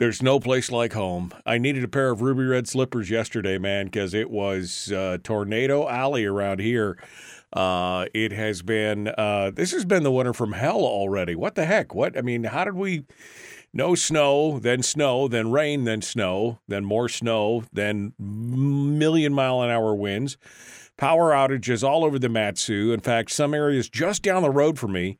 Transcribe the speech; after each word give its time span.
There's 0.00 0.22
no 0.22 0.40
place 0.40 0.70
like 0.70 0.94
home. 0.94 1.30
I 1.44 1.58
needed 1.58 1.84
a 1.84 1.88
pair 1.88 2.08
of 2.08 2.22
ruby 2.22 2.44
red 2.44 2.66
slippers 2.66 3.10
yesterday, 3.10 3.58
man, 3.58 3.84
because 3.84 4.14
it 4.14 4.30
was 4.30 4.90
uh, 4.90 5.18
tornado 5.22 5.90
alley 5.90 6.24
around 6.24 6.60
here. 6.60 6.96
Uh, 7.52 8.06
it 8.14 8.32
has 8.32 8.62
been, 8.62 9.08
uh, 9.18 9.50
this 9.54 9.72
has 9.72 9.84
been 9.84 10.02
the 10.02 10.10
winter 10.10 10.32
from 10.32 10.52
hell 10.52 10.80
already. 10.86 11.34
What 11.34 11.54
the 11.54 11.66
heck? 11.66 11.94
What? 11.94 12.16
I 12.16 12.22
mean, 12.22 12.44
how 12.44 12.64
did 12.64 12.76
we 12.76 13.04
no 13.74 13.94
snow, 13.94 14.58
then 14.58 14.82
snow, 14.82 15.28
then 15.28 15.50
rain, 15.50 15.84
then 15.84 16.00
snow, 16.00 16.60
then 16.66 16.82
more 16.82 17.10
snow, 17.10 17.64
then 17.70 18.14
million 18.18 19.34
mile 19.34 19.60
an 19.60 19.68
hour 19.68 19.94
winds, 19.94 20.38
power 20.96 21.32
outages 21.32 21.86
all 21.86 22.06
over 22.06 22.18
the 22.18 22.30
Mat-Su. 22.30 22.90
In 22.90 23.00
fact, 23.00 23.32
some 23.32 23.52
areas 23.52 23.90
just 23.90 24.22
down 24.22 24.40
the 24.40 24.50
road 24.50 24.78
from 24.78 24.92
me, 24.92 25.18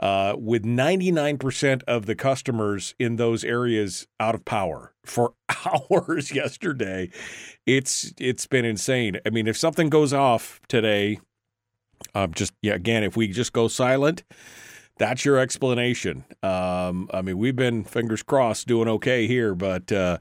uh, 0.00 0.34
with 0.38 0.64
99% 0.64 1.82
of 1.84 2.06
the 2.06 2.14
customers 2.14 2.94
in 2.98 3.16
those 3.16 3.44
areas 3.44 4.06
out 4.20 4.34
of 4.34 4.44
power 4.44 4.94
for 5.04 5.34
hours 5.90 6.32
yesterday. 6.32 7.10
It's 7.66 8.12
it's 8.18 8.46
been 8.46 8.64
insane. 8.64 9.18
I 9.26 9.30
mean, 9.30 9.46
if 9.46 9.56
something 9.56 9.88
goes 9.88 10.12
off 10.12 10.60
today, 10.68 11.18
um, 12.14 12.32
just 12.34 12.52
yeah, 12.62 12.74
again, 12.74 13.02
if 13.02 13.16
we 13.16 13.28
just 13.28 13.52
go 13.52 13.68
silent, 13.68 14.22
that's 14.98 15.24
your 15.24 15.38
explanation. 15.38 16.24
Um, 16.42 17.08
I 17.12 17.22
mean, 17.22 17.38
we've 17.38 17.56
been 17.56 17.84
fingers 17.84 18.22
crossed 18.22 18.66
doing 18.66 18.88
okay 18.88 19.26
here, 19.26 19.54
but 19.54 19.90
uh, 19.90 20.18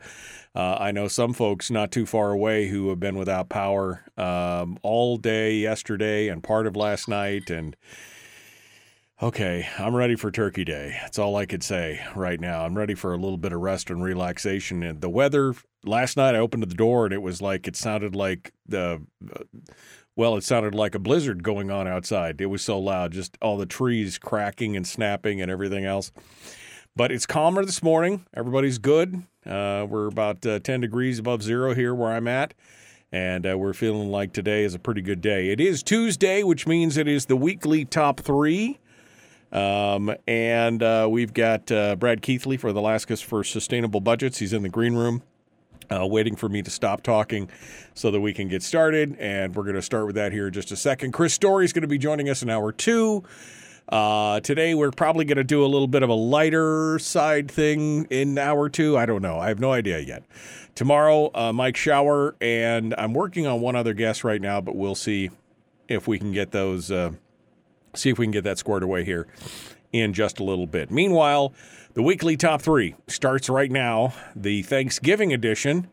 uh, 0.56 0.78
I 0.80 0.92
know 0.92 1.08
some 1.08 1.34
folks 1.34 1.70
not 1.70 1.92
too 1.92 2.06
far 2.06 2.32
away 2.32 2.68
who 2.68 2.90
have 2.90 3.00
been 3.00 3.18
without 3.18 3.50
power 3.50 4.04
um, 4.18 4.78
all 4.84 5.18
day 5.18 5.56
yesterday 5.56 6.30
and 6.30 6.44
part 6.44 6.68
of 6.68 6.76
last 6.76 7.08
night. 7.08 7.50
And 7.50 7.76
okay, 9.22 9.68
I'm 9.80 9.96
ready 9.96 10.16
for 10.16 10.32
Turkey 10.32 10.64
Day. 10.64 10.98
That's 11.02 11.18
all 11.18 11.36
I 11.36 11.46
could 11.46 11.64
say 11.64 12.06
right 12.16 12.40
now. 12.40 12.66
I'm 12.66 12.78
ready 12.78 12.94
for 12.94 13.14
a 13.14 13.18
little 13.18 13.38
bit 13.38 13.54
of 13.54 13.60
rest 13.62 13.90
and 13.90 14.04
relaxation. 14.04 14.84
And 14.84 15.02
the 15.02 15.10
weather 15.10 15.56
last 15.84 16.18
night, 16.18 16.36
I 16.36 16.40
opened 16.40 16.64
the 16.64 16.68
door 16.68 17.06
and 17.06 17.14
it 17.14 17.22
was 17.22 17.42
like 17.42 17.68
it 17.68 17.76
sounded 17.76 18.16
like 18.16 18.54
the. 18.68 19.02
Well, 20.16 20.36
it 20.36 20.44
sounded 20.44 20.74
like 20.74 20.96
a 20.96 21.00
blizzard 21.00 21.44
going 21.44 21.70
on 21.70 21.88
outside. 21.88 22.42
It 22.42 22.48
was 22.48 22.64
so 22.64 22.80
loud, 22.80 23.12
just 23.12 23.38
all 23.40 23.56
the 23.56 23.68
trees 23.68 24.18
cracking 24.18 24.76
and 24.76 24.88
snapping 24.88 25.42
and 25.42 25.52
everything 25.52 25.86
else. 25.86 26.12
But 26.96 27.12
it's 27.12 27.28
calmer 27.28 27.64
this 27.64 27.84
morning. 27.84 28.26
Everybody's 28.36 28.80
good. 28.80 29.22
Uh, 29.46 29.86
we're 29.88 30.08
about 30.08 30.44
uh, 30.44 30.58
10 30.58 30.82
degrees 30.82 31.20
above 31.20 31.44
zero 31.44 31.76
here 31.76 31.94
where 31.94 32.12
I'm 32.12 32.28
at. 32.28 32.56
And 33.12 33.46
uh, 33.46 33.60
we're 33.60 33.74
feeling 33.74 34.10
like 34.10 34.34
today 34.34 34.64
is 34.64 34.74
a 34.74 34.80
pretty 34.80 35.04
good 35.04 35.22
day. 35.22 35.50
It 35.52 35.62
is 35.62 35.84
Tuesday, 35.84 36.42
which 36.42 36.66
means 36.66 36.98
it 36.98 37.08
is 37.08 37.28
the 37.28 37.38
weekly 37.38 37.86
top 37.86 38.20
three. 38.20 38.80
Um, 39.52 40.14
and 40.28 40.84
uh, 40.84 41.08
we've 41.10 41.34
got 41.34 41.72
uh, 41.72 41.96
Brad 41.96 42.22
Keithley 42.22 42.58
for 42.58 42.74
the 42.74 42.82
Alaskans 42.82 43.22
for 43.22 43.44
Sustainable 43.44 44.02
Budgets. 44.02 44.40
He's 44.40 44.54
in 44.54 44.64
the 44.64 44.70
green 44.70 44.96
room 44.96 45.24
uh, 45.90 46.06
waiting 46.06 46.36
for 46.36 46.50
me 46.50 46.62
to 46.62 46.70
stop 46.70 47.02
talking 47.02 47.50
so 47.94 48.12
that 48.12 48.20
we 48.20 48.34
can 48.34 48.48
get 48.48 48.64
started. 48.64 49.16
And 49.20 49.56
we're 49.56 49.64
going 49.64 49.76
to 49.76 49.82
start 49.82 50.06
with 50.06 50.16
that 50.16 50.32
here 50.32 50.48
in 50.48 50.54
just 50.54 50.72
a 50.72 50.76
second. 50.76 51.12
Chris 51.12 51.34
Story 51.34 51.66
is 51.66 51.74
going 51.74 51.84
to 51.84 51.88
be 51.88 51.98
joining 51.98 52.30
us 52.30 52.44
in 52.44 52.50
hour 52.50 52.72
two. 52.72 53.24
Uh, 53.90 54.42
today, 54.42 54.74
we're 54.74 54.92
probably 54.92 55.24
going 55.24 55.38
to 55.38 55.46
do 55.46 55.64
a 55.64 55.68
little 55.68 55.88
bit 55.88 56.04
of 56.04 56.10
a 56.10 56.14
lighter 56.14 57.00
side 57.00 57.50
thing 57.50 58.06
in 58.10 58.38
hour 58.38 58.68
two. 58.68 58.98
I 58.98 59.06
don't 59.06 59.22
know. 59.22 59.40
I 59.40 59.48
have 59.48 59.62
no 59.62 59.72
idea 59.72 60.00
yet. 60.00 60.24
Tomorrow, 60.76 61.32
uh, 61.34 61.54
Mike 61.54 61.78
Shower, 61.78 62.36
and 62.42 62.94
I'm 62.98 63.14
working 63.14 63.48
on 63.48 63.62
one 63.62 63.78
other 63.78 63.94
guest 63.94 64.26
right 64.26 64.42
now, 64.42 64.60
but 64.60 64.76
we'll 64.76 64.94
see 64.94 65.32
if 65.88 66.06
we 66.06 66.20
can 66.20 66.34
get 66.34 66.52
those, 66.52 66.92
uh, 66.92 67.12
see 67.94 68.10
if 68.10 68.20
we 68.20 68.26
can 68.26 68.32
get 68.32 68.44
that 68.44 68.58
squared 68.58 68.84
away 68.84 69.04
here 69.04 69.28
in 69.92 70.14
just 70.14 70.40
a 70.40 70.44
little 70.44 70.68
bit. 70.68 70.92
Meanwhile, 70.92 71.54
the 71.94 72.04
weekly 72.04 72.38
top 72.38 72.62
three 72.62 72.96
starts 73.08 73.50
right 73.50 73.72
now, 73.72 74.14
the 74.36 74.64
Thanksgiving 74.64 75.34
edition. 75.34 75.88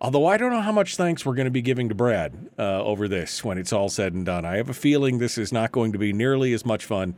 Although 0.00 0.26
I 0.26 0.36
don't 0.36 0.52
know 0.52 0.60
how 0.60 0.70
much 0.70 0.96
thanks 0.96 1.26
we're 1.26 1.34
going 1.34 1.46
to 1.46 1.50
be 1.50 1.62
giving 1.62 1.88
to 1.88 1.94
Brad 1.94 2.50
uh, 2.56 2.84
over 2.84 3.08
this 3.08 3.42
when 3.42 3.58
it's 3.58 3.72
all 3.72 3.88
said 3.88 4.12
and 4.12 4.24
done. 4.24 4.44
I 4.44 4.56
have 4.56 4.68
a 4.68 4.74
feeling 4.74 5.18
this 5.18 5.36
is 5.36 5.52
not 5.52 5.72
going 5.72 5.90
to 5.90 5.98
be 5.98 6.12
nearly 6.12 6.52
as 6.52 6.64
much 6.64 6.84
fun 6.84 7.16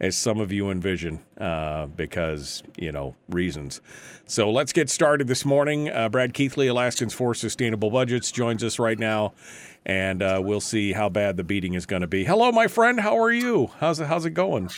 as 0.00 0.16
some 0.16 0.38
of 0.38 0.52
you 0.52 0.70
envision 0.70 1.20
uh, 1.38 1.86
because, 1.86 2.62
you 2.76 2.92
know, 2.92 3.16
reasons. 3.28 3.80
So 4.26 4.50
let's 4.52 4.72
get 4.72 4.88
started 4.88 5.26
this 5.26 5.44
morning. 5.44 5.90
Uh, 5.90 6.08
Brad 6.08 6.32
Keithley, 6.32 6.68
Alaskans 6.68 7.12
for 7.12 7.34
Sustainable 7.34 7.90
Budgets, 7.90 8.30
joins 8.30 8.62
us 8.62 8.78
right 8.78 8.98
now, 8.98 9.32
and 9.84 10.22
uh, 10.22 10.40
we'll 10.42 10.60
see 10.60 10.92
how 10.92 11.08
bad 11.08 11.36
the 11.36 11.44
beating 11.44 11.74
is 11.74 11.86
going 11.86 12.02
to 12.02 12.08
be. 12.08 12.24
Hello, 12.24 12.52
my 12.52 12.66
friend. 12.66 13.00
How 13.00 13.18
are 13.18 13.32
you? 13.32 13.70
How's 13.78 14.00
it, 14.00 14.06
how's 14.06 14.24
it 14.24 14.30
going? 14.30 14.70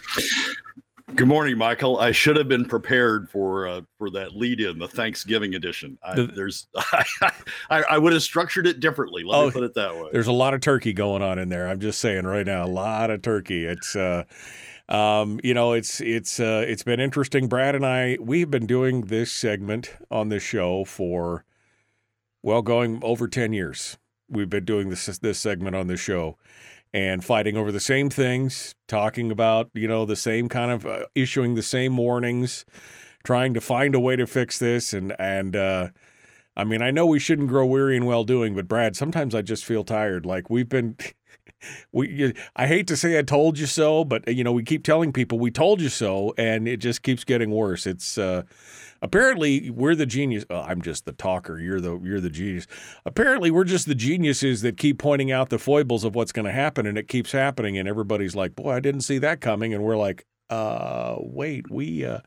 Good 1.14 1.28
morning, 1.28 1.56
Michael. 1.56 2.00
I 2.00 2.10
should 2.10 2.36
have 2.36 2.48
been 2.48 2.64
prepared 2.64 3.30
for 3.30 3.68
uh, 3.68 3.82
for 3.98 4.10
that 4.10 4.34
lead 4.34 4.60
in 4.60 4.78
the 4.78 4.88
Thanksgiving 4.88 5.54
edition. 5.54 5.96
I, 6.02 6.14
the, 6.16 6.26
there's, 6.26 6.66
I, 6.74 7.30
I, 7.70 7.98
would 7.98 8.12
have 8.12 8.22
structured 8.22 8.66
it 8.66 8.80
differently. 8.80 9.22
Let 9.22 9.38
oh, 9.38 9.46
me 9.46 9.52
put 9.52 9.62
it 9.62 9.74
that 9.74 9.94
way. 9.94 10.08
There's 10.12 10.26
a 10.26 10.32
lot 10.32 10.54
of 10.54 10.60
turkey 10.60 10.92
going 10.92 11.22
on 11.22 11.38
in 11.38 11.50
there. 11.50 11.68
I'm 11.68 11.78
just 11.78 12.00
saying 12.00 12.26
right 12.26 12.46
now, 12.46 12.64
a 12.64 12.66
lot 12.66 13.10
of 13.10 13.22
turkey. 13.22 13.64
It's, 13.64 13.94
uh, 13.94 14.24
um, 14.88 15.38
you 15.44 15.54
know, 15.54 15.72
it's 15.72 16.00
it's 16.00 16.40
uh, 16.40 16.64
it's 16.66 16.82
been 16.82 16.98
interesting. 16.98 17.46
Brad 17.46 17.76
and 17.76 17.86
I, 17.86 18.18
we've 18.20 18.50
been 18.50 18.66
doing 18.66 19.02
this 19.02 19.30
segment 19.30 19.92
on 20.10 20.30
this 20.30 20.42
show 20.42 20.84
for, 20.84 21.44
well, 22.42 22.62
going 22.62 22.98
over 23.04 23.28
ten 23.28 23.52
years. 23.52 23.98
We've 24.28 24.50
been 24.50 24.64
doing 24.64 24.90
this 24.90 25.06
this 25.18 25.38
segment 25.38 25.76
on 25.76 25.86
the 25.86 25.96
show 25.96 26.38
and 26.94 27.24
fighting 27.24 27.56
over 27.56 27.72
the 27.72 27.80
same 27.80 28.08
things, 28.08 28.76
talking 28.86 29.32
about, 29.32 29.68
you 29.74 29.88
know, 29.88 30.06
the 30.06 30.14
same 30.14 30.48
kind 30.48 30.70
of 30.70 30.86
uh, 30.86 31.06
issuing 31.16 31.56
the 31.56 31.62
same 31.62 31.96
warnings, 31.96 32.64
trying 33.24 33.52
to 33.52 33.60
find 33.60 33.96
a 33.96 34.00
way 34.00 34.14
to 34.14 34.28
fix 34.28 34.60
this. 34.60 34.92
And, 34.92 35.12
and, 35.18 35.56
uh, 35.56 35.88
I 36.56 36.62
mean, 36.62 36.82
I 36.82 36.92
know 36.92 37.04
we 37.04 37.18
shouldn't 37.18 37.48
grow 37.48 37.66
weary 37.66 37.96
in 37.96 38.06
well 38.06 38.22
doing, 38.22 38.54
but 38.54 38.68
Brad, 38.68 38.94
sometimes 38.94 39.34
I 39.34 39.42
just 39.42 39.64
feel 39.64 39.82
tired. 39.82 40.24
Like 40.24 40.48
we've 40.48 40.68
been, 40.68 40.96
we, 41.92 42.32
I 42.54 42.68
hate 42.68 42.86
to 42.86 42.96
say 42.96 43.18
I 43.18 43.22
told 43.22 43.58
you 43.58 43.66
so, 43.66 44.04
but, 44.04 44.32
you 44.32 44.44
know, 44.44 44.52
we 44.52 44.62
keep 44.62 44.84
telling 44.84 45.12
people 45.12 45.40
we 45.40 45.50
told 45.50 45.80
you 45.80 45.88
so, 45.88 46.32
and 46.38 46.68
it 46.68 46.76
just 46.76 47.02
keeps 47.02 47.24
getting 47.24 47.50
worse. 47.50 47.88
It's, 47.88 48.16
uh, 48.16 48.42
Apparently, 49.04 49.68
we're 49.68 49.94
the 49.94 50.06
genius. 50.06 50.46
Oh, 50.48 50.62
I'm 50.62 50.80
just 50.80 51.04
the 51.04 51.12
talker. 51.12 51.60
You're 51.60 51.78
the 51.78 52.00
you're 52.02 52.22
the 52.22 52.30
genius. 52.30 52.66
Apparently, 53.04 53.50
we're 53.50 53.64
just 53.64 53.86
the 53.86 53.94
geniuses 53.94 54.62
that 54.62 54.78
keep 54.78 54.98
pointing 54.98 55.30
out 55.30 55.50
the 55.50 55.58
foibles 55.58 56.04
of 56.04 56.14
what's 56.14 56.32
going 56.32 56.46
to 56.46 56.52
happen, 56.52 56.86
and 56.86 56.96
it 56.96 57.06
keeps 57.06 57.30
happening. 57.30 57.76
And 57.76 57.86
everybody's 57.86 58.34
like, 58.34 58.56
"Boy, 58.56 58.72
I 58.72 58.80
didn't 58.80 59.02
see 59.02 59.18
that 59.18 59.42
coming," 59.42 59.74
and 59.74 59.84
we're 59.84 59.98
like, 59.98 60.24
"Uh, 60.50 61.16
wait, 61.18 61.70
we." 61.70 62.04
Uh... 62.04 62.20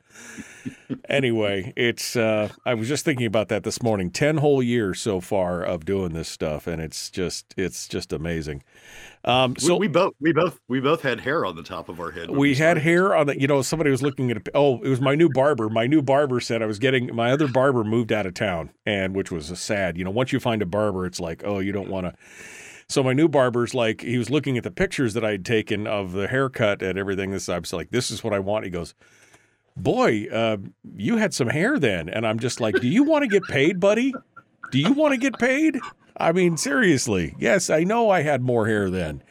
anyway, 1.08 1.72
it's. 1.76 2.16
Uh, 2.16 2.48
I 2.64 2.74
was 2.74 2.88
just 2.88 3.04
thinking 3.04 3.26
about 3.26 3.48
that 3.48 3.64
this 3.64 3.82
morning. 3.82 4.10
Ten 4.10 4.38
whole 4.38 4.62
years 4.62 5.00
so 5.00 5.20
far 5.20 5.62
of 5.62 5.84
doing 5.84 6.12
this 6.12 6.28
stuff, 6.28 6.66
and 6.66 6.80
it's 6.82 7.10
just 7.10 7.54
it's 7.56 7.88
just 7.88 8.12
amazing. 8.12 8.62
Um, 9.24 9.56
so 9.56 9.74
we, 9.74 9.80
we, 9.80 9.88
both 9.88 10.14
we 10.20 10.32
both 10.32 10.60
we 10.68 10.80
both 10.80 11.02
had 11.02 11.20
hair 11.20 11.44
on 11.44 11.56
the 11.56 11.62
top 11.62 11.88
of 11.88 12.00
our 12.00 12.10
head. 12.10 12.30
We, 12.30 12.38
we 12.38 12.54
had 12.54 12.78
hair 12.78 13.14
on 13.14 13.26
the. 13.26 13.40
You 13.40 13.46
know, 13.46 13.62
somebody 13.62 13.90
was 13.90 14.02
looking 14.02 14.30
at. 14.30 14.38
A, 14.38 14.42
oh, 14.54 14.80
it 14.82 14.88
was 14.88 15.00
my 15.00 15.14
new 15.14 15.28
barber. 15.28 15.68
My 15.68 15.86
new 15.86 16.02
barber 16.02 16.40
said 16.40 16.62
I 16.62 16.66
was 16.66 16.78
getting 16.78 17.14
my 17.14 17.32
other 17.32 17.48
barber 17.48 17.84
moved 17.84 18.12
out 18.12 18.26
of 18.26 18.34
town, 18.34 18.70
and 18.86 19.14
which 19.14 19.30
was 19.30 19.50
a 19.50 19.56
sad. 19.56 19.98
You 19.98 20.04
know, 20.04 20.10
once 20.10 20.32
you 20.32 20.40
find 20.40 20.62
a 20.62 20.66
barber, 20.66 21.06
it's 21.06 21.20
like, 21.20 21.42
oh, 21.44 21.58
you 21.58 21.72
don't 21.72 21.88
want 21.88 22.06
to. 22.06 22.14
So 22.90 23.02
my 23.02 23.12
new 23.12 23.28
barber's 23.28 23.74
like, 23.74 24.00
he 24.00 24.16
was 24.16 24.30
looking 24.30 24.56
at 24.56 24.64
the 24.64 24.70
pictures 24.70 25.12
that 25.12 25.22
I'd 25.22 25.44
taken 25.44 25.86
of 25.86 26.12
the 26.12 26.26
haircut 26.26 26.80
and 26.80 26.98
everything. 26.98 27.32
This 27.32 27.46
I 27.50 27.58
was 27.58 27.74
like, 27.74 27.90
this 27.90 28.10
is 28.10 28.24
what 28.24 28.32
I 28.32 28.38
want. 28.38 28.64
He 28.64 28.70
goes, 28.70 28.94
boy, 29.76 30.26
uh, 30.32 30.56
you 30.96 31.18
had 31.18 31.34
some 31.34 31.48
hair 31.48 31.78
then, 31.78 32.08
and 32.08 32.26
I'm 32.26 32.38
just 32.38 32.62
like, 32.62 32.80
do 32.80 32.88
you 32.88 33.02
want 33.04 33.24
to 33.24 33.28
get 33.28 33.42
paid, 33.42 33.78
buddy? 33.78 34.14
Do 34.70 34.78
you 34.78 34.94
want 34.94 35.12
to 35.12 35.18
get 35.18 35.38
paid? 35.38 35.78
I 36.16 36.32
mean, 36.32 36.56
seriously. 36.56 37.34
Yes, 37.38 37.68
I 37.68 37.84
know 37.84 38.08
I 38.08 38.22
had 38.22 38.40
more 38.40 38.66
hair 38.66 38.88
then. 38.88 39.22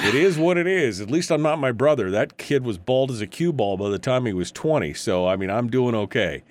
It 0.00 0.16
is 0.16 0.36
what 0.36 0.58
it 0.58 0.66
is. 0.66 1.00
At 1.00 1.08
least 1.08 1.30
I'm 1.30 1.42
not 1.42 1.60
my 1.60 1.70
brother. 1.70 2.10
That 2.10 2.38
kid 2.38 2.64
was 2.64 2.76
bald 2.76 3.12
as 3.12 3.20
a 3.20 3.26
cue 3.28 3.52
ball 3.52 3.76
by 3.76 3.88
the 3.88 4.00
time 4.00 4.26
he 4.26 4.32
was 4.32 4.50
20. 4.50 4.94
So 4.94 5.28
I 5.28 5.36
mean, 5.36 5.48
I'm 5.48 5.68
doing 5.68 5.94
okay. 5.94 6.42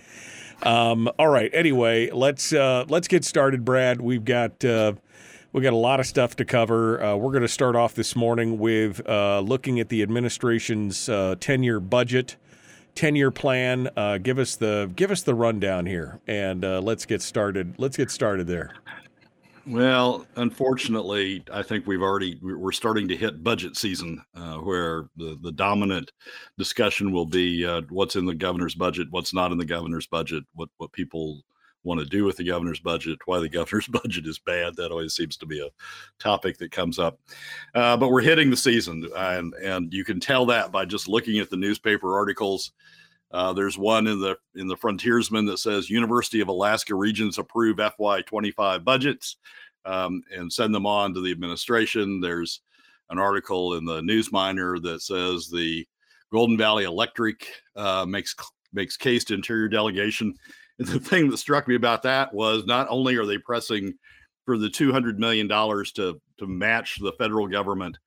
Um, 0.64 1.10
all 1.20 1.28
right. 1.28 1.52
Anyway, 1.54 2.10
let's 2.12 2.54
uh, 2.54 2.86
let's 2.88 3.10
get 3.10 3.26
started, 3.26 3.66
Brad. 3.66 4.00
We've 4.00 4.26
got 4.26 4.64
uh, 4.64 4.94
we 5.56 5.62
got 5.62 5.72
a 5.72 5.78
lot 5.78 6.02
of 6.02 6.06
stuff 6.06 6.36
to 6.36 6.44
cover. 6.44 7.02
Uh, 7.02 7.16
we're 7.16 7.32
going 7.32 7.42
to 7.42 7.48
start 7.48 7.78
off 7.78 7.96
this 7.96 8.14
morning 8.14 8.60
with 8.60 9.08
uh, 9.08 9.40
looking 9.40 9.80
at 9.80 9.88
the 9.88 10.04
administration's 10.04 11.06
10 11.06 11.64
year 11.64 11.80
budget. 11.80 12.36
10 12.96 13.16
year 13.16 13.32
plan. 13.32 13.90
Uh, 13.96 14.18
give 14.18 14.38
us 14.38 14.58
the 14.58 14.92
give 14.96 15.12
us 15.12 15.22
the 15.22 15.34
rundown 15.34 15.86
here, 15.86 16.20
and 16.28 16.64
uh, 16.64 16.82
let's 16.82 17.06
get 17.06 17.22
started. 17.22 17.76
Let's 17.78 17.96
get 17.98 18.12
started 18.12 18.48
there. 18.48 18.74
Well, 19.68 20.26
unfortunately, 20.36 21.44
I 21.52 21.62
think 21.62 21.88
we've 21.88 22.02
already 22.02 22.38
we're 22.42 22.72
starting 22.72 23.08
to 23.10 23.16
hit 23.18 23.44
budget 23.44 23.76
season, 23.76 24.24
uh, 24.36 24.58
where 24.58 25.10
the 25.18 25.38
the 25.42 25.52
dominant 25.52 26.12
discussion 26.58 27.12
will 27.12 27.26
be 27.26 27.66
uh, 27.66 27.82
what's 27.90 28.16
in 28.16 28.26
the 28.26 28.36
governor's 28.36 28.76
budget, 28.76 29.08
what's 29.10 29.34
not 29.34 29.52
in 29.52 29.58
the 29.58 29.66
governor's 29.66 30.08
budget, 30.08 30.44
what 30.54 30.70
what 30.78 30.92
people 30.94 31.44
want 31.86 32.00
to 32.02 32.06
do 32.06 32.26
with 32.26 32.36
the 32.38 32.44
governor's 32.44 32.80
budget, 32.80 33.20
why 33.26 33.40
the 33.40 33.50
governor's 33.58 33.88
budget 33.88 34.28
is 34.28 34.40
bad. 34.40 34.76
That 34.76 34.92
always 34.92 35.14
seems 35.14 35.38
to 35.38 35.46
be 35.46 35.62
a 35.62 35.70
topic 36.20 36.58
that 36.58 36.72
comes 36.72 37.00
up. 37.00 37.20
Uh, 37.74 37.96
but 37.96 38.12
we're 38.12 38.22
hitting 38.22 38.50
the 38.50 38.58
season, 38.58 39.08
and 39.16 39.54
and 39.56 39.94
you 39.94 40.04
can 40.04 40.20
tell 40.20 40.46
that 40.48 40.72
by 40.72 40.86
just 40.86 41.08
looking 41.08 41.40
at 41.40 41.50
the 41.50 41.58
newspaper 41.58 42.16
articles. 42.16 42.72
Uh, 43.32 43.54
there's 43.54 43.78
one 43.78 44.08
in 44.08 44.20
the 44.20 44.38
in 44.56 44.68
the 44.68 44.78
Frontiersman 44.78 45.46
that 45.46 45.60
says 45.60 45.90
University 45.90 46.42
of 46.42 46.48
Alaska 46.48 46.96
Regents 46.96 47.38
approve 47.38 47.78
FY25 47.78 48.84
budgets 48.84 49.38
um, 49.86 50.22
and 50.36 50.52
send 50.52 50.74
them 50.74 50.86
on 50.86 51.14
to 51.14 51.22
the 51.22 51.32
administration. 51.32 52.22
There's 52.22 52.62
an 53.10 53.20
article 53.20 53.76
in 53.76 53.86
the 53.86 54.02
Newsminer 54.02 54.82
that 54.84 55.02
says 55.02 55.50
the 55.50 55.86
Golden 56.32 56.58
Valley 56.58 56.86
Electric 56.86 57.48
uh, 57.76 58.06
makes 58.08 58.36
makes 58.74 58.98
case 58.98 59.24
to 59.26 59.34
Interior 59.34 59.68
Delegation 59.68 60.36
and 60.80 60.88
the 60.88 61.00
thing 61.10 61.30
that 61.30 61.38
struck 61.38 61.68
me 61.68 61.76
about 61.76 62.04
that 62.04 62.34
was 62.34 62.66
not 62.66 62.88
only 62.90 63.16
are 63.16 63.26
they 63.26 63.38
pressing 63.38 63.94
for 64.46 64.58
the 64.58 64.70
two 64.70 64.92
hundred 64.92 65.20
million 65.20 65.48
dollars 65.48 65.92
to 65.94 66.22
to 66.38 66.48
match 66.48 66.98
the 67.00 67.14
federal 67.14 67.48
government 67.48 67.98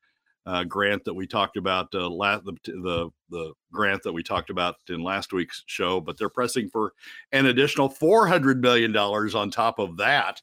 uh, 0.47 0.65
grant 0.65 1.05
that 1.05 1.13
we 1.13 1.27
talked 1.27 1.59
about 1.59 1.89
uh, 1.95 2.09
last 2.09 2.45
the, 2.45 2.55
the 2.65 3.11
the 3.31 3.53
grant 3.71 4.03
that 4.03 4.13
we 4.13 4.23
talked 4.23 4.49
about 4.49 4.77
in 4.89 5.03
last 5.03 5.33
week's 5.33 5.63
show, 5.67 6.01
but 6.01 6.17
they're 6.17 6.31
pressing 6.31 6.71
for 6.71 6.95
an 7.33 7.47
additional 7.47 7.89
four 7.89 8.27
hundred 8.27 8.63
million 8.63 8.91
dollars 8.91 9.35
on 9.35 9.51
top 9.51 9.79
of 9.79 9.97
that 9.99 10.41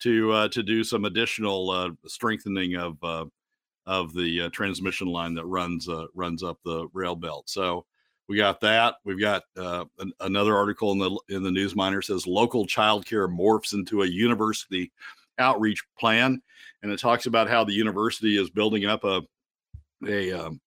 to 0.00 0.32
uh, 0.32 0.48
to 0.48 0.62
do 0.64 0.82
some 0.82 1.04
additional 1.04 1.70
uh, 1.70 1.90
strengthening 2.06 2.74
of 2.74 2.96
uh, 3.04 3.24
of 3.86 4.12
the 4.14 4.42
uh, 4.42 4.48
transmission 4.50 5.06
line 5.06 5.34
that 5.34 5.46
runs 5.46 5.88
runs 6.14 6.42
up 6.42 6.58
the 6.64 6.88
rail 6.92 7.14
belt. 7.14 7.48
So 7.48 7.86
we 8.28 8.36
got 8.36 8.60
that. 8.60 8.96
We've 9.04 9.20
got 9.20 9.42
uh, 9.56 9.84
an, 9.98 10.12
another 10.20 10.56
article 10.56 10.92
in 10.92 10.98
the 10.98 11.20
in 11.28 11.42
the 11.42 11.50
Newsminer 11.50 12.02
says 12.02 12.26
local 12.26 12.66
childcare 12.66 13.28
morphs 13.28 13.72
into 13.72 14.02
a 14.02 14.06
university 14.06 14.92
outreach 15.38 15.84
plan, 15.98 16.40
and 16.82 16.92
it 16.92 16.98
talks 16.98 17.26
about 17.26 17.48
how 17.48 17.64
the 17.64 17.72
university 17.72 18.36
is 18.40 18.50
building 18.50 18.86
up 18.86 19.04
a 19.04 19.22
a, 20.06 20.32
um, 20.32 20.60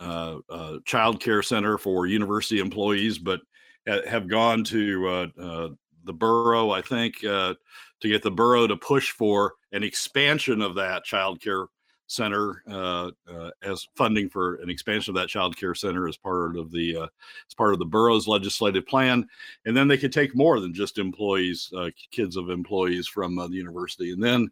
uh, 0.00 0.38
child 0.84 1.20
care 1.20 1.42
center 1.42 1.78
for 1.78 2.06
university 2.06 2.58
employees, 2.58 3.18
but 3.18 3.40
have 3.86 4.28
gone 4.28 4.64
to 4.64 5.06
uh, 5.06 5.26
uh, 5.40 5.68
the 6.04 6.12
borough, 6.12 6.70
I 6.70 6.82
think, 6.82 7.22
uh, 7.24 7.54
to 8.00 8.08
get 8.08 8.22
the 8.22 8.30
borough 8.30 8.66
to 8.66 8.76
push 8.76 9.10
for 9.10 9.54
an 9.72 9.82
expansion 9.82 10.62
of 10.62 10.74
that 10.76 11.04
child 11.04 11.40
care 11.40 11.66
center 12.06 12.62
uh, 12.70 13.10
uh, 13.30 13.50
as 13.62 13.86
funding 13.96 14.28
for 14.28 14.56
an 14.56 14.68
expansion 14.68 15.10
of 15.10 15.20
that 15.20 15.28
child 15.28 15.56
care 15.56 15.74
center 15.74 16.06
as 16.08 16.16
part 16.16 16.56
of 16.56 16.70
the 16.70 16.96
uh, 16.96 17.06
as 17.48 17.54
part 17.56 17.72
of 17.72 17.78
the 17.78 17.84
borough's 17.84 18.28
legislative 18.28 18.86
plan. 18.86 19.26
And 19.64 19.76
then 19.76 19.88
they 19.88 19.98
could 19.98 20.12
take 20.12 20.36
more 20.36 20.60
than 20.60 20.74
just 20.74 20.98
employees 20.98 21.70
uh, 21.76 21.90
kids 22.10 22.36
of 22.36 22.50
employees 22.50 23.08
from 23.08 23.38
uh, 23.38 23.48
the 23.48 23.56
university. 23.56 24.12
And 24.12 24.22
then 24.22 24.50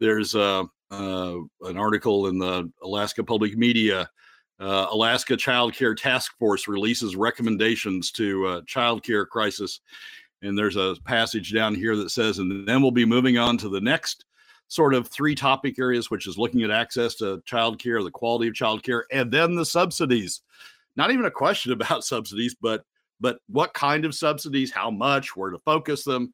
there's 0.00 0.34
uh, 0.34 0.64
an 0.90 1.76
article 1.76 2.28
in 2.28 2.38
the 2.38 2.70
alaska 2.82 3.22
public 3.22 3.56
media 3.56 4.08
alaska 4.58 5.36
child 5.36 5.74
care 5.74 5.94
task 5.94 6.36
force 6.38 6.66
releases 6.66 7.14
recommendations 7.14 8.10
to 8.12 8.62
child 8.66 9.02
care 9.04 9.26
crisis. 9.26 9.80
And 10.40 10.56
there's 10.56 10.76
a 10.76 10.96
passage 11.04 11.52
down 11.52 11.74
here 11.74 11.96
that 11.96 12.10
says 12.10 12.38
and 12.38 12.66
then 12.66 12.80
we'll 12.80 12.90
be 12.90 13.04
moving 13.04 13.38
on 13.38 13.58
to 13.58 13.68
the 13.68 13.80
next 13.80 14.24
sort 14.68 14.94
of 14.94 15.08
three 15.08 15.34
topic 15.34 15.78
areas, 15.78 16.10
which 16.10 16.26
is 16.26 16.38
looking 16.38 16.62
at 16.62 16.70
access 16.70 17.14
to 17.16 17.42
childcare, 17.48 18.04
the 18.04 18.10
quality 18.10 18.48
of 18.48 18.54
childcare, 18.54 19.02
and 19.10 19.32
then 19.32 19.54
the 19.54 19.64
subsidies. 19.64 20.42
Not 20.96 21.10
even 21.10 21.24
a 21.24 21.30
question 21.30 21.72
about 21.72 22.04
subsidies, 22.04 22.54
but 22.60 22.84
but 23.20 23.40
what 23.48 23.74
kind 23.74 24.04
of 24.04 24.14
subsidies, 24.14 24.70
how 24.70 24.92
much, 24.92 25.34
where 25.36 25.50
to 25.50 25.58
focus 25.58 26.04
them, 26.04 26.32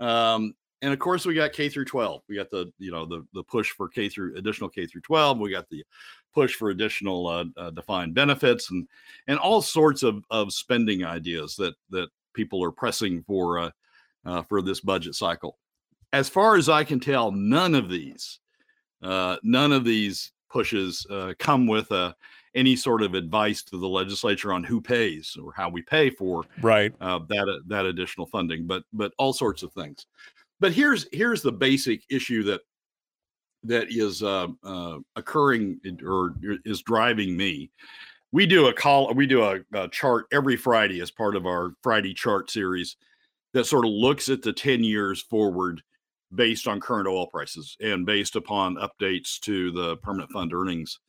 um, 0.00 0.54
and 0.82 0.92
of 0.92 0.98
course 0.98 1.24
we 1.24 1.34
got 1.34 1.52
K 1.52 1.68
through 1.68 1.84
12. 1.84 2.22
We 2.28 2.34
got 2.34 2.50
the 2.50 2.72
you 2.78 2.90
know 2.90 3.06
the 3.06 3.24
the 3.34 3.44
push 3.44 3.70
for 3.70 3.88
K 3.88 4.08
through 4.08 4.36
additional 4.36 4.70
K 4.70 4.86
through 4.86 5.02
12. 5.02 5.38
We 5.38 5.52
got 5.52 5.68
the 5.68 5.84
push 6.34 6.54
for 6.54 6.70
additional 6.70 7.28
uh, 7.28 7.44
uh, 7.56 7.70
defined 7.70 8.14
benefits 8.14 8.70
and 8.70 8.88
and 9.28 9.38
all 9.38 9.62
sorts 9.62 10.02
of 10.02 10.24
of 10.30 10.52
spending 10.52 11.04
ideas 11.04 11.54
that 11.56 11.74
that 11.90 12.08
people 12.34 12.64
are 12.64 12.72
pressing 12.72 13.22
for 13.22 13.58
uh, 13.60 13.70
uh 14.24 14.42
for 14.42 14.60
this 14.60 14.80
budget 14.80 15.14
cycle 15.14 15.58
as 16.14 16.28
far 16.28 16.56
as 16.56 16.68
I 16.68 16.84
can 16.84 17.00
tell, 17.00 17.32
none 17.32 17.74
of 17.74 17.88
these, 17.88 18.38
uh, 19.02 19.36
none 19.42 19.72
of 19.72 19.84
these 19.84 20.30
pushes 20.48 21.04
uh, 21.10 21.34
come 21.40 21.66
with 21.66 21.90
uh, 21.90 22.12
any 22.54 22.76
sort 22.76 23.02
of 23.02 23.14
advice 23.14 23.64
to 23.64 23.76
the 23.76 23.88
legislature 23.88 24.52
on 24.52 24.62
who 24.62 24.80
pays 24.80 25.36
or 25.42 25.52
how 25.52 25.68
we 25.68 25.82
pay 25.82 26.10
for 26.10 26.44
right 26.62 26.92
uh, 27.00 27.18
that 27.28 27.48
uh, 27.48 27.58
that 27.66 27.84
additional 27.84 28.26
funding, 28.26 28.64
but 28.64 28.84
but 28.92 29.12
all 29.18 29.32
sorts 29.32 29.64
of 29.64 29.72
things. 29.72 30.06
But 30.60 30.72
here's 30.72 31.08
here's 31.12 31.42
the 31.42 31.50
basic 31.50 32.02
issue 32.08 32.44
that 32.44 32.60
that 33.64 33.88
is 33.90 34.22
uh, 34.22 34.46
occurring 35.16 35.80
or 36.06 36.36
is 36.64 36.82
driving 36.82 37.36
me. 37.36 37.72
We 38.30 38.46
do 38.46 38.66
a 38.68 38.72
call, 38.72 39.12
we 39.14 39.26
do 39.26 39.42
a, 39.42 39.60
a 39.72 39.88
chart 39.88 40.26
every 40.32 40.56
Friday 40.56 41.00
as 41.00 41.10
part 41.10 41.34
of 41.34 41.44
our 41.44 41.72
Friday 41.82 42.14
chart 42.14 42.50
series 42.50 42.96
that 43.52 43.64
sort 43.64 43.84
of 43.84 43.90
looks 43.90 44.28
at 44.28 44.42
the 44.42 44.52
10 44.52 44.84
years 44.84 45.22
forward 45.22 45.82
based 46.34 46.66
on 46.68 46.80
current 46.80 47.08
oil 47.08 47.26
prices 47.26 47.76
and 47.80 48.06
based 48.06 48.36
upon 48.36 48.76
updates 48.76 49.38
to 49.40 49.70
the 49.72 49.96
permanent 49.98 50.30
fund 50.30 50.52
earnings 50.52 51.00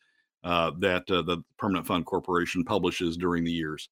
uh, 0.46 0.72
that 0.78 1.10
uh, 1.10 1.24
the 1.24 1.44
Permanent 1.58 1.88
Fund 1.88 2.06
Corporation 2.06 2.64
publishes 2.64 3.18
during 3.18 3.44
the 3.44 3.52
years. 3.52 3.90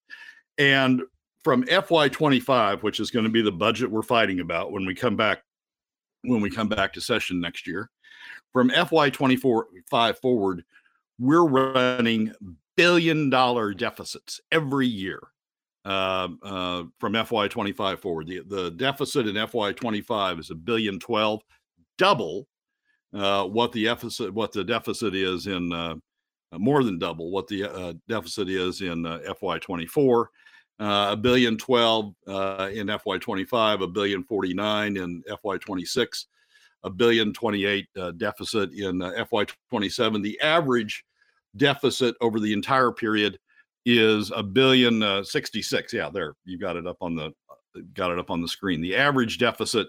And 0.59 1.01
from 1.43 1.63
FY25, 1.63 2.83
which 2.83 2.99
is 2.99 3.09
going 3.09 3.25
to 3.25 3.31
be 3.31 3.41
the 3.41 3.51
budget 3.51 3.89
we're 3.89 4.03
fighting 4.03 4.39
about 4.39 4.71
when 4.71 4.85
we 4.85 4.95
come 4.95 5.17
back 5.17 5.41
when 6.25 6.39
we 6.39 6.49
come 6.49 6.69
back 6.69 6.93
to 6.93 7.01
session 7.01 7.41
next 7.41 7.67
year, 7.67 7.89
from 8.53 8.69
FY24 8.69 9.63
5 9.89 10.19
forward, 10.19 10.63
we're 11.19 11.45
running 11.45 12.31
billion 12.77 13.29
dollar 13.29 13.73
deficits 13.73 14.39
every 14.51 14.87
year 14.87 15.19
uh, 15.85 16.29
uh, 16.43 16.83
from 16.99 17.13
FY25 17.13 17.99
forward. 17.99 18.27
The, 18.27 18.41
the 18.47 18.71
deficit 18.71 19.27
in 19.27 19.35
FY25 19.35 20.39
is 20.39 20.49
a 20.49 20.55
billion 20.55 20.99
12, 20.99 21.41
double 21.97 22.47
uh, 23.13 23.45
what 23.45 23.71
the 23.71 23.83
deficit 23.85 24.33
what 24.33 24.51
the 24.51 24.63
deficit 24.63 25.13
is 25.13 25.47
in 25.47 25.71
uh, 25.71 25.95
more 26.53 26.83
than 26.83 26.97
double 26.97 27.31
what 27.31 27.47
the 27.47 27.63
uh, 27.63 27.93
deficit 28.07 28.49
is 28.49 28.81
in 28.81 29.05
uh, 29.05 29.19
FY24. 29.41 30.25
a 30.79 31.17
billion 31.17 31.57
12 31.57 32.05
in 32.07 32.87
FY25, 32.87 33.83
a 33.83 33.87
billion 33.87 34.23
49 34.23 34.97
in 34.97 35.23
FY26, 35.29 36.25
a 36.83 36.89
billion 36.89 37.33
28 37.33 37.87
deficit 38.17 38.71
in 38.73 38.99
FY27. 38.99 40.23
The 40.23 40.39
average 40.41 41.05
deficit 41.55 42.15
over 42.19 42.39
the 42.39 42.53
entire 42.53 42.91
period 42.91 43.37
is 43.85 44.31
a 44.35 44.43
billion 44.43 45.03
uh, 45.03 45.23
66. 45.23 45.93
Yeah, 45.93 46.09
there 46.09 46.35
you 46.45 46.57
got 46.57 46.75
it 46.75 46.87
up 46.87 46.97
on 47.01 47.15
the 47.15 47.33
uh, 47.49 47.81
got 47.93 48.11
it 48.11 48.19
up 48.19 48.31
on 48.31 48.41
the 48.41 48.47
screen. 48.47 48.81
The 48.81 48.95
average 48.95 49.37
deficit 49.37 49.87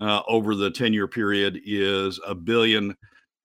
uh, 0.00 0.22
over 0.28 0.54
the 0.54 0.70
10 0.70 0.92
year 0.92 1.08
period 1.08 1.60
is 1.64 2.20
a 2.26 2.34
billion 2.34 2.96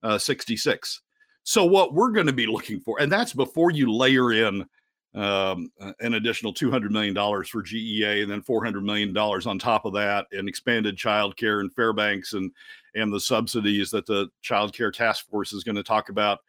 uh, 0.03 0.17
66. 0.17 1.01
So 1.44 1.65
what 1.65 1.94
we're 1.94 2.12
going 2.12 2.27
to 2.27 2.34
be 2.34 2.48
looking 2.48 2.79
for, 2.79 3.00
and 3.00 3.12
that's 3.12 3.34
before 3.34 3.72
you 3.72 3.94
layer 3.94 4.34
in 4.34 4.65
um, 5.15 5.72
an 6.01 6.13
additional 6.13 6.53
$200 6.53 6.91
million 6.91 7.15
for 7.15 7.63
GEA 7.63 8.22
and 8.22 8.32
then 8.32 8.41
$400 8.41 8.84
million 8.84 9.15
on 9.17 9.58
top 9.58 9.86
of 9.86 9.94
that 9.94 10.27
and 10.32 10.48
expanded 10.48 10.98
childcare 10.98 11.62
and 11.62 11.74
Fairbanks 11.74 12.34
and 12.34 12.51
and 12.96 13.13
the 13.13 13.20
subsidies 13.20 13.91
that 13.91 14.06
the 14.06 14.27
child 14.41 14.74
care 14.74 14.91
task 14.91 15.29
force 15.29 15.53
is 15.53 15.63
going 15.63 15.75
to 15.75 15.84
talk 15.84 16.10
about 16.10 16.39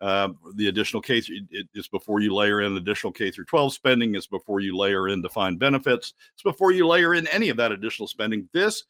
uh, 0.00 0.28
the 0.54 0.68
additional 0.68 1.02
K 1.02 1.18
it, 1.18 1.68
it's 1.74 1.88
before 1.88 2.20
you 2.20 2.34
layer 2.34 2.62
in 2.62 2.76
additional 2.76 3.12
K 3.12 3.30
through 3.30 3.44
12 3.44 3.74
spending. 3.74 4.14
It's 4.14 4.26
before 4.26 4.60
you 4.60 4.76
layer 4.76 5.08
in 5.08 5.20
defined 5.20 5.58
benefits. 5.58 6.14
It's 6.32 6.42
before 6.42 6.72
you 6.72 6.86
layer 6.86 7.14
in 7.14 7.26
any 7.28 7.50
of 7.50 7.56
that 7.58 7.72
additional 7.72 8.08
spending. 8.08 8.48
This 8.52 8.84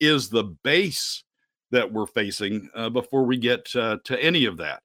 is 0.00 0.28
the 0.28 0.44
base 0.62 1.24
that 1.70 1.90
we're 1.90 2.06
facing 2.06 2.68
uh, 2.74 2.90
before 2.90 3.24
we 3.24 3.36
get 3.36 3.74
uh, 3.74 3.98
to 4.04 4.22
any 4.22 4.44
of 4.44 4.56
that. 4.58 4.82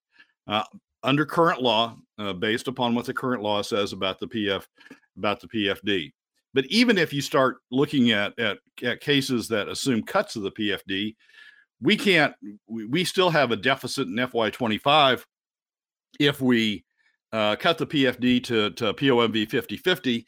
Uh, 0.48 0.64
under 1.04 1.26
current 1.26 1.62
law, 1.62 1.98
uh, 2.20 2.34
based 2.34 2.68
upon 2.68 2.96
what 2.96 3.06
the 3.06 3.14
current 3.14 3.44
law 3.44 3.62
says 3.62 3.94
about 3.94 4.20
the 4.20 4.28
PF, 4.28 4.66
about 5.18 5.40
the 5.40 5.48
PFD. 5.48 6.12
But 6.54 6.66
even 6.68 6.98
if 6.98 7.12
you 7.12 7.22
start 7.22 7.58
looking 7.70 8.12
at, 8.12 8.38
at, 8.40 8.60
at 8.82 9.02
cases 9.02 9.48
that 9.50 9.68
assume 9.68 10.04
cuts 10.04 10.36
of 10.36 10.44
the 10.44 10.52
PFD, 10.52 11.16
we 11.82 11.98
can't, 11.98 12.34
we, 12.68 12.86
we 12.86 13.04
still 13.04 13.30
have 13.30 13.52
a 13.52 13.58
deficit 13.58 14.08
in 14.08 14.16
FY25 14.16 15.26
if 16.20 16.42
we 16.42 16.86
uh, 17.32 17.56
cut 17.56 17.78
the 17.78 17.88
PFD 17.88 18.44
to, 18.46 18.72
to 18.72 18.94
POMV 18.94 19.50
50 19.50 19.78
50, 19.78 20.26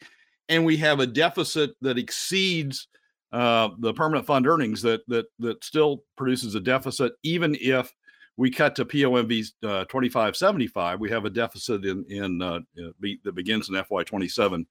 and 0.48 0.64
we 0.64 0.76
have 0.78 1.00
a 1.00 1.06
deficit 1.06 1.70
that 1.80 1.98
exceeds 1.98 2.88
uh, 3.32 3.68
the 3.78 3.92
permanent 3.92 4.26
fund 4.26 4.46
earnings 4.46 4.80
that 4.82 5.02
that 5.08 5.26
that 5.38 5.62
still 5.62 6.02
produces 6.16 6.54
a 6.54 6.60
deficit, 6.60 7.12
even 7.22 7.56
if 7.60 7.92
we 8.36 8.50
cut 8.50 8.74
to 8.76 8.84
POMV 8.84 9.52
uh, 9.64 9.84
2575, 9.84 11.00
we 11.00 11.10
have 11.10 11.24
a 11.24 11.30
deficit 11.30 11.84
in 11.84 12.04
in 12.08 12.40
uh, 12.40 12.60
be, 13.00 13.20
that 13.24 13.34
begins 13.34 13.68
in 13.68 13.74
FY27 13.74 14.64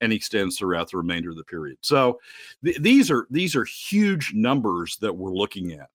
and 0.00 0.12
extends 0.12 0.58
throughout 0.58 0.90
the 0.90 0.96
remainder 0.96 1.30
of 1.30 1.36
the 1.36 1.44
period. 1.44 1.78
So 1.80 2.18
th- 2.64 2.78
these 2.78 3.10
are 3.10 3.26
these 3.30 3.56
are 3.56 3.64
huge 3.64 4.32
numbers 4.34 4.98
that 5.00 5.14
we're 5.14 5.34
looking 5.34 5.72
at, 5.72 5.88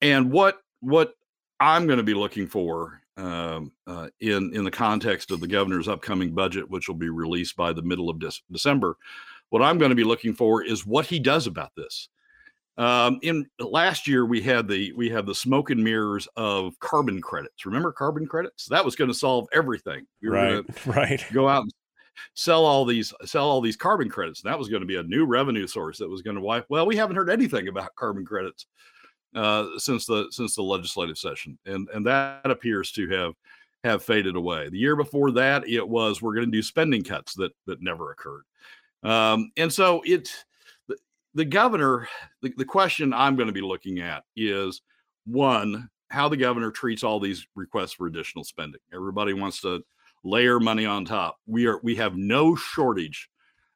and 0.00 0.30
what 0.30 0.58
what 0.80 1.14
I'm 1.60 1.86
going 1.86 1.98
to 1.98 2.02
be 2.02 2.14
looking 2.14 2.46
for 2.46 3.02
um, 3.16 3.72
uh, 3.86 4.08
in 4.20 4.54
in 4.54 4.64
the 4.64 4.70
context 4.70 5.30
of 5.30 5.40
the 5.40 5.46
governor's 5.46 5.88
upcoming 5.88 6.34
budget, 6.34 6.68
which 6.70 6.88
will 6.88 6.96
be 6.96 7.08
released 7.08 7.56
by 7.56 7.72
the 7.72 7.82
middle 7.82 8.10
of 8.10 8.18
De- 8.18 8.32
December. 8.50 8.96
What 9.50 9.62
I'm 9.62 9.78
going 9.78 9.90
to 9.90 9.96
be 9.96 10.04
looking 10.04 10.34
for 10.34 10.62
is 10.62 10.86
what 10.86 11.06
he 11.06 11.18
does 11.18 11.46
about 11.46 11.72
this. 11.76 12.08
Um, 12.78 13.18
in 13.22 13.46
last 13.58 14.06
year, 14.06 14.26
we 14.26 14.42
had 14.42 14.68
the 14.68 14.92
we 14.92 15.08
had 15.08 15.24
the 15.24 15.34
smoke 15.34 15.70
and 15.70 15.82
mirrors 15.82 16.28
of 16.36 16.78
carbon 16.80 17.22
credits. 17.22 17.64
Remember 17.64 17.90
carbon 17.90 18.26
credits? 18.26 18.66
That 18.66 18.84
was 18.84 18.96
going 18.96 19.08
to 19.08 19.14
solve 19.14 19.48
everything. 19.52 20.06
We 20.20 20.28
right, 20.28 20.64
right. 20.86 21.24
Go 21.32 21.48
out 21.48 21.62
and 21.62 21.72
sell 22.34 22.66
all 22.66 22.84
these 22.84 23.14
sell 23.24 23.48
all 23.48 23.62
these 23.62 23.76
carbon 23.76 24.10
credits. 24.10 24.42
that 24.42 24.58
was 24.58 24.68
going 24.68 24.80
to 24.80 24.86
be 24.86 24.96
a 24.96 25.02
new 25.02 25.24
revenue 25.24 25.66
source 25.66 25.98
that 25.98 26.10
was 26.10 26.22
going 26.22 26.36
to 26.36 26.42
wipe. 26.42 26.66
Well, 26.68 26.86
we 26.86 26.96
haven't 26.96 27.16
heard 27.16 27.30
anything 27.30 27.68
about 27.68 27.94
carbon 27.94 28.26
credits 28.26 28.66
uh, 29.36 29.78
since 29.78 30.06
the 30.06 30.26
since 30.30 30.54
the 30.54 30.62
legislative 30.62 31.18
session, 31.18 31.58
and 31.66 31.88
and 31.94 32.06
that 32.06 32.50
appears 32.50 32.90
to 32.92 33.08
have 33.08 33.34
have 33.84 34.02
faded 34.02 34.34
away. 34.34 34.68
The 34.68 34.78
year 34.78 34.96
before 34.96 35.30
that, 35.32 35.68
it 35.68 35.86
was 35.86 36.20
we're 36.20 36.34
going 36.34 36.46
to 36.46 36.56
do 36.56 36.62
spending 36.62 37.04
cuts 37.04 37.34
that 37.34 37.52
that 37.66 37.82
never 37.82 38.10
occurred. 38.10 38.44
Um, 39.02 39.52
and 39.56 39.72
so 39.72 40.02
it, 40.04 40.30
the, 40.88 40.96
the 41.34 41.44
governor, 41.44 42.08
the, 42.42 42.52
the 42.56 42.64
question 42.64 43.12
I'm 43.12 43.36
going 43.36 43.46
to 43.46 43.52
be 43.52 43.60
looking 43.60 44.00
at 44.00 44.24
is 44.34 44.82
one, 45.26 45.88
how 46.10 46.28
the 46.28 46.36
governor 46.36 46.70
treats 46.70 47.04
all 47.04 47.20
these 47.20 47.46
requests 47.54 47.92
for 47.92 48.06
additional 48.06 48.42
spending. 48.42 48.80
Everybody 48.92 49.32
wants 49.32 49.60
to 49.60 49.84
layer 50.24 50.58
money 50.58 50.86
on 50.86 51.04
top. 51.04 51.36
We 51.46 51.66
are 51.66 51.78
we 51.82 51.96
have 51.96 52.16
no 52.16 52.56
shortage 52.56 53.28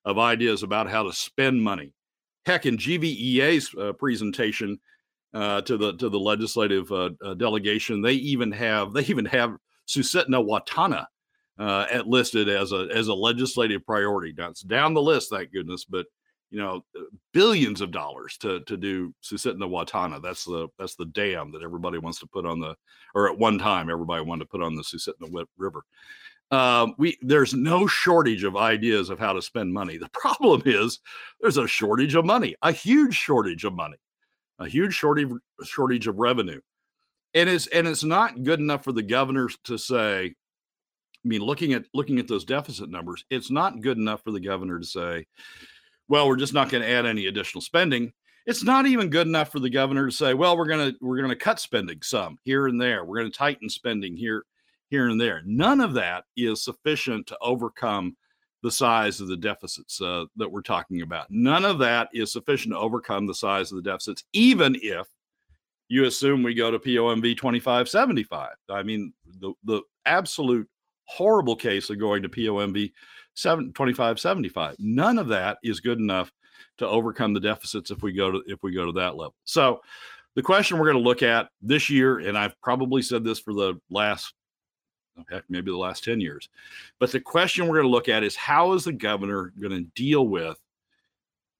of 0.04 0.18
ideas 0.18 0.62
about 0.62 0.88
how 0.88 1.02
to 1.04 1.12
spend 1.12 1.62
money. 1.62 1.92
Heck, 2.46 2.64
in 2.64 2.78
GVEA's 2.78 3.74
uh, 3.78 3.92
presentation 3.92 4.80
uh, 5.34 5.60
to 5.62 5.76
the 5.76 5.94
to 5.96 6.08
the 6.08 6.18
legislative 6.18 6.90
uh, 6.92 7.10
uh 7.24 7.34
delegation, 7.34 8.02
they 8.02 8.14
even 8.14 8.50
have 8.52 8.92
they 8.92 9.02
even 9.02 9.24
have 9.26 9.56
Susitna 9.86 10.44
Watana 10.44 11.06
uh, 11.58 11.86
at 11.90 12.06
listed 12.06 12.48
as 12.48 12.72
a 12.72 12.88
as 12.92 13.08
a 13.08 13.14
legislative 13.14 13.84
priority. 13.84 14.34
Now 14.36 14.50
it's 14.50 14.62
down 14.62 14.94
the 14.94 15.02
list, 15.02 15.30
thank 15.30 15.52
goodness, 15.52 15.84
but 15.84 16.06
you 16.50 16.58
know, 16.58 16.84
uh, 16.98 17.02
billions 17.32 17.80
of 17.80 17.92
dollars 17.92 18.36
to 18.38 18.60
to 18.60 18.76
do 18.76 19.14
Susitna 19.22 19.68
Watana. 19.68 20.20
That's 20.20 20.44
the 20.44 20.68
that's 20.78 20.96
the 20.96 21.06
dam 21.06 21.52
that 21.52 21.62
everybody 21.62 21.98
wants 21.98 22.18
to 22.20 22.26
put 22.26 22.44
on 22.44 22.60
the, 22.60 22.74
or 23.14 23.30
at 23.30 23.38
one 23.38 23.58
time 23.58 23.90
everybody 23.90 24.24
wanted 24.24 24.44
to 24.44 24.50
put 24.50 24.62
on 24.62 24.74
the 24.74 24.82
Susitna 24.82 25.44
River. 25.56 25.82
Um, 26.50 26.94
we 26.98 27.16
there's 27.22 27.54
no 27.54 27.86
shortage 27.86 28.42
of 28.42 28.56
ideas 28.56 29.10
of 29.10 29.20
how 29.20 29.32
to 29.32 29.42
spend 29.42 29.72
money. 29.72 29.96
The 29.96 30.10
problem 30.12 30.62
is 30.66 30.98
there's 31.40 31.58
a 31.58 31.68
shortage 31.68 32.16
of 32.16 32.24
money, 32.24 32.56
a 32.62 32.72
huge 32.72 33.14
shortage 33.14 33.64
of 33.64 33.74
money, 33.74 33.96
a 34.60 34.68
huge 34.68 34.94
shortage 34.94 35.30
shortage 35.64 36.06
of 36.06 36.18
revenue, 36.18 36.60
and 37.34 37.48
it's 37.48 37.66
and 37.68 37.88
it's 37.88 38.04
not 38.04 38.44
good 38.44 38.60
enough 38.60 38.84
for 38.84 38.92
the 38.92 39.02
governors 39.02 39.58
to 39.64 39.78
say, 39.78 40.34
I 41.24 41.28
mean, 41.28 41.40
looking 41.40 41.72
at 41.72 41.86
looking 41.94 42.18
at 42.18 42.28
those 42.28 42.44
deficit 42.44 42.90
numbers, 42.90 43.24
it's 43.30 43.50
not 43.50 43.80
good 43.80 43.98
enough 43.98 44.22
for 44.22 44.30
the 44.30 44.40
governor 44.40 44.78
to 44.78 44.86
say, 44.86 45.26
"Well, 46.08 46.28
we're 46.28 46.36
just 46.36 46.54
not 46.54 46.70
going 46.70 46.82
to 46.82 46.90
add 46.90 47.06
any 47.06 47.26
additional 47.26 47.62
spending." 47.62 48.12
It's 48.46 48.64
not 48.64 48.86
even 48.86 49.10
good 49.10 49.26
enough 49.26 49.52
for 49.52 49.60
the 49.60 49.70
governor 49.70 50.06
to 50.06 50.12
say, 50.12 50.34
"Well, 50.34 50.56
we're 50.56 50.66
going 50.66 50.92
to 50.92 50.98
we're 51.00 51.18
going 51.18 51.30
to 51.30 51.36
cut 51.36 51.58
spending 51.58 52.00
some 52.02 52.38
here 52.44 52.66
and 52.66 52.80
there. 52.80 53.04
We're 53.04 53.18
going 53.18 53.30
to 53.30 53.38
tighten 53.38 53.68
spending 53.68 54.16
here 54.16 54.44
here 54.90 55.08
and 55.08 55.20
there." 55.20 55.42
None 55.44 55.80
of 55.80 55.94
that 55.94 56.24
is 56.36 56.62
sufficient 56.62 57.26
to 57.28 57.38
overcome 57.40 58.16
the 58.62 58.70
size 58.70 59.20
of 59.20 59.28
the 59.28 59.36
deficits 59.36 60.00
uh, 60.00 60.24
that 60.36 60.50
we're 60.50 60.60
talking 60.60 61.02
about. 61.02 61.26
None 61.30 61.64
of 61.64 61.78
that 61.78 62.08
is 62.12 62.32
sufficient 62.32 62.74
to 62.74 62.78
overcome 62.78 63.26
the 63.26 63.34
size 63.34 63.72
of 63.72 63.76
the 63.76 63.90
deficits, 63.90 64.24
even 64.32 64.76
if 64.82 65.06
you 65.88 66.04
assume 66.04 66.42
we 66.42 66.54
go 66.54 66.70
to 66.70 66.78
POMV 66.78 67.36
2575. 67.36 68.50
I 68.68 68.82
mean, 68.82 69.12
the, 69.40 69.52
the 69.64 69.82
absolute 70.06 70.68
horrible 71.04 71.56
case 71.56 71.90
of 71.90 71.98
going 71.98 72.22
to 72.22 72.28
POMV 72.28 72.92
7, 73.34 73.66
2575. 73.72 74.76
None 74.78 75.18
of 75.18 75.28
that 75.28 75.58
is 75.62 75.80
good 75.80 75.98
enough 75.98 76.30
to 76.78 76.86
overcome 76.86 77.34
the 77.34 77.40
deficits 77.40 77.90
if 77.90 78.02
we 78.02 78.12
go 78.12 78.30
to 78.30 78.42
if 78.46 78.62
we 78.62 78.72
go 78.72 78.86
to 78.86 78.92
that 78.92 79.16
level. 79.16 79.34
So 79.44 79.80
the 80.36 80.42
question 80.42 80.78
we're 80.78 80.92
going 80.92 81.02
to 81.02 81.08
look 81.08 81.22
at 81.22 81.48
this 81.60 81.90
year, 81.90 82.20
and 82.20 82.38
I've 82.38 82.58
probably 82.62 83.02
said 83.02 83.24
this 83.24 83.40
for 83.40 83.52
the 83.52 83.74
last 83.90 84.32
heck, 85.30 85.44
maybe 85.48 85.70
the 85.70 85.76
last 85.76 86.04
10 86.04 86.20
years, 86.20 86.48
but 86.98 87.12
the 87.12 87.20
question 87.20 87.66
we're 87.66 87.76
going 87.76 87.86
to 87.86 87.90
look 87.90 88.08
at 88.08 88.22
is 88.22 88.36
how 88.36 88.72
is 88.72 88.84
the 88.84 88.92
governor 88.92 89.52
going 89.60 89.72
to 89.72 89.90
deal 89.94 90.26
with 90.26 90.58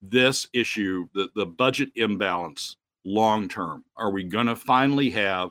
this 0.01 0.47
issue, 0.53 1.07
the, 1.13 1.29
the 1.35 1.45
budget 1.45 1.89
imbalance 1.95 2.77
long 3.05 3.47
term? 3.47 3.83
Are 3.95 4.11
we 4.11 4.23
going 4.23 4.47
to 4.47 4.55
finally 4.55 5.09
have 5.11 5.49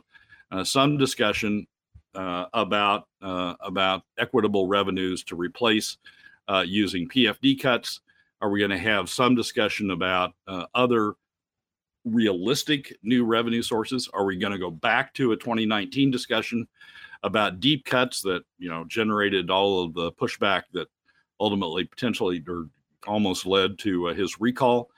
uh, 0.51 0.65
some 0.65 0.97
discussion 0.97 1.67
uh, 2.15 2.47
about 2.55 3.07
uh, 3.23 3.55
about 3.61 4.03
equitable 4.19 4.67
revenues 4.67 5.23
to 5.25 5.37
replace 5.37 5.99
uh, 6.49 6.65
using 6.67 7.09
PFD 7.09 7.61
cuts? 7.61 8.01
Are 8.41 8.51
we 8.51 8.59
going 8.59 8.71
to 8.71 8.79
have 8.79 9.11
some 9.11 9.35
discussion 9.35 9.91
about 9.91 10.33
uh, 10.49 10.67
other 10.75 11.15
realistic 12.05 12.97
new 13.03 13.25
revenue 13.25 13.63
sources? 13.63 14.09
Are 14.13 14.25
we 14.25 14.37
going 14.37 14.53
to 14.53 14.59
go 14.59 14.71
back 14.71 15.13
to 15.15 15.33
a 15.33 15.37
2019 15.37 16.11
discussion 16.11 16.67
about 17.23 17.61
deep 17.61 17.85
cuts 17.85 18.23
that 18.23 18.43
you 18.59 18.69
know 18.69 18.85
generated 18.85 19.51
all 19.51 19.85
of 19.85 19.95
the 19.95 20.13
pushback 20.13 20.63
that 20.73 20.89
ultimately 21.39 21.85
potentially 21.85 22.43
or 22.49 22.69
almost 23.07 23.47
led 23.47 23.79
to 23.79 24.09
uh, 24.09 24.15
his 24.15 24.41
recall? 24.41 24.91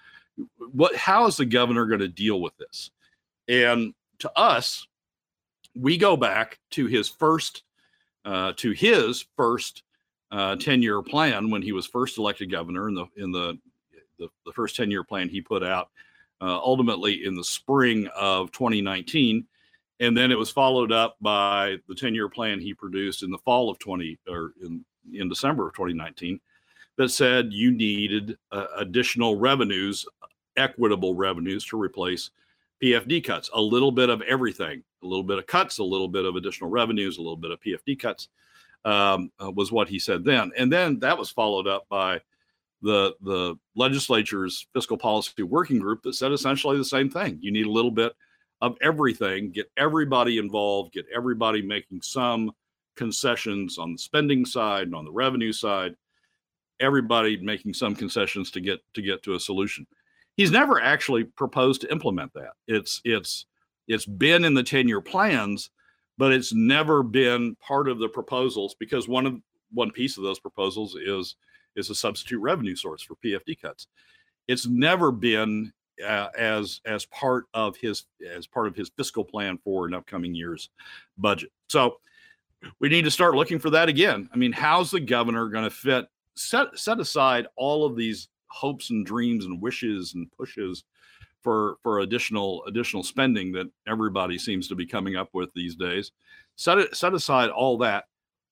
What? 0.72 0.94
How 0.96 1.26
is 1.26 1.36
the 1.36 1.44
governor 1.46 1.86
going 1.86 2.00
to 2.00 2.08
deal 2.08 2.40
with 2.40 2.56
this? 2.58 2.90
And 3.48 3.94
to 4.20 4.30
us, 4.38 4.86
we 5.74 5.96
go 5.96 6.16
back 6.16 6.58
to 6.70 6.86
his 6.86 7.08
first 7.08 7.62
uh, 8.24 8.52
to 8.56 8.70
his 8.70 9.24
first 9.36 9.82
uh, 10.30 10.56
10 10.56 10.82
year 10.82 11.02
plan 11.02 11.50
when 11.50 11.62
he 11.62 11.72
was 11.72 11.86
first 11.86 12.18
elected 12.18 12.50
governor 12.50 12.88
in 12.88 12.94
the 12.94 13.06
in 13.16 13.32
the 13.32 13.58
the, 14.18 14.28
the 14.46 14.52
first 14.52 14.76
10 14.76 14.90
year 14.90 15.04
plan 15.04 15.28
he 15.28 15.40
put 15.40 15.62
out 15.62 15.90
uh, 16.40 16.58
ultimately 16.58 17.24
in 17.24 17.34
the 17.34 17.44
spring 17.44 18.08
of 18.16 18.50
2019 18.52 19.46
and 20.02 20.16
then 20.16 20.32
it 20.32 20.38
was 20.38 20.50
followed 20.50 20.92
up 20.92 21.16
by 21.20 21.76
the 21.88 21.94
10 21.94 22.14
year 22.14 22.28
plan 22.28 22.60
he 22.60 22.74
produced 22.74 23.22
in 23.22 23.30
the 23.30 23.38
fall 23.38 23.70
of 23.70 23.78
20 23.78 24.18
or 24.28 24.52
in 24.62 24.84
in 25.14 25.28
December 25.28 25.68
of 25.68 25.74
2019 25.74 26.38
that 26.96 27.08
said 27.08 27.52
you 27.52 27.70
needed 27.72 28.36
uh, 28.50 28.66
additional 28.76 29.36
revenues 29.36 30.06
equitable 30.56 31.14
revenues 31.14 31.64
to 31.66 31.80
replace 31.80 32.30
PFD 32.82 33.24
cuts, 33.24 33.48
a 33.54 33.60
little 33.60 33.92
bit 33.92 34.10
of 34.10 34.22
everything, 34.22 34.82
a 35.02 35.06
little 35.06 35.22
bit 35.22 35.38
of 35.38 35.46
cuts, 35.46 35.78
a 35.78 35.84
little 35.84 36.08
bit 36.08 36.24
of 36.24 36.36
additional 36.36 36.68
revenues, 36.68 37.18
a 37.18 37.22
little 37.22 37.36
bit 37.36 37.52
of 37.52 37.60
PFD 37.60 37.98
cuts, 37.98 38.28
um, 38.84 39.30
uh, 39.42 39.50
was 39.50 39.70
what 39.70 39.88
he 39.88 39.98
said 39.98 40.24
then. 40.24 40.50
And 40.58 40.72
then 40.72 40.98
that 40.98 41.16
was 41.16 41.30
followed 41.30 41.68
up 41.68 41.86
by 41.88 42.20
the 42.82 43.14
the 43.22 43.56
legislature's 43.76 44.66
fiscal 44.74 44.98
policy 44.98 45.44
working 45.44 45.78
group 45.78 46.02
that 46.02 46.14
said 46.14 46.32
essentially 46.32 46.76
the 46.76 46.84
same 46.84 47.08
thing. 47.08 47.38
You 47.40 47.52
need 47.52 47.66
a 47.66 47.70
little 47.70 47.92
bit 47.92 48.12
of 48.62 48.76
everything, 48.80 49.50
get 49.50 49.70
everybody 49.76 50.38
involved, 50.38 50.94
get 50.94 51.04
everybody 51.14 51.60
making 51.60 52.00
some 52.00 52.50
concessions 52.96 53.76
on 53.76 53.92
the 53.92 53.98
spending 53.98 54.46
side 54.46 54.84
and 54.84 54.94
on 54.94 55.04
the 55.04 55.12
revenue 55.12 55.52
side, 55.52 55.94
everybody 56.80 57.36
making 57.36 57.74
some 57.74 57.94
concessions 57.94 58.50
to 58.52 58.60
get 58.60 58.80
to 58.94 59.02
get 59.02 59.22
to 59.22 59.34
a 59.34 59.40
solution 59.40 59.86
he's 60.36 60.50
never 60.50 60.80
actually 60.80 61.24
proposed 61.24 61.80
to 61.82 61.92
implement 61.92 62.32
that. 62.34 62.52
It's 62.66 63.00
it's 63.04 63.46
it's 63.88 64.06
been 64.06 64.44
in 64.44 64.54
the 64.54 64.62
10-year 64.62 65.00
plans, 65.00 65.70
but 66.16 66.32
it's 66.32 66.52
never 66.52 67.02
been 67.02 67.56
part 67.56 67.88
of 67.88 67.98
the 67.98 68.08
proposals 68.08 68.74
because 68.78 69.08
one 69.08 69.26
of 69.26 69.40
one 69.72 69.90
piece 69.90 70.16
of 70.16 70.22
those 70.22 70.40
proposals 70.40 70.94
is 70.94 71.36
is 71.76 71.90
a 71.90 71.94
substitute 71.94 72.40
revenue 72.40 72.76
source 72.76 73.02
for 73.02 73.16
PFD 73.24 73.60
cuts. 73.60 73.86
It's 74.48 74.66
never 74.66 75.12
been 75.12 75.72
uh, 76.02 76.28
as 76.36 76.80
as 76.84 77.06
part 77.06 77.44
of 77.54 77.76
his 77.76 78.04
as 78.34 78.46
part 78.46 78.66
of 78.66 78.76
his 78.76 78.90
fiscal 78.96 79.24
plan 79.24 79.58
for 79.64 79.86
an 79.86 79.94
upcoming 79.94 80.34
year's 80.34 80.70
budget. 81.18 81.50
So 81.68 81.98
we 82.78 82.88
need 82.88 83.04
to 83.04 83.10
start 83.10 83.34
looking 83.34 83.58
for 83.58 83.70
that 83.70 83.88
again. 83.88 84.28
I 84.32 84.36
mean, 84.36 84.52
how's 84.52 84.90
the 84.90 85.00
governor 85.00 85.48
going 85.48 85.64
to 85.64 85.70
fit 85.70 86.06
set 86.34 86.78
set 86.78 87.00
aside 87.00 87.46
all 87.56 87.84
of 87.84 87.96
these 87.96 88.28
hopes 88.46 88.90
and 88.90 89.04
dreams 89.04 89.44
and 89.44 89.60
wishes 89.60 90.14
and 90.14 90.30
pushes 90.32 90.84
for 91.42 91.76
for 91.82 92.00
additional 92.00 92.64
additional 92.66 93.02
spending 93.02 93.52
that 93.52 93.70
everybody 93.86 94.38
seems 94.38 94.68
to 94.68 94.74
be 94.74 94.86
coming 94.86 95.16
up 95.16 95.30
with 95.32 95.52
these 95.54 95.74
days. 95.74 96.12
Set 96.56 96.78
it 96.78 96.94
set 96.94 97.14
aside 97.14 97.50
all 97.50 97.78
that. 97.78 98.04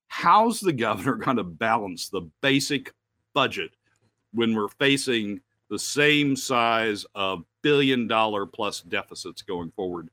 How's 0.09 0.61
the 0.61 0.73
governor 0.73 1.14
going 1.14 1.37
to 1.37 1.45
balance 1.45 2.09
the 2.09 2.23
basic 2.40 2.92
budget 3.33 3.71
when 4.33 4.54
we're 4.54 4.69
facing 4.69 5.40
the 5.71 5.79
same 5.79 6.37
size 6.37 7.07
of 7.15 7.45
billion 7.62 8.07
dollar 8.07 8.45
plus 8.45 8.81
deficits 8.83 9.43
going 9.43 9.71
forward 9.71 10.11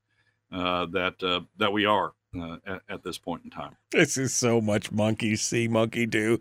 uh, 0.51 0.85
that 0.87 1.21
uh, 1.21 1.41
that 1.57 1.73
we 1.73 1.85
are 1.85 2.13
uh, 2.39 2.57
at, 2.65 2.81
at, 2.89 3.03
this 3.03 3.17
point 3.17 3.43
in 3.43 3.49
time. 3.49 3.75
This 3.91 4.17
is 4.17 4.33
so 4.33 4.61
much 4.61 4.91
monkey 4.91 5.35
see, 5.35 5.67
monkey 5.67 6.05
do. 6.05 6.39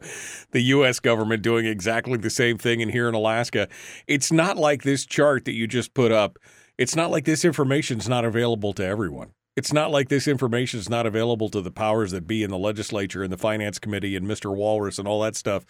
The 0.53 0.61
U.S. 0.61 1.01
government 1.01 1.43
doing 1.43 1.67
exactly 1.67 2.19
the 2.19 2.31
same 2.31 2.59
thing 2.59 2.81
in 2.81 2.89
here 2.89 3.09
in 3.09 3.15
Alaska. 3.15 3.69
It's 4.07 4.31
not 4.31 4.57
like 4.57 4.83
this 4.83 5.07
chart 5.07 5.45
that 5.47 5.55
you 5.55 5.67
just 5.67 5.95
put 5.95 6.13
up. 6.13 6.39
It's 6.79 6.95
not 6.95 7.11
like 7.11 7.25
this 7.25 7.45
information 7.45 7.99
is 7.99 8.09
not 8.09 8.25
available 8.25 8.73
to 8.75 8.85
everyone. 8.85 9.33
It's 9.57 9.73
not 9.73 9.91
like 9.91 10.11
this 10.11 10.29
information 10.29 10.79
is 10.79 10.91
not 10.91 11.07
available 11.07 11.49
to 11.49 11.63
the 11.63 11.71
powers 11.71 12.11
that 12.11 12.27
be 12.27 12.43
in 12.43 12.51
the 12.51 12.59
legislature 12.59 13.23
and 13.23 13.33
the 13.33 13.39
finance 13.39 13.79
committee 13.79 14.15
and 14.15 14.27
Mr. 14.27 14.55
Walrus 14.55 14.99
and 14.99 15.09
all 15.09 15.23
that 15.23 15.35
stuff 15.35 15.65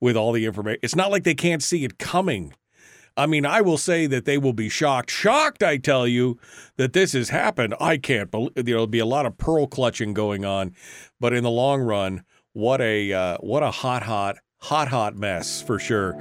with 0.00 0.16
all 0.16 0.30
the 0.30 0.46
information. 0.46 0.78
It's 0.84 0.94
not 0.94 1.10
like 1.10 1.24
they 1.24 1.34
can't 1.34 1.62
see 1.62 1.84
it 1.84 1.98
coming. 1.98 2.54
I 3.16 3.26
mean, 3.26 3.46
I 3.46 3.60
will 3.60 3.78
say 3.78 4.06
that 4.06 4.24
they 4.24 4.38
will 4.38 4.52
be 4.52 4.68
shocked. 4.68 5.10
Shocked, 5.10 5.62
I 5.62 5.76
tell 5.76 6.06
you, 6.06 6.38
that 6.76 6.92
this 6.92 7.12
has 7.12 7.28
happened. 7.28 7.74
I 7.80 7.96
can't 7.96 8.30
believe 8.30 8.52
there'll 8.54 8.86
be 8.88 8.98
a 8.98 9.06
lot 9.06 9.26
of 9.26 9.38
pearl 9.38 9.66
clutching 9.66 10.14
going 10.14 10.44
on, 10.44 10.74
but 11.20 11.32
in 11.32 11.44
the 11.44 11.50
long 11.50 11.80
run, 11.80 12.24
what 12.52 12.80
a 12.80 13.12
uh, 13.12 13.38
what 13.38 13.62
a 13.62 13.70
hot, 13.70 14.02
hot, 14.02 14.38
hot, 14.58 14.88
hot 14.88 15.16
mess 15.16 15.62
for 15.62 15.78
sure. 15.78 16.14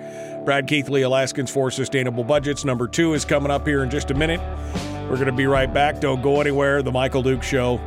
Brad 0.46 0.68
Keithley, 0.68 1.02
Alaskans 1.02 1.50
for 1.50 1.72
Sustainable 1.72 2.24
Budgets. 2.24 2.66
Number 2.66 2.88
two 2.88 3.14
is 3.14 3.26
coming 3.26 3.52
up 3.52 3.66
here 3.66 3.84
in 3.84 3.90
just 3.90 4.12
a 4.12 4.14
minute. 4.14 4.42
We're 5.10 5.16
going 5.16 5.26
to 5.26 5.32
be 5.32 5.48
right 5.48 5.72
back. 5.74 6.00
Don't 6.00 6.22
go 6.22 6.42
anywhere. 6.42 6.82
The 6.82 6.92
Michael 6.92 7.24
Duke 7.24 7.44
Show 7.44 7.80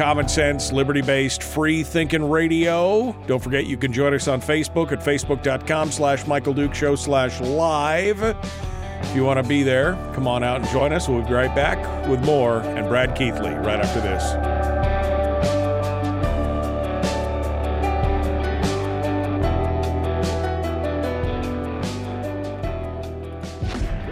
common 0.00 0.26
sense, 0.26 0.72
liberty 0.72 1.02
based, 1.02 1.42
free 1.42 1.82
thinking 1.82 2.24
radio. 2.24 3.14
Don't 3.26 3.42
forget 3.42 3.66
you 3.66 3.76
can 3.76 3.92
join 3.92 4.14
us 4.14 4.28
on 4.28 4.40
Facebook 4.40 4.92
at 4.92 5.00
facebook.com 5.00 5.92
slash 5.92 6.26
Michael 6.26 6.54
Duke 6.54 6.74
Show 6.74 6.96
slash 6.96 7.38
live. 7.42 8.22
If 8.22 9.14
you 9.14 9.24
want 9.24 9.42
to 9.42 9.46
be 9.46 9.62
there, 9.62 9.92
come 10.14 10.26
on 10.26 10.42
out 10.42 10.62
and 10.62 10.70
join 10.70 10.94
us. 10.94 11.06
We'll 11.06 11.20
be 11.20 11.34
right 11.34 11.54
back 11.54 12.08
with 12.08 12.24
more 12.24 12.60
and 12.60 12.88
Brad 12.88 13.14
Keithley 13.14 13.52
right 13.52 13.78
after 13.78 14.00
this. 14.00 14.24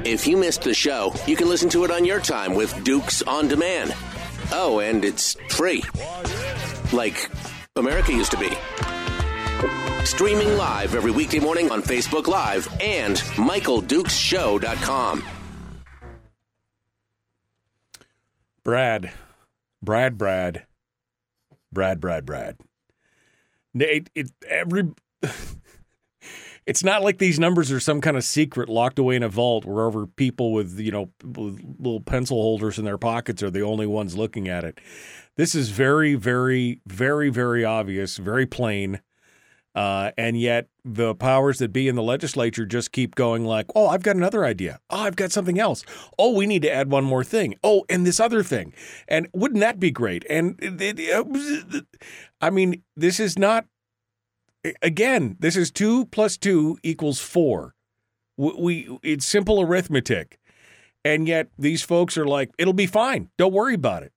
If 0.06 0.26
you 0.26 0.36
missed 0.36 0.60
the 0.60 0.74
show, 0.74 1.14
you 1.26 1.34
can 1.34 1.48
listen 1.48 1.70
to 1.70 1.84
it 1.84 1.90
on 1.90 2.04
your 2.04 2.20
time 2.20 2.54
with 2.54 2.84
Dukes 2.84 3.22
on 3.22 3.48
Demand. 3.48 3.94
Oh, 4.50 4.80
and 4.80 5.04
it's 5.04 5.34
free. 5.50 5.84
Like 6.92 7.30
America 7.76 8.12
used 8.12 8.32
to 8.32 8.38
be. 8.38 8.50
Streaming 10.04 10.56
live 10.56 10.94
every 10.94 11.10
weekday 11.10 11.38
morning 11.38 11.70
on 11.70 11.82
Facebook 11.82 12.26
Live 12.26 12.66
and 12.80 13.16
MichaelDukesShow.com. 13.16 15.22
Brad, 18.64 19.12
Brad, 19.82 20.18
Brad, 20.18 20.66
Brad, 21.72 22.00
Brad, 22.00 22.26
Brad. 22.26 22.56
It, 23.74 24.10
it, 24.14 24.30
every 24.48 24.90
it's 26.68 26.84
not 26.84 27.02
like 27.02 27.16
these 27.16 27.40
numbers 27.40 27.72
are 27.72 27.80
some 27.80 28.02
kind 28.02 28.14
of 28.14 28.22
secret 28.22 28.68
locked 28.68 28.98
away 28.98 29.16
in 29.16 29.22
a 29.22 29.28
vault 29.28 29.64
wherever 29.64 30.06
people 30.06 30.52
with 30.52 30.78
you 30.78 30.92
know 30.92 31.10
little 31.24 32.00
pencil 32.00 32.42
holders 32.42 32.78
in 32.78 32.84
their 32.84 32.98
pockets 32.98 33.42
are 33.42 33.50
the 33.50 33.62
only 33.62 33.86
ones 33.86 34.18
looking 34.18 34.48
at 34.48 34.64
it. 34.64 34.78
This 35.36 35.54
is 35.54 35.70
very, 35.70 36.14
very, 36.14 36.82
very, 36.86 37.30
very 37.30 37.64
obvious, 37.64 38.18
very 38.18 38.44
plain. 38.44 39.00
Uh, 39.74 40.10
and 40.18 40.38
yet 40.38 40.68
the 40.84 41.14
powers 41.14 41.58
that 41.58 41.72
be 41.72 41.88
in 41.88 41.94
the 41.94 42.02
legislature 42.02 42.66
just 42.66 42.92
keep 42.92 43.14
going 43.14 43.44
like, 43.44 43.66
oh, 43.74 43.86
I've 43.86 44.02
got 44.02 44.16
another 44.16 44.44
idea. 44.44 44.80
Oh, 44.90 45.02
I've 45.02 45.16
got 45.16 45.30
something 45.30 45.58
else. 45.58 45.84
Oh, 46.18 46.34
we 46.34 46.46
need 46.46 46.62
to 46.62 46.70
add 46.70 46.90
one 46.90 47.04
more 47.04 47.24
thing. 47.24 47.54
Oh, 47.62 47.84
and 47.88 48.04
this 48.04 48.20
other 48.20 48.42
thing. 48.42 48.74
And 49.06 49.28
wouldn't 49.32 49.60
that 49.60 49.78
be 49.78 49.90
great? 49.90 50.26
And 50.28 50.58
I 52.40 52.50
mean, 52.50 52.82
this 52.96 53.20
is 53.20 53.38
not 53.38 53.66
again, 54.82 55.36
this 55.38 55.56
is 55.56 55.70
two 55.70 56.06
plus 56.06 56.36
two 56.36 56.78
equals 56.82 57.20
four. 57.20 57.74
We, 58.36 58.88
it's 59.02 59.26
simple 59.26 59.60
arithmetic, 59.60 60.38
and 61.04 61.26
yet 61.26 61.48
these 61.58 61.82
folks 61.82 62.16
are 62.16 62.26
like, 62.26 62.50
it'll 62.56 62.72
be 62.72 62.86
fine. 62.86 63.30
Don't 63.36 63.52
worry 63.52 63.74
about 63.74 64.04
it. 64.04 64.12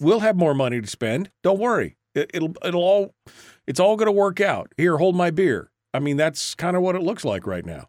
We'll 0.00 0.20
have 0.20 0.36
more 0.36 0.54
money 0.54 0.80
to 0.80 0.86
spend. 0.86 1.30
Don't 1.42 1.58
worry. 1.58 1.96
It, 2.14 2.30
it'll 2.32 2.54
it'll 2.64 2.82
all 2.82 3.14
it's 3.66 3.80
all 3.80 3.96
going 3.96 4.06
to 4.06 4.12
work 4.12 4.40
out. 4.40 4.72
Here, 4.76 4.96
hold 4.96 5.16
my 5.16 5.30
beer. 5.30 5.70
I 5.92 5.98
mean, 5.98 6.16
that's 6.16 6.54
kind 6.54 6.76
of 6.76 6.82
what 6.82 6.96
it 6.96 7.02
looks 7.02 7.24
like 7.24 7.46
right 7.46 7.64
now. 7.64 7.88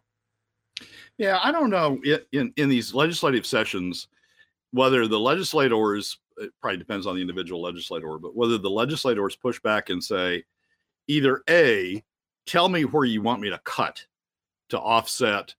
Yeah, 1.16 1.38
I 1.42 1.50
don't 1.52 1.70
know 1.70 2.00
in 2.32 2.52
in 2.56 2.68
these 2.68 2.94
legislative 2.94 3.46
sessions 3.46 4.08
whether 4.70 5.06
the 5.06 5.18
legislators 5.18 6.18
it 6.36 6.50
probably 6.60 6.78
depends 6.78 7.06
on 7.06 7.16
the 7.16 7.20
individual 7.20 7.62
legislator, 7.62 8.18
but 8.18 8.36
whether 8.36 8.58
the 8.58 8.70
legislators 8.70 9.34
push 9.34 9.58
back 9.60 9.90
and 9.90 10.02
say 10.02 10.44
either 11.08 11.42
a 11.48 12.02
tell 12.46 12.68
me 12.68 12.84
where 12.84 13.04
you 13.04 13.22
want 13.22 13.40
me 13.40 13.50
to 13.50 13.60
cut 13.64 14.04
to 14.68 14.78
offset 14.78 15.54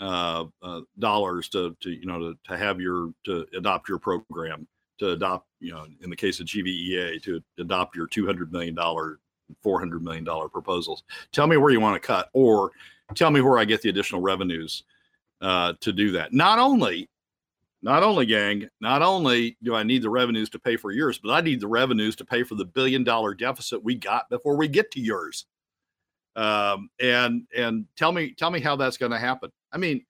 uh, 0.00 0.44
uh, 0.62 0.80
dollars 0.98 1.48
to, 1.48 1.76
to 1.80 1.90
you 1.90 2.06
know 2.06 2.18
to, 2.18 2.38
to 2.44 2.56
have 2.56 2.80
your 2.80 3.12
to 3.24 3.46
adopt 3.56 3.88
your 3.88 3.98
program 3.98 4.66
to 4.98 5.10
adopt 5.10 5.46
you 5.60 5.72
know 5.72 5.86
in 6.02 6.10
the 6.10 6.16
case 6.16 6.40
of 6.40 6.46
GVEA 6.46 7.22
to 7.22 7.42
adopt 7.58 7.96
your 7.96 8.06
200 8.06 8.52
million 8.52 8.74
dollar 8.74 9.18
400 9.62 10.02
million 10.02 10.24
dollar 10.24 10.48
proposals. 10.48 11.02
Tell 11.32 11.46
me 11.46 11.56
where 11.56 11.72
you 11.72 11.80
want 11.80 12.00
to 12.00 12.06
cut 12.06 12.28
or 12.32 12.70
tell 13.14 13.30
me 13.30 13.40
where 13.40 13.58
I 13.58 13.64
get 13.64 13.82
the 13.82 13.88
additional 13.88 14.20
revenues 14.20 14.84
uh, 15.40 15.74
to 15.80 15.92
do 15.92 16.12
that. 16.12 16.32
Not 16.32 16.58
only 16.58 17.08
not 17.82 18.02
only 18.02 18.26
gang 18.26 18.68
not 18.80 19.02
only 19.02 19.56
do 19.62 19.74
I 19.74 19.82
need 19.82 20.02
the 20.02 20.10
revenues 20.10 20.50
to 20.50 20.58
pay 20.58 20.76
for 20.76 20.90
yours 20.90 21.18
but 21.22 21.30
I 21.30 21.40
need 21.40 21.60
the 21.60 21.68
revenues 21.68 22.16
to 22.16 22.24
pay 22.24 22.42
for 22.42 22.54
the 22.54 22.64
billion 22.64 23.04
dollar 23.04 23.34
deficit 23.34 23.82
we 23.82 23.94
got 23.94 24.28
before 24.30 24.56
we 24.56 24.68
get 24.68 24.90
to 24.92 25.00
yours 25.00 25.46
um, 26.38 26.88
and 27.00 27.42
and 27.54 27.86
tell 27.96 28.12
me 28.12 28.32
tell 28.32 28.50
me 28.50 28.60
how 28.60 28.76
that's 28.76 28.96
going 28.96 29.10
to 29.10 29.18
happen. 29.18 29.50
I 29.72 29.78
mean, 29.78 30.04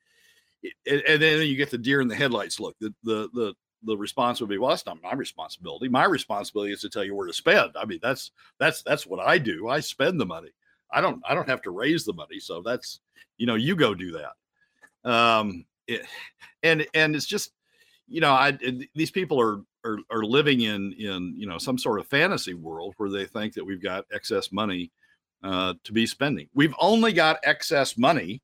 and, 0.87 1.01
and, 1.09 1.23
then 1.23 1.47
you 1.47 1.57
get 1.57 1.71
the 1.71 1.79
deer 1.79 2.03
in 2.03 2.09
the 2.09 2.15
headlights 2.15 2.61
look. 2.61 2.77
The 2.81 2.95
the 3.03 3.31
the 3.33 3.55
the 3.85 3.97
response 3.97 4.39
would 4.41 4.51
be, 4.51 4.59
well, 4.59 4.69
that's 4.69 4.85
not 4.85 5.03
my 5.03 5.15
responsibility. 5.15 5.89
My 5.89 6.05
responsibility 6.05 6.73
is 6.73 6.83
to 6.83 6.91
tell 6.91 7.03
you 7.03 7.15
where 7.15 7.27
to 7.27 7.33
spend. 7.33 7.71
I 7.77 7.87
mean, 7.87 7.99
that's 8.03 8.33
that's 8.61 8.83
that's 8.83 9.07
what 9.07 9.27
I 9.27 9.39
do. 9.39 9.69
I 9.69 9.81
spend 9.81 10.21
the 10.21 10.27
money. 10.27 10.51
I 10.93 11.01
don't 11.01 11.23
I 11.27 11.35
don't 11.35 11.49
have 11.49 11.63
to 11.63 11.71
raise 11.71 12.05
the 12.05 12.13
money. 12.13 12.41
So 12.41 12.61
that's 12.61 13.01
you 13.39 13.47
know 13.47 13.55
you 13.55 13.75
go 13.75 13.95
do 13.95 14.13
that. 14.13 15.11
Um, 15.11 15.65
it, 15.87 16.05
and 16.63 16.87
and 16.93 17.17
it's 17.17 17.27
just 17.27 17.53
you 18.09 18.21
know 18.21 18.33
I 18.33 18.59
these 18.95 19.11
people 19.11 19.41
are 19.41 19.61
are 19.85 19.99
are 20.11 20.25
living 20.25 20.63
in 20.63 20.93
in 20.95 21.35
you 21.37 21.47
know 21.47 21.59
some 21.59 21.79
sort 21.79 22.01
of 22.01 22.07
fantasy 22.07 22.55
world 22.55 22.95
where 22.97 23.11
they 23.11 23.27
think 23.27 23.55
that 23.55 23.65
we've 23.65 23.83
got 23.83 24.05
excess 24.13 24.53
money 24.53 24.91
uh, 25.43 25.75
to 25.85 25.93
be 25.93 26.07
spending. 26.07 26.49
We've 26.55 26.75
only 26.81 27.13
got 27.13 27.39
excess 27.45 27.97
money 27.97 28.43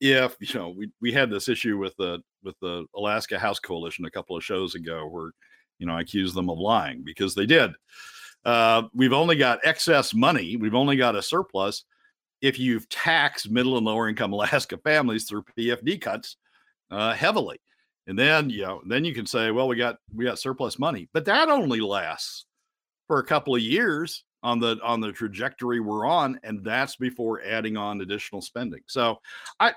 if 0.00 0.36
you 0.40 0.58
know 0.58 0.70
we 0.70 0.90
we 1.00 1.12
had 1.12 1.30
this 1.30 1.48
issue 1.48 1.78
with 1.78 1.96
the 1.96 2.22
with 2.42 2.56
the 2.60 2.86
Alaska 2.96 3.38
House 3.38 3.58
Coalition 3.58 4.04
a 4.04 4.10
couple 4.10 4.36
of 4.36 4.44
shows 4.44 4.74
ago 4.74 5.06
where 5.06 5.30
you 5.78 5.86
know 5.86 5.94
I 5.94 6.00
accused 6.00 6.34
them 6.34 6.50
of 6.50 6.58
lying 6.58 7.02
because 7.04 7.34
they 7.34 7.46
did. 7.46 7.72
Uh, 8.44 8.82
we've 8.94 9.12
only 9.12 9.36
got 9.36 9.58
excess 9.64 10.14
money. 10.14 10.56
We've 10.56 10.74
only 10.74 10.96
got 10.96 11.16
a 11.16 11.22
surplus 11.22 11.84
if 12.40 12.58
you've 12.58 12.88
taxed 12.88 13.50
middle 13.50 13.76
and 13.76 13.84
lower 13.84 14.08
income 14.08 14.32
Alaska 14.32 14.78
families 14.78 15.24
through 15.24 15.44
PFD 15.58 16.00
cuts 16.00 16.36
uh, 16.90 17.12
heavily. 17.12 17.58
And 18.08 18.18
then 18.18 18.50
you 18.50 18.62
know, 18.62 18.82
then 18.86 19.04
you 19.04 19.14
can 19.14 19.26
say, 19.26 19.50
well, 19.50 19.68
we 19.68 19.76
got 19.76 19.98
we 20.12 20.24
got 20.24 20.38
surplus 20.38 20.78
money, 20.78 21.08
but 21.12 21.26
that 21.26 21.48
only 21.48 21.80
lasts 21.80 22.46
for 23.06 23.20
a 23.20 23.24
couple 23.24 23.54
of 23.54 23.62
years 23.62 24.24
on 24.42 24.60
the 24.60 24.78
on 24.82 25.00
the 25.00 25.12
trajectory 25.12 25.80
we're 25.80 26.06
on 26.06 26.38
and 26.44 26.64
that's 26.64 26.96
before 26.96 27.42
adding 27.42 27.76
on 27.76 28.00
additional 28.00 28.40
spending. 28.40 28.80
So 28.86 29.18
i 29.58 29.72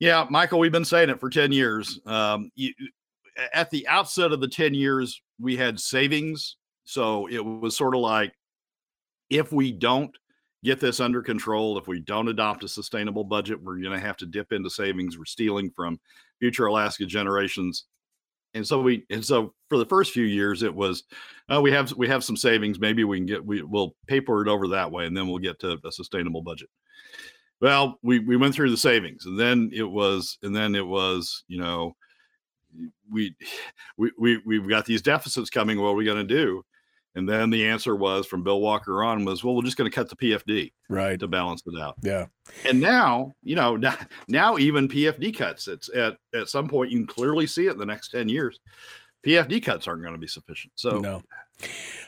yeah 0.00 0.26
michael 0.28 0.58
we've 0.58 0.72
been 0.72 0.84
saying 0.84 1.10
it 1.10 1.20
for 1.20 1.30
10 1.30 1.52
years. 1.52 2.00
Um, 2.06 2.50
you, 2.56 2.72
at 3.52 3.70
the 3.70 3.86
outset 3.88 4.32
of 4.32 4.40
the 4.40 4.48
10 4.48 4.74
years 4.74 5.22
we 5.40 5.56
had 5.56 5.78
savings. 5.78 6.56
So 6.84 7.28
it 7.28 7.44
was 7.44 7.76
sort 7.76 7.94
of 7.94 8.00
like 8.00 8.34
if 9.30 9.52
we 9.52 9.72
don't 9.72 10.14
get 10.64 10.80
this 10.80 10.98
under 10.98 11.22
control 11.22 11.78
if 11.78 11.86
we 11.86 12.00
don't 12.00 12.28
adopt 12.28 12.64
a 12.64 12.68
sustainable 12.68 13.22
budget 13.22 13.62
we're 13.62 13.78
going 13.78 13.92
to 13.92 14.00
have 14.00 14.16
to 14.16 14.24
dip 14.24 14.50
into 14.50 14.70
savings 14.70 15.18
we're 15.18 15.24
stealing 15.26 15.70
from 15.76 16.00
future 16.38 16.66
Alaska 16.66 17.06
generations. 17.06 17.84
And 18.54 18.66
so 18.66 18.80
we 18.80 19.04
and 19.10 19.24
so 19.24 19.52
for 19.68 19.78
the 19.78 19.86
first 19.86 20.12
few 20.12 20.24
years 20.24 20.62
it 20.62 20.74
was 20.74 21.04
uh, 21.52 21.60
we 21.60 21.72
have 21.72 21.92
we 21.92 22.06
have 22.06 22.22
some 22.22 22.36
savings 22.36 22.78
maybe 22.78 23.02
we 23.02 23.18
can 23.18 23.26
get 23.26 23.44
we 23.44 23.62
will 23.62 23.96
paper 24.06 24.42
it 24.42 24.48
over 24.48 24.68
that 24.68 24.92
way 24.92 25.06
and 25.06 25.16
then 25.16 25.26
we'll 25.26 25.38
get 25.38 25.58
to 25.60 25.78
a 25.84 25.92
sustainable 25.92 26.42
budget. 26.42 26.68
Well, 27.60 27.98
we 28.02 28.20
we 28.20 28.36
went 28.36 28.54
through 28.54 28.70
the 28.70 28.76
savings 28.76 29.26
and 29.26 29.38
then 29.38 29.70
it 29.72 29.82
was 29.82 30.38
and 30.42 30.54
then 30.54 30.74
it 30.74 30.86
was 30.86 31.44
you 31.48 31.58
know 31.58 31.96
we 33.10 33.34
we, 33.96 34.12
we 34.18 34.38
we've 34.46 34.68
got 34.68 34.84
these 34.86 35.02
deficits 35.02 35.50
coming 35.50 35.80
what 35.80 35.90
are 35.90 35.94
we 35.94 36.04
going 36.04 36.26
to 36.26 36.34
do 36.34 36.64
and 37.14 37.28
then 37.28 37.50
the 37.50 37.66
answer 37.66 37.94
was 37.94 38.26
from 38.26 38.42
Bill 38.42 38.60
Walker 38.60 39.04
on 39.04 39.24
was, 39.24 39.44
well, 39.44 39.54
we're 39.54 39.62
just 39.62 39.76
going 39.76 39.90
to 39.90 39.94
cut 39.94 40.08
the 40.08 40.16
PFD 40.16 40.72
right 40.88 41.18
to 41.20 41.28
balance 41.28 41.62
it 41.66 41.80
out. 41.80 41.94
Yeah. 42.02 42.26
And 42.68 42.80
now, 42.80 43.32
you 43.42 43.54
know, 43.54 43.76
now, 43.76 43.96
now 44.28 44.58
even 44.58 44.88
PFD 44.88 45.36
cuts, 45.36 45.68
it's 45.68 45.88
at 45.94 46.16
at 46.34 46.48
some 46.48 46.68
point 46.68 46.90
you 46.90 46.98
can 46.98 47.06
clearly 47.06 47.46
see 47.46 47.66
it 47.66 47.72
in 47.72 47.78
the 47.78 47.86
next 47.86 48.10
10 48.10 48.28
years. 48.28 48.58
PFD 49.24 49.62
cuts 49.64 49.88
aren't 49.88 50.02
going 50.02 50.14
to 50.14 50.20
be 50.20 50.26
sufficient. 50.26 50.72
So 50.76 50.98
no. 50.98 51.22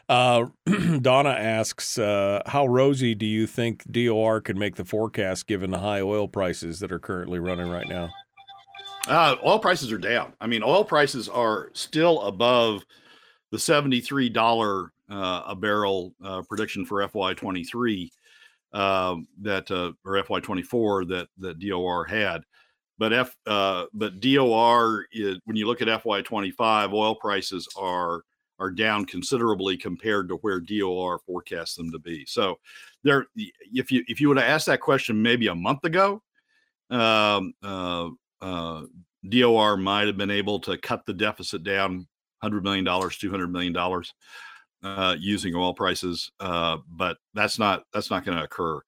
Uh, 0.08 0.46
Donna 1.00 1.30
asks, 1.30 1.98
uh, 1.98 2.42
how 2.46 2.66
rosy 2.66 3.14
do 3.14 3.26
you 3.26 3.46
think 3.46 3.90
DOR 3.90 4.40
can 4.40 4.58
make 4.58 4.76
the 4.76 4.84
forecast 4.84 5.46
given 5.46 5.70
the 5.70 5.78
high 5.78 6.00
oil 6.00 6.28
prices 6.28 6.80
that 6.80 6.92
are 6.92 6.98
currently 6.98 7.38
running 7.38 7.70
right 7.70 7.88
now? 7.88 8.10
Uh, 9.08 9.36
oil 9.44 9.58
prices 9.58 9.92
are 9.92 9.98
down. 9.98 10.32
I 10.40 10.46
mean, 10.46 10.62
oil 10.62 10.84
prices 10.84 11.28
are 11.28 11.70
still 11.74 12.22
above 12.22 12.84
the 13.52 13.56
$73 13.56 14.36
uh, 14.36 14.88
a 15.08 15.54
barrel 15.54 16.14
uh, 16.24 16.42
prediction 16.42 16.84
for 16.84 17.06
FY23 17.06 18.10
um, 18.72 19.26
that 19.40 19.70
uh, 19.70 19.92
or 20.04 20.22
FY24 20.22 21.08
that 21.08 21.28
that 21.38 21.58
DOR 21.58 22.04
had. 22.04 22.42
But 22.98 23.12
F 23.12 23.36
uh, 23.46 23.86
but 23.92 24.20
DOR 24.20 25.06
is, 25.12 25.38
when 25.44 25.56
you 25.56 25.66
look 25.66 25.82
at 25.82 25.88
FY25, 25.88 26.92
oil 26.92 27.14
prices 27.14 27.68
are 27.76 28.22
are 28.58 28.70
down 28.70 29.04
considerably 29.04 29.76
compared 29.76 30.28
to 30.28 30.36
where 30.36 30.60
DOR 30.60 31.18
forecasts 31.26 31.74
them 31.74 31.92
to 31.92 31.98
be. 31.98 32.24
So 32.26 32.58
there, 33.02 33.26
if 33.36 33.90
you 33.90 34.02
if 34.08 34.20
you 34.20 34.28
would 34.28 34.38
have 34.38 34.48
asked 34.48 34.66
that 34.66 34.80
question 34.80 35.20
maybe 35.20 35.48
a 35.48 35.54
month 35.54 35.84
ago, 35.84 36.22
um, 36.90 37.52
uh, 37.62 38.08
uh, 38.40 38.82
DOR 39.28 39.76
might 39.76 40.06
have 40.06 40.16
been 40.16 40.30
able 40.30 40.58
to 40.60 40.78
cut 40.78 41.04
the 41.06 41.14
deficit 41.14 41.64
down 41.64 42.06
hundred 42.42 42.64
million 42.64 42.84
dollars, 42.84 43.18
two 43.18 43.30
hundred 43.30 43.52
million 43.52 43.72
dollars 43.72 44.14
uh, 44.86 45.16
using 45.18 45.54
oil 45.54 45.74
prices, 45.74 46.30
uh, 46.40 46.78
but 46.88 47.18
that's 47.34 47.58
not 47.58 47.84
that's 47.92 48.10
not 48.10 48.24
going 48.24 48.38
to 48.38 48.44
occur. 48.44 48.80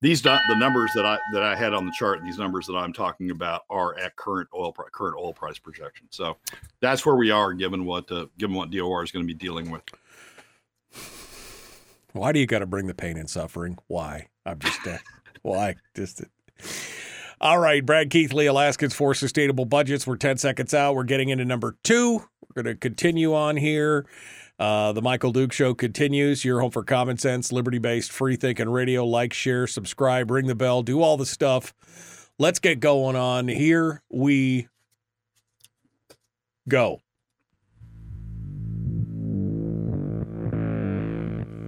These 0.00 0.22
the 0.22 0.56
numbers 0.56 0.90
that 0.96 1.06
I 1.06 1.18
that 1.32 1.42
I 1.42 1.54
had 1.54 1.74
on 1.74 1.86
the 1.86 1.92
chart, 1.96 2.20
these 2.24 2.38
numbers 2.38 2.66
that 2.66 2.74
I'm 2.74 2.92
talking 2.92 3.30
about 3.30 3.62
are 3.70 3.96
at 3.98 4.16
current 4.16 4.48
oil 4.54 4.72
current 4.72 5.16
oil 5.16 5.32
price 5.32 5.58
projection. 5.58 6.08
So 6.10 6.36
that's 6.80 7.06
where 7.06 7.14
we 7.14 7.30
are, 7.30 7.52
given 7.52 7.84
what 7.84 8.10
uh, 8.10 8.26
given 8.38 8.56
what 8.56 8.70
DOR 8.70 9.04
is 9.04 9.12
going 9.12 9.26
to 9.26 9.32
be 9.32 9.38
dealing 9.38 9.70
with. 9.70 9.82
Why 12.12 12.32
do 12.32 12.40
you 12.40 12.46
got 12.46 12.58
to 12.60 12.66
bring 12.66 12.86
the 12.86 12.94
pain 12.94 13.16
and 13.16 13.30
suffering? 13.30 13.78
Why? 13.86 14.28
I'm 14.44 14.58
just 14.58 14.86
uh, 14.86 14.98
why 15.42 15.76
just. 15.94 16.22
All 17.40 17.58
right, 17.58 17.84
Brad 17.84 18.10
Keithley, 18.10 18.46
Alaskans 18.46 18.94
for 18.94 19.14
Sustainable 19.14 19.64
Budgets. 19.64 20.06
We're 20.06 20.16
10 20.16 20.38
seconds 20.38 20.72
out. 20.74 20.94
We're 20.94 21.02
getting 21.02 21.28
into 21.30 21.44
number 21.44 21.76
two. 21.82 22.22
We're 22.54 22.62
going 22.62 22.72
to 22.72 22.78
continue 22.78 23.34
on 23.34 23.56
here. 23.56 24.06
Uh, 24.58 24.92
the 24.92 25.02
Michael 25.02 25.32
Duke 25.32 25.52
Show 25.52 25.74
continues. 25.74 26.44
Your 26.44 26.60
home 26.60 26.70
for 26.70 26.84
common 26.84 27.18
sense, 27.18 27.52
liberty 27.52 27.78
based, 27.78 28.12
free 28.12 28.36
thinking 28.36 28.68
radio. 28.68 29.04
Like, 29.04 29.32
share, 29.32 29.66
subscribe, 29.66 30.30
ring 30.30 30.46
the 30.46 30.54
bell, 30.54 30.82
do 30.82 31.02
all 31.02 31.16
the 31.16 31.26
stuff. 31.26 31.74
Let's 32.38 32.58
get 32.58 32.80
going 32.80 33.16
on. 33.16 33.48
Here 33.48 34.02
we 34.10 34.68
go. 36.68 37.00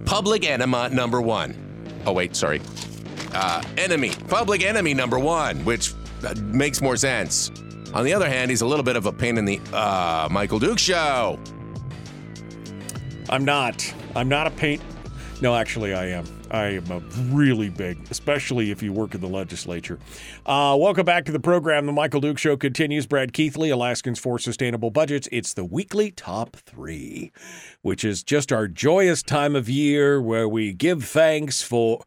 Public 0.05 0.45
enema 0.45 0.89
number 0.89 1.21
one. 1.21 1.55
Oh, 2.05 2.13
wait, 2.13 2.35
sorry. 2.35 2.61
Uh, 3.33 3.61
enemy. 3.77 4.11
Public 4.29 4.63
enemy 4.63 4.93
number 4.93 5.19
one, 5.19 5.65
which 5.65 5.93
uh, 6.25 6.33
makes 6.37 6.81
more 6.81 6.95
sense. 6.95 7.51
On 7.93 8.05
the 8.05 8.13
other 8.13 8.29
hand, 8.29 8.51
he's 8.51 8.61
a 8.61 8.67
little 8.67 8.83
bit 8.83 8.95
of 8.95 9.05
a 9.05 9.11
pain 9.11 9.37
in 9.37 9.45
the 9.45 9.59
uh, 9.73 10.27
Michael 10.31 10.59
Duke 10.59 10.79
show. 10.79 11.39
I'm 13.29 13.43
not. 13.43 13.93
I'm 14.15 14.29
not 14.29 14.47
a 14.47 14.51
paint. 14.51 14.81
No, 15.41 15.55
actually, 15.55 15.93
I 15.93 16.07
am. 16.07 16.25
I 16.51 16.67
am 16.67 16.89
a 16.91 16.99
really 17.33 17.69
big, 17.69 17.99
especially 18.09 18.71
if 18.71 18.81
you 18.81 18.93
work 18.93 19.15
in 19.15 19.21
the 19.21 19.27
legislature. 19.27 19.99
Uh, 20.45 20.77
welcome 20.79 21.05
back 21.05 21.25
to 21.25 21.31
the 21.31 21.39
program. 21.39 21.87
The 21.87 21.91
Michael 21.91 22.21
Duke 22.21 22.37
Show 22.37 22.55
continues. 22.55 23.05
Brad 23.05 23.33
Keithley, 23.33 23.69
Alaskans 23.69 24.19
for 24.19 24.39
Sustainable 24.39 24.91
Budgets. 24.91 25.27
It's 25.31 25.53
the 25.53 25.65
weekly 25.65 26.11
top 26.11 26.55
three, 26.55 27.31
which 27.81 28.05
is 28.05 28.23
just 28.23 28.53
our 28.53 28.67
joyous 28.67 29.21
time 29.23 29.55
of 29.55 29.67
year 29.67 30.21
where 30.21 30.47
we 30.47 30.71
give 30.71 31.03
thanks 31.03 31.61
for. 31.61 32.03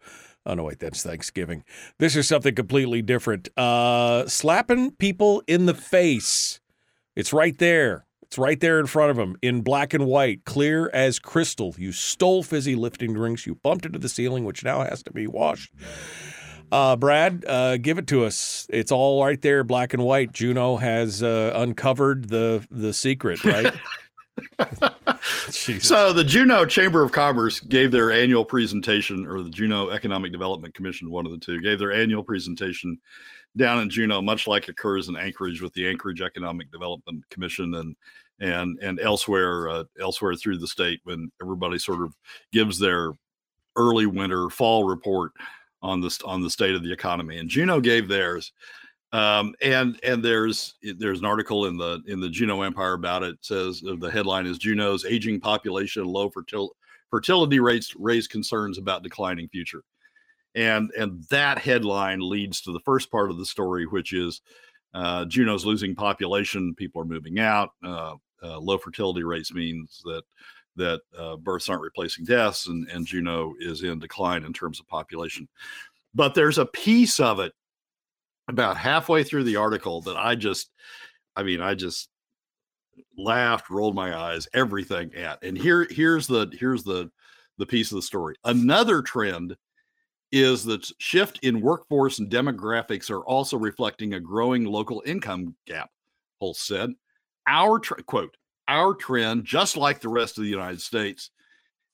Oh, 0.46 0.54
no, 0.54 0.64
wait, 0.64 0.78
that's 0.78 1.02
Thanksgiving. 1.02 1.64
This 1.98 2.16
is 2.16 2.26
something 2.28 2.54
completely 2.54 3.02
different. 3.02 3.48
Uh, 3.58 4.26
slapping 4.26 4.92
people 4.92 5.42
in 5.46 5.66
the 5.66 5.74
face. 5.74 6.60
It's 7.14 7.32
right 7.32 7.58
there. 7.58 8.06
It's 8.28 8.36
right 8.36 8.60
there 8.60 8.78
in 8.78 8.86
front 8.86 9.10
of 9.10 9.18
him 9.18 9.38
in 9.40 9.62
black 9.62 9.94
and 9.94 10.04
white, 10.04 10.44
clear 10.44 10.90
as 10.92 11.18
crystal. 11.18 11.74
You 11.78 11.92
stole 11.92 12.42
fizzy 12.42 12.74
lifting 12.74 13.14
drinks. 13.14 13.46
You 13.46 13.54
bumped 13.54 13.86
into 13.86 13.98
the 13.98 14.10
ceiling, 14.10 14.44
which 14.44 14.62
now 14.62 14.82
has 14.82 15.02
to 15.04 15.12
be 15.12 15.26
washed. 15.26 15.72
Uh, 16.70 16.94
Brad, 16.96 17.46
uh, 17.48 17.78
give 17.78 17.96
it 17.96 18.06
to 18.08 18.26
us. 18.26 18.66
It's 18.68 18.92
all 18.92 19.24
right 19.24 19.40
there, 19.40 19.64
black 19.64 19.94
and 19.94 20.02
white. 20.02 20.32
Juneau 20.32 20.76
has 20.76 21.22
uh, 21.22 21.52
uncovered 21.54 22.28
the 22.28 22.66
the 22.70 22.92
secret, 22.92 23.42
right? 23.46 23.72
so 25.50 26.12
the 26.12 26.24
Juneau 26.24 26.66
Chamber 26.66 27.02
of 27.02 27.12
Commerce 27.12 27.60
gave 27.60 27.90
their 27.90 28.12
annual 28.12 28.44
presentation, 28.44 29.26
or 29.26 29.40
the 29.40 29.48
Juneau 29.48 29.88
Economic 29.88 30.32
Development 30.32 30.74
Commission, 30.74 31.10
one 31.10 31.24
of 31.24 31.32
the 31.32 31.38
two, 31.38 31.62
gave 31.62 31.78
their 31.78 31.94
annual 31.94 32.22
presentation 32.22 32.98
down 33.56 33.80
in 33.80 33.90
Juneau, 33.90 34.22
much 34.22 34.46
like 34.46 34.68
occurs 34.68 35.08
in 35.08 35.16
Anchorage 35.16 35.60
with 35.60 35.72
the 35.74 35.88
Anchorage 35.88 36.20
Economic 36.20 36.70
Development 36.70 37.22
Commission 37.30 37.74
and 37.74 37.96
and 38.40 38.78
and 38.80 39.00
elsewhere 39.00 39.68
uh, 39.68 39.84
elsewhere 40.00 40.34
through 40.34 40.58
the 40.58 40.66
state 40.66 41.00
when 41.04 41.30
everybody 41.42 41.78
sort 41.78 42.02
of 42.02 42.14
gives 42.52 42.78
their 42.78 43.12
early 43.76 44.06
winter 44.06 44.48
fall 44.50 44.84
report 44.84 45.32
on 45.82 46.00
this 46.00 46.20
on 46.22 46.42
the 46.42 46.50
state 46.50 46.74
of 46.74 46.82
the 46.82 46.92
economy. 46.92 47.38
And 47.38 47.48
Juneau 47.48 47.80
gave 47.80 48.08
theirs. 48.08 48.52
Um, 49.12 49.54
and 49.62 49.98
and 50.02 50.22
there's 50.22 50.74
there's 50.98 51.20
an 51.20 51.24
article 51.24 51.66
in 51.66 51.78
the 51.78 52.02
in 52.06 52.20
the 52.20 52.28
Juneau 52.28 52.62
Empire 52.62 52.92
about 52.92 53.22
it. 53.22 53.30
it 53.30 53.38
says 53.40 53.82
uh, 53.88 53.96
the 53.98 54.10
headline 54.10 54.44
is 54.44 54.58
Juneau's 54.58 55.06
aging 55.06 55.40
population, 55.40 56.04
low 56.04 56.28
fertil- 56.28 56.72
fertility 57.10 57.58
rates 57.58 57.96
raise 57.96 58.28
concerns 58.28 58.76
about 58.76 59.02
declining 59.02 59.48
future 59.48 59.82
and 60.54 60.90
and 60.98 61.24
that 61.30 61.58
headline 61.58 62.20
leads 62.20 62.60
to 62.62 62.72
the 62.72 62.80
first 62.80 63.10
part 63.10 63.30
of 63.30 63.38
the 63.38 63.46
story, 63.46 63.86
which 63.86 64.12
is 64.12 64.40
uh, 64.94 65.24
Juneau's 65.26 65.66
losing 65.66 65.94
population. 65.94 66.74
People 66.74 67.02
are 67.02 67.06
moving 67.06 67.38
out. 67.38 67.70
Uh, 67.84 68.14
uh, 68.42 68.58
low 68.58 68.78
fertility 68.78 69.24
rates 69.24 69.52
means 69.52 70.00
that 70.04 70.22
that 70.76 71.00
uh, 71.18 71.36
births 71.36 71.68
aren't 71.68 71.82
replacing 71.82 72.24
deaths, 72.24 72.66
and 72.66 72.88
and 72.88 73.06
Juneau 73.06 73.54
is 73.60 73.82
in 73.82 73.98
decline 73.98 74.44
in 74.44 74.52
terms 74.52 74.80
of 74.80 74.88
population. 74.88 75.48
But 76.14 76.34
there's 76.34 76.58
a 76.58 76.66
piece 76.66 77.20
of 77.20 77.40
it 77.40 77.52
about 78.48 78.76
halfway 78.76 79.22
through 79.22 79.44
the 79.44 79.56
article 79.56 80.00
that 80.02 80.16
I 80.16 80.34
just, 80.34 80.70
I 81.36 81.42
mean, 81.42 81.60
I 81.60 81.74
just 81.74 82.08
laughed, 83.16 83.68
rolled 83.68 83.94
my 83.94 84.16
eyes, 84.16 84.48
everything 84.54 85.14
at. 85.14 85.42
And 85.42 85.56
here 85.56 85.86
here's 85.90 86.26
the 86.26 86.50
here's 86.58 86.82
the 86.84 87.10
the 87.58 87.66
piece 87.66 87.92
of 87.92 87.96
the 87.96 88.02
story. 88.02 88.36
Another 88.44 89.02
trend 89.02 89.56
is 90.32 90.64
that 90.64 90.90
shift 90.98 91.38
in 91.42 91.60
workforce 91.60 92.18
and 92.18 92.30
demographics 92.30 93.10
are 93.10 93.24
also 93.24 93.56
reflecting 93.56 94.14
a 94.14 94.20
growing 94.20 94.64
local 94.64 95.02
income 95.06 95.54
gap, 95.66 95.90
Holst 96.40 96.66
said. 96.66 96.92
Our 97.46 97.78
tr- 97.78 97.94
quote, 98.06 98.36
our 98.68 98.94
trend, 98.94 99.44
just 99.44 99.76
like 99.76 100.00
the 100.00 100.10
rest 100.10 100.36
of 100.36 100.44
the 100.44 100.50
United 100.50 100.82
States, 100.82 101.30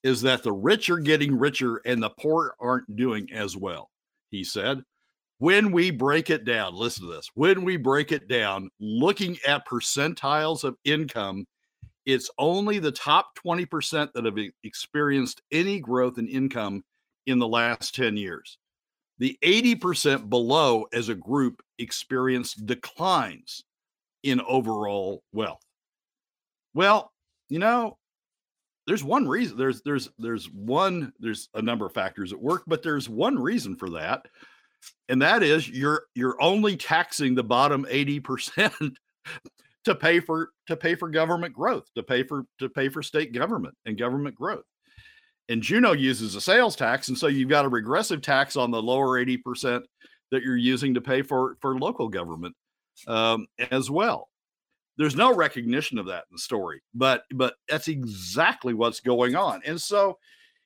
is 0.02 0.20
that 0.22 0.42
the 0.42 0.52
rich 0.52 0.90
are 0.90 0.98
getting 0.98 1.38
richer 1.38 1.80
and 1.86 2.02
the 2.02 2.10
poor 2.10 2.54
aren't 2.60 2.96
doing 2.96 3.32
as 3.32 3.56
well, 3.56 3.90
he 4.30 4.42
said. 4.44 4.82
When 5.38 5.72
we 5.72 5.90
break 5.90 6.30
it 6.30 6.44
down, 6.44 6.74
listen 6.74 7.06
to 7.06 7.12
this. 7.12 7.30
When 7.34 7.64
we 7.64 7.76
break 7.76 8.12
it 8.12 8.28
down, 8.28 8.70
looking 8.80 9.38
at 9.46 9.66
percentiles 9.66 10.64
of 10.64 10.76
income, 10.84 11.46
it's 12.06 12.30
only 12.38 12.78
the 12.78 12.92
top 12.92 13.38
20% 13.44 14.12
that 14.12 14.24
have 14.24 14.38
experienced 14.62 15.42
any 15.50 15.80
growth 15.80 16.18
in 16.18 16.28
income 16.28 16.84
in 17.26 17.38
the 17.38 17.48
last 17.48 17.94
10 17.94 18.16
years. 18.16 18.58
The 19.18 19.38
80% 19.42 20.28
below 20.28 20.86
as 20.92 21.08
a 21.08 21.14
group 21.14 21.62
experienced 21.78 22.66
declines 22.66 23.64
in 24.22 24.40
overall 24.40 25.22
wealth. 25.32 25.64
Well, 26.74 27.12
you 27.48 27.60
know, 27.60 27.98
there's 28.86 29.04
one 29.04 29.26
reason 29.26 29.56
there's 29.56 29.82
there's 29.82 30.10
there's 30.18 30.50
one 30.50 31.12
there's 31.18 31.48
a 31.54 31.62
number 31.62 31.86
of 31.86 31.94
factors 31.94 32.32
at 32.32 32.40
work, 32.40 32.64
but 32.66 32.82
there's 32.82 33.08
one 33.08 33.38
reason 33.38 33.76
for 33.76 33.90
that. 33.90 34.26
And 35.08 35.22
that 35.22 35.42
is 35.42 35.68
you're 35.68 36.04
you're 36.14 36.40
only 36.42 36.76
taxing 36.76 37.34
the 37.34 37.44
bottom 37.44 37.86
80% 37.90 38.96
to 39.84 39.94
pay 39.94 40.20
for 40.20 40.50
to 40.66 40.76
pay 40.76 40.94
for 40.94 41.08
government 41.08 41.54
growth, 41.54 41.86
to 41.94 42.02
pay 42.02 42.22
for 42.24 42.44
to 42.58 42.68
pay 42.68 42.88
for 42.88 43.02
state 43.02 43.32
government 43.32 43.74
and 43.86 43.96
government 43.96 44.34
growth. 44.34 44.64
And 45.48 45.62
Juneau 45.62 45.92
uses 45.92 46.34
a 46.34 46.40
sales 46.40 46.74
tax, 46.74 47.08
and 47.08 47.18
so 47.18 47.26
you've 47.26 47.50
got 47.50 47.66
a 47.66 47.68
regressive 47.68 48.22
tax 48.22 48.56
on 48.56 48.70
the 48.70 48.82
lower 48.82 49.18
eighty 49.18 49.36
percent 49.36 49.84
that 50.30 50.42
you're 50.42 50.56
using 50.56 50.94
to 50.94 51.00
pay 51.00 51.22
for 51.22 51.56
for 51.60 51.78
local 51.78 52.08
government 52.08 52.54
um, 53.06 53.46
as 53.70 53.90
well. 53.90 54.28
There's 54.96 55.16
no 55.16 55.34
recognition 55.34 55.98
of 55.98 56.06
that 56.06 56.24
in 56.30 56.34
the 56.34 56.38
story, 56.38 56.82
but 56.94 57.24
but 57.34 57.54
that's 57.68 57.88
exactly 57.88 58.74
what's 58.74 59.00
going 59.00 59.36
on. 59.36 59.60
And 59.66 59.80
so, 59.80 60.18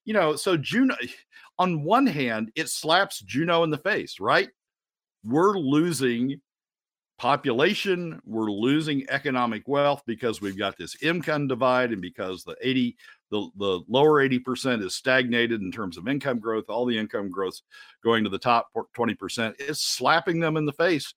you 0.05 0.14
know, 0.14 0.37
so 0.37 0.57
Juneau, 0.57 0.97
on 1.59 1.83
one 1.83 2.07
hand, 2.07 2.53
it 2.55 2.69
slaps 2.69 3.21
Juneau 3.21 3.64
in 3.64 3.71
the 3.71 3.79
face, 3.79 4.21
right? 4.21 4.49
We're 5.25 5.59
losing 5.59 6.41
population, 7.19 8.21
we're 8.25 8.51
losing 8.51 9.05
economic 9.11 9.67
wealth 9.67 10.03
because 10.07 10.41
we've 10.41 10.59
got 10.59 10.77
this 10.79 11.03
income 11.03 11.49
divide, 11.49 11.93
and 11.93 12.01
because 12.01 12.45
the 12.45 12.57
80 12.62 12.97
the, 13.31 13.49
the 13.59 13.81
lower 13.88 14.27
80% 14.27 14.83
is 14.85 14.95
stagnated 14.95 15.61
in 15.61 15.71
terms 15.71 15.97
of 15.97 16.09
income 16.09 16.38
growth, 16.38 16.64
all 16.69 16.87
the 16.87 16.99
income 16.99 17.31
growth 17.31 17.61
going 18.03 18.25
to 18.25 18.31
the 18.31 18.38
top 18.38 18.69
20%, 18.97 19.61
is 19.61 19.81
slapping 19.81 20.41
them 20.41 20.57
in 20.57 20.64
the 20.64 20.73
face. 20.73 21.14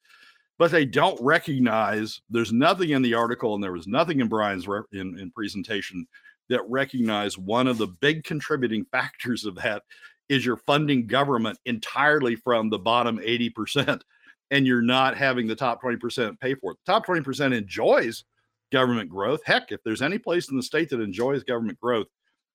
But 0.58 0.71
they 0.71 0.86
don't 0.86 1.19
recognize 1.21 2.21
there's 2.30 2.54
nothing 2.54 2.91
in 2.91 3.02
the 3.02 3.15
article, 3.15 3.56
and 3.56 3.63
there 3.63 3.71
was 3.71 3.88
nothing 3.88 4.19
in 4.19 4.28
Brian's 4.28 4.67
re- 4.67 4.82
in, 4.91 5.17
in 5.17 5.32
presentation 5.32 6.06
that 6.50 6.69
recognize 6.69 7.38
one 7.38 7.67
of 7.67 7.78
the 7.78 7.88
big 7.88 8.24
contributing 8.24 8.86
factors 8.91 9.45
of 9.45 9.56
that 9.56 9.84
is 10.30 10.45
you're 10.45 10.58
funding 10.58 11.08
government 11.08 11.58
entirely 11.65 12.36
from 12.36 12.69
the 12.69 12.78
bottom 12.78 13.17
80% 13.17 14.02
and 14.52 14.67
you're 14.67 14.82
not 14.82 15.17
having 15.17 15.47
the 15.47 15.56
top 15.56 15.82
20% 15.82 16.39
pay 16.39 16.54
for 16.56 16.71
it. 16.71 16.78
The 16.86 16.91
top 16.91 17.06
20% 17.06 17.58
enjoys 17.58 18.26
government 18.71 19.10
growth. 19.10 19.41
Heck, 19.45 19.71
if 19.71 19.84
there's 19.84 20.01
any 20.01 20.17
place 20.17 20.49
in 20.49 20.57
the 20.57 20.63
state 20.63 20.89
that 20.89 21.01
enjoys 21.01 21.43
government 21.43 21.79
growth, 21.79 22.07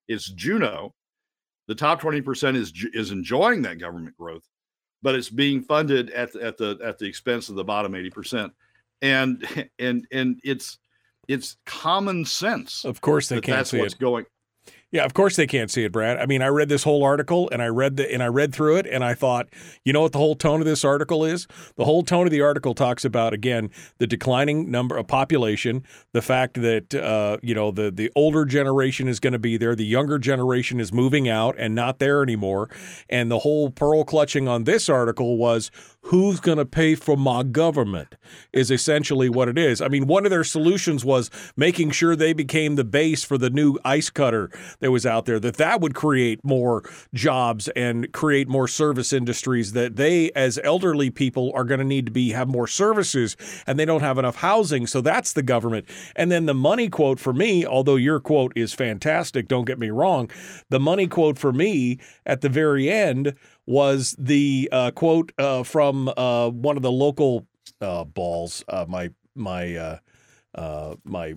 it's 0.08 0.28
Juneau. 0.30 0.94
The 1.68 1.74
top 1.74 2.00
20% 2.00 2.56
is 2.56 2.72
is 2.94 3.10
enjoying 3.10 3.62
that 3.62 3.78
government 3.78 4.16
growth, 4.16 4.44
but 5.02 5.14
it's 5.14 5.30
being 5.30 5.62
funded 5.62 6.10
at 6.10 6.32
the, 6.32 6.42
at 6.42 6.56
the 6.56 6.78
at 6.84 6.98
the 6.98 7.06
expense 7.06 7.48
of 7.48 7.56
the 7.56 7.64
bottom 7.64 7.92
80%. 7.92 8.50
And 9.02 9.68
and 9.78 10.06
and 10.12 10.40
it's 10.44 10.78
it's 11.28 11.56
common 11.66 12.24
sense. 12.24 12.84
Of 12.84 13.00
course 13.00 13.28
they 13.28 13.36
that 13.36 13.42
can't 13.42 13.58
that's 13.58 13.70
see 13.70 13.80
what's 13.80 13.94
it. 13.94 14.00
going 14.00 14.26
Yeah, 14.92 15.04
of 15.04 15.14
course 15.14 15.34
they 15.34 15.48
can't 15.48 15.70
see 15.70 15.82
it, 15.82 15.90
Brad. 15.90 16.16
I 16.16 16.26
mean, 16.26 16.42
I 16.42 16.46
read 16.46 16.68
this 16.68 16.84
whole 16.84 17.02
article 17.02 17.50
and 17.50 17.60
I 17.60 17.66
read 17.66 17.96
the 17.96 18.10
and 18.10 18.22
I 18.22 18.28
read 18.28 18.54
through 18.54 18.76
it 18.76 18.86
and 18.86 19.04
I 19.04 19.14
thought, 19.14 19.48
you 19.84 19.92
know 19.92 20.02
what 20.02 20.12
the 20.12 20.18
whole 20.18 20.36
tone 20.36 20.60
of 20.60 20.64
this 20.64 20.84
article 20.84 21.24
is? 21.24 21.48
The 21.76 21.84
whole 21.84 22.04
tone 22.04 22.24
of 22.26 22.30
the 22.30 22.40
article 22.40 22.72
talks 22.72 23.04
about 23.04 23.34
again 23.34 23.70
the 23.98 24.06
declining 24.06 24.70
number 24.70 24.96
of 24.96 25.08
population, 25.08 25.82
the 26.12 26.22
fact 26.22 26.62
that 26.62 26.94
uh, 26.94 27.38
you 27.42 27.52
know 27.52 27.72
the 27.72 27.90
the 27.90 28.12
older 28.14 28.44
generation 28.44 29.08
is 29.08 29.18
going 29.18 29.32
to 29.32 29.40
be 29.40 29.56
there, 29.56 29.74
the 29.74 29.84
younger 29.84 30.20
generation 30.20 30.78
is 30.78 30.92
moving 30.92 31.28
out 31.28 31.56
and 31.58 31.74
not 31.74 31.98
there 31.98 32.22
anymore, 32.22 32.70
and 33.10 33.28
the 33.28 33.40
whole 33.40 33.70
pearl 33.70 34.04
clutching 34.04 34.46
on 34.46 34.64
this 34.64 34.88
article 34.88 35.36
was 35.36 35.72
who's 36.06 36.38
going 36.38 36.58
to 36.58 36.64
pay 36.64 36.94
for 36.94 37.16
my 37.16 37.42
government 37.42 38.14
is 38.52 38.70
essentially 38.70 39.28
what 39.28 39.48
it 39.48 39.58
is. 39.58 39.80
I 39.80 39.88
mean, 39.88 40.06
one 40.06 40.24
of 40.24 40.30
their 40.30 40.44
solutions 40.44 41.04
was 41.04 41.30
making 41.56 41.90
sure 41.90 42.14
they 42.14 42.32
became 42.32 42.76
the 42.76 42.84
base 42.84 43.24
for 43.24 43.36
the 43.36 43.50
new 43.50 43.76
ice 43.84 44.08
cutter 44.08 44.50
that 44.78 44.92
was 44.92 45.04
out 45.04 45.26
there 45.26 45.40
that 45.40 45.56
that 45.56 45.80
would 45.80 45.94
create 45.94 46.44
more 46.44 46.84
jobs 47.12 47.66
and 47.68 48.12
create 48.12 48.48
more 48.48 48.68
service 48.68 49.12
industries 49.12 49.72
that 49.72 49.96
they 49.96 50.30
as 50.32 50.60
elderly 50.62 51.10
people 51.10 51.50
are 51.54 51.64
going 51.64 51.80
to 51.80 51.84
need 51.84 52.06
to 52.06 52.12
be 52.12 52.30
have 52.30 52.48
more 52.48 52.68
services 52.68 53.36
and 53.66 53.78
they 53.78 53.84
don't 53.84 54.00
have 54.00 54.18
enough 54.18 54.36
housing 54.36 54.86
so 54.86 55.00
that's 55.00 55.32
the 55.32 55.42
government 55.42 55.86
and 56.14 56.30
then 56.30 56.46
the 56.46 56.54
money 56.54 56.88
quote 56.88 57.18
for 57.18 57.32
me 57.32 57.66
although 57.66 57.96
your 57.96 58.20
quote 58.20 58.52
is 58.54 58.72
fantastic 58.72 59.48
don't 59.48 59.64
get 59.64 59.78
me 59.78 59.90
wrong 59.90 60.30
the 60.70 60.80
money 60.80 61.06
quote 61.06 61.38
for 61.38 61.52
me 61.52 61.98
at 62.24 62.40
the 62.40 62.48
very 62.48 62.88
end 62.90 63.34
was 63.66 64.14
the 64.18 64.68
uh, 64.72 64.90
quote 64.92 65.32
uh, 65.38 65.62
from 65.62 66.08
uh, 66.16 66.48
one 66.50 66.76
of 66.76 66.82
the 66.82 66.92
local 66.92 67.46
uh, 67.80 68.04
balls 68.04 68.64
uh, 68.68 68.84
my 68.88 69.10
my 69.34 69.98
uh, 70.54 70.94
my 71.04 71.36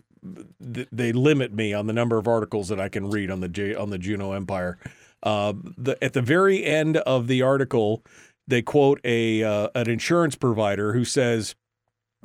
th- 0.73 0.87
they 0.91 1.11
limit 1.11 1.53
me 1.53 1.73
on 1.73 1.87
the 1.87 1.93
number 1.93 2.17
of 2.17 2.27
articles 2.27 2.69
that 2.69 2.79
I 2.79 2.89
can 2.89 3.09
read 3.09 3.29
on 3.31 3.41
the 3.41 3.49
J- 3.49 3.75
on 3.75 3.89
the 3.89 3.97
Juneau 3.97 4.31
Empire. 4.33 4.77
Uh, 5.21 5.53
the, 5.77 6.01
at 6.01 6.13
the 6.13 6.21
very 6.21 6.63
end 6.63 6.97
of 6.97 7.27
the 7.27 7.41
article, 7.41 8.03
they 8.47 8.61
quote 8.61 9.01
a 9.03 9.41
an 9.41 9.89
insurance 9.89 10.35
provider 10.35 10.93
who 10.93 11.03
says, 11.03 11.55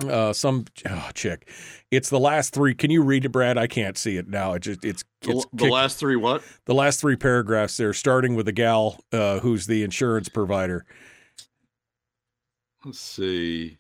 uh, 0.03 0.33
"Some 0.33 0.65
oh, 0.89 1.11
chick, 1.15 1.49
it's 1.91 2.11
the 2.11 2.19
last 2.19 2.53
three. 2.53 2.75
Can 2.75 2.91
you 2.91 3.03
read 3.03 3.25
it, 3.25 3.31
Brad? 3.31 3.57
I 3.57 3.67
can't 3.67 3.97
see 3.97 4.17
it 4.17 4.29
now. 4.29 4.55
It 4.55 4.61
just 4.61 4.85
it's 4.85 5.05
the, 5.23 5.33
it's 5.33 5.47
the 5.53 5.59
kicked- 5.59 5.73
last 5.73 5.99
three 5.99 6.17
what? 6.17 6.43
the 6.65 6.75
last 6.75 7.01
three 7.01 7.17
paragraphs 7.17 7.77
there, 7.77 7.93
starting 7.93 8.35
with 8.35 8.47
the 8.47 8.53
gal 8.53 9.01
uh, 9.13 9.39
who's 9.41 9.67
the 9.67 9.83
insurance 9.83 10.29
provider, 10.29 10.85
Let's 12.85 13.01
see. 13.01 13.79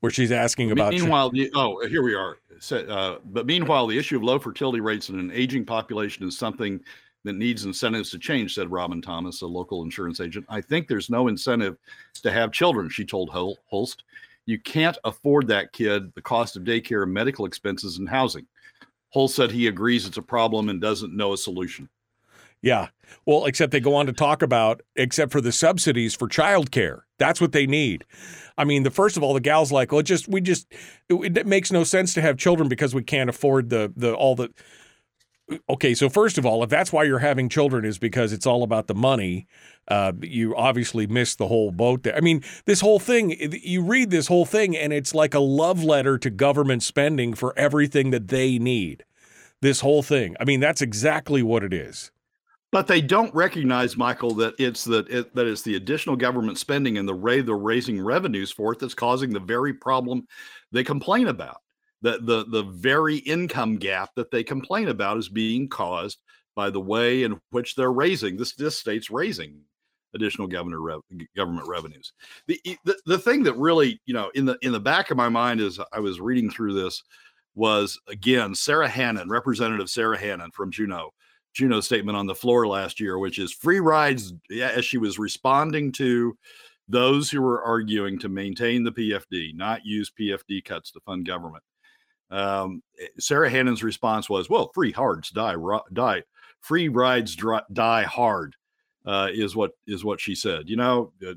where 0.00 0.12
she's 0.12 0.32
asking 0.32 0.70
about. 0.70 0.92
meanwhile, 0.92 1.30
the, 1.30 1.50
oh, 1.54 1.86
here 1.86 2.02
we 2.02 2.14
are. 2.14 2.38
Uh, 2.70 3.16
but 3.26 3.46
meanwhile, 3.46 3.86
the 3.86 3.98
issue 3.98 4.16
of 4.16 4.22
low 4.22 4.38
fertility 4.38 4.80
rates 4.80 5.08
in 5.08 5.18
an 5.18 5.30
aging 5.32 5.64
population 5.64 6.26
is 6.26 6.38
something 6.38 6.80
that 7.24 7.34
needs 7.34 7.64
incentives 7.64 8.10
to 8.10 8.18
change," 8.18 8.54
said 8.54 8.70
Robin 8.70 9.00
Thomas, 9.00 9.42
a 9.42 9.46
local 9.46 9.82
insurance 9.82 10.20
agent. 10.20 10.44
"I 10.48 10.60
think 10.60 10.88
there's 10.88 11.08
no 11.08 11.28
incentive 11.28 11.78
to 12.22 12.30
have 12.30 12.52
children," 12.52 12.90
she 12.90 13.04
told 13.04 13.30
Holst. 13.30 14.04
"You 14.46 14.58
can't 14.58 14.96
afford 15.04 15.48
that 15.48 15.72
kid, 15.72 16.14
the 16.14 16.22
cost 16.22 16.56
of 16.56 16.64
daycare, 16.64 17.06
medical 17.08 17.44
expenses, 17.44 17.98
and 17.98 18.08
housing." 18.08 18.46
Holst 19.10 19.36
said 19.36 19.50
he 19.50 19.66
agrees 19.66 20.06
it's 20.06 20.16
a 20.16 20.22
problem 20.22 20.68
and 20.68 20.80
doesn't 20.80 21.16
know 21.16 21.32
a 21.32 21.38
solution. 21.38 21.88
Yeah. 22.62 22.88
Well, 23.26 23.44
except 23.44 23.70
they 23.72 23.80
go 23.80 23.94
on 23.94 24.06
to 24.06 24.12
talk 24.12 24.42
about, 24.42 24.82
except 24.96 25.30
for 25.30 25.40
the 25.40 25.52
subsidies 25.52 26.14
for 26.14 26.28
childcare. 26.28 27.00
That's 27.18 27.40
what 27.40 27.52
they 27.52 27.66
need. 27.66 28.04
I 28.58 28.64
mean, 28.64 28.82
the 28.82 28.90
first 28.90 29.16
of 29.16 29.22
all, 29.22 29.34
the 29.34 29.40
gal's 29.40 29.70
like, 29.70 29.92
well, 29.92 30.00
it 30.00 30.04
just 30.04 30.28
we 30.28 30.40
just 30.40 30.66
it, 31.08 31.36
it 31.36 31.46
makes 31.46 31.70
no 31.70 31.84
sense 31.84 32.14
to 32.14 32.22
have 32.22 32.36
children 32.36 32.68
because 32.68 32.94
we 32.94 33.02
can't 33.02 33.30
afford 33.30 33.70
the 33.70 33.92
the 33.96 34.14
all 34.14 34.34
the. 34.34 34.50
Okay, 35.68 35.94
so 35.94 36.08
first 36.08 36.38
of 36.38 36.46
all, 36.46 36.64
if 36.64 36.70
that's 36.70 36.92
why 36.92 37.04
you're 37.04 37.20
having 37.20 37.48
children 37.48 37.84
is 37.84 37.98
because 37.98 38.32
it's 38.32 38.46
all 38.46 38.64
about 38.64 38.88
the 38.88 38.94
money, 38.94 39.46
uh, 39.86 40.12
you 40.20 40.56
obviously 40.56 41.06
missed 41.06 41.38
the 41.38 41.46
whole 41.46 41.70
boat 41.70 42.02
there. 42.02 42.16
I 42.16 42.20
mean, 42.20 42.42
this 42.64 42.80
whole 42.80 42.98
thing, 42.98 43.30
you 43.62 43.82
read 43.82 44.10
this 44.10 44.26
whole 44.26 44.44
thing, 44.44 44.76
and 44.76 44.92
it's 44.92 45.14
like 45.14 45.34
a 45.34 45.40
love 45.40 45.84
letter 45.84 46.18
to 46.18 46.30
government 46.30 46.82
spending 46.82 47.32
for 47.34 47.56
everything 47.56 48.10
that 48.10 48.26
they 48.28 48.58
need. 48.58 49.04
This 49.60 49.80
whole 49.80 50.02
thing. 50.02 50.36
I 50.40 50.44
mean, 50.44 50.58
that's 50.58 50.82
exactly 50.82 51.44
what 51.44 51.62
it 51.62 51.72
is. 51.72 52.10
But 52.72 52.88
they 52.88 53.00
don't 53.00 53.32
recognize, 53.32 53.96
Michael, 53.96 54.34
that 54.34 54.54
it's 54.58 54.84
the 54.84 54.98
it, 55.08 55.34
that 55.36 55.46
it's 55.46 55.62
the 55.62 55.76
additional 55.76 56.16
government 56.16 56.58
spending 56.58 56.98
and 56.98 57.08
the 57.08 57.14
way 57.14 57.40
they're 57.40 57.56
raising 57.56 58.02
revenues 58.02 58.50
for 58.50 58.72
it 58.72 58.80
that's 58.80 58.94
causing 58.94 59.32
the 59.32 59.40
very 59.40 59.72
problem 59.72 60.26
they 60.72 60.82
complain 60.82 61.28
about. 61.28 61.62
The 62.06 62.20
the 62.20 62.44
the 62.48 62.62
very 62.62 63.16
income 63.16 63.78
gap 63.78 64.10
that 64.14 64.30
they 64.30 64.44
complain 64.44 64.86
about 64.86 65.18
is 65.18 65.28
being 65.28 65.68
caused 65.68 66.22
by 66.54 66.70
the 66.70 66.80
way 66.80 67.24
in 67.24 67.40
which 67.50 67.74
they're 67.74 67.90
raising 67.90 68.36
this 68.36 68.54
this 68.54 68.78
state's 68.78 69.10
raising 69.10 69.58
additional 70.14 70.46
governor 70.46 70.80
rev, 70.80 71.00
government 71.34 71.66
revenues. 71.66 72.12
The, 72.46 72.60
the 72.84 72.96
the 73.06 73.18
thing 73.18 73.42
that 73.42 73.56
really 73.56 74.00
you 74.06 74.14
know 74.14 74.30
in 74.36 74.44
the 74.44 74.56
in 74.62 74.70
the 74.70 74.78
back 74.78 75.10
of 75.10 75.16
my 75.16 75.28
mind 75.28 75.60
as 75.60 75.80
I 75.92 75.98
was 75.98 76.20
reading 76.20 76.48
through 76.48 76.74
this 76.74 77.02
was 77.56 77.98
again 78.06 78.54
Sara 78.54 78.86
Hannan, 78.86 79.28
Representative 79.28 79.90
Sara 79.90 80.16
Hannan 80.16 80.52
from 80.52 80.70
Juneau. 80.70 81.10
Juneau 81.54 81.80
statement 81.80 82.16
on 82.16 82.26
the 82.26 82.36
floor 82.36 82.68
last 82.68 83.00
year, 83.00 83.18
which 83.18 83.40
is 83.40 83.52
free 83.52 83.80
rides, 83.80 84.32
as 84.62 84.84
she 84.84 84.98
was 84.98 85.18
responding 85.18 85.90
to 85.90 86.38
those 86.86 87.32
who 87.32 87.42
were 87.42 87.64
arguing 87.64 88.16
to 88.20 88.28
maintain 88.28 88.84
the 88.84 88.92
PFD, 88.92 89.56
not 89.56 89.84
use 89.84 90.12
PFD 90.20 90.64
cuts 90.64 90.92
to 90.92 91.00
fund 91.00 91.26
government. 91.26 91.64
Um, 92.30 92.82
Sara 93.18 93.48
Hannan's 93.50 93.82
response 93.82 94.28
was, 94.28 94.50
"Well, 94.50 94.70
free 94.74 94.92
hards 94.92 95.30
die, 95.30 95.52
ri- 95.52 95.78
die, 95.92 96.22
free 96.60 96.88
rides 96.88 97.36
die 97.72 98.02
hard," 98.04 98.56
uh, 99.04 99.28
is 99.32 99.54
what 99.54 99.72
is 99.86 100.04
what 100.04 100.20
she 100.20 100.34
said. 100.34 100.68
You 100.68 100.76
know, 100.76 101.12
uh, 101.26 101.34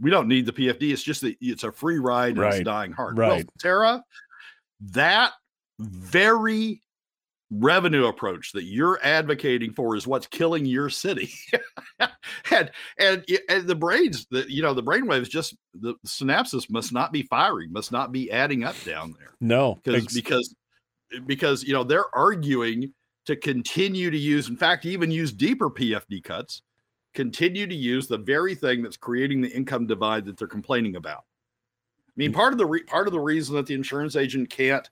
we 0.00 0.10
don't 0.10 0.28
need 0.28 0.46
the 0.46 0.52
PFD. 0.52 0.92
It's 0.92 1.02
just 1.02 1.22
that 1.22 1.36
it's 1.40 1.64
a 1.64 1.72
free 1.72 1.98
ride 1.98 2.32
and 2.32 2.38
Right. 2.38 2.54
it's 2.56 2.64
dying 2.64 2.92
hard. 2.92 3.18
Right. 3.18 3.28
Well, 3.44 3.54
Sarah, 3.58 4.04
that 4.92 5.32
very 5.80 6.80
revenue 7.52 8.06
approach 8.06 8.52
that 8.52 8.64
you're 8.64 8.98
advocating 9.02 9.72
for 9.72 9.94
is 9.94 10.06
what's 10.06 10.26
killing 10.26 10.64
your 10.66 10.90
city. 10.90 11.32
And, 12.50 12.70
and 12.98 13.24
and 13.48 13.66
the 13.68 13.76
brains 13.76 14.26
that 14.30 14.50
you 14.50 14.60
know 14.60 14.74
the 14.74 14.82
brainwaves 14.82 15.28
just 15.28 15.54
the 15.72 15.94
synapses 16.04 16.68
must 16.68 16.92
not 16.92 17.12
be 17.12 17.22
firing 17.22 17.72
must 17.72 17.92
not 17.92 18.10
be 18.10 18.30
adding 18.30 18.64
up 18.64 18.74
down 18.84 19.14
there. 19.18 19.34
No, 19.40 19.76
because 19.76 20.02
ex- 20.02 20.14
because 20.14 20.54
because 21.26 21.62
you 21.62 21.72
know 21.72 21.84
they're 21.84 22.12
arguing 22.14 22.92
to 23.26 23.36
continue 23.36 24.10
to 24.10 24.18
use 24.18 24.48
in 24.48 24.56
fact 24.56 24.84
even 24.84 25.10
use 25.10 25.32
deeper 25.32 25.70
pfd 25.70 26.24
cuts 26.24 26.62
continue 27.14 27.66
to 27.66 27.74
use 27.74 28.06
the 28.06 28.18
very 28.18 28.54
thing 28.54 28.82
that's 28.82 28.96
creating 28.96 29.40
the 29.40 29.50
income 29.50 29.86
divide 29.86 30.24
that 30.24 30.36
they're 30.36 30.48
complaining 30.48 30.96
about. 30.96 31.24
I 32.08 32.16
mean, 32.16 32.32
part 32.32 32.52
of 32.52 32.58
the 32.58 32.66
re- 32.66 32.84
part 32.84 33.06
of 33.06 33.12
the 33.12 33.20
reason 33.20 33.54
that 33.56 33.66
the 33.66 33.74
insurance 33.74 34.16
agent 34.16 34.50
can't, 34.50 34.88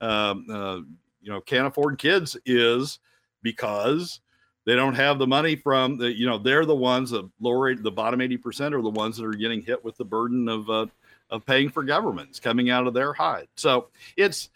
um, 0.00 0.46
uh, 0.50 0.80
you 1.28 1.34
know, 1.34 1.42
can't 1.42 1.66
afford 1.66 1.98
kids 1.98 2.38
is 2.46 3.00
because 3.42 4.20
they 4.64 4.74
don't 4.74 4.94
have 4.94 5.18
the 5.18 5.26
money 5.26 5.56
from 5.56 5.98
the, 5.98 6.10
you 6.10 6.24
know, 6.26 6.38
they're 6.38 6.64
the 6.64 6.74
ones 6.74 7.10
that 7.10 7.28
lower 7.38 7.74
the 7.74 7.90
bottom 7.90 8.22
eighty 8.22 8.38
percent 8.38 8.74
are 8.74 8.80
the 8.80 8.88
ones 8.88 9.18
that 9.18 9.26
are 9.26 9.32
getting 9.34 9.60
hit 9.60 9.84
with 9.84 9.98
the 9.98 10.04
burden 10.06 10.48
of 10.48 10.70
uh, 10.70 10.86
of 11.28 11.44
paying 11.44 11.68
for 11.68 11.82
governments 11.82 12.40
coming 12.40 12.70
out 12.70 12.86
of 12.86 12.94
their 12.94 13.12
hide. 13.12 13.46
So 13.56 13.88
it's 14.16 14.48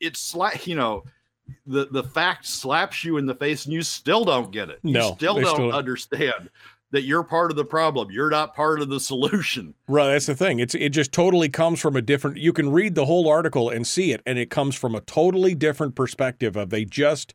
it's 0.00 0.34
like 0.34 0.66
you 0.66 0.74
know 0.74 1.04
the 1.64 1.86
the 1.92 2.02
fact 2.02 2.44
slaps 2.44 3.04
you 3.04 3.16
in 3.16 3.24
the 3.26 3.34
face 3.36 3.66
and 3.66 3.72
you 3.72 3.82
still 3.82 4.24
don't 4.24 4.50
get 4.50 4.68
it. 4.68 4.80
You 4.82 4.94
No, 4.94 5.14
still 5.14 5.36
don't 5.40 5.54
still- 5.54 5.72
understand 5.72 6.50
that 6.92 7.02
you're 7.02 7.22
part 7.22 7.50
of 7.50 7.56
the 7.56 7.64
problem. 7.64 8.10
You're 8.10 8.30
not 8.30 8.54
part 8.54 8.80
of 8.80 8.88
the 8.88 9.00
solution. 9.00 9.74
Right, 9.88 10.12
that's 10.12 10.26
the 10.26 10.34
thing. 10.34 10.58
It's 10.58 10.74
it 10.74 10.90
just 10.90 11.12
totally 11.12 11.48
comes 11.48 11.80
from 11.80 11.96
a 11.96 12.02
different. 12.02 12.38
You 12.38 12.52
can 12.52 12.70
read 12.70 12.94
the 12.94 13.06
whole 13.06 13.28
article 13.28 13.70
and 13.70 13.86
see 13.86 14.12
it, 14.12 14.22
and 14.26 14.38
it 14.38 14.50
comes 14.50 14.74
from 14.74 14.94
a 14.94 15.00
totally 15.00 15.54
different 15.54 15.94
perspective. 15.94 16.56
Of 16.56 16.70
they 16.70 16.84
just, 16.84 17.34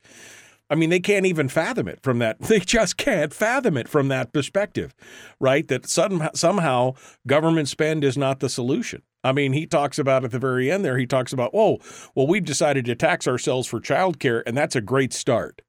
I 0.70 0.76
mean, 0.76 0.90
they 0.90 1.00
can't 1.00 1.26
even 1.26 1.50
fathom 1.50 1.88
it 1.88 2.00
from 2.02 2.20
that. 2.20 2.38
They 2.48 2.60
just 2.60 2.98
can't 2.98 3.34
fathom 3.34 3.78
it 3.78 3.88
from 3.88 4.08
that 4.10 4.34
perspective, 4.34 4.94
right? 5.40 5.68
That 5.68 5.88
sudden 5.88 6.28
somehow 6.34 6.94
government 7.28 7.68
spend 7.68 8.04
is 8.04 8.18
not 8.18 8.40
the 8.40 8.50
solution. 8.50 9.02
I 9.24 9.32
mean, 9.32 9.54
he 9.54 9.66
talks 9.66 9.98
about 9.98 10.24
at 10.24 10.30
the 10.30 10.38
very 10.38 10.70
end 10.70 10.86
there. 10.86 11.00
He 11.00 11.08
talks 11.08 11.34
about, 11.34 11.52
whoa, 11.52 11.80
well, 12.14 12.28
we've 12.28 12.46
decided 12.46 12.86
to 12.86 12.96
tax 12.96 13.28
ourselves 13.28 13.68
for 13.68 13.82
childcare, 13.82 14.44
and 14.46 14.56
that's 14.56 14.76
a 14.76 14.82
great 14.82 15.14
start 15.14 15.64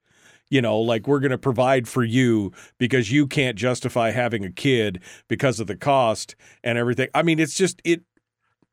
you 0.50 0.60
know, 0.62 0.78
like 0.78 1.06
we're 1.06 1.20
going 1.20 1.30
to 1.30 1.38
provide 1.38 1.88
for 1.88 2.04
you 2.04 2.52
because 2.78 3.10
you 3.10 3.26
can't 3.26 3.56
justify 3.56 4.10
having 4.10 4.44
a 4.44 4.50
kid 4.50 5.00
because 5.28 5.60
of 5.60 5.66
the 5.66 5.76
cost 5.76 6.36
and 6.62 6.78
everything. 6.78 7.08
I 7.14 7.22
mean, 7.22 7.38
it's 7.38 7.54
just 7.54 7.80
it. 7.84 8.02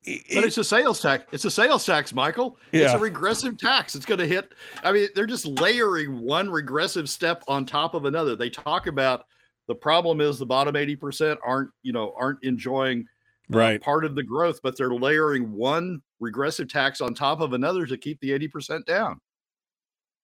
it- 0.04 0.36
But 0.36 0.44
it's 0.44 0.58
a 0.58 0.64
sales 0.64 1.02
tax. 1.02 1.26
It's 1.32 1.46
a 1.46 1.52
sales 1.52 1.86
tax, 1.86 2.14
Michael. 2.14 2.58
Yeah. 2.72 2.86
It's 2.86 2.94
a 2.94 3.00
regressive 3.00 3.58
tax. 3.58 3.96
It's 3.96 4.06
going 4.06 4.20
to 4.20 4.28
hit. 4.28 4.54
I 4.84 4.92
mean, 4.92 5.08
they're 5.16 5.26
just 5.26 5.46
layering 5.46 6.20
one 6.20 6.50
regressive 6.50 7.10
step 7.10 7.44
on 7.48 7.66
top 7.66 7.94
of 7.94 8.06
another. 8.06 8.36
They 8.36 8.50
talk 8.50 8.88
about 8.88 9.26
the 9.68 9.76
problem 9.76 10.22
is 10.22 10.38
the 10.38 10.46
bottom 10.46 10.76
80% 10.76 11.38
aren't, 11.46 11.72
you 11.84 11.94
know, 11.94 12.14
aren't 12.20 12.44
enjoying 12.44 13.06
uh, 13.54 13.58
right. 13.58 13.82
part 13.82 14.06
of 14.06 14.14
the 14.14 14.24
growth, 14.24 14.60
but 14.62 14.78
they're 14.78 14.94
layering 14.94 15.52
one 15.54 16.02
regressive 16.20 16.70
tax 16.70 17.02
on 17.02 17.14
top 17.14 17.40
of 17.42 17.54
another 17.54 17.86
to 17.86 17.98
keep 17.98 18.20
the 18.20 18.30
80% 18.32 18.86
down. 18.86 19.20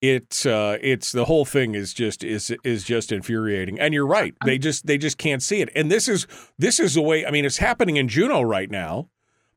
It's 0.02 0.46
uh, 0.46 0.78
it's 0.82 1.12
the 1.12 1.26
whole 1.26 1.44
thing 1.44 1.76
is 1.76 1.94
just 1.94 2.24
is 2.24 2.56
is 2.64 2.84
just 2.86 3.12
infuriating. 3.12 3.80
And 3.80 3.94
you're 3.94 4.08
right. 4.08 4.34
They 4.46 4.58
just 4.58 4.86
they 4.88 4.98
just 4.98 5.18
can't 5.18 5.44
see 5.44 5.62
it. 5.62 5.70
And 5.76 5.92
this 5.92 6.08
is 6.08 6.26
this 6.58 6.80
is 6.80 6.94
the 6.94 7.02
way. 7.02 7.26
I 7.26 7.32
mean, 7.32 7.44
it's 7.44 7.58
happening 7.58 7.98
in 7.98 8.08
Juneau 8.08 8.42
right 8.42 8.72
now. 8.72 9.10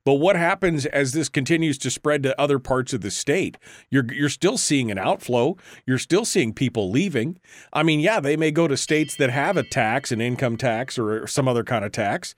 But 0.04 0.14
what 0.14 0.36
happens 0.36 0.84
as 0.86 1.12
this 1.12 1.28
continues 1.28 1.78
to 1.78 1.90
spread 1.90 2.22
to 2.24 2.40
other 2.40 2.58
parts 2.58 2.92
of 2.92 3.02
the 3.02 3.10
state? 3.10 3.56
You're 3.90 4.12
you're 4.12 4.28
still 4.28 4.58
seeing 4.58 4.90
an 4.90 4.98
outflow. 4.98 5.56
You're 5.86 5.98
still 5.98 6.24
seeing 6.24 6.52
people 6.52 6.90
leaving. 6.90 7.38
I 7.72 7.82
mean, 7.82 8.00
yeah, 8.00 8.18
they 8.18 8.36
may 8.36 8.50
go 8.50 8.66
to 8.66 8.76
states 8.76 9.14
that 9.16 9.30
have 9.30 9.56
a 9.56 9.62
tax, 9.62 10.10
an 10.10 10.20
income 10.20 10.56
tax, 10.56 10.98
or 10.98 11.26
some 11.26 11.46
other 11.46 11.62
kind 11.62 11.84
of 11.84 11.92
tax. 11.92 12.34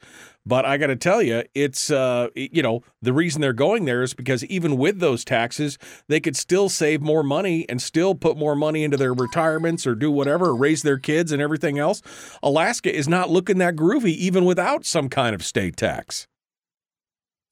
But 0.46 0.66
I 0.66 0.76
got 0.76 0.88
to 0.88 0.96
tell 0.96 1.22
you, 1.22 1.44
it's 1.54 1.90
uh, 1.90 2.28
you 2.34 2.62
know 2.62 2.82
the 3.00 3.14
reason 3.14 3.40
they're 3.40 3.54
going 3.54 3.86
there 3.86 4.02
is 4.02 4.12
because 4.12 4.44
even 4.44 4.76
with 4.76 5.00
those 5.00 5.24
taxes, 5.24 5.78
they 6.06 6.20
could 6.20 6.36
still 6.36 6.68
save 6.68 7.00
more 7.00 7.22
money 7.22 7.66
and 7.68 7.80
still 7.80 8.14
put 8.14 8.36
more 8.36 8.54
money 8.54 8.84
into 8.84 8.98
their 8.98 9.14
retirements 9.14 9.86
or 9.86 9.94
do 9.94 10.10
whatever, 10.10 10.50
or 10.50 10.56
raise 10.56 10.82
their 10.82 10.98
kids 10.98 11.32
and 11.32 11.40
everything 11.40 11.78
else. 11.78 12.02
Alaska 12.42 12.94
is 12.94 13.08
not 13.08 13.30
looking 13.30 13.56
that 13.58 13.74
groovy 13.74 14.14
even 14.14 14.44
without 14.44 14.84
some 14.84 15.08
kind 15.08 15.34
of 15.34 15.42
state 15.42 15.78
tax. 15.78 16.28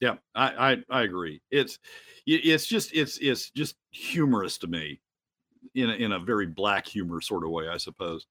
Yeah, 0.03 0.17
I, 0.35 0.73
I, 0.73 0.77
I 0.91 1.03
agree. 1.03 1.41
It's, 1.53 1.79
it's 2.27 2.67
just, 2.67 2.93
it's, 2.93 3.19
it's 3.19 3.51
just 3.51 3.77
humorous 3.93 4.59
to 4.59 4.67
me 4.67 5.01
in 5.77 5.91
a, 5.91 5.93
in 5.93 6.11
a 6.11 6.19
very 6.19 6.47
black 6.47 6.89
humor 6.89 7.21
sort 7.21 7.45
of 7.45 7.51
way, 7.51 7.69
I 7.69 7.77
suppose. 7.77 8.27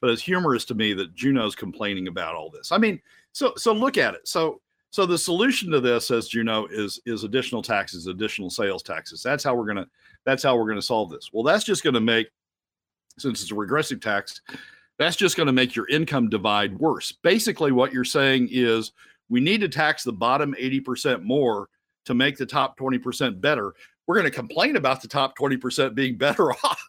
But 0.00 0.10
it's 0.10 0.22
humorous 0.22 0.64
to 0.66 0.76
me 0.76 0.92
that 0.92 1.16
Juneau's 1.16 1.56
complaining 1.56 2.06
about 2.06 2.36
all 2.36 2.50
this. 2.50 2.70
I 2.70 2.78
mean, 2.78 3.00
so, 3.32 3.52
so 3.56 3.72
look 3.72 3.98
at 3.98 4.14
it. 4.14 4.28
So, 4.28 4.60
so 4.90 5.06
the 5.06 5.18
solution 5.18 5.72
to 5.72 5.80
this, 5.80 6.06
says 6.06 6.28
Juneau, 6.28 6.68
is 6.70 7.00
is 7.04 7.24
additional 7.24 7.62
taxes, 7.62 8.06
additional 8.06 8.48
sales 8.48 8.84
taxes. 8.84 9.20
That's 9.20 9.42
how 9.42 9.56
we're 9.56 9.66
gonna, 9.66 9.88
that's 10.24 10.44
how 10.44 10.56
we're 10.56 10.68
gonna 10.68 10.80
solve 10.80 11.10
this. 11.10 11.30
Well, 11.32 11.42
that's 11.42 11.64
just 11.64 11.82
gonna 11.82 12.00
make, 12.00 12.28
since 13.18 13.42
it's 13.42 13.50
a 13.50 13.56
regressive 13.56 14.00
tax, 14.00 14.40
that's 15.00 15.16
just 15.16 15.36
gonna 15.36 15.52
make 15.52 15.74
your 15.74 15.88
income 15.88 16.28
divide 16.28 16.78
worse. 16.78 17.10
Basically, 17.10 17.72
what 17.72 17.92
you're 17.92 18.04
saying 18.04 18.50
is 18.52 18.92
we 19.28 19.40
need 19.40 19.60
to 19.60 19.68
tax 19.68 20.02
the 20.02 20.12
bottom 20.12 20.54
80% 20.58 21.22
more 21.22 21.68
to 22.06 22.14
make 22.14 22.36
the 22.36 22.46
top 22.46 22.78
20% 22.78 23.40
better. 23.40 23.74
We're 24.06 24.14
going 24.14 24.30
to 24.30 24.30
complain 24.30 24.76
about 24.76 25.02
the 25.02 25.08
top 25.08 25.36
20% 25.36 25.94
being 25.94 26.16
better 26.16 26.52
off 26.64 26.82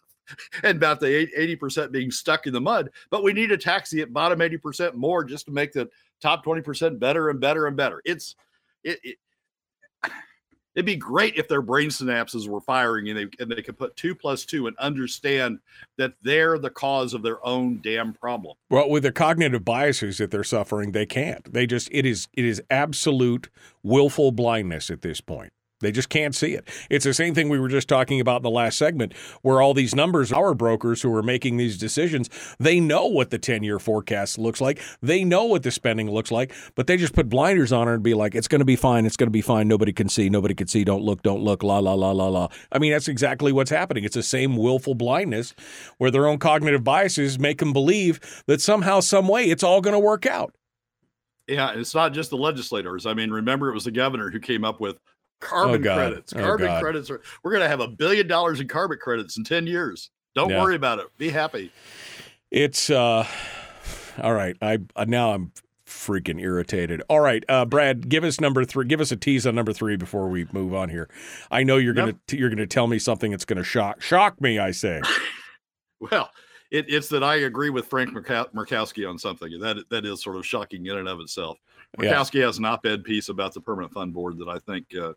and 0.62 0.76
about 0.76 1.00
the 1.00 1.28
80% 1.36 1.92
being 1.92 2.10
stuck 2.10 2.46
in 2.46 2.52
the 2.52 2.60
mud, 2.60 2.90
but 3.10 3.22
we 3.22 3.32
need 3.32 3.48
to 3.48 3.58
tax 3.58 3.90
the 3.90 4.04
bottom 4.04 4.38
80% 4.38 4.94
more 4.94 5.24
just 5.24 5.46
to 5.46 5.52
make 5.52 5.72
the 5.72 5.88
top 6.22 6.44
20% 6.44 6.98
better 6.98 7.30
and 7.30 7.40
better 7.40 7.66
and 7.66 7.76
better. 7.76 8.00
It's 8.04 8.36
it, 8.84 8.98
it 9.02 9.18
it'd 10.74 10.86
be 10.86 10.96
great 10.96 11.36
if 11.36 11.48
their 11.48 11.62
brain 11.62 11.88
synapses 11.88 12.48
were 12.48 12.60
firing 12.60 13.08
and 13.08 13.18
they 13.18 13.26
and 13.42 13.50
they 13.50 13.62
could 13.62 13.78
put 13.78 13.96
two 13.96 14.14
plus 14.14 14.44
two 14.44 14.66
and 14.66 14.76
understand 14.78 15.58
that 15.98 16.12
they're 16.22 16.58
the 16.58 16.70
cause 16.70 17.14
of 17.14 17.22
their 17.22 17.44
own 17.46 17.80
damn 17.82 18.12
problem. 18.12 18.56
Well, 18.68 18.88
with 18.88 19.02
the 19.02 19.12
cognitive 19.12 19.64
biases 19.64 20.18
that 20.18 20.30
they're 20.30 20.44
suffering, 20.44 20.92
they 20.92 21.06
can't. 21.06 21.52
They 21.52 21.66
just 21.66 21.88
it 21.92 22.06
is 22.06 22.28
it 22.32 22.44
is 22.44 22.62
absolute 22.70 23.50
willful 23.82 24.32
blindness 24.32 24.90
at 24.90 25.02
this 25.02 25.20
point. 25.20 25.52
They 25.80 25.92
just 25.92 26.08
can't 26.08 26.34
see 26.34 26.52
it. 26.54 26.68
It's 26.90 27.04
the 27.04 27.14
same 27.14 27.34
thing 27.34 27.48
we 27.48 27.58
were 27.58 27.68
just 27.68 27.88
talking 27.88 28.20
about 28.20 28.36
in 28.36 28.42
the 28.42 28.50
last 28.50 28.78
segment, 28.78 29.14
where 29.42 29.62
all 29.62 29.74
these 29.74 29.94
numbers, 29.94 30.32
our 30.32 30.54
brokers 30.54 31.02
who 31.02 31.14
are 31.14 31.22
making 31.22 31.56
these 31.56 31.78
decisions, 31.78 32.28
they 32.58 32.80
know 32.80 33.06
what 33.06 33.30
the 33.30 33.38
10 33.38 33.62
year 33.62 33.78
forecast 33.78 34.38
looks 34.38 34.60
like. 34.60 34.80
They 35.00 35.24
know 35.24 35.44
what 35.44 35.62
the 35.62 35.70
spending 35.70 36.10
looks 36.10 36.30
like, 36.30 36.54
but 36.74 36.86
they 36.86 36.96
just 36.96 37.14
put 37.14 37.28
blinders 37.28 37.72
on 37.72 37.88
it 37.88 37.94
and 37.94 38.02
be 38.02 38.14
like, 38.14 38.34
it's 38.34 38.48
going 38.48 38.60
to 38.60 38.64
be 38.64 38.76
fine. 38.76 39.06
It's 39.06 39.16
going 39.16 39.28
to 39.28 39.32
be 39.32 39.40
fine. 39.40 39.68
Nobody 39.68 39.92
can 39.92 40.08
see. 40.08 40.28
Nobody 40.28 40.54
can 40.54 40.66
see. 40.66 40.84
Don't 40.84 41.02
look. 41.02 41.22
Don't 41.22 41.42
look. 41.42 41.62
La, 41.62 41.78
la, 41.78 41.94
la, 41.94 42.10
la, 42.12 42.28
la. 42.28 42.48
I 42.70 42.78
mean, 42.78 42.92
that's 42.92 43.08
exactly 43.08 43.52
what's 43.52 43.70
happening. 43.70 44.04
It's 44.04 44.16
the 44.16 44.22
same 44.22 44.56
willful 44.56 44.94
blindness 44.94 45.54
where 45.98 46.10
their 46.10 46.26
own 46.26 46.38
cognitive 46.38 46.84
biases 46.84 47.38
make 47.38 47.58
them 47.58 47.72
believe 47.72 48.20
that 48.46 48.60
somehow, 48.60 49.00
some 49.00 49.28
way, 49.28 49.44
it's 49.44 49.62
all 49.62 49.80
going 49.80 49.94
to 49.94 50.00
work 50.00 50.26
out. 50.26 50.54
Yeah, 51.46 51.72
it's 51.72 51.94
not 51.94 52.12
just 52.12 52.30
the 52.30 52.36
legislators. 52.36 53.06
I 53.06 53.14
mean, 53.14 53.30
remember 53.30 53.70
it 53.70 53.74
was 53.74 53.84
the 53.84 53.90
governor 53.90 54.30
who 54.30 54.38
came 54.38 54.64
up 54.64 54.78
with 54.78 54.98
carbon 55.40 55.82
God. 55.82 55.96
credits. 55.96 56.32
Oh, 56.34 56.40
Carbon 56.40 56.66
God. 56.66 56.82
credits 56.82 57.10
are 57.10 57.20
we're 57.42 57.50
going 57.50 57.62
to 57.62 57.68
have 57.68 57.80
a 57.80 57.88
billion 57.88 58.26
dollars 58.26 58.60
in 58.60 58.68
carbon 58.68 58.98
credits 58.98 59.36
in 59.36 59.44
10 59.44 59.66
years. 59.66 60.10
Don't 60.34 60.50
Yeah. 60.50 60.62
worry 60.62 60.76
about 60.76 60.98
it. 61.00 61.06
Be 61.18 61.30
happy. 61.30 61.72
It's 62.50 62.90
uh 62.90 63.26
all 64.22 64.34
right. 64.34 64.56
I 64.60 64.78
uh, 64.96 65.04
now 65.06 65.32
I'm 65.32 65.52
freaking 65.86 66.40
irritated. 66.40 67.02
All 67.08 67.20
right, 67.20 67.44
uh 67.48 67.64
Brad, 67.64 68.08
give 68.08 68.22
us 68.24 68.40
number 68.40 68.64
3. 68.64 68.86
Give 68.86 69.00
us 69.00 69.10
a 69.12 69.16
tease 69.16 69.46
on 69.46 69.54
number 69.54 69.72
3 69.72 69.96
before 69.96 70.28
we 70.28 70.46
move 70.52 70.72
on 70.74 70.88
here. 70.88 71.08
I 71.50 71.62
know 71.64 71.76
you're 71.78 71.94
going 71.94 72.18
to 72.28 72.36
you're 72.36 72.50
to 72.50 72.66
tell 72.66 72.86
me 72.86 72.98
something 72.98 73.30
that's 73.30 73.44
going 73.44 73.56
to 73.58 73.64
shock 73.64 74.00
shock 74.02 74.40
me, 74.40 74.58
I 74.58 74.70
say. 74.70 75.00
Well, 76.10 76.30
it, 76.70 76.86
it's 76.88 77.08
that 77.08 77.22
I 77.22 77.34
agree 77.36 77.68
with 77.68 77.86
Frank 77.86 78.10
Murkowski 78.14 79.06
on 79.06 79.18
something. 79.18 79.60
That 79.60 79.76
that 79.90 80.06
is 80.06 80.22
sort 80.22 80.36
of 80.36 80.46
shocking 80.46 80.86
in 80.86 80.96
and 80.96 81.08
of 81.08 81.20
itself. 81.20 81.58
Yeah. 81.98 82.12
Murkowski 82.12 82.44
has 82.44 82.58
an 82.58 82.64
op-ed 82.64 83.04
piece 83.04 83.28
about 83.28 83.54
the 83.54 83.60
permanent 83.60 83.92
fund 83.92 84.12
board 84.12 84.38
that 84.38 84.48
I 84.48 84.58
think 84.58 84.86
uh, 85.00 85.12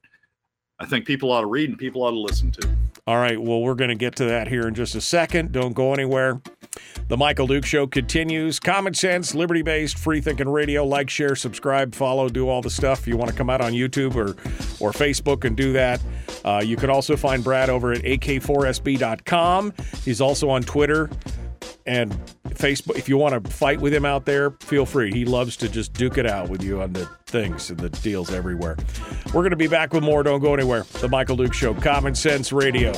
I 0.80 0.86
think 0.86 1.06
people 1.06 1.32
ought 1.32 1.42
to 1.42 1.48
read 1.48 1.70
and 1.70 1.78
people 1.78 2.04
ought 2.04 2.12
to 2.12 2.20
listen 2.20 2.52
to. 2.52 2.70
All 3.06 3.18
right, 3.18 3.40
well, 3.40 3.62
we're 3.62 3.76
going 3.76 3.90
to 3.90 3.96
get 3.96 4.16
to 4.18 4.26
that 4.26 4.48
here 4.48 4.68
in 4.68 4.74
just 4.74 4.96
a 4.96 5.02
second. 5.02 5.52
Don't 5.52 5.74
go 5.74 5.94
anywhere. 5.94 6.42
The 7.10 7.18
Michael 7.18 7.48
Duke 7.48 7.66
Show 7.66 7.86
continues. 7.86 8.60
Common 8.60 8.94
sense, 8.94 9.36
liberty 9.36 9.62
based, 9.62 9.98
free 9.98 10.22
thinking 10.22 10.48
radio. 10.48 10.86
Like, 10.86 11.10
share, 11.10 11.36
subscribe, 11.36 11.94
follow, 11.94 12.30
do 12.30 12.48
all 12.48 12.62
the 12.62 12.70
stuff. 12.70 13.02
If 13.02 13.08
you 13.08 13.18
want 13.18 13.30
to 13.30 13.36
come 13.36 13.50
out 13.50 13.62
on 13.62 13.74
YouTube 13.74 14.16
or, 14.16 14.30
or 14.84 14.92
Facebook 14.92 15.44
and 15.44 15.56
do 15.56 15.74
that, 15.74 16.02
uh, 16.46 16.62
you 16.66 16.78
can 16.78 16.90
also 16.90 17.18
find 17.18 17.44
Brad 17.44 17.70
over 17.70 17.92
at 17.92 18.02
ak4sb.com. 18.02 19.74
He's 20.04 20.22
also 20.22 20.50
on 20.50 20.64
Twitter 20.64 21.10
and 21.86 22.12
Facebook. 22.50 22.98
If 22.98 23.10
you 23.10 23.18
want 23.18 23.44
to 23.44 23.52
fight 23.52 23.80
with 23.82 23.94
him 23.94 24.06
out 24.06 24.26
there, 24.26 24.52
feel 24.62 24.86
free. 24.86 25.12
He 25.12 25.26
loves 25.26 25.58
to 25.58 25.70
just 25.70 25.94
duke 25.94 26.18
it 26.18 26.26
out 26.26 26.50
with 26.50 26.64
you 26.64 26.82
on 26.82 26.94
the 26.94 27.06
things 27.26 27.70
and 27.70 27.80
the 27.80 27.90
deals 27.90 28.32
everywhere. 28.32 28.78
We're 29.28 29.42
going 29.42 29.52
to 29.52 29.56
be 29.56 29.68
back 29.68 29.94
with 29.94 30.04
more. 30.04 30.24
Don't 30.24 30.42
go 30.42 30.54
anywhere. 30.54 30.84
The 31.02 31.10
Michael 31.10 31.36
Duke 31.36 31.54
Show, 31.54 31.74
Common 31.74 32.16
Sense 32.16 32.52
Radio. 32.52 32.94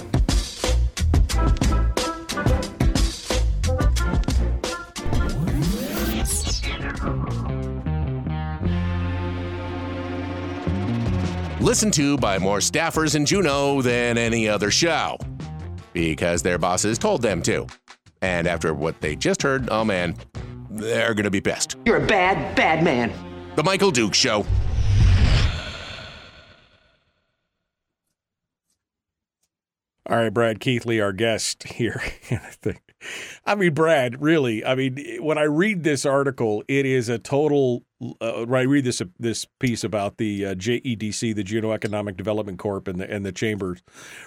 Listened 11.65 11.95
to 11.95 12.15
by 12.17 12.38
more 12.38 12.59
staffers 12.59 13.15
in 13.15 13.25
Juneau 13.25 13.81
than 13.81 14.19
any 14.19 14.47
other 14.47 14.69
show. 14.69 15.17
Because 15.93 16.43
their 16.43 16.59
bosses 16.59 16.99
told 16.99 17.23
them 17.23 17.41
to. 17.41 17.65
And 18.22 18.47
after 18.47 18.74
what 18.74 19.01
they 19.01 19.16
just 19.16 19.41
heard, 19.41 19.70
oh 19.70 19.84
man, 19.84 20.16
they're 20.70 21.13
gonna 21.13 21.30
be 21.30 21.41
pissed. 21.41 21.76
You're 21.86 22.03
a 22.03 22.07
bad, 22.07 22.55
bad 22.55 22.84
man. 22.84 23.13
The 23.55 23.63
Michael 23.63 23.91
Duke 23.91 24.13
Show. 24.13 24.45
All 30.07 30.18
right, 30.18 30.30
Brad 30.30 30.59
Keithley, 30.59 31.01
our 31.01 31.13
guest 31.13 31.63
here. 31.63 32.01
I 33.45 33.55
mean, 33.55 33.74
Brad, 33.74 34.22
really. 34.22 34.63
I 34.63 34.76
mean, 34.76 35.18
when 35.20 35.38
I 35.38 35.43
read 35.43 35.84
this 35.84 36.05
article, 36.05 36.63
it 36.68 36.86
is 36.86 37.09
a 37.09 37.18
total. 37.18 37.84
Uh, 38.22 38.45
when 38.45 38.59
I 38.59 38.63
read 38.63 38.84
this 38.84 39.01
uh, 39.01 39.05
this 39.20 39.45
piece 39.59 39.84
about 39.84 40.18
the 40.18 40.45
uh, 40.45 40.55
JEDC, 40.55 41.34
the 41.34 41.43
Juneau 41.43 41.72
Economic 41.72 42.18
Development 42.18 42.59
Corp, 42.59 42.88
and 42.88 42.99
the 42.99 43.11
and 43.11 43.26
the 43.26 43.32
Chambers 43.32 43.82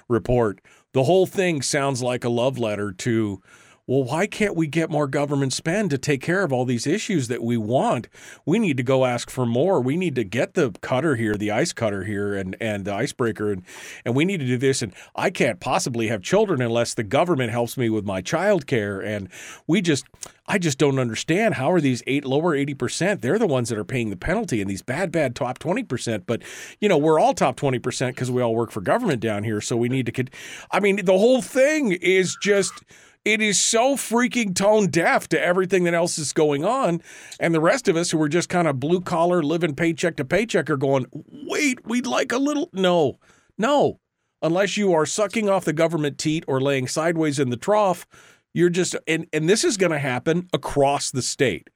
report, 0.09 0.61
the 0.95 1.05
whole 1.05 1.27
thing 1.27 1.63
sounds 1.63 2.03
like 2.03 2.25
a 2.25 2.29
love 2.29 2.59
letter 2.59 2.93
to 2.93 3.41
well, 3.89 4.05
why 4.05 4.27
can't 4.27 4.55
we 4.55 4.67
get 4.67 4.91
more 4.91 5.09
government 5.09 5.55
spend 5.55 5.89
to 5.91 5.99
take 5.99 6.21
care 6.21 6.45
of 6.45 6.53
all 6.53 6.67
these 6.67 6.87
issues 6.87 7.29
that 7.29 7.43
we 7.43 7.57
want? 7.57 8.07
We 8.45 8.59
need 8.59 8.77
to 8.77 8.83
go 8.83 9.07
ask 9.07 9.31
for 9.31 9.47
more. 9.47 9.81
We 9.81 9.97
need 9.97 10.15
to 10.17 10.25
get 10.25 10.53
the 10.53 10.73
cutter 10.83 11.17
here, 11.17 11.37
the 11.37 11.51
ice 11.51 11.73
cutter 11.73 12.05
here, 12.05 12.35
and 12.35 12.55
and 12.61 12.85
the 12.85 12.93
icebreaker, 12.93 13.51
and 13.51 13.63
and 14.05 14.15
we 14.15 14.27
need 14.27 14.41
to 14.41 14.47
do 14.47 14.59
this. 14.59 14.83
And 14.83 14.93
I 15.17 15.31
can't 15.31 15.59
possibly 15.59 16.09
have 16.09 16.21
children 16.21 16.61
unless 16.61 16.93
the 16.93 17.03
government 17.03 17.51
helps 17.51 17.79
me 17.79 17.89
with 17.89 18.05
my 18.05 18.21
child 18.21 18.67
care. 18.67 19.01
And 19.01 19.31
we 19.67 19.81
just, 19.81 20.05
I 20.47 20.59
just 20.59 20.77
don't 20.77 20.99
understand 20.99 21.55
how 21.55 21.73
are 21.73 21.81
these 21.81 22.03
eight 22.07 22.27
lower 22.27 22.55
eighty 22.55 22.75
percent? 22.75 23.23
They're 23.23 23.39
the 23.39 23.47
ones 23.47 23.71
that 23.71 23.79
are 23.79 23.85
paying 23.85 24.11
the 24.11 24.17
penalty, 24.17 24.61
and 24.61 24.69
these 24.69 24.83
bad, 24.83 25.11
bad 25.11 25.35
top 25.35 25.59
twenty 25.59 25.83
percent. 25.83 26.27
But 26.27 26.43
you 26.79 26.91
know, 26.91 26.99
we're 26.99 27.19
all 27.19 27.33
top 27.33 27.57
twenty 27.57 27.79
percent 27.79 28.17
because 28.17 28.31
we 28.31 28.43
all 28.43 28.55
work 28.55 28.71
for 28.71 28.83
government 28.83 29.23
down 29.23 29.45
here. 29.45 29.63
So 29.63 29.79
we 29.79 29.89
need 29.89 30.15
to. 30.15 30.25
I 30.71 30.81
mean, 30.81 31.07
the 31.07 31.17
whole 31.17 31.41
thing 31.41 31.93
is 31.93 32.37
just 32.43 32.85
it 33.25 33.41
is 33.41 33.61
so 33.61 33.95
freaking 33.97 34.55
tone 34.55 34.87
deaf 34.89 35.29
to 35.29 35.41
everything 35.41 35.85
that 35.85 35.95
else 35.95 36.19
is 36.19 36.33
going 36.33 36.65
on. 36.65 37.03
And 37.39 37.55
the 37.55 37.61
rest 37.61 37.89
of 37.89 37.97
us 37.97 38.11
who 38.11 38.21
are 38.23 38.29
just 38.29 38.49
kind 38.49 38.69
of 38.69 38.81
blue 38.81 39.01
collar, 39.01 39.43
living 39.43 39.75
paycheck 39.75 40.17
to 40.17 40.25
paycheck 40.25 40.71
are 40.71 40.77
going, 40.77 41.07
wait, 41.13 41.87
we'd 41.87 42.07
like 42.07 42.33
a 42.33 42.39
little. 42.39 42.71
No, 42.73 43.19
no. 43.57 44.01
Unless 44.41 44.77
you 44.77 44.93
are 44.93 45.07
sucking 45.07 45.49
off 45.49 45.65
the 45.65 45.73
government 45.73 46.19
teat 46.19 46.45
or 46.47 46.61
laying 46.61 46.87
sideways 46.87 47.39
in 47.39 47.51
the 47.51 47.57
trough, 47.57 48.07
you're 48.55 48.71
just, 48.71 48.95
and, 49.07 49.27
and 49.33 49.49
this 49.49 49.65
is 49.65 49.77
going 49.77 49.93
to 49.93 49.99
happen 49.99 50.49
across 50.53 51.11
the 51.11 51.23
state 51.23 51.69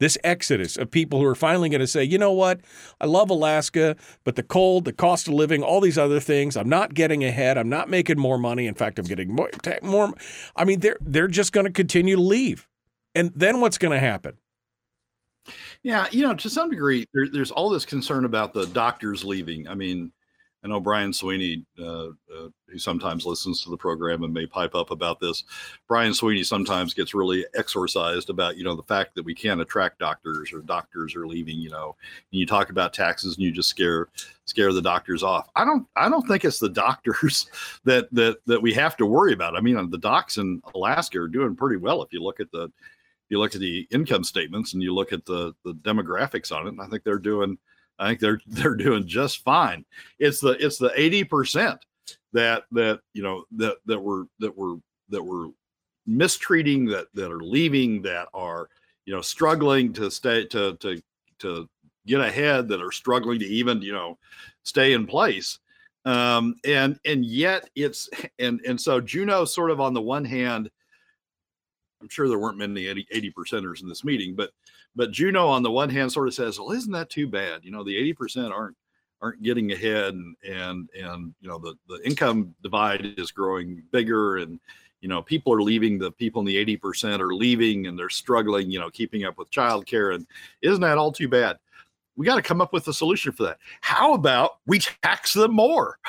this 0.00 0.16
exodus 0.22 0.76
of 0.76 0.90
people 0.90 1.20
who 1.20 1.26
are 1.26 1.34
finally 1.34 1.68
going 1.68 1.80
to 1.80 1.86
say, 1.86 2.04
you 2.04 2.18
know 2.18 2.32
what, 2.32 2.60
I 3.00 3.06
love 3.06 3.30
Alaska, 3.30 3.96
but 4.24 4.36
the 4.36 4.42
cold, 4.42 4.84
the 4.84 4.92
cost 4.92 5.28
of 5.28 5.34
living, 5.34 5.62
all 5.62 5.80
these 5.80 5.98
other 5.98 6.20
things, 6.20 6.56
I'm 6.56 6.68
not 6.68 6.94
getting 6.94 7.24
ahead. 7.24 7.58
I'm 7.58 7.68
not 7.68 7.88
making 7.88 8.18
more 8.18 8.38
money. 8.38 8.66
In 8.66 8.74
fact, 8.74 8.98
I'm 8.98 9.06
getting 9.06 9.34
more. 9.34 9.50
more 9.82 10.14
I 10.56 10.64
mean, 10.64 10.80
they're 10.80 10.98
they're 11.00 11.28
just 11.28 11.52
going 11.52 11.66
to 11.66 11.72
continue 11.72 12.16
to 12.16 12.22
leave, 12.22 12.68
and 13.14 13.32
then 13.34 13.60
what's 13.60 13.78
going 13.78 13.92
to 13.92 13.98
happen? 13.98 14.38
Yeah, 15.82 16.06
you 16.10 16.26
know, 16.26 16.34
to 16.34 16.50
some 16.50 16.70
degree, 16.70 17.06
there, 17.14 17.26
there's 17.32 17.50
all 17.50 17.70
this 17.70 17.84
concern 17.86 18.24
about 18.24 18.52
the 18.52 18.66
doctors 18.66 19.24
leaving. 19.24 19.66
I 19.68 19.74
mean, 19.74 20.12
I 20.64 20.68
know 20.68 20.80
Brian 20.80 21.12
Sweeney, 21.12 21.64
uh, 21.78 22.08
uh, 22.08 22.48
who 22.66 22.78
sometimes 22.78 23.24
listens 23.24 23.62
to 23.62 23.70
the 23.70 23.76
program 23.76 24.24
and 24.24 24.34
may 24.34 24.44
pipe 24.44 24.74
up 24.74 24.90
about 24.90 25.20
this. 25.20 25.44
Brian 25.86 26.12
Sweeney 26.12 26.42
sometimes 26.42 26.94
gets 26.94 27.14
really 27.14 27.46
exorcised 27.54 28.28
about, 28.28 28.56
you 28.56 28.64
know, 28.64 28.74
the 28.74 28.82
fact 28.82 29.14
that 29.14 29.24
we 29.24 29.34
can't 29.34 29.60
attract 29.60 30.00
doctors 30.00 30.52
or 30.52 30.60
doctors 30.60 31.14
are 31.14 31.28
leaving. 31.28 31.58
You 31.58 31.70
know, 31.70 31.96
and 32.32 32.40
you 32.40 32.46
talk 32.46 32.70
about 32.70 32.92
taxes 32.92 33.36
and 33.36 33.44
you 33.44 33.52
just 33.52 33.68
scare 33.68 34.08
scare 34.46 34.72
the 34.72 34.82
doctors 34.82 35.22
off. 35.22 35.48
I 35.54 35.64
don't 35.64 35.86
I 35.94 36.08
don't 36.08 36.26
think 36.26 36.44
it's 36.44 36.58
the 36.58 36.68
doctors 36.86 37.46
that 37.84 38.08
that 38.12 38.38
that 38.46 38.60
we 38.60 38.74
have 38.74 38.96
to 38.96 39.06
worry 39.06 39.32
about. 39.32 39.56
I 39.56 39.60
mean, 39.60 39.90
the 39.90 39.98
docs 39.98 40.38
in 40.38 40.60
Alaska 40.74 41.20
are 41.20 41.28
doing 41.28 41.54
pretty 41.54 41.76
well 41.76 42.02
if 42.02 42.12
you 42.12 42.20
look 42.20 42.40
at 42.40 42.50
the 42.50 42.70
you 43.28 43.38
look 43.38 43.54
at 43.54 43.60
the 43.60 43.86
income 43.90 44.24
statements 44.24 44.72
and 44.72 44.82
you 44.82 44.92
look 44.92 45.12
at 45.12 45.24
the 45.24 45.54
the 45.64 45.74
demographics 45.74 46.50
on 46.50 46.66
it. 46.66 46.74
I 46.80 46.88
think 46.88 47.04
they're 47.04 47.18
doing 47.18 47.58
I 47.98 48.08
think 48.08 48.20
they're 48.20 48.40
they're 48.46 48.74
doing 48.74 49.06
just 49.06 49.44
fine. 49.44 49.84
It's 50.18 50.40
the 50.40 50.52
it's 50.64 50.78
the 50.78 50.92
eighty 50.96 51.24
percent 51.24 51.84
that 52.32 52.64
that 52.72 53.00
you 53.14 53.22
know 53.22 53.44
that 53.52 53.76
that 53.86 54.00
were 54.00 54.24
that 54.38 54.56
were 54.56 54.76
that 55.08 55.22
were 55.22 55.48
mistreating 56.06 56.86
that 56.86 57.06
that 57.14 57.30
are 57.30 57.42
leaving 57.42 58.02
that 58.02 58.28
are 58.32 58.68
you 59.04 59.14
know 59.14 59.20
struggling 59.20 59.92
to 59.92 60.10
stay 60.10 60.44
to 60.46 60.74
to 60.76 61.00
to 61.38 61.68
get 62.06 62.20
ahead 62.20 62.68
that 62.68 62.82
are 62.82 62.90
struggling 62.90 63.38
to 63.38 63.46
even 63.46 63.82
you 63.82 63.92
know 63.92 64.18
stay 64.62 64.94
in 64.94 65.06
place 65.06 65.58
um 66.06 66.54
and 66.64 66.98
and 67.04 67.24
yet 67.26 67.68
it's 67.74 68.08
and 68.38 68.60
and 68.66 68.80
so 68.80 69.00
juneau 69.00 69.44
sort 69.44 69.70
of 69.70 69.80
on 69.80 69.92
the 69.92 70.00
one 70.00 70.24
hand 70.24 70.70
i'm 72.00 72.08
sure 72.08 72.28
there 72.28 72.38
weren't 72.38 72.56
many 72.56 72.86
80, 72.86 73.06
80 73.10 73.32
percenters 73.32 73.82
in 73.82 73.88
this 73.88 74.04
meeting 74.04 74.34
but 74.34 74.50
but 74.98 75.12
Juneau, 75.12 75.46
on 75.46 75.62
the 75.62 75.70
one 75.70 75.88
hand, 75.88 76.10
sort 76.10 76.26
of 76.26 76.34
says, 76.34 76.58
"Well, 76.58 76.72
isn't 76.72 76.90
that 76.90 77.08
too 77.08 77.28
bad? 77.28 77.64
You 77.64 77.70
know, 77.70 77.84
the 77.84 77.96
eighty 77.96 78.12
percent 78.12 78.52
aren't 78.52 78.76
aren't 79.22 79.44
getting 79.44 79.70
ahead, 79.70 80.12
and 80.12 80.34
and 80.44 80.90
and 81.00 81.32
you 81.40 81.48
know, 81.48 81.56
the 81.58 81.76
the 81.88 82.04
income 82.04 82.52
divide 82.64 83.14
is 83.16 83.30
growing 83.30 83.84
bigger, 83.92 84.38
and 84.38 84.58
you 85.00 85.08
know, 85.08 85.22
people 85.22 85.52
are 85.52 85.62
leaving. 85.62 85.98
The 85.98 86.10
people 86.10 86.40
in 86.40 86.46
the 86.46 86.56
eighty 86.56 86.76
percent 86.76 87.22
are 87.22 87.32
leaving, 87.32 87.86
and 87.86 87.96
they're 87.96 88.10
struggling. 88.10 88.72
You 88.72 88.80
know, 88.80 88.90
keeping 88.90 89.24
up 89.24 89.38
with 89.38 89.52
childcare, 89.52 90.16
and 90.16 90.26
isn't 90.62 90.80
that 90.80 90.98
all 90.98 91.12
too 91.12 91.28
bad? 91.28 91.58
We 92.16 92.26
got 92.26 92.34
to 92.34 92.42
come 92.42 92.60
up 92.60 92.72
with 92.72 92.88
a 92.88 92.92
solution 92.92 93.30
for 93.30 93.44
that. 93.44 93.58
How 93.80 94.14
about 94.14 94.58
we 94.66 94.80
tax 94.80 95.32
them 95.32 95.54
more? 95.54 96.00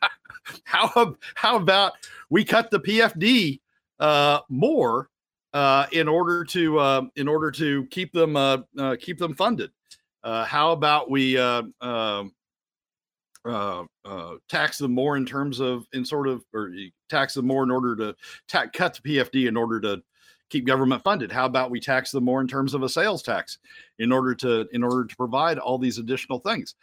how 0.64 1.16
how 1.34 1.56
about 1.56 1.92
we 2.30 2.46
cut 2.46 2.70
the 2.70 2.80
PFD 2.80 3.60
uh, 4.00 4.40
more 4.48 5.10
uh, 5.52 5.86
in 5.92 6.08
order 6.08 6.44
to 6.44 6.78
uh, 6.78 7.02
in 7.16 7.28
order 7.28 7.50
to 7.50 7.86
keep 7.86 8.12
them 8.12 8.36
uh, 8.36 8.58
uh 8.78 8.96
keep 9.00 9.18
them 9.18 9.34
funded. 9.34 9.70
Uh, 10.24 10.44
how 10.44 10.72
about 10.72 11.10
we 11.10 11.36
uh, 11.36 11.62
um, 11.80 12.32
tax 14.48 14.78
them 14.78 14.92
more 14.92 15.16
in 15.16 15.26
terms 15.26 15.60
of 15.60 15.86
in 15.92 16.04
sort 16.04 16.28
of 16.28 16.44
or 16.54 16.72
tax 17.10 17.34
them 17.34 17.46
more 17.46 17.64
in 17.64 17.70
order 17.70 17.96
to 17.96 18.14
ta- 18.48 18.66
cut 18.72 18.98
the 19.02 19.16
PFD 19.16 19.48
in 19.48 19.56
order 19.56 19.80
to 19.80 20.02
keep 20.48 20.66
government 20.66 21.02
funded? 21.02 21.32
How 21.32 21.46
about 21.46 21.70
we 21.70 21.80
tax 21.80 22.12
them 22.12 22.24
more 22.24 22.40
in 22.40 22.48
terms 22.48 22.72
of 22.74 22.82
a 22.82 22.88
sales 22.88 23.22
tax 23.22 23.58
in 23.98 24.12
order 24.12 24.34
to 24.36 24.68
in 24.72 24.82
order 24.82 25.04
to 25.04 25.16
provide 25.16 25.58
all 25.58 25.78
these 25.78 25.98
additional 25.98 26.38
things? 26.38 26.76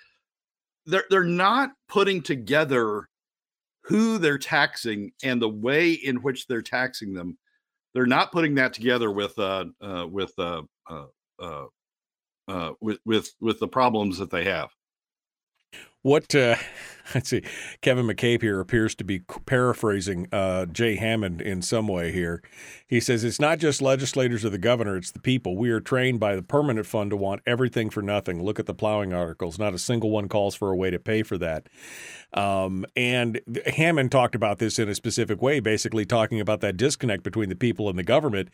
They're 0.85 1.05
they're 1.09 1.23
not 1.23 1.71
putting 1.87 2.21
together 2.21 3.07
who 3.81 4.17
they're 4.17 4.37
taxing 4.37 5.11
and 5.23 5.41
the 5.41 5.49
way 5.49 5.93
in 5.93 6.17
which 6.17 6.45
they're 6.45 6.61
taxing 6.61 7.13
them 7.13 7.37
they're 7.93 8.05
not 8.05 8.31
putting 8.31 8.55
that 8.55 8.73
together 8.73 9.11
with 9.11 9.37
uh, 9.39 9.65
uh 9.81 10.07
with 10.09 10.33
uh, 10.37 10.61
uh, 10.89 11.05
uh, 11.41 11.65
uh, 12.47 12.73
with 12.81 12.99
with 13.05 13.31
with 13.39 13.59
the 13.59 13.67
problems 13.67 14.17
that 14.17 14.31
they 14.31 14.45
have. 14.45 14.69
What 16.01 16.27
let's 17.15 17.29
see, 17.29 17.43
Kevin 17.81 18.05
McCabe 18.05 18.41
here 18.41 18.59
appears 18.59 18.95
to 18.95 19.03
be 19.03 19.19
paraphrasing 19.19 20.27
uh, 20.31 20.65
Jay 20.65 20.95
Hammond 20.95 21.41
in 21.41 21.61
some 21.61 21.87
way 21.87 22.11
here. 22.11 22.41
He 22.87 22.99
says 22.99 23.23
it's 23.23 23.39
not 23.39 23.59
just 23.59 23.81
legislators 23.81 24.43
or 24.43 24.49
the 24.49 24.57
governor; 24.57 24.97
it's 24.97 25.11
the 25.11 25.19
people. 25.19 25.55
We 25.55 25.69
are 25.69 25.79
trained 25.79 26.19
by 26.19 26.35
the 26.35 26.41
permanent 26.41 26.85
fund 26.85 27.11
to 27.11 27.17
want 27.17 27.41
everything 27.45 27.89
for 27.89 28.01
nothing. 28.01 28.43
Look 28.43 28.59
at 28.59 28.65
the 28.65 28.73
plowing 28.73 29.13
articles; 29.13 29.57
not 29.59 29.73
a 29.73 29.79
single 29.79 30.09
one 30.09 30.27
calls 30.27 30.55
for 30.55 30.71
a 30.71 30.75
way 30.75 30.89
to 30.89 30.99
pay 30.99 31.23
for 31.23 31.37
that. 31.37 31.67
Um, 32.33 32.85
and 32.95 33.41
Hammond 33.65 34.11
talked 34.11 34.35
about 34.35 34.59
this 34.59 34.77
in 34.77 34.87
a 34.87 34.95
specific 34.95 35.41
way, 35.41 35.59
basically 35.59 36.05
talking 36.05 36.39
about 36.39 36.61
that 36.61 36.77
disconnect 36.77 37.23
between 37.23 37.49
the 37.49 37.55
people 37.55 37.89
and 37.89 37.97
the 37.97 38.03
government. 38.03 38.49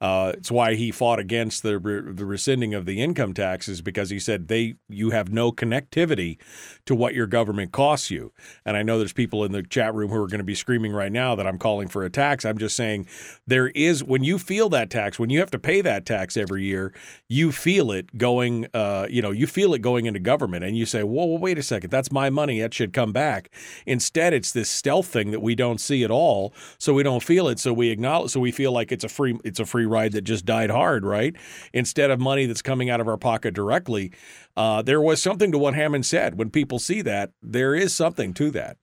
Uh, 0.00 0.32
it's 0.34 0.50
why 0.50 0.74
he 0.74 0.90
fought 0.90 1.18
against 1.18 1.62
the 1.62 1.78
the 1.78 2.24
rescinding 2.24 2.74
of 2.74 2.86
the 2.86 3.02
income 3.02 3.34
taxes 3.34 3.82
because 3.82 4.10
he 4.10 4.18
said 4.18 4.48
they 4.48 4.76
you 4.88 5.10
have 5.10 5.30
no 5.30 5.52
connectivity 5.52 6.38
to 6.86 6.94
what 6.94 7.14
your 7.14 7.26
government 7.26 7.72
costs 7.72 7.97
you. 8.10 8.32
And 8.64 8.76
I 8.76 8.82
know 8.82 8.98
there's 8.98 9.12
people 9.12 9.44
in 9.44 9.52
the 9.52 9.62
chat 9.62 9.94
room 9.94 10.10
who 10.10 10.16
are 10.16 10.26
going 10.26 10.38
to 10.38 10.44
be 10.44 10.54
screaming 10.54 10.92
right 10.92 11.12
now 11.12 11.34
that 11.34 11.46
I'm 11.46 11.58
calling 11.58 11.88
for 11.88 12.04
a 12.04 12.10
tax. 12.10 12.44
I'm 12.44 12.58
just 12.58 12.76
saying 12.76 13.06
there 13.46 13.68
is 13.68 14.04
when 14.04 14.24
you 14.24 14.38
feel 14.38 14.68
that 14.70 14.90
tax, 14.90 15.18
when 15.18 15.30
you 15.30 15.40
have 15.40 15.50
to 15.50 15.58
pay 15.58 15.80
that 15.80 16.06
tax 16.06 16.36
every 16.36 16.64
year, 16.64 16.92
you 17.28 17.52
feel 17.52 17.90
it 17.90 18.16
going. 18.16 18.66
Uh, 18.72 19.06
you 19.10 19.20
know, 19.22 19.30
you 19.30 19.46
feel 19.46 19.74
it 19.74 19.80
going 19.80 20.06
into 20.06 20.20
government, 20.20 20.64
and 20.64 20.76
you 20.76 20.86
say, 20.86 21.02
"Whoa, 21.02 21.26
well, 21.26 21.38
wait 21.38 21.58
a 21.58 21.62
second, 21.62 21.90
that's 21.90 22.12
my 22.12 22.30
money. 22.30 22.60
That 22.60 22.72
should 22.72 22.92
come 22.92 23.12
back." 23.12 23.50
Instead, 23.86 24.32
it's 24.32 24.52
this 24.52 24.70
stealth 24.70 25.06
thing 25.06 25.30
that 25.30 25.40
we 25.40 25.54
don't 25.54 25.80
see 25.80 26.04
at 26.04 26.10
all, 26.10 26.52
so 26.78 26.94
we 26.94 27.02
don't 27.02 27.22
feel 27.22 27.48
it. 27.48 27.58
So 27.58 27.72
we 27.72 27.90
acknowledge. 27.90 28.30
So 28.30 28.40
we 28.40 28.52
feel 28.52 28.72
like 28.72 28.92
it's 28.92 29.04
a 29.04 29.08
free 29.08 29.38
it's 29.44 29.60
a 29.60 29.66
free 29.66 29.86
ride 29.86 30.12
that 30.12 30.22
just 30.22 30.44
died 30.44 30.70
hard, 30.70 31.04
right? 31.04 31.34
Instead 31.72 32.10
of 32.10 32.20
money 32.20 32.46
that's 32.46 32.62
coming 32.62 32.90
out 32.90 33.00
of 33.00 33.08
our 33.08 33.16
pocket 33.16 33.54
directly. 33.54 34.12
Uh, 34.58 34.82
there 34.82 35.00
was 35.00 35.22
something 35.22 35.52
to 35.52 35.58
what 35.58 35.74
Hammond 35.74 36.04
said. 36.04 36.36
When 36.36 36.50
people 36.50 36.80
see 36.80 37.00
that, 37.02 37.30
there 37.40 37.76
is 37.76 37.94
something 37.94 38.34
to 38.34 38.50
that. 38.50 38.76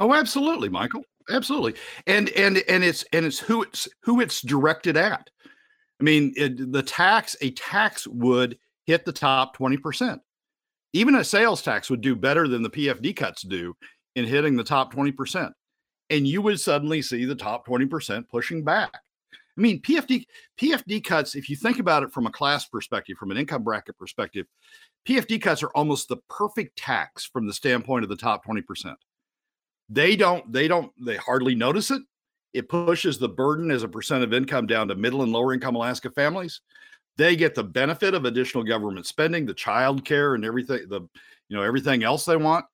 Oh, 0.00 0.12
absolutely, 0.12 0.68
Michael. 0.68 1.04
Absolutely. 1.30 1.74
And 2.08 2.30
and 2.30 2.58
and 2.68 2.82
it's 2.82 3.04
and 3.12 3.24
it's 3.24 3.38
who 3.38 3.62
it's 3.62 3.86
who 4.02 4.20
it's 4.20 4.42
directed 4.42 4.96
at. 4.96 5.30
I 6.00 6.02
mean, 6.02 6.32
it, 6.36 6.72
the 6.72 6.82
tax 6.82 7.36
a 7.40 7.52
tax 7.52 8.08
would 8.08 8.58
hit 8.86 9.04
the 9.04 9.12
top 9.12 9.56
20%. 9.56 10.18
Even 10.94 11.14
a 11.14 11.22
sales 11.22 11.62
tax 11.62 11.90
would 11.90 12.00
do 12.00 12.16
better 12.16 12.48
than 12.48 12.62
the 12.62 12.70
PFD 12.70 13.14
cuts 13.14 13.42
do 13.42 13.74
in 14.16 14.24
hitting 14.24 14.56
the 14.56 14.64
top 14.64 14.92
20%. 14.92 15.52
And 16.10 16.26
you 16.26 16.42
would 16.42 16.58
suddenly 16.58 17.02
see 17.02 17.24
the 17.24 17.34
top 17.36 17.66
20% 17.68 18.28
pushing 18.28 18.64
back. 18.64 18.90
I 19.58 19.60
mean, 19.60 19.82
PFD 19.82 20.24
PFD 20.60 21.02
cuts, 21.02 21.34
if 21.34 21.50
you 21.50 21.56
think 21.56 21.80
about 21.80 22.04
it 22.04 22.12
from 22.12 22.26
a 22.26 22.30
class 22.30 22.66
perspective, 22.66 23.16
from 23.18 23.32
an 23.32 23.36
income 23.36 23.64
bracket 23.64 23.98
perspective, 23.98 24.46
PFD 25.06 25.42
cuts 25.42 25.64
are 25.64 25.70
almost 25.74 26.08
the 26.08 26.18
perfect 26.30 26.78
tax 26.78 27.26
from 27.26 27.46
the 27.46 27.52
standpoint 27.52 28.04
of 28.04 28.08
the 28.08 28.16
top 28.16 28.46
20%. 28.46 28.94
They 29.88 30.14
don't, 30.14 30.50
they 30.52 30.68
don't, 30.68 30.92
they 31.04 31.16
hardly 31.16 31.56
notice 31.56 31.90
it. 31.90 32.02
It 32.52 32.68
pushes 32.68 33.18
the 33.18 33.28
burden 33.28 33.70
as 33.70 33.82
a 33.82 33.88
percent 33.88 34.22
of 34.22 34.32
income 34.32 34.66
down 34.66 34.88
to 34.88 34.94
middle 34.94 35.22
and 35.22 35.32
lower 35.32 35.52
income 35.52 35.74
Alaska 35.74 36.10
families. 36.10 36.60
They 37.16 37.34
get 37.34 37.56
the 37.56 37.64
benefit 37.64 38.14
of 38.14 38.26
additional 38.26 38.62
government 38.62 39.06
spending, 39.06 39.44
the 39.44 39.54
child 39.54 40.04
care 40.04 40.34
and 40.34 40.44
everything, 40.44 40.88
the 40.88 41.00
you 41.48 41.56
know, 41.56 41.62
everything 41.62 42.04
else 42.04 42.24
they 42.24 42.36
want. 42.36 42.64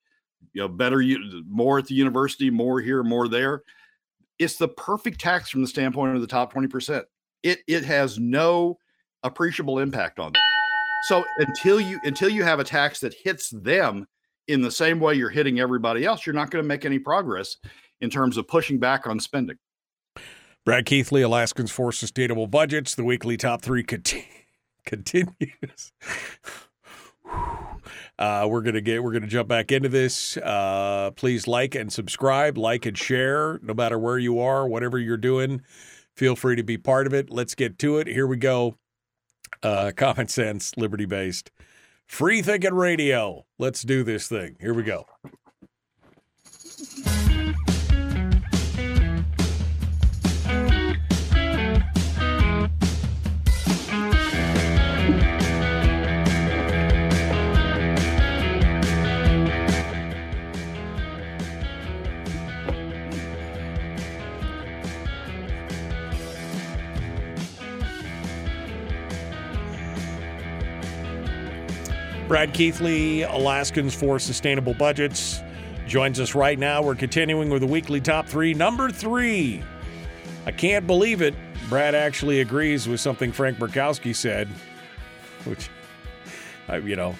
You 0.53 0.63
know, 0.63 0.69
better 0.69 1.01
you 1.01 1.45
more 1.49 1.79
at 1.79 1.87
the 1.87 1.95
university, 1.95 2.51
more 2.51 2.81
here, 2.81 3.03
more 3.03 3.27
there. 3.29 3.63
It's 4.39 4.57
the 4.57 4.69
perfect 4.69 5.21
tax 5.21 5.51
from 5.51 5.63
the 5.63 5.69
standpoint 5.69 6.15
of 6.15 6.21
the 6.21 6.27
top 6.27 6.53
20%. 6.53 7.05
It 7.43 7.61
it 7.69 7.85
has 7.85 8.19
no 8.19 8.79
appreciable 9.23 9.79
impact 9.79 10.19
on 10.19 10.33
them. 10.33 10.43
So 11.09 11.25
until 11.39 11.81
you 11.81 12.01
until 12.05 12.31
you 12.31 12.43
have 12.45 12.61
a 12.61 12.65
tax 12.65 13.01
that 13.01 13.15
hits 13.15 13.51
them 13.51 14.07
in 14.49 14.63
the 14.63 14.71
same 14.71 15.01
way 15.01 15.15
you're 15.15 15.31
hitting 15.31 15.61
everybody 15.61 16.05
else, 16.05 16.25
you're 16.25 16.35
not 16.35 16.51
going 16.51 16.63
to 16.63 16.69
make 16.69 16.85
any 16.85 16.99
progress 16.99 17.57
in 18.01 18.11
terms 18.11 18.37
of 18.37 18.49
pushing 18.49 18.79
back 18.79 19.07
on 19.07 19.21
spending. 19.21 19.57
Brad 20.65 20.87
Keithley, 20.87 21.21
Alaskans 21.21 21.71
for 21.71 21.93
Sustainable 21.93 22.47
Budgets. 22.47 22.95
The 22.95 23.05
weekly 23.05 23.37
top 23.37 23.61
three 23.61 23.83
conti- 23.83 24.27
continues. 24.87 25.93
Uh, 28.19 28.47
we're 28.49 28.63
gonna 28.63 28.81
get 28.81 29.03
we're 29.03 29.13
gonna 29.13 29.27
jump 29.27 29.49
back 29.49 29.73
into 29.73 29.89
this. 29.89 30.37
Uh, 30.37 31.11
please 31.17 31.47
like 31.47 31.75
and 31.75 31.93
subscribe, 31.93 32.57
like 32.57 32.87
and 32.87 32.97
share, 32.97 33.59
no 33.63 33.75
matter 33.75 33.99
where 33.99 34.19
you 34.19 34.39
are, 34.39 34.67
whatever 34.67 34.99
you're 34.99 35.17
doing. 35.17 35.63
Feel 36.17 36.37
free 36.37 36.57
to 36.57 36.63
be 36.63 36.79
part 36.79 37.07
of 37.07 37.15
it. 37.15 37.31
Let's 37.31 37.55
get 37.55 37.79
to 37.81 37.99
it. 37.99 38.07
Here 38.07 38.27
we 38.27 38.37
go. 38.37 38.77
Uh, 39.63 39.93
common 39.97 40.29
sense, 40.29 40.77
liberty 40.77 41.07
based, 41.07 41.51
free 42.07 42.43
thinking 42.43 42.75
radio. 42.75 43.45
Let's 43.59 43.83
do 43.83 44.05
this 44.05 44.29
thing. 44.29 44.57
Here 44.61 44.75
we 44.75 44.83
go. 44.85 45.07
Brad 72.35 72.53
Keithley, 72.53 73.23
Alaskans 73.23 73.95
for 73.95 74.19
Sustainable 74.19 74.75
Budgets, 74.75 75.41
joins 75.87 76.19
us 76.19 76.35
right 76.35 76.59
now. 76.59 76.83
We're 76.83 76.97
continuing 76.97 77.49
with 77.49 77.61
the 77.61 77.69
weekly 77.69 78.01
top 78.01 78.27
three. 78.27 78.53
Number 78.53 78.91
three, 78.91 79.63
I 80.45 80.51
can't 80.51 80.85
believe 80.85 81.23
it. 81.23 81.33
Brad 81.69 81.95
actually 81.95 82.41
agrees 82.41 82.89
with 82.89 82.99
something 82.99 83.31
Frank 83.31 83.59
Murkowski 83.59 84.17
said, 84.17 84.49
which, 85.45 85.71
you 86.83 86.97
know, 86.97 87.15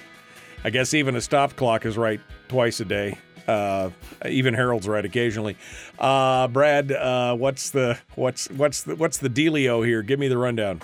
I 0.65 0.69
guess 0.69 0.93
even 0.93 1.15
a 1.15 1.21
stop 1.21 1.55
clock 1.55 1.85
is 1.85 1.97
right 1.97 2.19
twice 2.49 2.81
a 2.81 2.85
day. 2.85 3.17
Uh, 3.47 3.91
even 4.27 4.53
Harold's 4.53 4.85
right 4.85 5.05
occasionally. 5.05 5.55
Uh, 5.97 6.49
Brad, 6.49 6.91
uh, 6.91 7.37
what's 7.37 7.69
the 7.69 7.97
what's 8.15 8.49
what's 8.49 8.83
the 8.83 8.97
what's 8.97 9.19
the 9.19 9.29
dealio 9.29 9.85
here? 9.87 10.01
Give 10.01 10.19
me 10.19 10.27
the 10.27 10.37
rundown. 10.37 10.81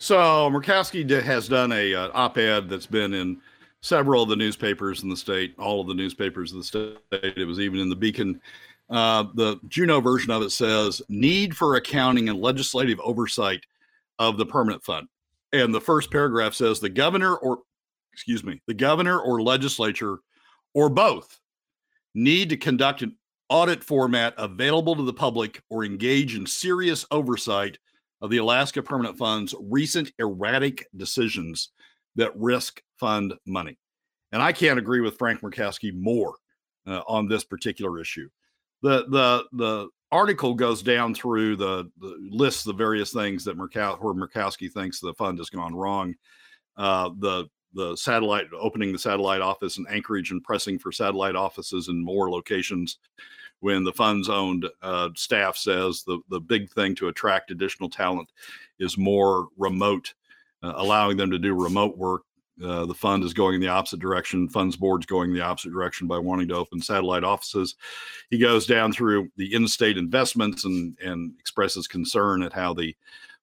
So 0.00 0.16
Murkowski 0.50 1.22
has 1.22 1.46
done 1.46 1.72
a 1.72 1.94
uh, 1.94 2.08
op-ed 2.14 2.70
that's 2.70 2.86
been 2.86 3.12
in 3.12 3.38
several 3.82 4.22
of 4.22 4.30
the 4.30 4.36
newspapers 4.36 5.02
in 5.02 5.10
the 5.10 5.16
state, 5.16 5.54
all 5.58 5.82
of 5.82 5.88
the 5.88 5.94
newspapers 5.94 6.52
of 6.52 6.58
the 6.58 6.64
state. 6.64 6.98
It 7.12 7.46
was 7.46 7.60
even 7.60 7.80
in 7.80 7.90
the 7.90 7.96
Beacon. 7.96 8.40
Uh, 8.88 9.24
the 9.34 9.60
Juneau 9.68 10.00
version 10.00 10.30
of 10.30 10.40
it 10.40 10.52
says 10.52 11.02
need 11.10 11.54
for 11.54 11.76
accounting 11.76 12.30
and 12.30 12.40
legislative 12.40 12.98
oversight 13.00 13.62
of 14.18 14.38
the 14.38 14.46
permanent 14.46 14.82
fund. 14.82 15.06
And 15.52 15.74
the 15.74 15.82
first 15.82 16.10
paragraph 16.10 16.54
says 16.54 16.80
the 16.80 16.88
governor 16.88 17.36
or 17.36 17.58
excuse 18.14 18.42
me, 18.42 18.62
the 18.66 18.74
governor 18.74 19.20
or 19.20 19.42
legislature 19.42 20.16
or 20.72 20.88
both 20.88 21.38
need 22.14 22.48
to 22.48 22.56
conduct 22.56 23.02
an 23.02 23.16
audit 23.50 23.84
format 23.84 24.32
available 24.38 24.96
to 24.96 25.02
the 25.02 25.12
public 25.12 25.62
or 25.68 25.84
engage 25.84 26.36
in 26.36 26.46
serious 26.46 27.04
oversight 27.10 27.76
of 28.20 28.30
the 28.30 28.38
Alaska 28.38 28.82
Permanent 28.82 29.16
Fund's 29.16 29.54
recent 29.60 30.12
erratic 30.18 30.86
decisions 30.96 31.70
that 32.16 32.36
risk 32.36 32.82
fund 32.98 33.34
money. 33.46 33.78
And 34.32 34.42
I 34.42 34.52
can't 34.52 34.78
agree 34.78 35.00
with 35.00 35.18
Frank 35.18 35.40
Murkowski 35.40 35.94
more 35.94 36.34
uh, 36.86 37.02
on 37.08 37.28
this 37.28 37.44
particular 37.44 38.00
issue. 38.00 38.28
The 38.82 39.06
the 39.08 39.44
the 39.52 39.88
article 40.12 40.54
goes 40.54 40.82
down 40.82 41.14
through 41.14 41.56
the, 41.56 41.90
the 41.98 42.16
lists 42.30 42.64
the 42.64 42.72
various 42.72 43.12
things 43.12 43.44
that 43.44 43.56
Murkow, 43.56 44.00
where 44.00 44.14
Murkowski 44.14 44.70
thinks 44.70 45.00
the 45.00 45.14
fund 45.14 45.38
has 45.38 45.50
gone 45.50 45.74
wrong. 45.74 46.14
Uh, 46.76 47.10
the 47.18 47.48
the 47.74 47.96
satellite 47.96 48.46
opening 48.58 48.92
the 48.92 48.98
satellite 48.98 49.40
office 49.40 49.78
in 49.78 49.86
Anchorage 49.88 50.32
and 50.32 50.42
pressing 50.42 50.78
for 50.78 50.90
satellite 50.90 51.36
offices 51.36 51.88
in 51.88 52.04
more 52.04 52.30
locations 52.30 52.98
when 53.60 53.84
the 53.84 53.92
fund's 53.92 54.28
owned 54.28 54.66
uh, 54.82 55.10
staff 55.14 55.56
says 55.56 56.02
the, 56.02 56.18
the 56.28 56.40
big 56.40 56.70
thing 56.70 56.94
to 56.96 57.08
attract 57.08 57.50
additional 57.50 57.88
talent 57.88 58.30
is 58.78 58.98
more 58.98 59.48
remote, 59.56 60.12
uh, 60.62 60.72
allowing 60.76 61.16
them 61.16 61.30
to 61.30 61.38
do 61.38 61.54
remote 61.54 61.96
work. 61.96 62.22
Uh, 62.62 62.84
the 62.84 62.94
fund 62.94 63.24
is 63.24 63.32
going 63.32 63.54
in 63.54 63.60
the 63.60 63.68
opposite 63.68 64.00
direction. 64.00 64.46
Funds 64.46 64.76
board's 64.76 65.06
going 65.06 65.30
in 65.30 65.36
the 65.36 65.42
opposite 65.42 65.72
direction 65.72 66.06
by 66.06 66.18
wanting 66.18 66.46
to 66.46 66.56
open 66.56 66.80
satellite 66.80 67.24
offices. 67.24 67.76
He 68.28 68.36
goes 68.38 68.66
down 68.66 68.92
through 68.92 69.30
the 69.36 69.54
in-state 69.54 69.96
investments 69.96 70.66
and 70.66 70.94
and 71.02 71.32
expresses 71.38 71.86
concern 71.86 72.42
at 72.42 72.52
how 72.52 72.74
the 72.74 72.94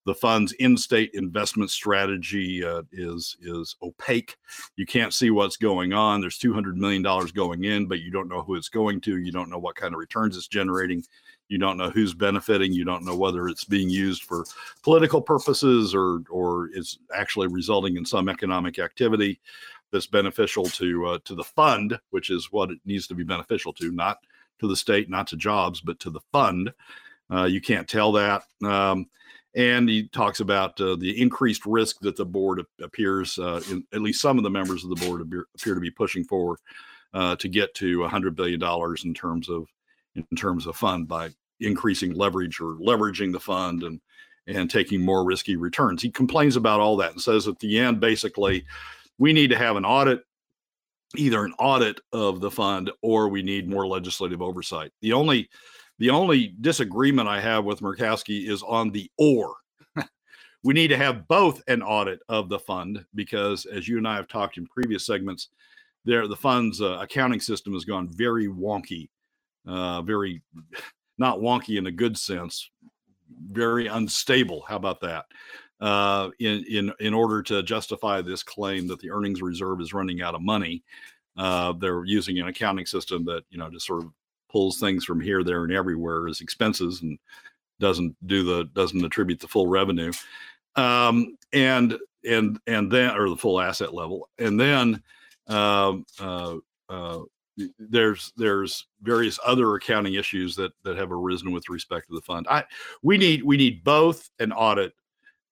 the 0.07 0.15
fund's 0.15 0.53
in-state 0.53 1.11
investment 1.15 1.69
strategy 1.69 2.63
uh, 2.63 2.81
is 2.93 3.35
is 3.41 3.75
opaque. 3.83 4.37
You 4.77 4.85
can't 4.85 5.13
see 5.13 5.31
what's 5.31 5.57
going 5.57 5.91
on. 5.91 6.21
There's 6.21 6.37
200 6.37 6.77
million 6.77 7.01
dollars 7.01 7.33
going 7.33 7.65
in, 7.65 7.87
but 7.87 7.99
you 7.99 8.09
don't 8.09 8.29
know 8.29 8.41
who 8.41 8.55
it's 8.55 8.69
going 8.69 9.01
to. 9.01 9.17
You 9.17 9.33
don't 9.33 9.49
know 9.49 9.59
what 9.59 9.75
kind 9.75 9.93
of 9.93 9.99
returns 9.99 10.37
it's 10.37 10.47
generating. 10.47 11.03
You 11.49 11.57
don't 11.57 11.75
know 11.75 11.89
who's 11.89 12.13
benefiting. 12.13 12.71
You 12.71 12.85
don't 12.85 13.03
know 13.03 13.17
whether 13.17 13.49
it's 13.49 13.65
being 13.65 13.89
used 13.89 14.23
for 14.23 14.45
political 14.81 15.21
purposes 15.21 15.93
or 15.93 16.21
or 16.29 16.69
is 16.71 16.99
actually 17.13 17.47
resulting 17.47 17.97
in 17.97 18.05
some 18.05 18.29
economic 18.29 18.79
activity 18.79 19.41
that's 19.91 20.07
beneficial 20.07 20.63
to 20.63 21.05
uh, 21.05 21.19
to 21.25 21.35
the 21.35 21.43
fund, 21.43 21.99
which 22.11 22.29
is 22.29 22.49
what 22.49 22.71
it 22.71 22.79
needs 22.85 23.07
to 23.07 23.13
be 23.13 23.25
beneficial 23.25 23.73
to, 23.73 23.91
not 23.91 24.19
to 24.59 24.69
the 24.69 24.75
state, 24.77 25.09
not 25.09 25.27
to 25.27 25.35
jobs, 25.35 25.81
but 25.81 25.99
to 25.99 26.09
the 26.09 26.21
fund. 26.31 26.71
Uh, 27.29 27.43
you 27.43 27.59
can't 27.59 27.89
tell 27.89 28.13
that. 28.13 28.43
Um, 28.63 29.07
and 29.57 29.89
he 29.89 30.07
talks 30.09 30.39
about 30.39 30.79
uh, 30.79 30.95
the 30.95 31.19
increased 31.19 31.65
risk 31.65 31.99
that 32.01 32.15
the 32.15 32.25
board 32.25 32.63
appears, 32.81 33.39
uh, 33.39 33.59
in, 33.71 33.83
at 33.91 34.01
least 34.01 34.21
some 34.21 34.37
of 34.37 34.43
the 34.43 34.51
members 34.51 34.83
of 34.83 34.91
the 34.91 35.05
board 35.07 35.19
appear, 35.19 35.73
to 35.73 35.81
be 35.81 35.89
pushing 35.89 36.23
for 36.23 36.59
uh, 37.15 37.35
to 37.37 37.49
get 37.49 37.73
to 37.73 38.01
100 38.01 38.35
billion 38.35 38.59
dollars 38.59 39.03
in 39.03 39.15
terms 39.15 39.49
of 39.49 39.67
in 40.15 40.23
terms 40.37 40.67
of 40.67 40.75
fund 40.75 41.07
by 41.07 41.29
increasing 41.59 42.13
leverage 42.13 42.61
or 42.61 42.75
leveraging 42.75 43.31
the 43.31 43.39
fund 43.39 43.81
and 43.81 43.99
and 44.45 44.69
taking 44.69 45.01
more 45.01 45.25
risky 45.25 45.55
returns. 45.55 46.03
He 46.03 46.11
complains 46.11 46.55
about 46.55 46.79
all 46.79 46.95
that 46.97 47.11
and 47.11 47.21
says 47.21 47.47
at 47.47 47.59
the 47.59 47.79
end, 47.79 47.99
basically, 47.99 48.63
we 49.17 49.33
need 49.33 49.49
to 49.49 49.57
have 49.57 49.75
an 49.75 49.83
audit, 49.85 50.21
either 51.15 51.43
an 51.43 51.53
audit 51.57 51.99
of 52.13 52.41
the 52.41 52.51
fund 52.51 52.91
or 53.01 53.27
we 53.27 53.41
need 53.41 53.67
more 53.67 53.87
legislative 53.87 54.41
oversight. 54.41 54.91
The 55.01 55.13
only 55.13 55.49
the 55.99 56.09
only 56.09 56.55
disagreement 56.61 57.27
I 57.27 57.41
have 57.41 57.65
with 57.65 57.79
Murkowski 57.81 58.47
is 58.49 58.63
on 58.63 58.91
the 58.91 59.09
or. 59.17 59.55
we 60.63 60.73
need 60.73 60.89
to 60.89 60.97
have 60.97 61.27
both 61.27 61.61
an 61.67 61.81
audit 61.81 62.19
of 62.29 62.49
the 62.49 62.59
fund 62.59 63.03
because, 63.15 63.65
as 63.65 63.87
you 63.87 63.97
and 63.97 64.07
I 64.07 64.15
have 64.15 64.27
talked 64.27 64.57
in 64.57 64.67
previous 64.67 65.05
segments, 65.05 65.49
there 66.05 66.27
the 66.27 66.35
fund's 66.35 66.81
uh, 66.81 66.99
accounting 67.01 67.39
system 67.39 67.73
has 67.73 67.83
gone 67.83 68.09
very 68.09 68.47
wonky, 68.47 69.09
uh, 69.67 70.01
very 70.01 70.41
not 71.17 71.39
wonky 71.39 71.77
in 71.77 71.87
a 71.87 71.91
good 71.91 72.17
sense, 72.17 72.69
very 73.51 73.87
unstable. 73.87 74.63
How 74.67 74.75
about 74.75 75.01
that? 75.01 75.25
Uh, 75.79 76.29
in 76.39 76.63
in 76.69 76.93
in 76.99 77.13
order 77.13 77.43
to 77.43 77.61
justify 77.61 78.21
this 78.21 78.41
claim 78.41 78.87
that 78.87 78.99
the 78.99 79.11
earnings 79.11 79.41
reserve 79.41 79.81
is 79.81 79.93
running 79.93 80.21
out 80.21 80.33
of 80.33 80.41
money, 80.41 80.83
uh, 81.37 81.73
they're 81.73 82.05
using 82.05 82.39
an 82.39 82.47
accounting 82.47 82.85
system 82.85 83.25
that 83.25 83.43
you 83.49 83.57
know 83.57 83.69
just 83.69 83.85
sort 83.85 84.03
of 84.03 84.11
pulls 84.49 84.79
things 84.79 85.05
from 85.05 85.19
here, 85.19 85.43
there, 85.43 85.63
and 85.63 85.73
everywhere 85.73 86.27
as 86.27 86.41
expenses 86.41 87.01
and 87.01 87.17
doesn't 87.79 88.15
do 88.27 88.43
the 88.43 88.65
doesn't 88.73 89.05
attribute 89.05 89.39
the 89.39 89.47
full 89.47 89.67
revenue, 89.67 90.11
um, 90.75 91.37
and 91.53 91.97
and 92.25 92.59
and 92.67 92.91
then 92.91 93.15
or 93.15 93.29
the 93.29 93.37
full 93.37 93.59
asset 93.61 93.93
level, 93.93 94.29
and 94.39 94.59
then 94.59 95.01
um, 95.47 96.05
uh, 96.19 96.55
uh, 96.89 97.19
there's 97.79 98.33
there's 98.37 98.87
various 99.01 99.39
other 99.45 99.75
accounting 99.75 100.15
issues 100.15 100.55
that 100.55 100.71
that 100.83 100.97
have 100.97 101.11
arisen 101.11 101.51
with 101.51 101.69
respect 101.69 102.07
to 102.07 102.15
the 102.15 102.21
fund. 102.21 102.47
I 102.49 102.63
we 103.01 103.17
need 103.17 103.43
we 103.43 103.57
need 103.57 103.83
both 103.83 104.29
an 104.39 104.51
audit, 104.51 104.93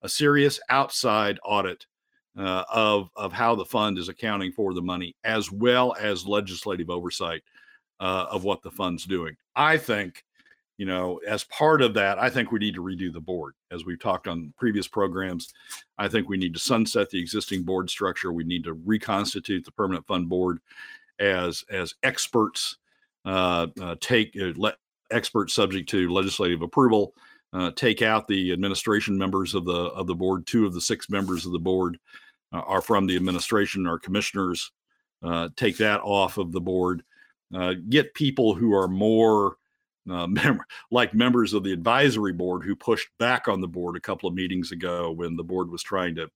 a 0.02 0.10
serious 0.10 0.60
outside 0.70 1.40
audit 1.44 1.86
uh, 2.38 2.64
of 2.72 3.10
of 3.16 3.34
how 3.34 3.56
the 3.56 3.66
fund 3.66 3.98
is 3.98 4.10
accounting 4.10 4.52
for 4.52 4.74
the 4.74 4.82
money, 4.82 5.16
as 5.24 5.52
well 5.52 5.96
as 6.00 6.28
legislative 6.28 6.90
oversight 6.90 7.42
uh, 8.00 8.26
of 8.32 8.44
what 8.44 8.62
the 8.62 8.72
fund's 8.72 9.06
doing. 9.06 9.36
I 9.56 9.78
think, 9.78 10.24
you 10.78 10.86
know, 10.86 11.20
as 11.28 11.44
part 11.46 11.82
of 11.82 11.94
that, 11.94 12.20
I 12.20 12.30
think 12.30 12.52
we 12.52 12.60
need 12.60 12.76
to 12.76 12.84
redo 12.84 13.12
the 13.12 13.22
board. 13.22 13.54
As 13.72 13.86
we've 13.86 14.00
talked 14.00 14.28
on 14.28 14.54
previous 14.58 14.88
programs, 14.88 15.54
I 15.98 16.08
think 16.08 16.28
we 16.28 16.38
need 16.38 16.54
to 16.54 16.60
sunset 16.60 17.10
the 17.10 17.20
existing 17.20 17.64
board 17.64 17.90
structure. 17.90 18.34
We 18.34 18.44
need 18.44 18.64
to 18.66 18.74
reconstitute 18.74 19.64
the 19.64 19.72
permanent 19.72 20.06
fund 20.06 20.28
board 20.28 20.60
as 21.20 21.64
as 21.70 21.96
experts 22.04 22.78
uh, 23.24 23.68
uh, 23.82 23.96
take 24.02 24.36
uh, 24.40 24.52
let 24.58 24.76
experts 25.12 25.54
subject 25.54 25.90
to 25.90 26.12
legislative 26.12 26.62
approval. 26.62 27.14
Uh, 27.54 27.72
take 27.72 28.02
out 28.02 28.28
the 28.28 28.52
administration 28.52 29.18
members 29.18 29.56
of 29.56 29.66
the 29.66 29.72
of 29.72 30.08
the 30.08 30.16
board. 30.16 30.46
Two 30.46 30.66
of 30.66 30.74
the 30.74 30.82
six 30.82 31.10
members 31.10 31.46
of 31.46 31.54
the 31.54 31.60
board 31.60 31.98
uh, 32.54 32.60
are 32.60 32.82
from 32.82 33.08
the 33.08 33.16
administration 33.16 33.88
or 33.88 33.98
commissioners. 33.98 34.72
Uh, 35.24 35.50
take 35.56 35.78
that 35.78 36.02
off 36.02 36.38
of 36.38 36.52
the 36.52 36.62
board 36.62 37.02
uh, 37.54 37.74
get 37.90 38.14
people 38.14 38.56
who 38.56 38.74
are 38.74 38.88
more 38.88 39.58
uh, 40.10 40.28
mem- 40.28 40.62
like 40.92 41.14
members 41.14 41.54
of 41.54 41.64
the 41.64 41.74
advisory 41.74 42.34
board 42.34 42.64
who 42.64 42.76
pushed 42.76 43.10
back 43.20 43.48
on 43.48 43.62
the 43.62 43.68
board 43.68 43.96
a 43.96 44.02
couple 44.02 44.28
of 44.28 44.36
meetings 44.36 44.72
ago 44.72 45.12
when 45.12 45.36
the 45.36 45.44
board 45.44 45.70
was 45.70 45.84
trying 45.84 46.16
to 46.16 46.30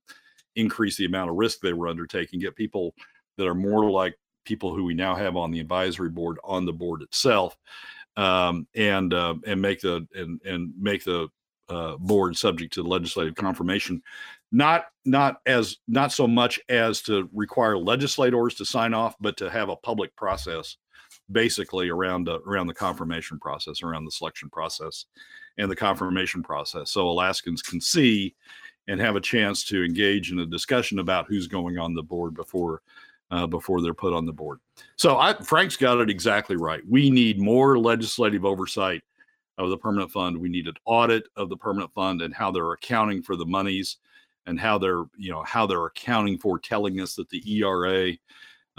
increase 0.55 0.97
the 0.97 1.05
amount 1.05 1.29
of 1.29 1.35
risk 1.35 1.59
they 1.59 1.73
were 1.73 1.87
undertaking. 1.87 2.39
Get 2.39 2.55
people 2.55 2.93
that 3.37 3.47
are 3.47 3.55
more 3.55 3.89
like 3.89 4.17
people 4.45 4.73
who 4.73 4.83
we 4.83 4.93
now 4.93 5.15
have 5.15 5.35
on 5.35 5.51
the 5.51 5.59
advisory 5.59 6.09
board 6.09 6.37
on 6.43 6.65
the 6.65 6.73
board 6.73 7.01
itself, 7.01 7.57
um, 8.17 8.67
and 8.75 9.13
uh, 9.13 9.35
and 9.45 9.61
make 9.61 9.81
the 9.81 10.07
and 10.15 10.41
and 10.43 10.73
make 10.79 11.03
the 11.03 11.29
uh, 11.69 11.95
board 11.97 12.35
subject 12.35 12.73
to 12.73 12.81
legislative 12.81 13.35
confirmation 13.35 14.01
not 14.51 14.85
not 15.05 15.41
as 15.45 15.77
not 15.87 16.11
so 16.11 16.27
much 16.27 16.59
as 16.69 17.01
to 17.01 17.29
require 17.33 17.77
legislators 17.77 18.55
to 18.55 18.65
sign 18.65 18.93
off 18.93 19.15
but 19.19 19.37
to 19.37 19.49
have 19.49 19.69
a 19.69 19.75
public 19.75 20.15
process 20.15 20.77
basically 21.31 21.89
around 21.89 22.29
uh, 22.29 22.39
around 22.47 22.67
the 22.67 22.73
confirmation 22.73 23.39
process, 23.39 23.83
around 23.83 24.05
the 24.05 24.11
selection 24.11 24.49
process, 24.49 25.05
and 25.57 25.69
the 25.69 25.75
confirmation 25.75 26.43
process. 26.43 26.91
So 26.91 27.09
Alaskans 27.09 27.61
can 27.61 27.79
see 27.81 28.35
and 28.87 28.99
have 28.99 29.15
a 29.15 29.21
chance 29.21 29.63
to 29.65 29.83
engage 29.83 30.31
in 30.31 30.39
a 30.39 30.45
discussion 30.45 30.99
about 30.99 31.27
who's 31.27 31.47
going 31.47 31.77
on 31.77 31.93
the 31.93 32.03
board 32.03 32.33
before 32.33 32.81
uh, 33.31 33.45
before 33.45 33.81
they're 33.81 33.93
put 33.93 34.13
on 34.13 34.25
the 34.25 34.33
board. 34.33 34.59
So 34.95 35.17
I, 35.17 35.33
Frank's 35.43 35.77
got 35.77 35.99
it 35.99 36.09
exactly 36.09 36.55
right. 36.55 36.81
We 36.87 37.09
need 37.09 37.39
more 37.39 37.77
legislative 37.77 38.45
oversight 38.45 39.03
of 39.59 39.69
the 39.69 39.77
permanent 39.77 40.11
fund. 40.11 40.37
We 40.37 40.49
need 40.49 40.67
an 40.67 40.75
audit 40.85 41.27
of 41.35 41.49
the 41.49 41.57
permanent 41.57 41.93
fund 41.93 42.21
and 42.21 42.33
how 42.33 42.49
they're 42.49 42.71
accounting 42.71 43.21
for 43.21 43.35
the 43.35 43.45
monies 43.45 43.97
and 44.45 44.59
how 44.59 44.77
they're 44.77 45.03
you 45.17 45.31
know 45.31 45.43
how 45.43 45.67
they're 45.67 45.85
accounting 45.85 46.37
for 46.37 46.57
telling 46.57 46.99
us 47.01 47.15
that 47.15 47.29
the 47.29 47.43
ERA 47.59 48.13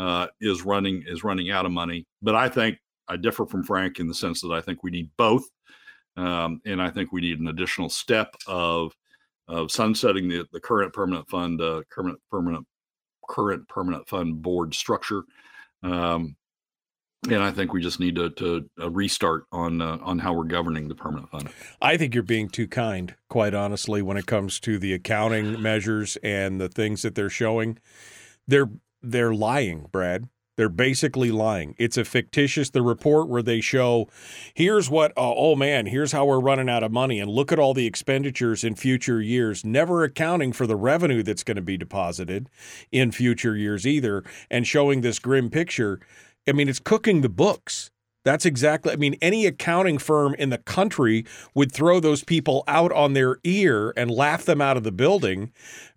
uh, 0.01 0.26
is 0.40 0.64
running 0.64 1.05
is 1.07 1.22
running 1.22 1.51
out 1.51 1.66
of 1.66 1.72
money. 1.72 2.07
But 2.22 2.34
I 2.34 2.48
think 2.48 2.78
I 3.07 3.16
differ 3.16 3.44
from 3.44 3.62
Frank 3.62 4.01
in 4.01 4.09
the 4.09 4.14
sense 4.14 4.40
that 4.40 4.51
I 4.51 4.62
think 4.62 4.82
we 4.82 4.90
need 4.90 5.11
both, 5.18 5.44
um, 6.16 6.62
and 6.64 6.80
I 6.80 6.90
think 6.90 7.12
we 7.12 7.20
need 7.20 7.38
an 7.38 7.48
additional 7.48 7.90
step 7.90 8.34
of 8.46 8.96
of 9.46 9.70
sunsetting 9.70 10.26
the 10.26 10.46
the 10.53 10.61
current 10.61 10.94
permanent 10.94 11.28
fund 11.28 11.61
uh, 11.61 11.82
current 11.92 12.18
permanent 12.30 12.66
current 13.28 13.68
permanent 13.68 14.09
fund 14.09 14.40
board 14.40 14.74
structure. 14.74 15.22
Um, 15.82 16.36
and 17.28 17.42
I 17.42 17.51
think 17.51 17.74
we 17.74 17.82
just 17.82 18.01
need 18.01 18.16
to, 18.16 18.30
to 18.30 18.70
uh, 18.80 18.90
restart 18.90 19.44
on 19.53 19.82
uh, 19.82 19.98
on 20.01 20.18
how 20.18 20.32
we're 20.32 20.44
governing 20.44 20.88
the 20.88 20.94
permanent 20.94 21.30
fund. 21.30 21.51
I 21.82 21.98
think 21.98 22.14
you're 22.14 22.22
being 22.22 22.48
too 22.48 22.66
kind, 22.66 23.14
quite 23.28 23.53
honestly, 23.53 24.01
when 24.01 24.16
it 24.16 24.24
comes 24.24 24.61
to 24.61 24.78
the 24.78 24.94
accounting 24.94 25.61
measures 25.61 26.16
and 26.22 26.59
the 26.59 26.70
things 26.70 27.03
that 27.03 27.14
they're 27.14 27.28
showing. 27.28 27.78
They're 28.48 28.70
they're 29.03 29.34
lying, 29.34 29.88
Brad. 29.92 30.28
They're 30.57 30.68
basically 30.68 31.30
lying. 31.30 31.74
It's 31.78 31.96
a 31.96 32.05
fictitious 32.05 32.68
the 32.68 32.82
report 32.82 33.28
where 33.28 33.42
they 33.42 33.62
show 33.62 34.09
here's 34.53 34.90
what 34.90 35.12
uh, 35.12 35.32
oh 35.34 35.57
man, 35.57 35.86
here's 35.86 36.12
how 36.12 36.26
we're 36.26 36.38
running 36.38 36.68
out 36.68 36.82
of 36.82 36.92
money 36.92 37.18
and 37.18 37.30
look 37.30 37.51
at 37.51 37.59
all 37.59 37.72
the 37.72 37.86
expenditures 37.86 38.62
in 38.62 38.74
future 38.74 39.22
years, 39.22 39.64
never 39.64 40.05
accounting 40.05 40.53
for 40.53 40.66
the 40.66 40.76
revenue 40.76 41.22
that's 41.22 41.44
going 41.44 41.57
to 41.57 41.62
be 41.62 41.78
deposited 41.78 42.51
in 42.92 43.11
future 43.11 43.57
years 43.57 43.86
either 43.86 44.22
and 44.51 44.66
showing 44.66 45.01
this 45.01 45.18
grim 45.18 45.48
picture. 45.48 45.98
I 46.46 46.53
mean, 46.53 46.68
it's 46.68 46.78
cooking 46.78 47.22
the 47.22 47.30
books. 47.30 47.90
That's 48.22 48.44
exactly, 48.44 48.92
I 48.92 48.96
mean, 48.96 49.16
any 49.22 49.46
accounting 49.46 49.96
firm 49.96 50.34
in 50.34 50.51
the 50.51 50.59
country 50.59 51.24
would 51.55 51.72
throw 51.72 52.01
those 52.01 52.22
people 52.22 52.64
out 52.68 52.92
on 52.92 53.14
their 53.14 53.38
ear 53.44 53.94
and 53.96 54.11
laugh 54.11 54.44
them 54.44 54.61
out 54.61 54.76
of 54.76 54.82
the 54.82 54.92
building 54.92 55.53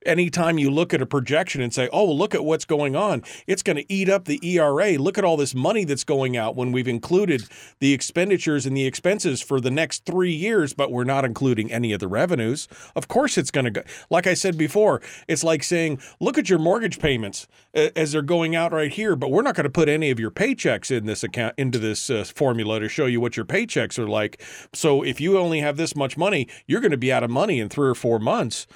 anytime 0.06 0.58
you 0.58 0.70
look 0.70 0.93
at 0.93 1.01
a 1.01 1.06
projection 1.06 1.62
and 1.62 1.74
say, 1.74 1.89
oh, 1.91 2.06
well, 2.06 2.18
look 2.18 2.36
at 2.36 2.43
what's 2.43 2.66
going 2.66 2.95
on, 2.95 3.24
it's 3.47 3.64
going 3.64 3.78
to 3.78 3.93
eat 3.93 4.10
up 4.10 4.26
the 4.26 4.39
ERA. 4.43 4.97
Look 4.97 5.18
at 5.18 5.24
all 5.24 5.38
this 5.38 5.56
money 5.56 5.84
that's 5.84 6.04
going 6.04 6.38
out 6.38 6.56
when 6.56 6.72
we've 6.72 6.88
included 6.88 7.43
the 7.80 7.93
expenditures 7.93 8.66
and 8.66 8.76
the 8.76 8.86
expenses 8.86 9.41
for 9.41 9.60
the 9.60 9.72
next 9.72 10.06
three 10.06 10.32
years, 10.32 10.74
but 10.74 10.91
we're 10.91 11.04
not 11.04 11.26
including 11.26 11.72
any 11.72 11.93
of 11.93 11.99
the 11.99 12.08
revenues. 12.08 12.68
Of 12.95 13.08
course, 13.08 13.38
it's 13.38 13.51
going 13.51 13.66
to 13.66 13.72
go. 13.72 13.84
Like 14.10 14.28
I 14.28 14.34
said 14.34 14.58
before, 14.58 15.01
it's 15.28 15.43
like 15.43 15.64
saying, 15.64 15.99
look 16.20 16.38
at 16.38 16.49
your 16.49 16.60
mortgage 16.60 16.99
payments 16.99 17.47
as 17.74 18.12
they're 18.12 18.22
going 18.22 18.56
out 18.56 18.72
right 18.72 18.91
here, 18.91 19.16
but 19.16 19.32
we're 19.32 19.41
not 19.41 19.56
going 19.56 19.64
to 19.64 19.70
put 19.70 19.89
any 19.89 20.12
of 20.12 20.20
your 20.20 20.32
paychecks 20.32 20.91
in 20.91 21.06
this 21.06 21.24
account 21.24 21.56
into 21.58 21.80
this 21.80 22.10
uh, 22.10 22.24
formula 22.24 22.80
to 22.80 22.88
show 22.88 23.06
you 23.06 23.20
what 23.20 23.38
your 23.38 23.45
paychecks 23.45 23.97
are 23.97 24.08
like. 24.08 24.41
So 24.74 25.04
if 25.04 25.20
you 25.20 25.38
only 25.38 25.60
have 25.62 25.78
this 25.78 25.95
much 25.95 26.18
money, 26.18 26.47
you're 26.68 26.82
going 26.82 26.91
to 26.91 26.97
be 26.97 27.12
out 27.12 27.24
of 27.24 27.30
money 27.30 27.60
in 27.60 27.70
three 27.70 27.89
or 27.89 27.95
four 27.95 28.20
months 28.20 28.68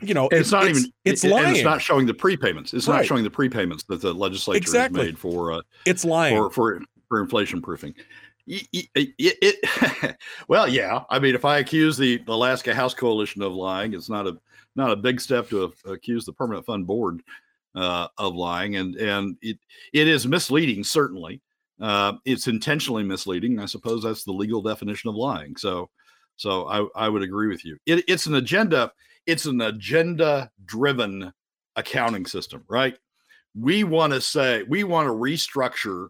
you 0.00 0.14
know, 0.14 0.26
it's, 0.26 0.40
it's 0.40 0.52
not 0.52 0.68
even 0.68 0.84
it's 1.04 1.24
it, 1.24 1.30
lying. 1.30 1.54
it's 1.54 1.64
not 1.64 1.80
showing 1.80 2.06
the 2.06 2.14
prepayments. 2.14 2.74
It's 2.74 2.86
right. 2.86 2.96
not 2.96 3.06
showing 3.06 3.24
the 3.24 3.30
prepayments 3.30 3.86
that 3.86 4.00
the 4.00 4.12
legislature 4.12 4.58
exactly. 4.58 5.00
has 5.00 5.08
made 5.08 5.18
for 5.18 5.52
uh, 5.52 5.60
it's 5.86 6.04
lying 6.04 6.36
for 6.36 6.50
for, 6.50 6.82
for 7.08 7.20
inflation 7.20 7.60
proofing. 7.62 7.94
It, 8.46 8.88
it, 8.94 9.14
it, 9.18 10.16
well, 10.48 10.66
yeah. 10.66 11.04
I 11.08 11.18
mean, 11.18 11.34
if 11.34 11.44
I 11.44 11.58
accuse 11.58 11.96
the 11.96 12.22
Alaska 12.26 12.74
House 12.74 12.94
Coalition 12.94 13.42
of 13.42 13.52
lying, 13.52 13.94
it's 13.94 14.08
not 14.08 14.26
a 14.26 14.38
not 14.76 14.90
a 14.90 14.96
big 14.96 15.20
step 15.20 15.48
to 15.50 15.72
accuse 15.84 16.24
the 16.24 16.32
Permanent 16.32 16.66
Fund 16.66 16.86
Board 16.86 17.22
uh, 17.74 18.08
of 18.18 18.34
lying, 18.34 18.76
and 18.76 18.96
and 18.96 19.36
it 19.42 19.58
it 19.92 20.08
is 20.08 20.26
misleading. 20.26 20.82
Certainly, 20.84 21.40
uh, 21.80 22.14
it's 22.24 22.48
intentionally 22.48 23.04
misleading. 23.04 23.58
I 23.58 23.66
suppose 23.66 24.02
that's 24.02 24.24
the 24.24 24.32
legal 24.32 24.62
definition 24.62 25.10
of 25.10 25.16
lying. 25.16 25.56
So, 25.56 25.90
so 26.36 26.66
I 26.66 27.04
I 27.04 27.08
would 27.08 27.22
agree 27.22 27.48
with 27.48 27.64
you. 27.64 27.78
It, 27.86 28.04
it's 28.08 28.26
an 28.26 28.34
agenda 28.34 28.92
it's 29.26 29.46
an 29.46 29.60
agenda 29.60 30.50
driven 30.64 31.32
accounting 31.76 32.26
system, 32.26 32.64
right? 32.68 32.96
We 33.58 33.84
want 33.84 34.12
to 34.12 34.20
say 34.20 34.62
we 34.64 34.84
want 34.84 35.06
to 35.06 35.12
restructure 35.12 36.08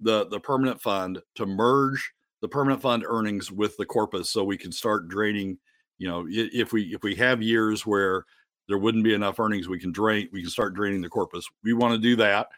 the 0.00 0.26
the 0.28 0.40
permanent 0.40 0.80
fund 0.80 1.20
to 1.34 1.46
merge 1.46 2.12
the 2.40 2.48
permanent 2.48 2.80
fund 2.80 3.04
earnings 3.06 3.50
with 3.50 3.76
the 3.76 3.86
corpus 3.86 4.30
so 4.30 4.44
we 4.44 4.56
can 4.56 4.70
start 4.70 5.08
draining 5.08 5.58
you 5.98 6.08
know 6.08 6.26
if 6.30 6.72
we 6.72 6.94
if 6.94 7.02
we 7.02 7.14
have 7.16 7.42
years 7.42 7.84
where 7.84 8.24
there 8.68 8.78
wouldn't 8.78 9.04
be 9.04 9.14
enough 9.14 9.40
earnings 9.40 9.68
we 9.68 9.78
can 9.78 9.90
drain 9.92 10.28
we 10.32 10.42
can 10.42 10.50
start 10.50 10.74
draining 10.74 11.00
the 11.00 11.08
corpus. 11.08 11.48
We 11.64 11.72
want 11.72 11.94
to 11.94 11.98
do 11.98 12.16
that. 12.16 12.48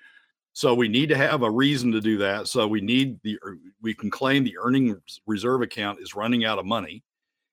So 0.53 0.75
we 0.75 0.89
need 0.89 1.09
to 1.11 1.17
have 1.17 1.43
a 1.43 1.51
reason 1.51 1.93
to 1.93 2.01
do 2.01 2.19
that. 2.19 2.49
So 2.49 2.67
we 2.67 2.81
need 2.81 3.19
the 3.23 3.39
we 3.81 3.95
can 3.95 4.11
claim 4.11 4.45
the 4.45 4.59
earnings 4.59 5.21
reserve 5.27 5.63
account 5.63 6.01
is 6.01 6.15
running 6.15 6.45
out 6.45 6.59
of 6.59 6.67
money 6.67 7.03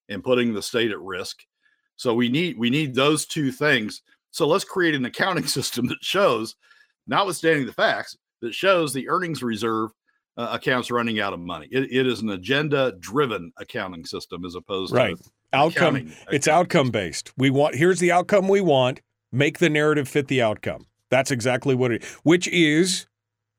and 0.10 0.24
putting 0.24 0.54
the 0.54 0.62
state 0.62 0.92
at 0.92 1.00
risk 1.00 1.44
so 1.98 2.14
we 2.14 2.30
need 2.30 2.58
we 2.58 2.70
need 2.70 2.96
those 2.96 3.26
two 3.26 3.52
things. 3.52 4.02
So 4.32 4.48
let's 4.48 4.64
create 4.64 4.96
an 4.96 5.06
accounting 5.06 5.48
system 5.48 5.88
that 5.88 5.98
shows, 6.02 6.56
notwithstanding 7.08 7.66
the 7.66 7.74
facts, 7.74 8.16
that 8.42 8.54
shows 8.56 8.94
the 8.94 9.10
earnings 9.10 9.44
reserve 9.44 9.92
uh, 10.38 10.50
accounts 10.52 10.92
running 10.92 11.20
out 11.20 11.34
of 11.34 11.40
money. 11.40 11.68
It, 11.72 11.92
it 11.92 12.08
is 12.08 12.22
an 12.22 12.30
agenda 12.30 12.94
driven 13.00 13.52
accounting 13.58 14.06
system 14.06 14.46
as 14.46 14.56
opposed 14.56 14.94
right. 14.94 15.18
to 15.18 15.24
outcome. 15.54 15.96
Accounting, 15.96 16.16
it's 16.32 16.48
outcome 16.48 16.92
based. 16.92 17.34
We 17.36 17.50
want 17.50 17.76
here's 17.76 18.00
the 18.00 18.12
outcome 18.12 18.48
we 18.48 18.62
want. 18.62 19.02
Make 19.32 19.58
the 19.58 19.70
narrative 19.70 20.08
fit 20.08 20.28
the 20.28 20.42
outcome. 20.42 20.86
That's 21.10 21.32
exactly 21.32 21.76
what 21.76 21.92
it 21.92 22.04
which 22.24 22.48
is 22.48 23.08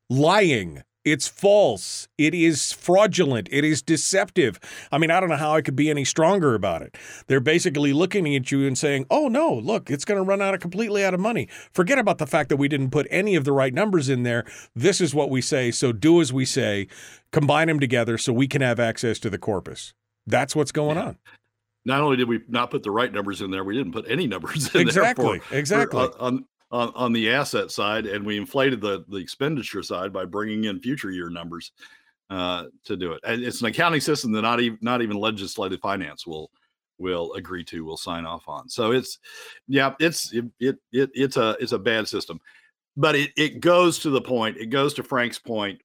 lying. 0.09 0.83
It's 1.13 1.29
false. 1.29 2.09
It 2.19 2.35
is 2.35 2.73
fraudulent. 2.73 3.49
It 3.51 3.65
is 3.65 3.83
deceptive. 3.83 4.61
I 4.93 4.99
mean, 4.99 5.11
I 5.11 5.21
don't 5.21 5.29
know 5.29 5.37
how 5.37 5.55
I 5.55 5.63
could 5.63 5.77
be 5.77 5.91
any 5.91 6.05
stronger 6.05 6.55
about 6.55 6.83
it. 6.83 6.97
They're 7.27 7.41
basically 7.41 7.93
looking 7.93 8.35
at 8.35 8.53
you 8.53 8.67
and 8.67 8.77
saying, 8.77 9.07
oh, 9.11 9.29
no, 9.29 9.53
look, 9.55 9.91
it's 9.91 10.05
going 10.05 10.19
to 10.19 10.29
run 10.29 10.43
out 10.43 10.55
of 10.55 10.61
completely 10.61 11.05
out 11.05 11.15
of 11.15 11.21
money. 11.21 11.49
Forget 11.73 11.99
about 11.99 12.19
the 12.19 12.27
fact 12.27 12.49
that 12.51 12.57
we 12.57 12.69
didn't 12.69 12.91
put 12.91 13.07
any 13.11 13.35
of 13.35 13.45
the 13.45 13.53
right 13.53 13.73
numbers 13.73 14.09
in 14.09 14.23
there. 14.23 14.45
This 14.75 15.01
is 15.01 15.15
what 15.15 15.31
we 15.31 15.41
say. 15.41 15.71
So 15.71 15.93
do 15.93 16.21
as 16.21 16.33
we 16.33 16.45
say, 16.45 16.89
combine 17.33 17.69
them 17.69 17.81
together 17.81 18.19
so 18.19 18.33
we 18.33 18.49
can 18.49 18.63
have 18.63 18.81
access 18.81 19.19
to 19.21 19.31
the 19.31 19.39
corpus. 19.39 19.95
That's 20.27 20.55
what's 20.55 20.73
going 20.73 20.99
on. 20.99 21.17
Not 21.85 22.03
only 22.03 22.17
did 22.17 22.29
we 22.29 22.41
not 22.49 22.71
put 22.71 22.83
the 22.83 22.91
right 22.91 23.11
numbers 23.11 23.41
in 23.41 23.51
there, 23.51 23.65
we 23.65 23.75
didn't 23.75 23.93
put 23.93 24.05
any 24.11 24.27
numbers 24.27 24.75
in 24.75 24.83
exactly, 24.83 25.41
there. 25.49 25.59
Exactly. 25.59 26.01
Exactly. 26.01 26.01
Uh, 26.01 26.27
on, 26.27 26.45
on, 26.71 26.93
on 26.95 27.13
the 27.13 27.31
asset 27.31 27.71
side, 27.71 28.07
and 28.07 28.25
we 28.25 28.37
inflated 28.37 28.81
the 28.81 29.05
the 29.09 29.17
expenditure 29.17 29.83
side 29.83 30.13
by 30.13 30.25
bringing 30.25 30.65
in 30.65 30.81
future 30.81 31.11
year 31.11 31.31
numbers 31.31 31.73
uh, 32.31 32.65
to 32.85 32.97
do 32.97 33.13
it. 33.13 33.21
And 33.25 33.43
it's 33.43 33.61
an 33.61 33.69
accounting 33.69 34.01
system 34.01 34.33
that 34.33 34.43
not 34.43 34.61
even 34.61 34.79
not 34.83 35.03
even 35.03 35.17
legislative 35.17 35.81
finance 35.81 36.27
will 36.27 36.51
will 36.99 37.33
agree 37.35 37.65
to, 37.65 37.85
will 37.85 37.97
sign 37.97 38.27
off 38.27 38.49
on. 38.49 38.69
So 38.69 38.93
it's 38.93 39.19
yeah, 39.67 39.95
it's 40.01 40.33
it, 40.33 40.45
it, 40.61 40.77
it 40.93 41.11
it's 41.15 41.37
a 41.37 41.57
it's 41.61 41.73
a 41.73 41.79
bad 41.79 42.09
system, 42.09 42.41
but 42.97 43.15
it 43.15 43.31
it 43.37 43.61
goes 43.61 43.99
to 44.01 44.11
the 44.11 44.21
point. 44.21 44.57
It 44.57 44.67
goes 44.67 44.95
to 44.95 45.03
Frank's 45.03 45.39
point 45.39 45.81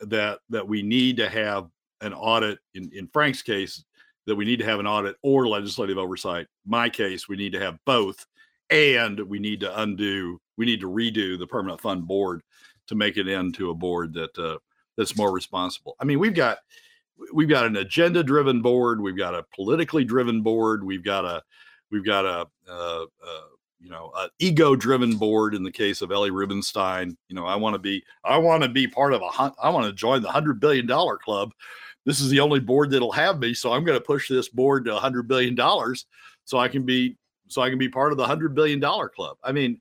that 0.00 0.40
that 0.50 0.66
we 0.66 0.82
need 0.82 1.16
to 1.16 1.28
have 1.28 1.68
an 2.00 2.12
audit 2.12 2.58
in, 2.74 2.90
in 2.92 3.08
Frank's 3.08 3.42
case 3.42 3.84
that 4.26 4.36
we 4.36 4.44
need 4.44 4.58
to 4.58 4.64
have 4.64 4.78
an 4.78 4.86
audit 4.86 5.16
or 5.22 5.48
legislative 5.48 5.98
oversight. 5.98 6.46
My 6.64 6.88
case, 6.88 7.28
we 7.28 7.36
need 7.36 7.52
to 7.52 7.60
have 7.60 7.78
both, 7.84 8.24
and 8.72 9.20
we 9.20 9.38
need 9.38 9.60
to 9.60 9.80
undo, 9.80 10.40
we 10.56 10.66
need 10.66 10.80
to 10.80 10.90
redo 10.90 11.38
the 11.38 11.46
permanent 11.46 11.80
fund 11.80 12.06
board 12.06 12.42
to 12.86 12.94
make 12.94 13.16
it 13.16 13.28
into 13.28 13.70
a 13.70 13.74
board 13.74 14.12
that 14.14 14.36
uh, 14.38 14.58
that's 14.96 15.16
more 15.16 15.32
responsible. 15.32 15.94
I 16.00 16.04
mean, 16.04 16.18
we've 16.18 16.34
got 16.34 16.58
we've 17.32 17.48
got 17.48 17.66
an 17.66 17.76
agenda 17.76 18.22
driven 18.22 18.62
board, 18.62 19.00
we've 19.00 19.16
got 19.16 19.34
a 19.34 19.44
politically 19.54 20.04
driven 20.04 20.42
board, 20.42 20.84
we've 20.84 21.04
got 21.04 21.24
a 21.24 21.42
we've 21.90 22.04
got 22.04 22.24
a, 22.24 22.46
uh, 22.68 23.02
uh, 23.04 23.44
you 23.78 23.90
know 23.90 24.10
an 24.16 24.30
ego 24.38 24.74
driven 24.74 25.16
board 25.16 25.54
in 25.54 25.62
the 25.62 25.70
case 25.70 26.02
of 26.02 26.10
Ellie 26.10 26.30
Rubenstein. 26.30 27.16
You 27.28 27.36
know, 27.36 27.46
I 27.46 27.56
want 27.56 27.74
to 27.74 27.78
be 27.78 28.02
I 28.24 28.38
want 28.38 28.62
to 28.62 28.68
be 28.68 28.88
part 28.88 29.12
of 29.12 29.22
a 29.22 29.52
I 29.62 29.68
want 29.70 29.86
to 29.86 29.92
join 29.92 30.22
the 30.22 30.30
hundred 30.30 30.60
billion 30.60 30.86
dollar 30.86 31.18
club 31.18 31.52
this 32.04 32.20
is 32.20 32.30
the 32.30 32.40
only 32.40 32.60
board 32.60 32.90
that'll 32.90 33.12
have 33.12 33.38
me. 33.38 33.54
So 33.54 33.72
I'm 33.72 33.84
going 33.84 33.98
to 33.98 34.04
push 34.04 34.28
this 34.28 34.48
board 34.48 34.84
to 34.86 34.96
a 34.96 35.00
hundred 35.00 35.28
billion 35.28 35.54
dollars 35.54 36.06
so 36.44 36.58
I 36.58 36.68
can 36.68 36.84
be 36.84 37.16
so 37.52 37.62
I 37.62 37.68
can 37.68 37.78
be 37.78 37.88
part 37.88 38.12
of 38.12 38.18
the 38.18 38.26
hundred 38.26 38.54
billion 38.54 38.80
dollar 38.80 39.08
club. 39.08 39.36
I 39.42 39.52
mean, 39.52 39.80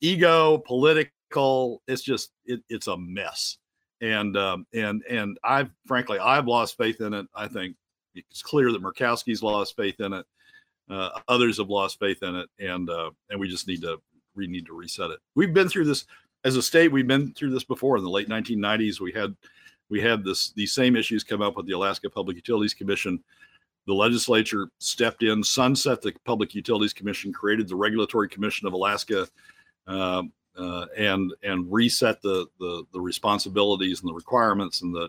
ego, 0.00 0.58
political, 0.58 1.82
it's 1.86 2.02
just 2.02 2.32
it, 2.44 2.62
it's 2.68 2.86
a 2.86 2.96
mess. 2.96 3.58
And 4.00 4.36
um, 4.36 4.66
and 4.74 5.02
and 5.08 5.38
I've 5.44 5.70
frankly 5.86 6.18
I've 6.18 6.46
lost 6.46 6.76
faith 6.76 7.00
in 7.00 7.14
it. 7.14 7.26
I 7.34 7.46
think 7.46 7.76
it's 8.14 8.42
clear 8.42 8.72
that 8.72 8.82
Murkowski's 8.82 9.42
lost 9.42 9.76
faith 9.76 10.00
in 10.00 10.12
it. 10.12 10.26
Uh, 10.90 11.20
others 11.28 11.58
have 11.58 11.70
lost 11.70 11.98
faith 11.98 12.22
in 12.22 12.34
it, 12.34 12.48
and 12.58 12.90
uh, 12.90 13.10
and 13.30 13.38
we 13.38 13.48
just 13.48 13.68
need 13.68 13.82
to 13.82 14.00
we 14.34 14.46
need 14.46 14.66
to 14.66 14.74
reset 14.74 15.10
it. 15.10 15.20
We've 15.34 15.54
been 15.54 15.68
through 15.68 15.84
this 15.84 16.04
as 16.44 16.56
a 16.56 16.62
state. 16.62 16.90
We've 16.90 17.06
been 17.06 17.32
through 17.34 17.50
this 17.50 17.64
before 17.64 17.96
in 17.96 18.04
the 18.04 18.10
late 18.10 18.28
1990s. 18.28 19.00
We 19.00 19.12
had 19.12 19.36
we 19.88 20.00
had 20.00 20.24
this 20.24 20.52
these 20.52 20.72
same 20.72 20.96
issues 20.96 21.22
come 21.22 21.42
up 21.42 21.56
with 21.56 21.66
the 21.66 21.72
Alaska 21.72 22.10
Public 22.10 22.36
Utilities 22.36 22.74
Commission. 22.74 23.22
The 23.86 23.94
legislature 23.94 24.68
stepped 24.78 25.22
in, 25.22 25.42
sunset 25.42 26.02
the 26.02 26.14
Public 26.24 26.54
Utilities 26.54 26.92
Commission, 26.92 27.32
created 27.32 27.68
the 27.68 27.76
Regulatory 27.76 28.28
Commission 28.28 28.66
of 28.66 28.72
Alaska, 28.72 29.26
uh, 29.86 30.22
uh, 30.56 30.86
and 30.96 31.32
and 31.42 31.70
reset 31.72 32.20
the, 32.22 32.46
the 32.60 32.84
the 32.92 33.00
responsibilities 33.00 34.00
and 34.00 34.08
the 34.08 34.14
requirements 34.14 34.82
and 34.82 34.94
the 34.94 35.08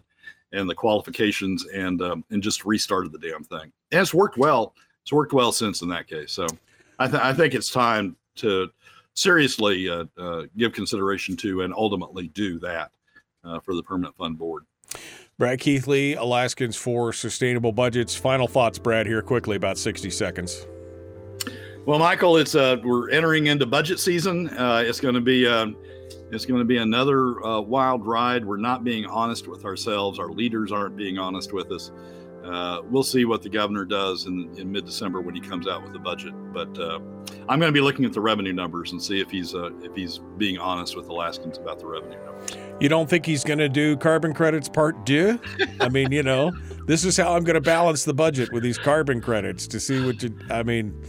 and 0.53 0.69
the 0.69 0.75
qualifications 0.75 1.65
and 1.67 2.01
um, 2.01 2.23
and 2.31 2.41
just 2.41 2.65
restarted 2.65 3.11
the 3.11 3.19
damn 3.19 3.43
thing. 3.43 3.71
And 3.91 4.01
it's 4.01 4.13
worked 4.13 4.37
well. 4.37 4.73
It's 5.01 5.11
worked 5.11 5.33
well 5.33 5.51
since 5.51 5.81
in 5.81 5.89
that 5.89 6.07
case. 6.07 6.31
So 6.31 6.47
I, 6.97 7.07
th- 7.07 7.21
I 7.21 7.33
think 7.33 7.53
it's 7.53 7.69
time 7.69 8.15
to 8.35 8.69
seriously 9.15 9.89
uh, 9.89 10.05
uh 10.17 10.43
give 10.57 10.73
consideration 10.73 11.35
to 11.37 11.61
and 11.61 11.73
ultimately 11.73 12.29
do 12.29 12.57
that 12.59 12.91
uh, 13.43 13.59
for 13.59 13.75
the 13.75 13.83
permanent 13.83 14.15
fund 14.15 14.37
board. 14.37 14.63
Brad 15.43 15.59
Keithley, 15.59 16.13
Alaskans 16.13 16.77
for 16.77 17.11
Sustainable 17.11 17.73
Budgets. 17.73 18.15
Final 18.15 18.47
thoughts, 18.47 18.79
Brad, 18.79 19.05
here 19.05 19.21
quickly, 19.21 19.57
about 19.57 19.77
60 19.77 20.09
seconds. 20.09 20.65
Well, 21.85 21.99
Michael, 21.99 22.37
it's 22.37 22.55
uh, 22.55 22.77
we're 22.81 23.09
entering 23.09 23.47
into 23.47 23.65
budget 23.65 23.99
season. 23.99 24.47
Uh, 24.51 24.85
it's 24.87 25.01
going 25.01 25.15
to 25.15 25.19
be 25.19 25.45
uh, 25.45 25.67
it's 26.31 26.45
going 26.45 26.59
to 26.59 26.65
be 26.65 26.77
another 26.77 27.43
uh, 27.43 27.59
wild 27.59 28.07
ride. 28.07 28.45
We're 28.45 28.55
not 28.55 28.85
being 28.85 29.05
honest 29.05 29.49
with 29.49 29.65
ourselves. 29.65 30.17
Our 30.17 30.29
leaders 30.29 30.71
aren't 30.71 30.95
being 30.95 31.17
honest 31.17 31.51
with 31.51 31.73
us. 31.73 31.91
Uh, 32.45 32.79
we'll 32.89 33.03
see 33.03 33.25
what 33.25 33.41
the 33.41 33.49
governor 33.49 33.83
does 33.83 34.27
in, 34.27 34.49
in 34.57 34.71
mid-December 34.71 35.19
when 35.19 35.35
he 35.35 35.41
comes 35.41 35.67
out 35.67 35.83
with 35.83 35.91
the 35.91 35.99
budget. 35.99 36.33
But 36.53 36.79
uh, 36.79 36.99
I'm 37.49 37.59
going 37.59 37.67
to 37.67 37.73
be 37.73 37.81
looking 37.81 38.05
at 38.05 38.13
the 38.13 38.21
revenue 38.21 38.53
numbers 38.53 38.93
and 38.93 39.03
see 39.03 39.19
if 39.19 39.29
he's 39.29 39.53
uh, 39.53 39.71
if 39.81 39.93
he's 39.93 40.19
being 40.37 40.57
honest 40.57 40.95
with 40.95 41.09
Alaskans 41.09 41.57
about 41.57 41.79
the 41.79 41.85
revenue 41.85 42.23
numbers. 42.23 42.55
You 42.79 42.89
don't 42.89 43.09
think 43.09 43.25
he's 43.25 43.43
going 43.43 43.59
to 43.59 43.69
do 43.69 43.95
carbon 43.95 44.33
credits 44.33 44.67
part 44.67 45.05
two? 45.05 45.39
I 45.79 45.89
mean, 45.89 46.11
you 46.11 46.23
know, 46.23 46.51
this 46.85 47.05
is 47.05 47.15
how 47.15 47.35
I'm 47.35 47.43
going 47.43 47.55
to 47.55 47.61
balance 47.61 48.03
the 48.03 48.13
budget 48.13 48.51
with 48.51 48.63
these 48.63 48.77
carbon 48.77 49.21
credits 49.21 49.67
to 49.67 49.79
see 49.79 50.03
what 50.05 50.21
you. 50.21 50.37
I 50.49 50.63
mean. 50.63 51.01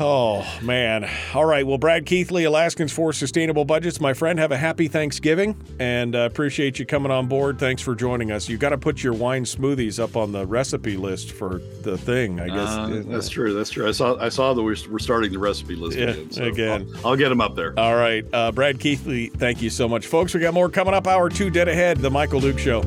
Oh, 0.00 0.44
man. 0.60 1.08
All 1.34 1.44
right. 1.44 1.64
Well, 1.64 1.78
Brad 1.78 2.04
Keithley, 2.04 2.44
Alaskans 2.44 2.92
for 2.92 3.12
Sustainable 3.12 3.64
Budgets, 3.64 4.00
my 4.00 4.12
friend, 4.12 4.40
have 4.40 4.50
a 4.50 4.56
happy 4.56 4.88
Thanksgiving 4.88 5.56
and 5.78 6.16
uh, 6.16 6.20
appreciate 6.20 6.80
you 6.80 6.86
coming 6.86 7.12
on 7.12 7.28
board. 7.28 7.60
Thanks 7.60 7.80
for 7.80 7.94
joining 7.94 8.32
us. 8.32 8.48
You 8.48 8.56
got 8.56 8.70
to 8.70 8.78
put 8.78 9.04
your 9.04 9.12
wine 9.12 9.44
smoothies 9.44 10.02
up 10.02 10.16
on 10.16 10.32
the 10.32 10.46
recipe 10.46 10.96
list 10.96 11.30
for 11.30 11.60
the 11.82 11.96
thing, 11.96 12.40
I 12.40 12.48
guess. 12.48 12.68
Uh, 12.70 13.02
that's 13.06 13.28
true. 13.28 13.54
That's 13.54 13.70
true. 13.70 13.86
I 13.86 13.92
saw 13.92 14.16
I 14.18 14.30
saw 14.30 14.52
that 14.52 14.62
we're, 14.62 14.76
we're 14.90 14.98
starting 14.98 15.32
the 15.32 15.38
recipe 15.38 15.76
list 15.76 15.96
yeah, 15.96 16.08
again. 16.08 16.30
So 16.32 16.44
again. 16.44 16.88
I'll, 16.96 17.08
I'll, 17.08 17.16
get 17.16 17.28
them 17.28 17.40
up 17.40 17.54
there. 17.54 17.78
All 17.78 17.94
right. 17.94 18.24
Uh, 18.32 18.50
Brad 18.50 18.80
Keithley, 18.80 19.28
thank 19.28 19.62
you 19.62 19.70
so 19.70 19.88
much. 19.88 20.06
Folks, 20.06 20.34
we 20.34 20.40
got 20.40 20.54
more 20.54 20.68
coming 20.68 20.94
up. 20.94 21.06
Hour 21.06 21.28
two 21.28 21.50
dead 21.50 21.68
ahead. 21.68 21.98
The 21.98 22.10
Michael 22.10 22.40
Duke 22.40 22.58
Show. 22.58 22.82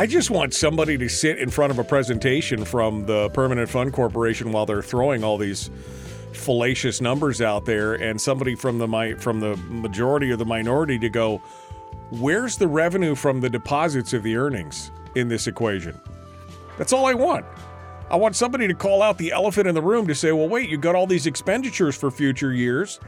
I 0.00 0.06
just 0.06 0.30
want 0.30 0.54
somebody 0.54 0.96
to 0.96 1.10
sit 1.10 1.38
in 1.38 1.50
front 1.50 1.72
of 1.72 1.78
a 1.78 1.84
presentation 1.84 2.64
from 2.64 3.04
the 3.04 3.28
Permanent 3.34 3.68
Fund 3.68 3.92
Corporation 3.92 4.50
while 4.50 4.64
they're 4.64 4.80
throwing 4.80 5.22
all 5.22 5.36
these 5.36 5.70
fallacious 6.32 7.02
numbers 7.02 7.42
out 7.42 7.66
there, 7.66 7.92
and 7.92 8.18
somebody 8.18 8.54
from 8.54 8.78
the 8.78 9.14
from 9.18 9.40
the 9.40 9.56
majority 9.68 10.30
or 10.30 10.36
the 10.36 10.46
minority 10.46 10.98
to 11.00 11.10
go, 11.10 11.42
"Where's 12.12 12.56
the 12.56 12.66
revenue 12.66 13.14
from 13.14 13.42
the 13.42 13.50
deposits 13.50 14.14
of 14.14 14.22
the 14.22 14.36
earnings 14.36 14.90
in 15.16 15.28
this 15.28 15.46
equation?" 15.46 16.00
That's 16.78 16.94
all 16.94 17.04
I 17.04 17.12
want. 17.12 17.44
I 18.10 18.16
want 18.16 18.34
somebody 18.36 18.66
to 18.68 18.74
call 18.74 19.02
out 19.02 19.18
the 19.18 19.32
elephant 19.32 19.66
in 19.66 19.74
the 19.74 19.82
room 19.82 20.06
to 20.06 20.14
say, 20.14 20.32
"Well, 20.32 20.48
wait, 20.48 20.70
you 20.70 20.78
got 20.78 20.94
all 20.94 21.06
these 21.06 21.26
expenditures 21.26 21.94
for 21.94 22.10
future 22.10 22.54
years." 22.54 23.00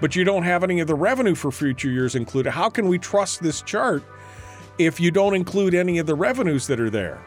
But 0.00 0.16
you 0.16 0.24
don't 0.24 0.42
have 0.42 0.64
any 0.64 0.80
of 0.80 0.88
the 0.88 0.96
revenue 0.96 1.36
for 1.36 1.52
future 1.52 1.88
years 1.88 2.16
included. 2.16 2.50
How 2.50 2.68
can 2.68 2.88
we 2.88 2.98
trust 2.98 3.44
this 3.44 3.62
chart 3.62 4.02
if 4.78 5.00
you 5.00 5.10
don't 5.10 5.34
include 5.34 5.74
any 5.74 5.98
of 5.98 6.06
the 6.06 6.14
revenues 6.14 6.66
that 6.66 6.80
are 6.80 6.90
there? 6.90 7.24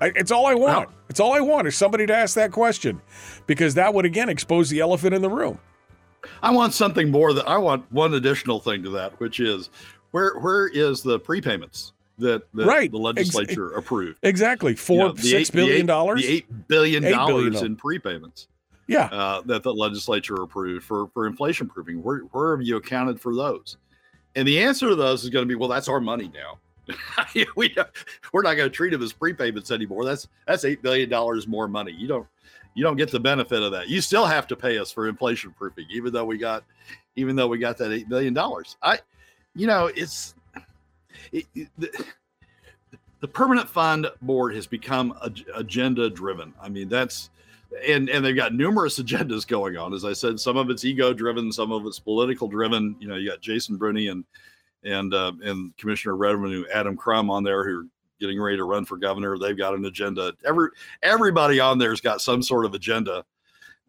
it's 0.00 0.30
all 0.30 0.46
I 0.46 0.54
want. 0.54 0.90
It's 1.08 1.20
all 1.20 1.34
I 1.34 1.40
want 1.40 1.66
is 1.66 1.76
somebody 1.76 2.06
to 2.06 2.14
ask 2.14 2.34
that 2.34 2.52
question 2.52 3.00
because 3.46 3.74
that 3.74 3.92
would 3.94 4.04
again 4.04 4.28
expose 4.28 4.70
the 4.70 4.80
elephant 4.80 5.14
in 5.14 5.22
the 5.22 5.30
room. 5.30 5.58
I 6.42 6.50
want 6.50 6.74
something 6.74 7.10
more 7.10 7.32
that 7.32 7.48
I 7.48 7.58
want 7.58 7.90
one 7.92 8.14
additional 8.14 8.60
thing 8.60 8.82
to 8.84 8.90
that, 8.90 9.18
which 9.20 9.40
is 9.40 9.70
where 10.10 10.38
where 10.38 10.68
is 10.68 11.02
the 11.02 11.18
prepayments 11.18 11.92
that, 12.18 12.42
that 12.54 12.66
right. 12.66 12.90
the 12.90 12.98
legislature 12.98 13.70
Ex- 13.70 13.78
approved? 13.78 14.18
Exactly, 14.22 14.74
four 14.74 14.96
you 14.96 15.08
know, 15.08 15.14
six 15.16 15.50
eight, 15.50 15.52
billion 15.52 15.86
dollars, 15.86 16.22
the 16.22 16.28
eight 16.28 16.68
billion 16.68 17.02
dollars 17.02 17.62
in 17.62 17.76
prepayments. 17.76 18.46
Yeah, 18.86 19.06
uh, 19.06 19.42
that 19.42 19.62
the 19.62 19.72
legislature 19.72 20.36
approved 20.42 20.84
for 20.84 21.08
for 21.08 21.26
inflation 21.26 21.68
proofing. 21.68 22.02
Where 22.02 22.20
where 22.20 22.56
have 22.56 22.66
you 22.66 22.76
accounted 22.76 23.20
for 23.20 23.34
those? 23.34 23.76
And 24.38 24.46
the 24.46 24.60
answer 24.60 24.88
to 24.88 24.94
those 24.94 25.24
is 25.24 25.30
going 25.30 25.42
to 25.42 25.48
be, 25.48 25.56
well, 25.56 25.68
that's 25.68 25.88
our 25.88 26.00
money 26.00 26.30
now. 26.32 26.58
we 27.56 27.74
we're 28.32 28.42
not 28.42 28.54
going 28.54 28.70
to 28.70 28.74
treat 28.74 28.90
them 28.90 29.02
as 29.02 29.12
prepayments 29.12 29.72
anymore. 29.72 30.04
That's 30.04 30.28
that's 30.46 30.64
eight 30.64 30.80
billion 30.80 31.10
dollars 31.10 31.48
more 31.48 31.66
money. 31.66 31.90
You 31.90 32.06
don't 32.06 32.26
you 32.74 32.84
don't 32.84 32.96
get 32.96 33.10
the 33.10 33.18
benefit 33.18 33.60
of 33.60 33.72
that. 33.72 33.88
You 33.88 34.00
still 34.00 34.24
have 34.24 34.46
to 34.46 34.56
pay 34.56 34.78
us 34.78 34.92
for 34.92 35.08
inflation 35.08 35.52
proofing, 35.58 35.86
even 35.90 36.12
though 36.12 36.24
we 36.24 36.38
got 36.38 36.62
even 37.16 37.34
though 37.34 37.48
we 37.48 37.58
got 37.58 37.78
that 37.78 37.90
eight 37.90 38.08
billion 38.08 38.32
dollars. 38.32 38.76
I, 38.80 39.00
you 39.56 39.66
know, 39.66 39.86
it's 39.86 40.36
it, 41.32 41.44
it, 41.56 41.68
the, 41.76 42.06
the 43.18 43.28
permanent 43.28 43.68
fund 43.68 44.06
board 44.22 44.54
has 44.54 44.68
become 44.68 45.18
agenda 45.56 46.08
driven. 46.08 46.54
I 46.62 46.68
mean, 46.68 46.88
that's 46.88 47.30
and 47.86 48.08
and 48.08 48.24
they've 48.24 48.36
got 48.36 48.54
numerous 48.54 48.98
agendas 48.98 49.46
going 49.46 49.76
on. 49.76 49.92
As 49.92 50.04
I 50.04 50.12
said, 50.12 50.38
some 50.38 50.56
of 50.56 50.70
it's 50.70 50.84
ego 50.84 51.12
driven, 51.12 51.52
some 51.52 51.72
of 51.72 51.86
it's 51.86 51.98
political 51.98 52.48
driven. 52.48 52.96
You 53.00 53.08
know, 53.08 53.16
you 53.16 53.28
got 53.28 53.40
Jason 53.40 53.76
Brune 53.76 54.08
and 54.08 54.24
and 54.84 55.14
uh, 55.14 55.32
and 55.42 55.76
Commissioner 55.76 56.16
Revenue 56.16 56.64
Adam 56.72 56.96
Crum 56.96 57.30
on 57.30 57.42
there 57.42 57.68
who 57.68 57.80
are 57.80 57.86
getting 58.20 58.40
ready 58.40 58.56
to 58.56 58.64
run 58.64 58.84
for 58.84 58.96
governor. 58.96 59.38
They've 59.38 59.56
got 59.56 59.74
an 59.74 59.84
agenda. 59.84 60.32
Every 60.46 60.68
everybody 61.02 61.60
on 61.60 61.78
there's 61.78 62.00
got 62.00 62.20
some 62.20 62.42
sort 62.42 62.64
of 62.64 62.74
agenda, 62.74 63.24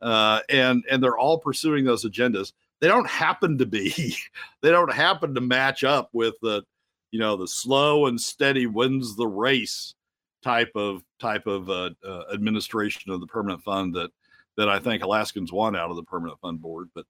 uh, 0.02 0.42
and 0.50 0.84
and 0.90 1.04
they're 1.04 1.18
all 1.18 1.38
pursuing 1.38 1.86
those 1.86 2.06
agendas. 2.06 2.54
They 2.80 2.88
don't 2.88 3.08
happen 3.08 3.58
to 3.58 3.66
be, 3.66 4.16
they 4.62 4.72
don't 4.72 4.94
happen 4.94 5.36
to 5.36 5.42
match 5.42 5.84
up 5.84 6.10
with 6.14 6.36
the, 6.42 6.64
you 7.12 7.20
know, 7.20 7.36
the 7.36 7.48
slow 7.48 8.08
and 8.08 8.20
steady 8.20 8.68
wins 8.68 9.16
the 9.16 9.28
race 9.28 9.96
type 10.44 10.72
of 10.76 11.04
type 11.20 11.48
of 11.48 11.70
uh, 11.70 11.90
uh, 12.06 12.24
administration 12.34 13.12
of 13.12 13.20
the 13.20 13.28
permanent 13.28 13.64
fund 13.64 13.94
that 13.96 14.12
that 14.58 14.70
I 14.70 14.80
think 14.80 15.04
Alaskans 15.04 15.52
want 15.52 15.78
out 15.78 15.90
of 15.90 15.96
the 15.96 16.04
permanent 16.04 16.40
fund 16.40 16.62
board. 16.62 16.90
But 16.94 17.06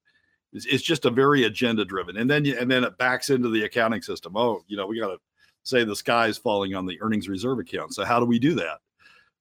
it's, 0.53 0.65
it's 0.65 0.84
just 0.84 1.05
a 1.05 1.09
very 1.09 1.43
agenda 1.43 1.86
driven, 1.86 2.17
and 2.17 2.30
then 2.30 2.45
you, 2.45 2.57
and 2.57 2.69
then 2.69 2.84
it 2.84 2.97
backs 2.97 3.30
into 3.30 3.49
the 3.49 3.65
accounting 3.65 4.01
system. 4.01 4.34
Oh, 4.36 4.63
you 4.67 4.77
know, 4.77 4.88
we 4.88 4.99
got 4.99 5.07
to 5.07 5.17
say 5.63 5.84
the 5.84 5.95
sky 5.95 6.27
is 6.27 6.38
falling 6.38 6.75
on 6.75 6.86
the 6.86 6.99
earnings 7.01 7.30
reserve 7.30 7.59
account. 7.59 7.93
So 7.93 8.05
how 8.05 8.19
do 8.19 8.25
we 8.25 8.39
do 8.39 8.55
that? 8.55 8.80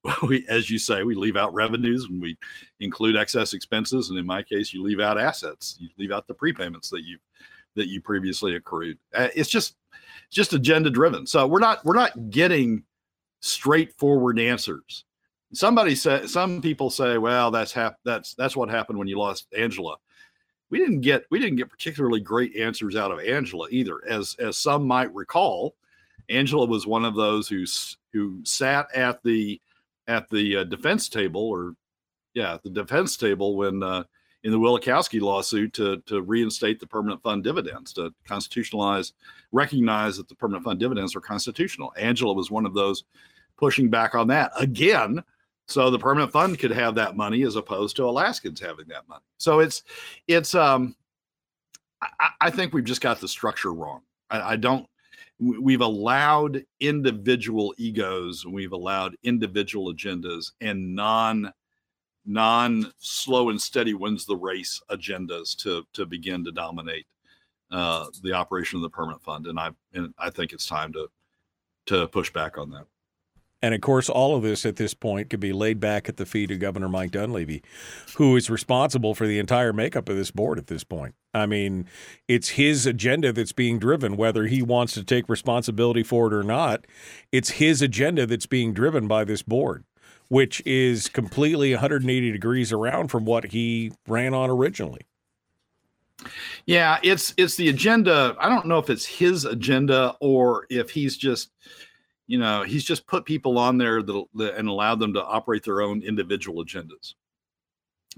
Well, 0.05 0.17
we, 0.29 0.47
as 0.49 0.71
you 0.71 0.79
say, 0.79 1.03
we 1.03 1.17
leave 1.17 1.37
out 1.37 1.53
revenues 1.53 2.05
and 2.05 2.23
we 2.23 2.39
include 2.79 3.17
excess 3.17 3.53
expenses, 3.53 4.11
and 4.11 4.19
in 4.19 4.25
my 4.25 4.45
case, 4.45 4.73
you 4.73 4.81
leave 4.81 5.01
out 5.01 5.19
assets. 5.19 5.77
You 5.81 5.89
leave 5.99 6.13
out 6.13 6.29
the 6.29 6.37
prepayments 6.37 6.89
that 6.91 7.03
you 7.03 7.19
that 7.75 7.89
you 7.89 8.01
previously 8.01 8.55
accrued. 8.55 8.97
Uh, 9.13 9.27
it's 9.35 9.51
just 9.51 9.75
just 10.31 10.53
agenda 10.53 10.89
driven. 10.89 11.27
So 11.27 11.49
we're 11.49 11.59
not 11.59 11.85
we're 11.85 11.97
not 11.97 12.31
getting 12.31 12.85
straightforward 13.41 14.39
answers 14.39 15.05
somebody 15.53 15.95
said 15.95 16.29
some 16.29 16.61
people 16.61 16.91
say, 16.91 17.19
well, 17.19 17.51
that's 17.51 17.73
hap- 17.73 18.01
that's 18.05 18.35
that's 18.35 18.57
what 18.57 18.69
happened 18.69 18.99
when 18.99 19.09
you 19.09 19.19
lost 19.19 19.47
Angela. 19.57 19.97
We 20.71 20.79
didn't 20.79 21.01
get 21.01 21.25
we 21.31 21.39
didn't 21.39 21.57
get 21.57 21.71
particularly 21.71 22.21
great 22.21 22.57
answers 22.57 22.97
out 22.97 23.11
of 23.11 23.21
Angela 23.21 23.69
either, 23.71 24.07
as 24.07 24.37
as 24.39 24.57
some 24.57 24.87
might 24.87 25.15
recall. 25.15 25.75
Angela 26.29 26.67
was 26.67 26.87
one 26.87 27.05
of 27.05 27.15
those 27.15 27.49
who 27.49 27.65
who 28.13 28.41
sat 28.45 28.95
at 28.95 29.23
the 29.23 29.61
at 30.07 30.29
the 30.31 30.59
uh, 30.59 30.65
defense 30.65 31.09
table, 31.09 31.43
or 31.43 31.75
yeah, 32.35 32.59
the 32.63 32.71
defense 32.71 33.17
table 33.17 33.57
when 33.57 33.83
uh, 33.83 34.05
in 34.45 34.53
the 34.53 34.59
Wielechowski 34.59 35.21
lawsuit 35.21 35.73
to 35.75 35.99
to 36.07 36.23
reinstate 36.23 36.81
the 36.81 36.87
permanent 36.87 37.23
fund 37.23 37.43
dividends, 37.43 37.93
to 37.95 38.13
constitutionalize, 38.29 39.13
recognize 39.53 40.17
that 40.17 40.29
the 40.29 40.35
permanent 40.35 40.65
fund 40.65 40.79
dividends 40.79 41.17
are 41.17 41.21
constitutional. 41.21 41.93
Angela 41.97 42.33
was 42.33 42.51
one 42.51 42.67
of 42.67 42.75
those 42.75 43.05
pushing 43.57 43.91
back 43.91 44.15
on 44.15 44.29
that 44.29 44.53
again, 44.59 45.23
so 45.67 45.91
the 45.91 45.99
permanent 45.99 46.33
fund 46.33 46.59
could 46.59 46.71
have 46.71 46.95
that 46.95 47.17
money 47.17 47.43
as 47.43 47.57
opposed 47.57 47.97
to 47.97 48.05
Alaskans 48.05 48.61
having 48.61 48.87
that 48.89 49.09
money. 49.09 49.25
So 49.39 49.61
it's 49.61 49.83
it's 50.29 50.55
um, 50.55 50.95
I, 52.01 52.31
I 52.41 52.51
think 52.51 52.73
we've 52.73 52.85
just 52.85 53.01
got 53.01 53.21
the 53.21 53.29
structure 53.29 53.73
wrong. 53.73 54.03
I, 54.31 54.53
I 54.53 54.57
don't 54.57 54.87
we've 55.41 55.83
allowed 55.83 56.65
individual 56.81 57.73
egos 57.79 58.45
we've 58.45 58.73
allowed 58.73 59.17
individual 59.23 59.93
agendas 59.93 60.51
and 60.61 60.95
non 60.95 61.53
non 62.27 62.93
slow 62.99 63.51
and 63.51 63.61
steady 63.61 63.95
wins 63.95 64.27
the 64.27 64.37
race 64.37 64.81
agendas 64.91 65.57
to 65.57 65.85
to 65.93 66.07
begin 66.07 66.45
to 66.45 66.53
dominate 66.53 67.07
uh, 67.71 68.07
the 68.23 68.33
operation 68.33 68.77
of 68.77 68.83
the 68.83 68.91
permanent 68.91 69.23
fund 69.23 69.47
and 69.47 69.59
i 69.59 69.71
and 69.95 70.13
i 70.19 70.31
think 70.31 70.53
it's 70.53 70.67
time 70.67 70.93
to 70.93 71.09
to 71.87 72.07
push 72.09 72.33
back 72.33 72.59
on 72.59 72.71
that 72.71 72.87
and 73.61 73.75
of 73.75 73.81
course, 73.81 74.09
all 74.09 74.37
of 74.37 74.43
this 74.43 74.65
at 74.65 74.77
this 74.77 74.95
point 74.95 75.31
could 75.31 75.41
be 75.41 75.53
laid 75.53 75.81
back 75.81 76.09
at 76.09 76.17
the 76.17 76.27
feet 76.27 76.51
of 76.51 76.61
Governor 76.61 76.89
Mike 76.89 77.11
Dunleavy, 77.11 77.63
who 78.17 78.37
is 78.37 78.49
responsible 78.49 79.15
for 79.15 79.27
the 79.27 79.41
entire 79.41 79.73
makeup 79.73 80.09
of 80.09 80.17
this 80.17 80.31
board 80.31 80.59
at 80.59 80.69
this 80.69 80.85
point. 80.85 81.17
I 81.35 81.47
mean, 81.47 81.87
it's 82.29 82.51
his 82.51 82.87
agenda 82.87 83.33
that's 83.33 83.53
being 83.53 83.81
driven, 83.81 84.17
whether 84.17 84.47
he 84.47 84.63
wants 84.63 84.95
to 84.95 85.03
take 85.03 85.29
responsibility 85.29 86.05
for 86.05 86.29
it 86.29 86.35
or 86.35 86.45
not. 86.45 86.87
It's 87.33 87.51
his 87.51 87.83
agenda 87.83 88.27
that's 88.27 88.47
being 88.47 88.73
driven 88.73 89.09
by 89.09 89.25
this 89.25 89.43
board, 89.43 89.85
which 90.29 90.63
is 90.67 91.09
completely 91.09 91.73
180 91.73 92.33
degrees 92.33 92.73
around 92.73 93.09
from 93.09 93.25
what 93.25 93.47
he 93.47 93.93
ran 94.07 94.35
on 94.35 94.51
originally. 94.51 95.03
Yeah, 96.67 96.99
it's 97.03 97.33
it's 97.37 97.57
the 97.57 97.69
agenda. 97.69 98.37
I 98.41 98.49
don't 98.49 98.67
know 98.67 98.79
if 98.79 98.91
it's 98.91 99.07
his 99.07 99.45
agenda 99.45 100.17
or 100.21 100.67
if 100.69 100.91
he's 100.91 101.17
just 101.17 101.51
you 102.27 102.39
know, 102.39 102.63
he's 102.63 102.85
just 102.85 103.07
put 103.07 103.25
people 103.25 103.59
on 103.59 103.79
there 103.79 104.03
that, 104.03 104.25
that 104.35 104.57
and 104.57 104.69
allowed 104.69 105.01
them 105.01 105.15
to 105.15 105.25
operate 105.25 105.65
their 105.65 105.81
own 105.81 106.03
individual 106.03 106.63
agendas. 106.63 107.15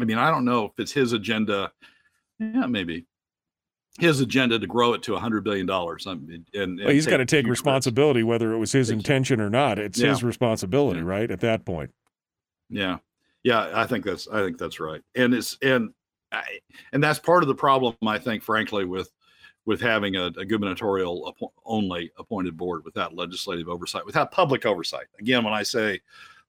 I 0.00 0.04
mean, 0.04 0.18
I 0.18 0.30
don't 0.30 0.44
know 0.44 0.64
if 0.64 0.72
it's 0.78 0.92
his 0.92 1.12
agenda. 1.12 1.72
Yeah, 2.38 2.66
maybe 2.66 3.06
his 3.98 4.20
agenda 4.20 4.58
to 4.58 4.66
grow 4.66 4.94
it 4.94 5.02
to 5.04 5.14
a 5.14 5.20
hundred 5.20 5.44
billion 5.44 5.66
dollars. 5.66 6.06
And, 6.06 6.46
and 6.54 6.78
well, 6.78 6.88
he's 6.88 7.06
got 7.06 7.18
to 7.18 7.26
take 7.26 7.46
responsibility, 7.46 8.22
whether 8.22 8.52
it 8.52 8.58
was 8.58 8.72
his 8.72 8.90
intention 8.90 9.40
or 9.40 9.50
not. 9.50 9.78
It's 9.78 9.98
yeah. 9.98 10.08
his 10.08 10.24
responsibility, 10.24 11.00
yeah. 11.00 11.06
right? 11.06 11.30
At 11.30 11.40
that 11.40 11.64
point. 11.64 11.90
Yeah, 12.70 12.98
yeah, 13.42 13.70
I 13.74 13.86
think 13.86 14.04
that's 14.04 14.28
I 14.28 14.42
think 14.42 14.58
that's 14.58 14.80
right, 14.80 15.02
and 15.14 15.34
it's 15.34 15.58
and 15.62 15.92
I, 16.32 16.44
and 16.92 17.02
that's 17.02 17.18
part 17.18 17.42
of 17.42 17.48
the 17.48 17.54
problem. 17.54 17.96
I 18.06 18.18
think, 18.18 18.42
frankly, 18.42 18.84
with 18.84 19.10
with 19.66 19.80
having 19.80 20.16
a, 20.16 20.26
a 20.26 20.44
gubernatorial 20.44 21.34
only 21.64 22.10
appointed 22.18 22.56
board 22.56 22.84
without 22.84 23.14
legislative 23.14 23.68
oversight, 23.68 24.06
without 24.06 24.32
public 24.32 24.64
oversight. 24.64 25.06
Again, 25.18 25.44
when 25.44 25.52
I 25.52 25.62
say 25.62 26.00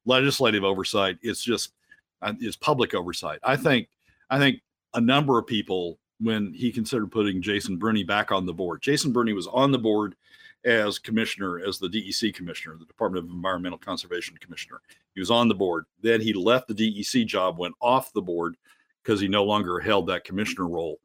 legislative 0.05 0.63
oversight, 0.63 1.17
it's 1.21 1.43
just 1.43 1.73
uh, 2.21 2.33
it's 2.39 2.55
public 2.55 2.93
oversight. 2.93 3.39
I 3.43 3.55
think 3.55 3.89
I 4.29 4.39
think 4.39 4.61
a 4.93 5.01
number 5.01 5.37
of 5.37 5.47
people 5.47 5.97
when 6.19 6.53
he 6.53 6.71
considered 6.71 7.11
putting 7.11 7.41
Jason 7.41 7.77
Brune 7.77 8.05
back 8.05 8.31
on 8.31 8.45
the 8.45 8.53
board. 8.53 8.81
Jason 8.81 9.11
Brune 9.11 9.33
was 9.35 9.47
on 9.47 9.71
the 9.71 9.79
board 9.79 10.15
as 10.63 10.99
commissioner, 10.99 11.59
as 11.59 11.79
the 11.79 11.87
DEC 11.87 12.33
commissioner, 12.35 12.77
the 12.77 12.85
Department 12.85 13.25
of 13.25 13.31
Environmental 13.31 13.79
Conservation 13.79 14.37
commissioner. 14.37 14.81
He 15.13 15.19
was 15.19 15.31
on 15.31 15.47
the 15.47 15.55
board. 15.55 15.85
Then 16.01 16.21
he 16.21 16.33
left 16.33 16.67
the 16.67 16.73
DEC 16.73 17.25
job, 17.25 17.57
went 17.57 17.75
off 17.81 18.13
the 18.13 18.21
board 18.21 18.55
because 19.03 19.19
he 19.19 19.27
no 19.27 19.43
longer 19.43 19.79
held 19.79 20.07
that 20.07 20.23
commissioner 20.23 20.67
role. 20.67 20.99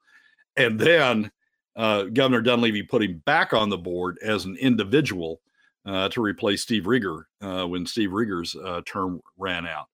And 0.57 0.79
then 0.79 1.31
uh, 1.75 2.05
Governor 2.05 2.41
Dunleavy 2.41 2.83
put 2.83 3.03
him 3.03 3.23
back 3.27 3.53
on 3.53 3.69
the 3.69 3.79
board 3.79 4.19
as 4.23 4.45
an 4.45 4.57
individual 4.57 5.41
uh, 5.85 6.09
to 6.09 6.21
replace 6.21 6.63
Steve 6.63 6.85
Rieger 6.85 7.25
uh, 7.41 7.67
when 7.67 7.87
Steve 7.87 8.11
Rieger's 8.11 8.57
uh, 8.57 8.81
term 8.87 9.21
ran 9.39 9.67
out. 9.67 9.87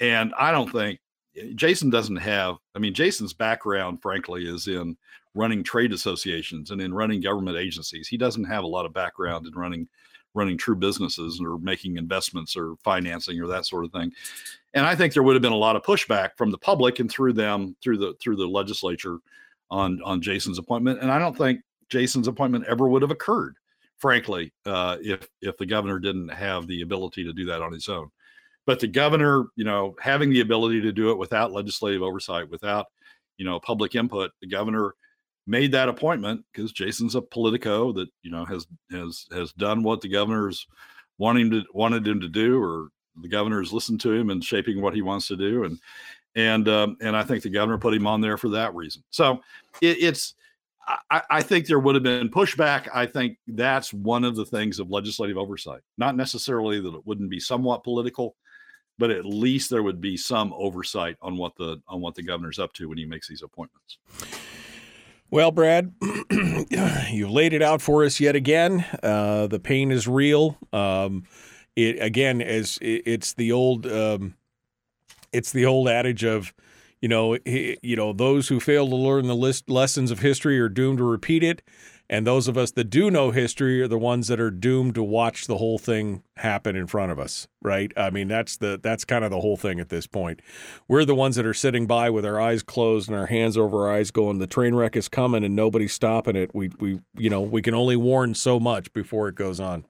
And 0.00 0.32
I 0.38 0.50
don't 0.50 0.70
think 0.70 1.00
Jason 1.54 1.90
doesn't 1.90 2.16
have, 2.16 2.56
I 2.74 2.78
mean, 2.78 2.94
Jason's 2.94 3.32
background, 3.32 4.02
frankly, 4.02 4.46
is 4.46 4.68
in 4.68 4.96
running 5.34 5.62
trade 5.62 5.92
associations 5.92 6.70
and 6.70 6.80
in 6.80 6.92
running 6.92 7.20
government 7.20 7.56
agencies. 7.56 8.08
He 8.08 8.16
doesn't 8.16 8.44
have 8.44 8.64
a 8.64 8.68
lot 8.68 8.84
of 8.84 8.92
background 8.92 9.46
in 9.46 9.54
running 9.54 9.88
running 10.34 10.56
true 10.56 10.76
businesses 10.76 11.40
or 11.40 11.58
making 11.58 11.96
investments 11.96 12.56
or 12.56 12.76
financing 12.82 13.40
or 13.40 13.46
that 13.46 13.66
sort 13.66 13.84
of 13.84 13.92
thing. 13.92 14.12
And 14.74 14.86
I 14.86 14.94
think 14.94 15.12
there 15.12 15.22
would 15.22 15.34
have 15.34 15.42
been 15.42 15.52
a 15.52 15.56
lot 15.56 15.76
of 15.76 15.82
pushback 15.82 16.30
from 16.36 16.50
the 16.50 16.58
public 16.58 16.98
and 16.98 17.10
through 17.10 17.34
them 17.34 17.76
through 17.82 17.98
the 17.98 18.14
through 18.20 18.36
the 18.36 18.46
legislature 18.46 19.18
on 19.70 20.00
on 20.04 20.20
Jason's 20.20 20.58
appointment, 20.58 21.00
and 21.00 21.10
I 21.10 21.18
don't 21.18 21.36
think 21.36 21.62
Jason's 21.88 22.28
appointment 22.28 22.66
ever 22.68 22.88
would 22.88 23.02
have 23.02 23.10
occurred, 23.10 23.56
frankly, 23.98 24.52
uh, 24.66 24.98
if 25.02 25.28
if 25.40 25.56
the 25.56 25.66
governor 25.66 25.98
didn't 25.98 26.28
have 26.28 26.66
the 26.66 26.82
ability 26.82 27.24
to 27.24 27.32
do 27.32 27.46
that 27.46 27.62
on 27.62 27.72
his 27.72 27.88
own. 27.88 28.10
But 28.64 28.80
the 28.80 28.86
governor, 28.86 29.46
you 29.56 29.64
know, 29.64 29.96
having 30.00 30.30
the 30.30 30.40
ability 30.40 30.80
to 30.82 30.92
do 30.92 31.10
it 31.10 31.18
without 31.18 31.52
legislative 31.52 32.02
oversight, 32.02 32.50
without 32.50 32.86
you 33.36 33.44
know 33.44 33.60
public 33.60 33.94
input, 33.94 34.30
the 34.40 34.46
governor 34.46 34.94
made 35.46 35.72
that 35.72 35.88
appointment 35.88 36.44
because 36.52 36.72
Jason's 36.72 37.14
a 37.14 37.22
politico 37.22 37.92
that 37.92 38.08
you 38.22 38.30
know 38.30 38.44
has 38.44 38.66
has 38.90 39.26
has 39.32 39.52
done 39.52 39.82
what 39.82 40.00
the 40.00 40.08
governor's 40.08 40.66
wanting 41.18 41.50
to 41.50 41.62
wanted 41.72 42.06
him 42.06 42.20
to 42.20 42.28
do, 42.28 42.62
or 42.62 42.88
the 43.20 43.28
governor's 43.28 43.72
listened 43.72 44.00
to 44.02 44.12
him 44.12 44.30
and 44.30 44.44
shaping 44.44 44.80
what 44.80 44.94
he 44.94 45.02
wants 45.02 45.28
to 45.28 45.36
do, 45.36 45.64
and 45.64 45.78
and 46.34 46.68
um, 46.68 46.96
and 47.00 47.16
I 47.16 47.24
think 47.24 47.42
the 47.42 47.50
governor 47.50 47.78
put 47.78 47.94
him 47.94 48.06
on 48.06 48.20
there 48.20 48.36
for 48.36 48.50
that 48.50 48.74
reason. 48.74 49.02
So 49.10 49.40
it, 49.80 49.98
it's 50.00 50.34
I, 51.10 51.22
I, 51.30 51.42
think 51.42 51.66
there 51.66 51.78
would 51.78 51.94
have 51.94 52.02
been 52.02 52.28
pushback. 52.28 52.88
I 52.92 53.06
think 53.06 53.38
that's 53.46 53.92
one 53.92 54.24
of 54.24 54.34
the 54.34 54.44
things 54.44 54.80
of 54.80 54.90
legislative 54.90 55.38
oversight. 55.38 55.80
Not 55.96 56.16
necessarily 56.16 56.80
that 56.80 56.94
it 56.94 57.06
wouldn't 57.06 57.30
be 57.30 57.38
somewhat 57.38 57.84
political, 57.84 58.34
but 58.98 59.10
at 59.10 59.24
least 59.24 59.70
there 59.70 59.82
would 59.82 60.00
be 60.00 60.16
some 60.16 60.52
oversight 60.54 61.16
on 61.22 61.36
what 61.36 61.54
the 61.56 61.80
on 61.86 62.00
what 62.00 62.14
the 62.14 62.22
governor's 62.22 62.58
up 62.58 62.72
to 62.74 62.88
when 62.88 62.98
he 62.98 63.04
makes 63.04 63.28
these 63.28 63.42
appointments. 63.42 63.98
Well, 65.32 65.50
Brad, 65.50 65.94
you've 67.10 67.30
laid 67.30 67.54
it 67.54 67.62
out 67.62 67.80
for 67.80 68.04
us 68.04 68.20
yet 68.20 68.36
again. 68.36 68.84
Uh, 69.02 69.46
the 69.46 69.58
pain 69.58 69.90
is 69.90 70.06
real. 70.06 70.58
Um, 70.74 71.24
it 71.74 71.96
again, 72.02 72.42
as 72.42 72.76
it, 72.82 73.02
it's 73.06 73.32
the 73.32 73.50
old. 73.50 73.86
Um, 73.86 74.34
it's 75.32 75.50
the 75.50 75.64
old 75.64 75.88
adage 75.88 76.22
of, 76.22 76.52
you 77.00 77.08
know, 77.08 77.38
he, 77.46 77.78
you 77.80 77.96
know, 77.96 78.12
those 78.12 78.48
who 78.48 78.60
fail 78.60 78.86
to 78.86 78.94
learn 78.94 79.26
the 79.26 79.34
list, 79.34 79.70
lessons 79.70 80.10
of 80.10 80.18
history 80.18 80.60
are 80.60 80.68
doomed 80.68 80.98
to 80.98 81.04
repeat 81.04 81.42
it, 81.42 81.62
and 82.12 82.26
those 82.26 82.46
of 82.46 82.58
us 82.58 82.72
that 82.72 82.90
do 82.90 83.10
know 83.10 83.30
history 83.30 83.80
are 83.80 83.88
the 83.88 83.98
ones 83.98 84.28
that 84.28 84.38
are 84.38 84.50
doomed 84.50 84.94
to 84.96 85.02
watch 85.02 85.46
the 85.46 85.56
whole 85.56 85.78
thing 85.78 86.22
happen 86.36 86.76
in 86.76 86.86
front 86.86 87.10
of 87.10 87.18
us. 87.18 87.48
Right? 87.62 87.90
I 87.96 88.10
mean, 88.10 88.28
that's 88.28 88.58
the 88.58 88.78
that's 88.80 89.06
kind 89.06 89.24
of 89.24 89.30
the 89.30 89.40
whole 89.40 89.56
thing 89.56 89.80
at 89.80 89.88
this 89.88 90.06
point. 90.06 90.42
We're 90.88 91.06
the 91.06 91.14
ones 91.14 91.36
that 91.36 91.46
are 91.46 91.54
sitting 91.54 91.86
by 91.86 92.10
with 92.10 92.26
our 92.26 92.38
eyes 92.38 92.62
closed 92.62 93.08
and 93.08 93.18
our 93.18 93.26
hands 93.26 93.56
over 93.56 93.88
our 93.88 93.94
eyes, 93.94 94.10
going, 94.10 94.38
"The 94.38 94.46
train 94.46 94.74
wreck 94.74 94.94
is 94.94 95.08
coming, 95.08 95.42
and 95.42 95.56
nobody's 95.56 95.94
stopping 95.94 96.36
it." 96.36 96.54
We 96.54 96.70
we 96.78 97.00
you 97.16 97.30
know 97.30 97.40
we 97.40 97.62
can 97.62 97.72
only 97.72 97.96
warn 97.96 98.34
so 98.34 98.60
much 98.60 98.92
before 98.92 99.28
it 99.28 99.34
goes 99.34 99.58
on. 99.58 99.86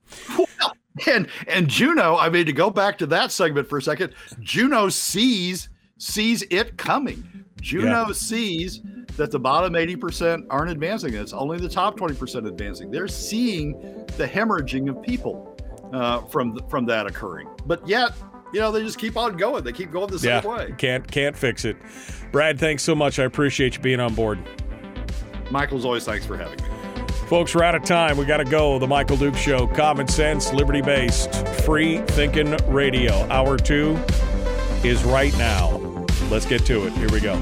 and 1.07 1.27
and 1.45 1.67
Juneau, 1.67 2.15
I 2.17 2.29
mean 2.29 2.45
to 2.45 2.53
go 2.53 2.69
back 2.69 2.97
to 2.99 3.05
that 3.07 3.33
segment 3.33 3.67
for 3.67 3.79
a 3.79 3.81
second, 3.81 4.13
Juneau 4.39 4.87
sees 4.87 5.67
sees 5.97 6.41
it 6.49 6.77
coming. 6.77 7.43
Juneau 7.63 8.05
yeah. 8.07 8.13
sees 8.13 8.81
that 9.15 9.31
the 9.31 9.39
bottom 9.39 9.73
80% 9.73 10.45
aren't 10.49 10.69
advancing. 10.69 11.13
It's 11.13 11.33
only 11.33 11.57
the 11.57 11.69
top 11.69 11.97
20% 11.97 12.45
advancing. 12.45 12.91
They're 12.91 13.07
seeing 13.07 13.79
the 14.17 14.27
hemorrhaging 14.27 14.89
of 14.89 15.01
people 15.01 15.57
uh, 15.93 16.21
from 16.23 16.59
from 16.69 16.85
that 16.87 17.07
occurring. 17.07 17.47
But 17.65 17.87
yet, 17.87 18.11
you 18.51 18.59
know, 18.59 18.71
they 18.71 18.83
just 18.83 18.97
keep 18.97 19.15
on 19.15 19.37
going. 19.37 19.63
They 19.63 19.71
keep 19.71 19.91
going 19.91 20.07
the 20.07 20.19
same 20.19 20.43
yeah, 20.43 20.47
way. 20.47 20.73
Can't 20.77 21.09
can't 21.09 21.37
fix 21.37 21.63
it. 21.63 21.77
Brad, 22.31 22.59
thanks 22.59 22.83
so 22.83 22.95
much. 22.95 23.17
I 23.17 23.23
appreciate 23.23 23.75
you 23.75 23.81
being 23.81 23.99
on 23.99 24.13
board. 24.13 24.39
Michael's 25.49 25.85
always 25.85 26.03
thanks 26.03 26.25
for 26.25 26.35
having 26.35 26.61
me. 26.61 26.69
Folks, 27.27 27.55
we're 27.55 27.63
out 27.63 27.75
of 27.75 27.83
time. 27.83 28.17
We 28.17 28.25
got 28.25 28.37
to 28.37 28.45
go. 28.45 28.77
The 28.77 28.87
Michael 28.87 29.17
Duke 29.17 29.35
Show, 29.35 29.67
common 29.67 30.07
sense, 30.07 30.51
liberty 30.51 30.81
based, 30.81 31.33
free 31.63 31.99
thinking 31.99 32.57
radio. 32.67 33.13
Hour 33.29 33.57
two 33.57 33.97
is 34.83 35.03
right 35.05 35.35
now. 35.37 35.92
Let's 36.29 36.45
get 36.45 36.65
to 36.65 36.85
it. 36.87 36.93
Here 36.93 37.09
we 37.09 37.19
go. 37.19 37.39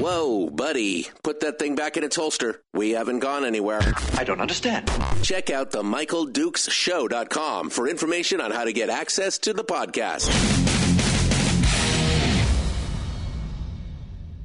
Whoa, 0.00 0.50
buddy, 0.50 1.08
put 1.22 1.40
that 1.40 1.58
thing 1.58 1.74
back 1.76 1.96
in 1.96 2.04
its 2.04 2.16
holster. 2.16 2.60
We 2.74 2.90
haven't 2.90 3.20
gone 3.20 3.44
anywhere. 3.44 3.80
I 4.14 4.24
don't 4.24 4.40
understand. 4.40 4.90
Check 5.22 5.48
out 5.50 5.70
the 5.70 5.82
MichaelDukesShow.com 5.82 7.70
for 7.70 7.88
information 7.88 8.40
on 8.40 8.50
how 8.50 8.64
to 8.64 8.72
get 8.72 8.90
access 8.90 9.38
to 9.38 9.52
the 9.52 9.64
podcast. 9.64 10.73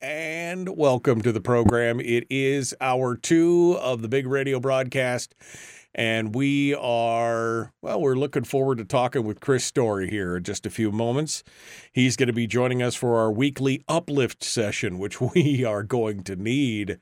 and 0.00 0.76
welcome 0.76 1.22
to 1.22 1.32
the 1.32 1.40
program. 1.40 2.00
It 2.00 2.26
is 2.28 2.74
hour 2.80 3.16
two 3.16 3.78
of 3.80 4.02
the 4.02 4.08
big 4.08 4.26
radio 4.26 4.60
broadcast. 4.60 5.34
And 5.94 6.34
we 6.34 6.74
are, 6.74 7.72
well, 7.80 8.00
we're 8.00 8.16
looking 8.16 8.44
forward 8.44 8.78
to 8.78 8.84
talking 8.84 9.24
with 9.24 9.40
Chris 9.40 9.64
Story 9.64 10.10
here 10.10 10.36
in 10.36 10.42
just 10.42 10.66
a 10.66 10.70
few 10.70 10.92
moments. 10.92 11.42
He's 11.92 12.16
going 12.16 12.26
to 12.26 12.34
be 12.34 12.46
joining 12.46 12.82
us 12.82 12.94
for 12.94 13.18
our 13.18 13.32
weekly 13.32 13.82
uplift 13.88 14.44
session, 14.44 14.98
which 14.98 15.20
we 15.34 15.64
are 15.64 15.82
going 15.82 16.22
to 16.24 16.36
need. 16.36 16.98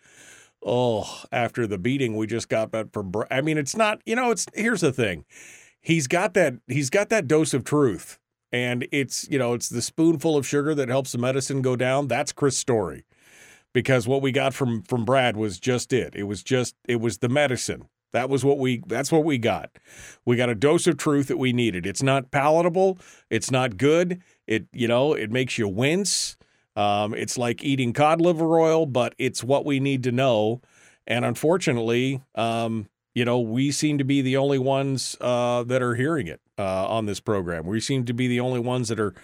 Oh, 0.64 1.24
after 1.32 1.66
the 1.66 1.78
beating 1.78 2.16
we 2.16 2.26
just 2.26 2.49
got 2.49 2.70
back 2.70 2.86
from, 2.92 3.12
I 3.30 3.40
mean, 3.40 3.59
it's 3.59 3.76
not, 3.76 4.01
you 4.07 4.14
know, 4.14 4.30
it's, 4.30 4.47
here's 4.55 4.80
the 4.80 4.92
thing. 4.92 5.24
He's 5.80 6.07
got 6.07 6.34
that, 6.34 6.55
he's 6.68 6.90
got 6.90 7.09
that 7.09 7.26
dose 7.26 7.53
of 7.53 7.64
truth. 7.64 8.18
And 8.55 8.87
it's, 8.93 9.29
you 9.29 9.37
know, 9.37 9.55
it's 9.55 9.69
the 9.69 9.83
spoonful 9.83 10.37
of 10.37 10.47
sugar 10.47 10.77
that 10.77 10.89
helps 10.89 11.11
the 11.11 11.19
medicine 11.19 11.61
go 11.61 11.75
down. 11.75 12.07
That's 12.07 12.31
Chris 12.31 12.57
Story. 12.57 13.05
Because 13.73 14.07
what 14.07 14.23
we 14.23 14.31
got 14.31 14.55
from 14.55 14.83
from 14.83 15.05
Brad 15.05 15.37
was 15.37 15.59
just 15.59 15.93
it. 15.93 16.15
It 16.15 16.23
was 16.23 16.45
just 16.45 16.77
it 16.87 17.01
was 17.01 17.19
the 17.19 17.29
medicine. 17.29 17.89
That 18.13 18.31
was 18.31 18.45
what 18.45 18.59
we 18.61 18.81
that's 18.87 19.11
what 19.11 19.25
we 19.25 19.39
got. 19.39 19.71
We 20.25 20.37
got 20.37 20.51
a 20.51 20.55
dose 20.55 20.87
of 20.87 20.99
truth 20.99 21.27
that 21.27 21.37
we 21.37 21.53
needed. 21.53 21.85
It's 21.85 22.01
not 22.01 22.31
palatable, 22.31 23.01
it's 23.29 23.51
not 23.51 23.77
good. 23.77 24.23
It 24.47 24.67
you 24.73 24.87
know, 24.87 25.15
it 25.15 25.33
makes 25.33 25.59
you 25.59 25.67
wince. 25.67 26.37
Um, 26.77 27.13
it's 27.13 27.37
like 27.37 27.65
eating 27.65 27.93
cod 27.93 28.21
liver 28.21 28.57
oil, 28.61 28.87
but 28.87 29.17
it's 29.19 29.43
what 29.43 29.65
we 29.65 29.81
need 29.81 30.05
to 30.05 30.13
know. 30.13 30.61
And 31.09 31.25
unfortunately, 31.25 32.23
um, 32.37 32.89
you 33.17 33.25
know, 33.25 33.41
we 33.41 33.73
seem 33.73 33.99
to 33.99 34.05
be 34.05 34.23
the 34.23 34.37
only 34.37 34.61
ones 34.61 35.17
uh, 35.21 35.65
that 35.65 35.83
are 35.83 35.97
hearing 35.97 36.29
it 36.29 36.41
uh, 36.59 36.89
on 36.89 37.07
this 37.07 37.21
program. 37.21 37.67
We 37.67 37.81
seem 37.81 38.05
to 38.05 38.15
be 38.15 38.29
the 38.29 38.41
only 38.41 38.61
ones 38.61 38.89
that 38.89 39.01
are 39.01 39.15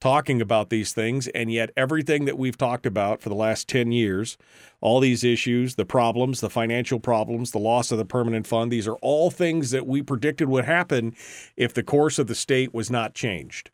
talking 0.00 0.40
about 0.40 0.70
these 0.70 0.92
things, 0.92 1.28
and 1.28 1.50
yet 1.50 1.70
everything 1.76 2.24
that 2.24 2.38
we've 2.38 2.56
talked 2.56 2.86
about 2.86 3.20
for 3.20 3.28
the 3.28 3.34
last 3.34 3.68
10 3.68 3.90
years, 3.92 4.38
all 4.80 5.00
these 5.00 5.24
issues, 5.24 5.74
the 5.74 5.84
problems, 5.84 6.40
the 6.40 6.50
financial 6.50 7.00
problems, 7.00 7.50
the 7.50 7.58
loss 7.58 7.90
of 7.90 7.98
the 7.98 8.04
permanent 8.04 8.46
fund, 8.46 8.70
these 8.70 8.86
are 8.86 8.96
all 8.96 9.30
things 9.30 9.70
that 9.70 9.86
we 9.86 10.02
predicted 10.02 10.48
would 10.48 10.64
happen 10.64 11.14
if 11.56 11.74
the 11.74 11.82
course 11.82 12.18
of 12.18 12.28
the 12.28 12.34
state 12.34 12.72
was 12.72 12.90
not 12.90 13.14
changed. 13.14 13.70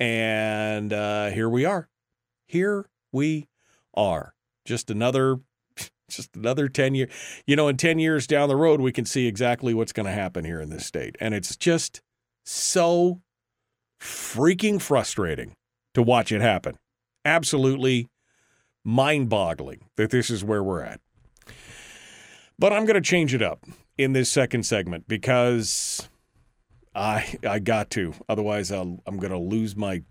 And 0.00 0.92
uh, 0.92 1.28
here 1.30 1.48
we 1.48 1.64
are. 1.64 1.88
Here 2.46 2.88
we 3.12 3.48
are. 3.94 4.34
Just 4.64 4.90
another 4.90 5.40
just 6.08 6.34
another 6.34 6.68
10 6.68 6.94
years. 6.94 7.10
You 7.46 7.56
know, 7.56 7.68
in 7.68 7.76
10 7.76 7.98
years 7.98 8.26
down 8.26 8.48
the 8.48 8.56
road, 8.56 8.80
we 8.80 8.92
can 8.92 9.04
see 9.04 9.26
exactly 9.26 9.74
what's 9.74 9.92
going 9.92 10.06
to 10.06 10.12
happen 10.12 10.44
here 10.44 10.60
in 10.60 10.70
this 10.70 10.86
state. 10.86 11.16
And 11.20 11.34
it's 11.34 11.56
just 11.56 12.00
so 12.44 13.20
freaking 14.00 14.80
frustrating 14.80 15.54
to 15.94 16.02
watch 16.02 16.32
it 16.32 16.40
happen. 16.40 16.76
Absolutely 17.24 18.08
mind 18.84 19.28
boggling 19.28 19.88
that 19.96 20.10
this 20.10 20.30
is 20.30 20.42
where 20.42 20.62
we're 20.62 20.82
at. 20.82 21.00
But 22.58 22.72
I'm 22.72 22.84
going 22.84 22.94
to 22.94 23.00
change 23.00 23.34
it 23.34 23.42
up 23.42 23.64
in 23.96 24.12
this 24.12 24.30
second 24.30 24.64
segment 24.64 25.06
because 25.08 26.08
I 26.94 27.38
I 27.48 27.58
got 27.58 27.90
to. 27.90 28.14
Otherwise, 28.28 28.70
I'll, 28.70 29.00
I'm 29.06 29.18
going 29.18 29.32
to 29.32 29.38
lose 29.38 29.76
my 29.76 30.02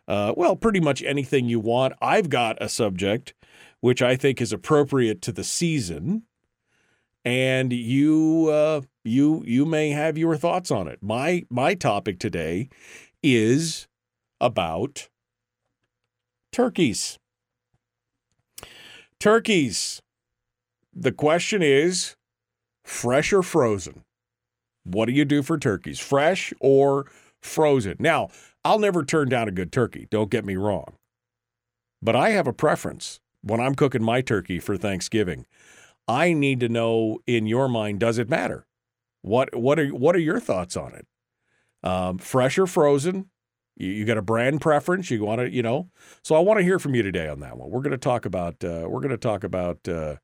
uh, 0.08 0.34
well, 0.36 0.56
pretty 0.56 0.80
much 0.80 1.00
anything 1.04 1.48
you 1.48 1.60
want. 1.60 1.94
I've 2.02 2.28
got 2.28 2.60
a 2.60 2.68
subject 2.68 3.34
which 3.82 4.00
I 4.00 4.16
think 4.16 4.40
is 4.40 4.52
appropriate 4.52 5.20
to 5.22 5.32
the 5.32 5.44
season 5.44 6.22
and 7.24 7.72
you 7.72 8.48
uh, 8.50 8.80
you 9.04 9.42
you 9.46 9.64
may 9.64 9.90
have 9.90 10.18
your 10.18 10.36
thoughts 10.36 10.70
on 10.70 10.88
it. 10.88 11.02
My 11.02 11.44
my 11.50 11.74
topic 11.74 12.18
today 12.18 12.68
is 13.22 13.86
about 14.40 15.08
turkeys. 16.52 17.18
Turkeys. 19.18 20.02
The 20.94 21.12
question 21.12 21.62
is 21.62 22.16
fresh 22.84 23.32
or 23.32 23.42
frozen? 23.42 24.02
What 24.84 25.06
do 25.06 25.12
you 25.12 25.24
do 25.24 25.42
for 25.42 25.58
turkeys? 25.58 26.00
Fresh 26.00 26.52
or 26.60 27.06
frozen? 27.40 27.96
Now, 27.98 28.28
I'll 28.64 28.78
never 28.78 29.04
turn 29.04 29.28
down 29.28 29.48
a 29.48 29.52
good 29.52 29.72
turkey, 29.72 30.06
don't 30.10 30.30
get 30.30 30.44
me 30.44 30.56
wrong. 30.56 30.94
But 32.02 32.16
I 32.16 32.30
have 32.30 32.46
a 32.46 32.52
preference 32.52 33.20
when 33.42 33.60
I'm 33.60 33.74
cooking 33.74 34.02
my 34.02 34.20
turkey 34.20 34.58
for 34.58 34.76
Thanksgiving. 34.76 35.46
I 36.08 36.32
need 36.32 36.60
to 36.60 36.68
know 36.68 37.20
in 37.26 37.46
your 37.46 37.68
mind, 37.68 38.00
does 38.00 38.18
it 38.18 38.28
matter? 38.28 38.66
What 39.22 39.54
what 39.54 39.78
are 39.78 39.88
what 39.88 40.16
are 40.16 40.20
your 40.20 40.40
thoughts 40.40 40.76
on 40.76 40.94
it? 40.94 41.06
Um, 41.82 42.18
fresh 42.18 42.58
or 42.58 42.66
frozen? 42.66 43.30
You, 43.76 43.88
you, 43.88 44.04
got 44.04 44.18
a 44.18 44.22
brand 44.22 44.60
preference? 44.60 45.10
You 45.10 45.24
want 45.24 45.40
to, 45.40 45.50
you 45.50 45.62
know? 45.62 45.90
So 46.22 46.34
I 46.34 46.40
want 46.40 46.58
to 46.58 46.64
hear 46.64 46.78
from 46.78 46.94
you 46.94 47.02
today 47.02 47.28
on 47.28 47.40
that 47.40 47.56
one. 47.56 47.70
We're 47.70 47.80
going 47.80 47.92
to 47.92 47.98
talk 47.98 48.26
about 48.26 48.62
uh, 48.64 48.86
we're 48.88 49.00
going 49.00 49.10
to 49.10 49.16
talk 49.16 49.44
about 49.44 49.88
uh, 49.88 50.16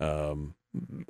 um, 0.00 0.54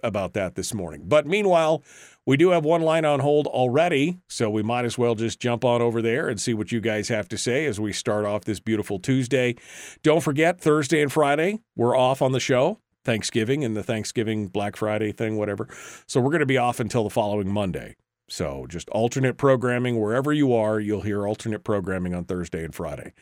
about 0.02 0.34
that 0.34 0.54
this 0.54 0.72
morning. 0.72 1.02
But 1.06 1.26
meanwhile, 1.26 1.82
we 2.26 2.36
do 2.36 2.50
have 2.50 2.64
one 2.64 2.82
line 2.82 3.04
on 3.04 3.20
hold 3.20 3.46
already, 3.46 4.18
so 4.28 4.50
we 4.50 4.62
might 4.62 4.84
as 4.84 4.96
well 4.96 5.14
just 5.14 5.40
jump 5.40 5.64
on 5.64 5.82
over 5.82 6.00
there 6.00 6.28
and 6.28 6.40
see 6.40 6.54
what 6.54 6.72
you 6.72 6.80
guys 6.80 7.08
have 7.08 7.28
to 7.28 7.38
say 7.38 7.66
as 7.66 7.80
we 7.80 7.92
start 7.92 8.24
off 8.24 8.44
this 8.44 8.60
beautiful 8.60 8.98
Tuesday. 8.98 9.56
Don't 10.02 10.22
forget 10.22 10.60
Thursday 10.60 11.02
and 11.02 11.12
Friday 11.12 11.60
we're 11.76 11.96
off 11.96 12.22
on 12.22 12.32
the 12.32 12.40
show. 12.40 12.80
Thanksgiving 13.08 13.64
and 13.64 13.74
the 13.74 13.82
Thanksgiving 13.82 14.48
Black 14.48 14.76
Friday 14.76 15.12
thing, 15.12 15.38
whatever. 15.38 15.66
So 16.06 16.20
we're 16.20 16.28
going 16.28 16.40
to 16.40 16.46
be 16.46 16.58
off 16.58 16.78
until 16.78 17.04
the 17.04 17.10
following 17.10 17.48
Monday. 17.48 17.96
So 18.28 18.66
just 18.68 18.90
alternate 18.90 19.38
programming 19.38 19.98
wherever 19.98 20.30
you 20.30 20.52
are. 20.52 20.78
You'll 20.78 21.00
hear 21.00 21.26
alternate 21.26 21.64
programming 21.64 22.14
on 22.14 22.26
Thursday 22.26 22.62
and 22.62 22.74
Friday. 22.74 23.14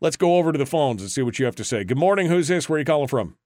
Let's 0.00 0.16
go 0.16 0.38
over 0.38 0.50
to 0.50 0.58
the 0.58 0.66
phones 0.66 1.02
and 1.02 1.08
see 1.08 1.22
what 1.22 1.38
you 1.38 1.44
have 1.44 1.54
to 1.54 1.62
say. 1.62 1.84
Good 1.84 1.96
morning. 1.96 2.26
Who's 2.26 2.48
this? 2.48 2.68
Where 2.68 2.78
are 2.78 2.80
you 2.80 2.84
calling 2.84 3.06
from? 3.06 3.36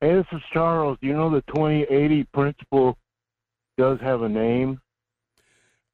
Hey, 0.00 0.14
this 0.14 0.26
is 0.30 0.40
Charles. 0.52 0.98
Do 1.00 1.08
you 1.08 1.14
know 1.14 1.30
the 1.30 1.42
2080 1.48 2.28
principle 2.32 2.96
does 3.76 3.98
have 4.02 4.22
a 4.22 4.28
name. 4.28 4.80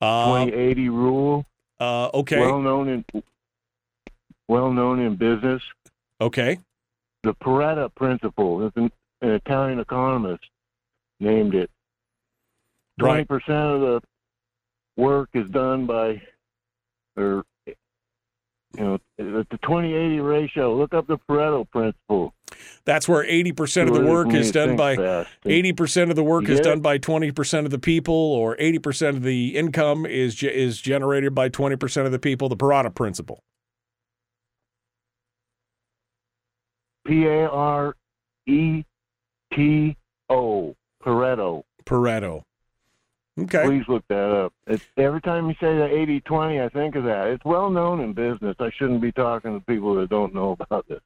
Uh, 0.03 0.45
2080 0.45 0.89
rule. 0.91 1.47
Uh, 1.81 2.11
okay. 2.13 2.41
Well 2.41 2.61
known 2.61 2.89
in 2.91 3.23
well 4.49 4.71
known 4.71 4.99
in 4.99 5.17
business. 5.17 5.63
Okay. 6.21 6.59
The 7.23 7.35
Pareto 7.35 7.95
principle, 7.95 8.71
an, 8.77 8.91
an 9.23 9.31
Italian 9.31 9.81
economist 9.81 10.45
named 11.21 11.55
it. 11.55 11.71
Twenty 12.99 13.19
Right. 13.19 13.29
percent 13.29 13.57
of 13.57 13.81
the 13.81 14.01
work 14.97 15.31
is 15.35 15.49
done 15.51 15.87
by, 15.87 16.23
or 17.17 17.45
You 18.77 18.85
know, 18.85 18.99
the 19.17 19.59
20-80 19.65 20.29
ratio. 20.29 20.77
Look 20.77 20.93
up 20.93 21.07
the 21.07 21.17
Pareto 21.17 21.69
principle. 21.71 22.35
That's 22.85 23.09
where 23.09 23.25
80% 23.25 23.89
of 23.89 23.95
the 23.95 24.01
work 24.01 24.35
is 24.35 24.51
done 24.51 24.77
by 24.77 24.97
80% 24.97 26.11
of 26.11 26.17
the 26.17 26.25
work 26.25 26.49
is 26.49 26.61
done 26.61 26.81
by 26.81 26.99
20% 26.99 27.65
of 27.65 27.71
the 27.71 27.79
people 27.79 28.15
or 28.15 28.57
80% 28.57 29.09
of 29.11 29.23
the 29.23 29.57
income 29.57 30.07
is 30.07 30.43
is 30.43 30.81
generated 30.81 31.35
by 31.35 31.49
20% 31.49 32.07
of 32.07 32.13
the 32.13 32.19
people, 32.19 32.49
the 32.49 32.57
Pareto 32.57 32.95
principle. 32.95 33.43
P 37.09 37.25
A 37.25 37.49
R 37.49 37.97
E 38.47 38.85
T 39.55 39.97
O 40.29 40.77
Pareto. 41.03 41.63
Pareto. 41.85 42.43
Okay. 43.41 43.65
Please 43.65 43.85
look 43.89 44.05
that 44.09 44.33
up. 44.33 44.53
It's, 44.67 44.85
every 44.97 45.21
time 45.21 45.49
you 45.49 45.55
say 45.61 45.77
the 45.77 45.87
80 45.87 46.21
20, 46.21 46.61
I 46.61 46.69
think 46.69 46.97
of 46.97 47.05
that. 47.05 47.29
It's 47.29 47.45
well 47.45 47.71
known 47.71 48.01
in 48.01 48.13
business. 48.13 48.57
I 48.59 48.71
shouldn't 48.77 49.01
be 49.01 49.13
talking 49.13 49.59
to 49.59 49.65
people 49.65 49.95
that 49.95 50.11
don't 50.11 50.35
know 50.35 50.57
about 50.59 50.87
this. 50.89 51.01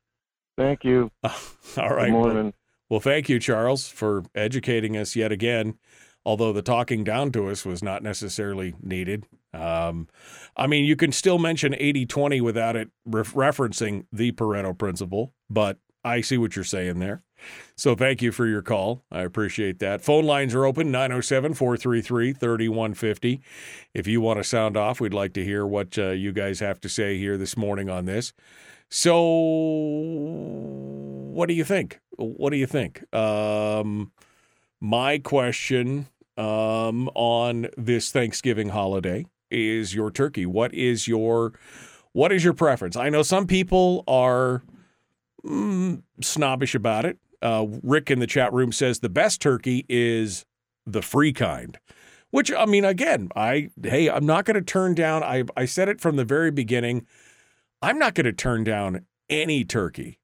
Thank 0.57 0.82
you. 0.82 1.11
all 1.24 1.30
right. 1.76 2.07
Good 2.07 2.12
morning. 2.12 2.55
Well, 2.88 3.00
thank 3.00 3.28
you, 3.28 3.38
Charles, 3.38 3.86
for 3.86 4.24
educating 4.34 4.96
us 4.96 5.14
yet 5.14 5.30
again. 5.30 5.78
Although 6.24 6.53
the 6.53 6.62
talking 6.62 7.05
down 7.05 7.32
to 7.32 7.48
us 7.48 7.66
was 7.66 7.82
not 7.82 8.03
necessarily 8.03 8.74
needed. 8.80 9.26
Um, 9.53 10.09
I 10.57 10.66
mean, 10.66 10.84
you 10.84 10.96
can 10.96 11.12
still 11.12 11.38
mention 11.38 11.74
80 11.76 12.07
20 12.07 12.40
without 12.40 12.76
it 12.76 12.90
re- 13.05 13.22
referencing 13.22 14.07
the 14.12 14.32
Pareto 14.32 14.76
principle, 14.76 15.34
but 15.50 15.78
I 16.05 16.20
see 16.20 16.38
what 16.38 16.57
you're 16.57 16.64
saying 16.64 16.98
there. 16.98 17.22
So 17.76 17.94
thank 17.94 18.22
you 18.22 18.32
for 18.32 18.46
your 18.46 18.62
call. 18.62 19.05
I 19.11 19.22
appreciate 19.22 19.78
that. 19.80 20.03
Phone 20.03 20.24
lines 20.24 20.55
are 20.55 20.64
open 20.64 20.90
907 20.90 21.55
433 21.55 22.32
3150. 22.32 23.40
If 23.94 24.07
you 24.07 24.20
want 24.20 24.38
to 24.38 24.44
sound 24.44 24.76
off, 24.76 25.00
we'd 25.00 25.14
like 25.14 25.32
to 25.34 25.44
hear 25.44 25.66
what 25.66 25.98
uh, 25.98 26.11
you 26.11 26.32
guys 26.32 26.61
have 26.61 26.80
to 26.82 26.88
say 26.88 27.18
here 27.18 27.36
this 27.36 27.57
morning 27.57 27.88
on 27.88 28.05
this. 28.05 28.32
So, 28.88 29.22
what 31.32 31.48
do 31.48 31.55
you 31.55 31.64
think? 31.64 32.00
What 32.16 32.50
do 32.50 32.57
you 32.57 32.66
think? 32.66 33.03
Um, 33.14 34.12
my 34.80 35.18
question 35.18 36.09
um, 36.36 37.09
on 37.14 37.68
this 37.76 38.12
Thanksgiving 38.12 38.68
holiday 38.68 39.26
is 39.50 39.94
your 39.94 40.11
turkey. 40.11 40.46
What 40.46 40.74
is 40.74 41.09
your 41.09 41.53
what 42.12 42.32
is 42.32 42.44
your 42.44 42.53
preference? 42.53 42.94
I 42.96 43.09
know 43.09 43.22
some 43.22 43.46
people 43.46 44.05
are 44.07 44.62
mm, 45.45 46.03
snobbish 46.20 46.74
about 46.74 47.05
it. 47.05 47.18
Uh, 47.40 47.66
Rick 47.82 48.11
in 48.11 48.20
the 48.20 48.26
chat 48.26 48.53
room 48.53 48.72
says 48.72 49.01
the 49.01 49.09
best 49.09 49.40
turkey 49.40 49.84
is 49.88 50.45
the 50.86 51.03
free 51.03 51.32
kind. 51.32 51.78
Which 52.30 52.51
I 52.51 52.64
mean, 52.64 52.84
again, 52.84 53.28
I 53.36 53.70
hey, 53.82 54.09
I'm 54.09 54.24
not 54.24 54.47
going 54.47 54.55
to 54.55 54.62
turn 54.62 54.95
down. 54.95 55.22
I 55.22 55.45
I 55.57 55.66
said 55.66 55.88
it 55.88 56.01
from 56.01 56.16
the 56.16 56.24
very 56.24 56.51
beginning. 56.51 57.07
I'm 57.82 57.99
not 57.99 58.14
going 58.14 58.24
to 58.24 58.32
turn 58.32 58.64
down 58.64 59.05
any 59.28 59.64
turkey. 59.64 60.18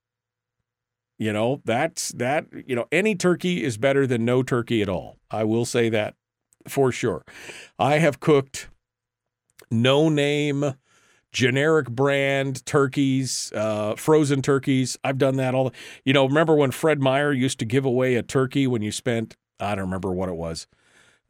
You 1.19 1.33
know, 1.33 1.61
that's 1.65 2.11
that. 2.13 2.47
You 2.67 2.77
know, 2.77 2.87
any 2.91 3.15
turkey 3.15 3.63
is 3.63 3.77
better 3.77 4.07
than 4.07 4.25
no 4.25 4.43
turkey 4.43 4.81
at 4.81 4.89
all. 4.89 5.19
I 5.31 5.45
will 5.45 5.67
say 5.67 5.91
that 5.91 6.15
for 6.67 6.93
sure. 6.93 7.25
I 7.79 7.99
have 7.99 8.21
cooked 8.21 8.71
no 9.71 10.09
name 10.09 10.77
generic 11.39 11.89
brand 11.89 12.67
turkeys, 12.67 13.53
uh, 13.55 13.95
frozen 13.95 14.43
turkeys. 14.43 14.99
I've 15.05 15.19
done 15.19 15.37
that 15.37 15.55
all. 15.55 15.73
You 16.05 16.13
know, 16.13 16.27
remember 16.27 16.57
when 16.57 16.73
Fred 16.73 17.01
Meyer 17.01 17.33
used 17.33 17.61
to 17.61 17.65
give 17.65 17.85
away 17.85 18.17
a 18.17 18.25
turkey 18.25 18.67
when 18.67 18.83
you 18.83 18.91
spent 18.91 19.37
I 19.61 19.77
don't 19.77 19.85
remember 19.85 20.13
what 20.13 20.29
it 20.29 20.35
was. 20.35 20.67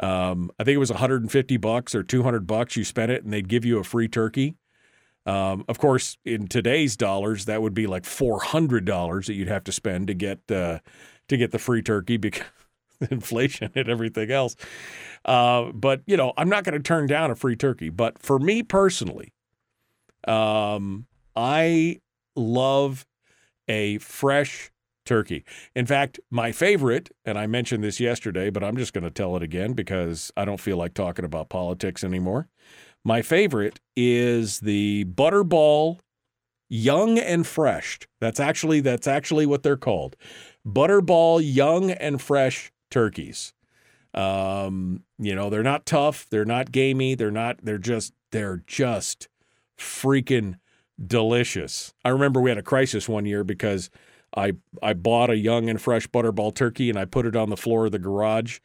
Um, 0.00 0.50
I 0.58 0.64
think 0.64 0.76
it 0.76 0.78
was 0.78 0.90
150 0.90 1.58
bucks 1.58 1.94
or 1.94 2.02
200 2.02 2.46
bucks. 2.46 2.74
You 2.74 2.84
spent 2.84 3.12
it, 3.12 3.22
and 3.22 3.32
they'd 3.32 3.48
give 3.48 3.66
you 3.66 3.78
a 3.78 3.84
free 3.84 4.08
turkey. 4.08 4.54
Um, 5.26 5.66
of 5.68 5.78
course, 5.78 6.16
in 6.24 6.48
today's 6.48 6.96
dollars, 6.96 7.44
that 7.44 7.60
would 7.60 7.74
be 7.74 7.86
like 7.86 8.06
four 8.06 8.40
hundred 8.40 8.86
dollars 8.86 9.26
that 9.26 9.34
you'd 9.34 9.48
have 9.48 9.64
to 9.64 9.72
spend 9.72 10.06
to 10.06 10.14
get 10.14 10.50
uh, 10.50 10.78
to 11.28 11.36
get 11.36 11.50
the 11.50 11.58
free 11.58 11.82
turkey 11.82 12.16
because 12.16 12.46
inflation 13.10 13.70
and 13.74 13.90
everything 13.90 14.30
else. 14.30 14.56
Uh, 15.26 15.64
but 15.74 16.00
you 16.06 16.16
know, 16.16 16.32
I'm 16.38 16.48
not 16.48 16.64
going 16.64 16.78
to 16.78 16.82
turn 16.82 17.08
down 17.08 17.30
a 17.30 17.34
free 17.34 17.56
turkey. 17.56 17.90
But 17.90 18.18
for 18.18 18.38
me 18.38 18.62
personally, 18.62 19.34
um, 20.26 21.06
I 21.36 22.00
love 22.34 23.06
a 23.68 23.98
fresh 23.98 24.70
turkey. 25.04 25.44
In 25.74 25.86
fact, 25.86 26.20
my 26.30 26.52
favorite, 26.52 27.10
and 27.24 27.38
I 27.38 27.46
mentioned 27.46 27.82
this 27.82 27.98
yesterday, 28.00 28.50
but 28.50 28.62
I'm 28.62 28.76
just 28.76 28.92
going 28.92 29.04
to 29.04 29.10
tell 29.10 29.36
it 29.36 29.42
again 29.42 29.72
because 29.72 30.30
I 30.36 30.44
don't 30.44 30.60
feel 30.60 30.76
like 30.76 30.94
talking 30.94 31.24
about 31.24 31.48
politics 31.48 32.04
anymore. 32.04 32.48
My 33.04 33.22
favorite 33.22 33.80
is 33.96 34.60
the 34.60 35.06
Butterball 35.06 36.00
Young 36.68 37.18
and 37.18 37.46
Fresh. 37.46 38.00
That's 38.20 38.40
actually 38.40 38.80
that's 38.80 39.06
actually 39.06 39.46
what 39.46 39.62
they're 39.62 39.76
called. 39.76 40.16
Butterball 40.66 41.40
Young 41.42 41.90
and 41.90 42.20
Fresh 42.20 42.70
turkeys. 42.90 43.54
Um, 44.12 45.04
you 45.18 45.34
know, 45.34 45.48
they're 45.48 45.62
not 45.62 45.86
tough, 45.86 46.26
they're 46.30 46.44
not 46.44 46.72
gamey, 46.72 47.14
they're 47.14 47.30
not 47.30 47.58
they're 47.62 47.78
just 47.78 48.12
they're 48.32 48.62
just 48.66 49.28
freaking 49.78 50.56
delicious. 51.04 51.94
I 52.04 52.10
remember 52.10 52.40
we 52.40 52.50
had 52.50 52.58
a 52.58 52.62
crisis 52.62 53.08
one 53.08 53.26
year 53.26 53.44
because 53.44 53.90
I 54.36 54.52
I 54.82 54.92
bought 54.92 55.30
a 55.30 55.36
young 55.36 55.68
and 55.68 55.80
fresh 55.80 56.06
butterball 56.08 56.54
turkey 56.54 56.90
and 56.90 56.98
I 56.98 57.04
put 57.04 57.26
it 57.26 57.36
on 57.36 57.50
the 57.50 57.56
floor 57.56 57.86
of 57.86 57.92
the 57.92 57.98
garage 57.98 58.58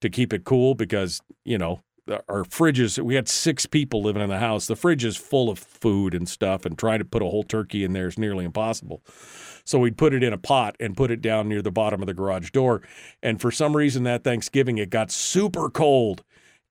to 0.00 0.10
keep 0.10 0.32
it 0.32 0.44
cool 0.44 0.74
because, 0.74 1.22
you 1.44 1.56
know, 1.56 1.80
our 2.28 2.44
fridges 2.44 3.02
we 3.02 3.14
had 3.14 3.28
six 3.28 3.66
people 3.66 4.02
living 4.02 4.22
in 4.22 4.28
the 4.28 4.38
house. 4.38 4.66
The 4.66 4.76
fridge 4.76 5.04
is 5.04 5.16
full 5.16 5.48
of 5.48 5.58
food 5.58 6.14
and 6.14 6.28
stuff 6.28 6.66
and 6.66 6.78
trying 6.78 6.98
to 6.98 7.04
put 7.04 7.22
a 7.22 7.26
whole 7.26 7.42
turkey 7.42 7.84
in 7.84 7.92
there 7.92 8.08
is 8.08 8.18
nearly 8.18 8.44
impossible. 8.44 9.02
So 9.64 9.78
we'd 9.80 9.98
put 9.98 10.14
it 10.14 10.22
in 10.22 10.32
a 10.32 10.38
pot 10.38 10.76
and 10.78 10.96
put 10.96 11.10
it 11.10 11.20
down 11.20 11.48
near 11.48 11.62
the 11.62 11.72
bottom 11.72 12.00
of 12.00 12.06
the 12.06 12.14
garage 12.14 12.50
door. 12.50 12.82
And 13.22 13.40
for 13.40 13.50
some 13.50 13.76
reason 13.76 14.04
that 14.04 14.22
Thanksgiving 14.22 14.78
it 14.78 14.90
got 14.90 15.10
super 15.10 15.70
cold 15.70 16.22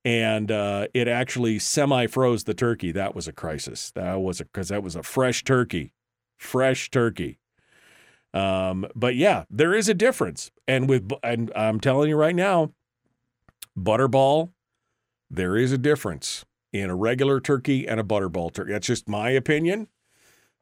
and 0.06 0.52
uh, 0.52 0.86
it 0.94 1.08
actually 1.08 1.58
semi 1.58 2.06
froze 2.06 2.44
the 2.44 2.54
turkey. 2.54 2.92
That 2.92 3.16
was 3.16 3.26
a 3.26 3.32
crisis. 3.32 3.90
That 3.96 4.20
was 4.20 4.38
because 4.38 4.68
that 4.68 4.84
was 4.84 4.94
a 4.94 5.02
fresh 5.02 5.42
turkey, 5.42 5.92
fresh 6.38 6.90
turkey. 6.90 7.40
Um, 8.32 8.86
but 8.94 9.16
yeah, 9.16 9.46
there 9.50 9.74
is 9.74 9.88
a 9.88 9.94
difference, 9.94 10.52
and 10.68 10.88
with 10.88 11.10
and 11.24 11.50
I'm 11.56 11.80
telling 11.80 12.08
you 12.08 12.16
right 12.16 12.36
now, 12.36 12.72
butterball, 13.76 14.52
there 15.28 15.56
is 15.56 15.72
a 15.72 15.78
difference 15.78 16.44
in 16.72 16.88
a 16.88 16.94
regular 16.94 17.40
turkey 17.40 17.88
and 17.88 17.98
a 17.98 18.04
butterball 18.04 18.54
turkey. 18.54 18.70
That's 18.70 18.86
just 18.86 19.08
my 19.08 19.30
opinion, 19.30 19.88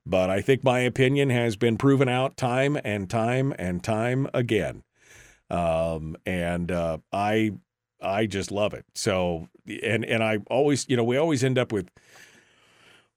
but 0.07 0.31
I 0.31 0.41
think 0.41 0.65
my 0.65 0.79
opinion 0.79 1.29
has 1.29 1.57
been 1.57 1.77
proven 1.77 2.09
out 2.09 2.39
time 2.39 2.79
and 2.83 3.11
time 3.11 3.53
and 3.59 3.85
time 3.85 4.27
again. 4.33 4.85
Um, 5.51 6.17
and 6.25 6.73
uh, 6.73 6.99
I 7.13 7.51
I 8.05 8.27
just 8.27 8.51
love 8.51 8.75
it. 8.75 8.85
So 8.95 9.49
and 9.83 10.05
and 10.05 10.23
I 10.23 10.39
always, 10.51 10.87
you 10.89 10.97
know, 10.97 11.05
we 11.05 11.17
always 11.17 11.43
end 11.43 11.59
up 11.59 11.73
with 11.73 11.89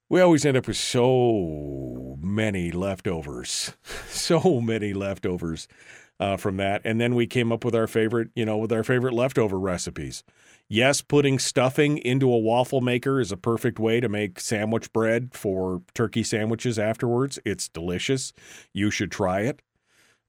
we 0.09 0.21
always 0.21 0.45
end 0.45 0.55
up 0.55 0.67
with 0.67 0.77
so 0.77 2.17
many 2.21 2.71
leftovers, 2.71 3.73
so 4.07 4.61
many 4.61 4.93
leftovers 4.93 5.67
uh, 6.19 6.37
from 6.37 6.57
that, 6.57 6.81
and 6.85 6.99
then 6.99 7.13
we 7.13 7.27
came 7.27 7.51
up 7.51 7.65
with 7.65 7.75
our 7.75 7.87
favorite, 7.87 8.29
you 8.35 8.45
know, 8.45 8.57
with 8.57 8.71
our 8.71 8.83
favorite 8.83 9.13
leftover 9.13 9.59
recipes. 9.59 10.23
Yes, 10.69 11.01
putting 11.01 11.39
stuffing 11.39 11.97
into 11.99 12.31
a 12.31 12.37
waffle 12.37 12.81
maker 12.81 13.21
is 13.21 13.31
a 13.31 13.37
perfect 13.37 13.79
way 13.79 14.01
to 14.01 14.09
make 14.09 14.39
sandwich 14.39 14.91
bread 14.91 15.29
for 15.33 15.81
turkey 15.93 16.23
sandwiches 16.23 16.77
afterwards. 16.77 17.39
It's 17.45 17.69
delicious. 17.69 18.33
You 18.73 18.91
should 18.91 19.11
try 19.11 19.41
it. 19.41 19.61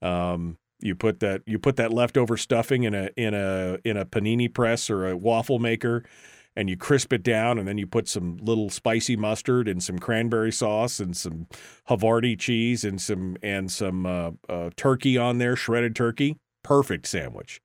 Um, 0.00 0.58
you 0.80 0.94
put 0.94 1.20
that 1.20 1.42
you 1.46 1.58
put 1.58 1.76
that 1.76 1.92
leftover 1.92 2.36
stuffing 2.36 2.84
in 2.84 2.94
a 2.94 3.10
in 3.16 3.34
a 3.34 3.78
in 3.84 3.96
a 3.96 4.04
panini 4.04 4.52
press 4.52 4.88
or 4.90 5.08
a 5.08 5.16
waffle 5.16 5.58
maker 5.58 6.04
and 6.58 6.68
you 6.68 6.76
crisp 6.76 7.12
it 7.12 7.22
down 7.22 7.56
and 7.56 7.68
then 7.68 7.78
you 7.78 7.86
put 7.86 8.08
some 8.08 8.36
little 8.38 8.68
spicy 8.68 9.16
mustard 9.16 9.68
and 9.68 9.80
some 9.80 9.96
cranberry 9.96 10.50
sauce 10.50 10.98
and 10.98 11.16
some 11.16 11.46
Havarti 11.88 12.36
cheese 12.36 12.84
and 12.84 13.00
some 13.00 13.36
and 13.44 13.70
some 13.70 14.04
uh, 14.04 14.32
uh, 14.48 14.70
turkey 14.74 15.16
on 15.16 15.38
there, 15.38 15.54
shredded 15.54 15.94
turkey. 15.94 16.36
Perfect 16.64 17.06
sandwich. 17.06 17.60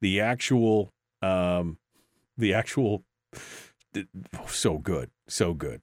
The 0.00 0.20
actual 0.20 0.90
um, 1.22 1.78
the 2.36 2.52
actual 2.52 3.04
so 4.48 4.78
good, 4.78 5.10
so 5.28 5.54
good. 5.54 5.80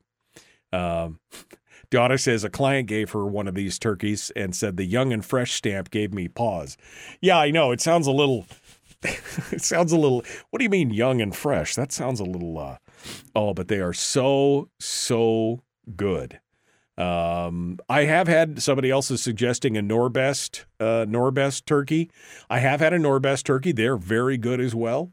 Um, 0.73 1.19
Donna 1.89 2.17
says 2.17 2.43
a 2.43 2.49
client 2.49 2.87
gave 2.87 3.11
her 3.11 3.25
one 3.25 3.47
of 3.47 3.55
these 3.55 3.79
turkeys 3.79 4.31
and 4.35 4.55
said 4.55 4.77
the 4.77 4.85
young 4.85 5.11
and 5.11 5.23
fresh 5.23 5.53
stamp 5.53 5.91
gave 5.91 6.13
me 6.13 6.27
pause. 6.27 6.77
Yeah, 7.21 7.37
I 7.37 7.51
know. 7.51 7.71
It 7.71 7.81
sounds 7.81 8.07
a 8.07 8.11
little. 8.11 8.45
it 9.03 9.61
sounds 9.61 9.91
a 9.91 9.97
little. 9.97 10.23
What 10.49 10.59
do 10.59 10.63
you 10.63 10.69
mean 10.69 10.91
young 10.91 11.21
and 11.21 11.35
fresh? 11.35 11.75
That 11.75 11.91
sounds 11.91 12.19
a 12.19 12.25
little. 12.25 12.57
Uh, 12.57 12.77
oh, 13.35 13.53
but 13.53 13.67
they 13.67 13.79
are 13.79 13.93
so 13.93 14.69
so 14.79 15.63
good. 15.95 16.39
Um, 16.97 17.79
I 17.89 18.03
have 18.03 18.27
had 18.27 18.61
somebody 18.61 18.91
else 18.91 19.09
is 19.09 19.23
suggesting 19.23 19.75
a 19.75 19.81
Norbest 19.81 20.65
uh, 20.79 21.05
Norbest 21.07 21.65
turkey. 21.65 22.11
I 22.49 22.59
have 22.59 22.79
had 22.79 22.93
a 22.93 22.99
Norbest 22.99 23.43
turkey. 23.43 23.71
They're 23.71 23.97
very 23.97 24.37
good 24.37 24.59
as 24.59 24.75
well. 24.75 25.11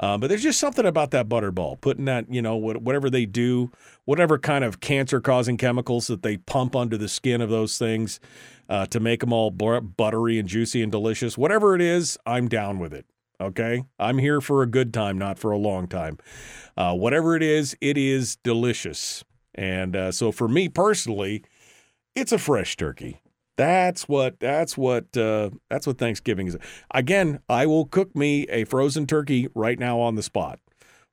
Uh, 0.00 0.18
but 0.18 0.28
there's 0.28 0.42
just 0.42 0.58
something 0.58 0.84
about 0.84 1.12
that 1.12 1.28
butterball, 1.28 1.80
putting 1.80 2.04
that, 2.04 2.32
you 2.32 2.42
know, 2.42 2.56
whatever 2.56 3.08
they 3.08 3.26
do, 3.26 3.70
whatever 4.04 4.38
kind 4.38 4.64
of 4.64 4.80
cancer 4.80 5.20
causing 5.20 5.56
chemicals 5.56 6.08
that 6.08 6.22
they 6.22 6.36
pump 6.36 6.74
under 6.74 6.96
the 6.96 7.08
skin 7.08 7.40
of 7.40 7.48
those 7.48 7.78
things 7.78 8.18
uh, 8.68 8.86
to 8.86 8.98
make 8.98 9.20
them 9.20 9.32
all 9.32 9.50
buttery 9.50 10.38
and 10.38 10.48
juicy 10.48 10.82
and 10.82 10.90
delicious. 10.90 11.38
Whatever 11.38 11.74
it 11.74 11.80
is, 11.80 12.18
I'm 12.26 12.48
down 12.48 12.78
with 12.78 12.92
it. 12.92 13.06
Okay. 13.40 13.84
I'm 13.98 14.18
here 14.18 14.40
for 14.40 14.62
a 14.62 14.66
good 14.66 14.92
time, 14.92 15.18
not 15.18 15.38
for 15.38 15.52
a 15.52 15.58
long 15.58 15.86
time. 15.86 16.18
Uh, 16.76 16.94
whatever 16.94 17.36
it 17.36 17.42
is, 17.42 17.76
it 17.80 17.96
is 17.96 18.36
delicious. 18.36 19.24
And 19.54 19.94
uh, 19.94 20.12
so 20.12 20.32
for 20.32 20.48
me 20.48 20.68
personally, 20.68 21.44
it's 22.14 22.32
a 22.32 22.38
fresh 22.38 22.76
turkey. 22.76 23.20
That's 23.56 24.08
what 24.08 24.40
that's 24.40 24.76
what 24.76 25.16
uh, 25.16 25.50
that's 25.70 25.86
what 25.86 25.98
Thanksgiving 25.98 26.48
is. 26.48 26.56
Again, 26.92 27.40
I 27.48 27.66
will 27.66 27.86
cook 27.86 28.14
me 28.16 28.44
a 28.48 28.64
frozen 28.64 29.06
turkey 29.06 29.48
right 29.54 29.78
now 29.78 30.00
on 30.00 30.16
the 30.16 30.22
spot, 30.22 30.58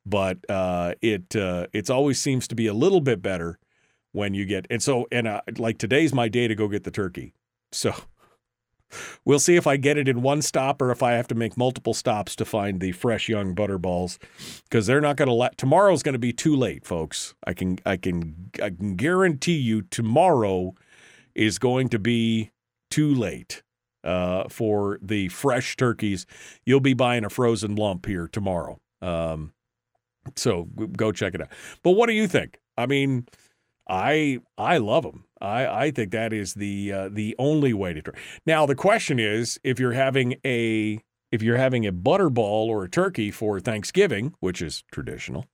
but 0.06 0.38
uh, 0.50 0.96
it 1.02 1.36
uh, 1.36 1.68
it's 1.72 1.90
always 1.90 2.20
seems 2.20 2.48
to 2.48 2.56
be 2.56 2.68
a 2.68 2.74
little 2.74 3.02
bit 3.02 3.22
better 3.22 3.60
when 4.12 4.34
you 4.34 4.46
get 4.46 4.66
and 4.70 4.82
so 4.82 5.08
and 5.12 5.28
uh, 5.28 5.42
like 5.58 5.78
today's 5.78 6.14
my 6.14 6.28
day 6.28 6.48
to 6.48 6.56
go 6.56 6.68
get 6.68 6.84
the 6.84 6.92
turkey. 6.92 7.34
So 7.72 7.94
we'll 9.26 9.40
see 9.40 9.56
if 9.56 9.68
I 9.68 9.78
get 9.78 9.98
it 9.98 10.08
in 10.08 10.24
one 10.24 10.42
stop 10.42 10.82
or 10.82 10.92
if 10.92 11.04
I 11.04 11.12
have 11.12 11.28
to 11.28 11.36
make 11.36 11.58
multiple 11.58 11.94
stops 11.94 12.36
to 12.38 12.46
find 12.46 12.80
the 12.80 12.92
fresh 12.92 13.30
young 13.30 13.56
butterballs 13.56 14.18
because 14.64 14.88
they're 14.88 15.02
not 15.02 15.16
going 15.16 15.28
to 15.28 15.34
let 15.34 15.58
tomorrow's 15.58 16.04
going 16.04 16.14
to 16.14 16.20
be 16.20 16.34
too 16.34 16.56
late, 16.56 16.86
folks. 16.86 17.36
I 17.46 17.54
can 17.54 17.78
I 17.86 17.98
can 17.98 18.50
I 18.62 18.72
can 18.72 18.96
guarantee 18.96 19.58
you 19.58 19.84
tomorrow 19.84 20.74
is 21.36 21.60
going 21.60 21.90
to 21.90 22.00
be 22.00 22.52
too 22.90 23.14
late 23.14 23.64
uh, 24.04 24.46
for 24.50 25.00
the 25.02 25.30
fresh 25.30 25.76
turkeys. 25.76 26.26
You'll 26.66 26.80
be 26.80 26.94
buying 26.94 27.26
a 27.26 27.30
frozen 27.30 27.76
lump 27.76 28.06
here 28.06 28.28
tomorrow. 28.28 28.80
Um, 29.02 29.54
so 30.36 30.66
go 30.96 31.12
check 31.12 31.34
it 31.34 31.42
out. 31.42 31.50
But 31.84 31.92
what 31.92 32.08
do 32.08 32.14
you 32.14 32.28
think? 32.28 32.60
I 32.78 32.86
mean, 32.86 33.28
I 33.90 34.40
I 34.58 34.78
love 34.78 35.04
them. 35.04 35.26
I 35.40 35.68
I 35.86 35.92
think 35.92 36.12
that 36.12 36.34
is 36.34 36.54
the 36.54 36.92
uh, 36.92 37.10
the 37.12 37.36
only 37.40 37.74
way 37.74 37.94
to 37.94 38.02
try. 38.02 38.14
Now 38.46 38.66
the 38.66 38.76
question 38.76 39.20
is, 39.20 39.60
if 39.64 39.80
you're 39.80 39.92
having 39.94 40.36
a 40.46 41.00
if 41.32 41.42
you're 41.42 41.58
having 41.58 41.88
a 41.88 41.94
butterball 41.94 42.68
or 42.68 42.84
a 42.84 42.90
turkey 42.90 43.32
for 43.32 43.60
Thanksgiving, 43.60 44.34
which 44.40 44.62
is 44.62 44.84
traditional, 44.92 45.46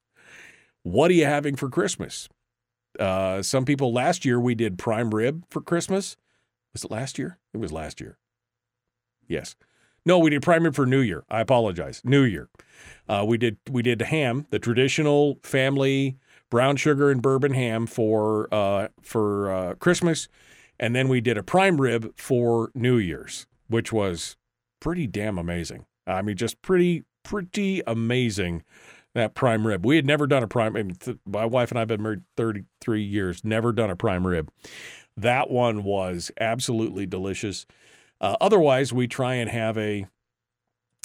what 0.83 1.11
are 1.11 1.15
you 1.15 1.25
having 1.25 1.55
for 1.55 1.69
Christmas? 1.69 2.27
Uh, 2.99 3.41
some 3.41 3.65
people 3.65 3.93
last 3.93 4.25
year 4.25 4.39
we 4.39 4.55
did 4.55 4.77
prime 4.77 5.13
rib 5.13 5.43
for 5.49 5.61
Christmas. 5.61 6.17
Was 6.73 6.83
it 6.83 6.91
last 6.91 7.17
year? 7.17 7.39
It 7.53 7.57
was 7.57 7.71
last 7.71 8.01
year. 8.01 8.17
Yes. 9.27 9.55
No, 10.05 10.19
we 10.19 10.29
did 10.29 10.41
prime 10.41 10.63
rib 10.63 10.75
for 10.75 10.85
New 10.85 11.01
Year. 11.01 11.25
I 11.29 11.41
apologize. 11.41 12.01
New 12.05 12.23
Year. 12.23 12.49
Uh, 13.09 13.25
we 13.27 13.37
did 13.37 13.57
we 13.69 13.81
did 13.81 14.01
ham, 14.01 14.47
the 14.51 14.59
traditional 14.59 15.39
family 15.43 16.17
brown 16.49 16.77
sugar 16.77 17.11
and 17.11 17.21
bourbon 17.21 17.53
ham 17.53 17.87
for 17.87 18.47
uh, 18.53 18.87
for 19.01 19.51
uh, 19.51 19.73
Christmas, 19.75 20.27
and 20.79 20.95
then 20.95 21.09
we 21.09 21.19
did 21.19 21.37
a 21.37 21.43
prime 21.43 21.81
rib 21.81 22.13
for 22.15 22.71
New 22.73 22.97
Year's, 22.97 23.47
which 23.67 23.91
was 23.91 24.37
pretty 24.79 25.07
damn 25.07 25.37
amazing. 25.37 25.85
I 26.05 26.21
mean, 26.21 26.37
just 26.37 26.61
pretty 26.61 27.03
pretty 27.23 27.81
amazing 27.85 28.63
that 29.15 29.35
prime 29.35 29.65
rib. 29.65 29.85
We 29.85 29.95
had 29.95 30.05
never 30.05 30.27
done 30.27 30.43
a 30.43 30.47
prime. 30.47 30.75
I 30.75 30.83
mean, 30.83 30.95
th- 30.95 31.17
my 31.25 31.45
wife 31.45 31.71
and 31.71 31.77
I 31.77 31.81
have 31.81 31.87
been 31.87 32.03
married 32.03 32.21
33 32.35 33.01
years, 33.01 33.43
never 33.43 33.71
done 33.71 33.89
a 33.89 33.95
prime 33.95 34.25
rib. 34.25 34.51
That 35.15 35.49
one 35.49 35.83
was 35.83 36.31
absolutely 36.39 37.05
delicious. 37.05 37.65
Uh, 38.21 38.35
otherwise, 38.39 38.93
we 38.93 39.07
try 39.07 39.35
and 39.35 39.49
have 39.49 39.77
a 39.77 40.07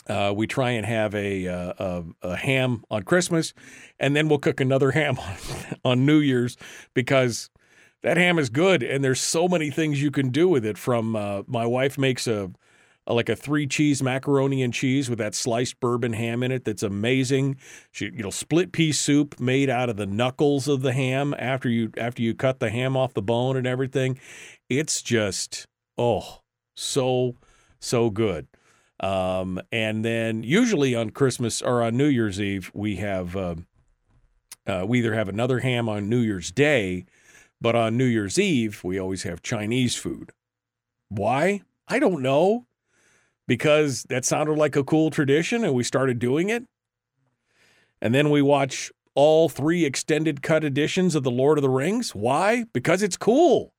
uh, 0.08 0.32
we 0.34 0.48
try 0.48 0.70
and 0.70 0.84
have 0.84 1.14
a, 1.14 1.46
uh, 1.46 1.72
a, 1.78 2.04
a, 2.30 2.36
ham 2.36 2.82
on 2.90 3.04
Christmas, 3.04 3.54
and 4.00 4.16
then 4.16 4.28
we'll 4.28 4.38
cook 4.38 4.60
another 4.60 4.90
ham 4.90 5.16
on, 5.18 5.36
on 5.84 6.06
New 6.06 6.18
Year's 6.18 6.56
because 6.92 7.50
that 8.02 8.16
ham 8.16 8.38
is 8.38 8.50
good, 8.50 8.82
and 8.82 9.04
there's 9.04 9.20
so 9.20 9.46
many 9.46 9.70
things 9.70 10.02
you 10.02 10.10
can 10.10 10.30
do 10.30 10.48
with 10.48 10.64
it. 10.64 10.76
From 10.76 11.14
uh, 11.14 11.42
my 11.46 11.64
wife 11.64 11.98
makes 11.98 12.26
a 12.26 12.50
like 13.06 13.28
a 13.28 13.36
three 13.36 13.66
cheese 13.66 14.02
macaroni 14.02 14.62
and 14.62 14.72
cheese 14.72 15.10
with 15.10 15.18
that 15.18 15.34
sliced 15.34 15.80
bourbon 15.80 16.12
ham 16.12 16.42
in 16.42 16.52
it 16.52 16.64
that's 16.64 16.82
amazing. 16.82 17.56
She, 17.90 18.06
you 18.06 18.22
know, 18.22 18.30
split 18.30 18.72
pea 18.72 18.92
soup 18.92 19.40
made 19.40 19.68
out 19.68 19.88
of 19.88 19.96
the 19.96 20.06
knuckles 20.06 20.68
of 20.68 20.82
the 20.82 20.92
ham 20.92 21.34
after 21.38 21.68
you 21.68 21.90
after 21.96 22.22
you 22.22 22.34
cut 22.34 22.60
the 22.60 22.70
ham 22.70 22.96
off 22.96 23.14
the 23.14 23.22
bone 23.22 23.56
and 23.56 23.66
everything. 23.66 24.18
It's 24.68 25.02
just 25.02 25.66
oh 25.98 26.42
so 26.76 27.36
so 27.80 28.10
good. 28.10 28.46
Um, 29.00 29.60
and 29.72 30.04
then 30.04 30.44
usually 30.44 30.94
on 30.94 31.10
Christmas 31.10 31.60
or 31.60 31.82
on 31.82 31.96
New 31.96 32.06
Year's 32.06 32.40
Eve 32.40 32.70
we 32.72 32.96
have 32.96 33.36
uh, 33.36 33.56
uh, 34.64 34.84
we 34.86 35.00
either 35.00 35.14
have 35.14 35.28
another 35.28 35.58
ham 35.58 35.88
on 35.88 36.08
New 36.08 36.20
Year's 36.20 36.52
Day, 36.52 37.04
but 37.60 37.74
on 37.74 37.96
New 37.96 38.04
Year's 38.04 38.38
Eve 38.38 38.84
we 38.84 39.00
always 39.00 39.24
have 39.24 39.42
Chinese 39.42 39.96
food. 39.96 40.30
Why? 41.08 41.62
I 41.88 41.98
don't 41.98 42.22
know 42.22 42.66
because 43.46 44.04
that 44.04 44.24
sounded 44.24 44.56
like 44.56 44.76
a 44.76 44.84
cool 44.84 45.10
tradition 45.10 45.64
and 45.64 45.74
we 45.74 45.82
started 45.82 46.18
doing 46.18 46.48
it. 46.48 46.64
And 48.00 48.14
then 48.14 48.30
we 48.30 48.42
watch 48.42 48.90
all 49.14 49.48
three 49.48 49.84
extended 49.84 50.42
cut 50.42 50.64
editions 50.64 51.14
of 51.14 51.22
The 51.22 51.30
Lord 51.30 51.58
of 51.58 51.62
the 51.62 51.70
Rings. 51.70 52.14
Why? 52.14 52.64
Because 52.72 53.02
it's 53.02 53.16
cool. 53.16 53.74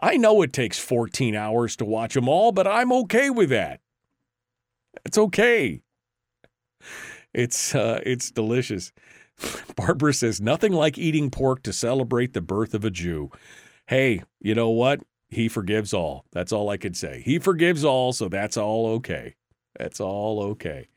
I 0.00 0.16
know 0.16 0.42
it 0.42 0.52
takes 0.52 0.78
14 0.78 1.34
hours 1.34 1.76
to 1.76 1.84
watch 1.84 2.14
them 2.14 2.28
all, 2.28 2.52
but 2.52 2.66
I'm 2.66 2.92
okay 2.92 3.30
with 3.30 3.50
that. 3.50 3.80
It's 5.04 5.18
okay. 5.18 5.82
It's 7.32 7.74
uh, 7.74 8.00
it's 8.04 8.30
delicious. 8.30 8.92
Barbara 9.76 10.12
says 10.12 10.40
nothing 10.40 10.72
like 10.72 10.98
eating 10.98 11.30
pork 11.30 11.62
to 11.62 11.72
celebrate 11.72 12.34
the 12.34 12.40
birth 12.40 12.74
of 12.74 12.84
a 12.84 12.90
Jew. 12.90 13.30
Hey, 13.86 14.22
you 14.40 14.54
know 14.54 14.70
what? 14.70 15.00
He 15.32 15.48
forgives 15.48 15.94
all. 15.94 16.26
That's 16.32 16.52
all 16.52 16.68
I 16.68 16.76
could 16.76 16.94
say. 16.94 17.22
He 17.24 17.38
forgives 17.38 17.84
all, 17.84 18.12
so 18.12 18.28
that's 18.28 18.58
all 18.58 18.86
okay. 18.96 19.34
That's 19.78 19.98
all 19.98 20.42
okay. 20.42 20.88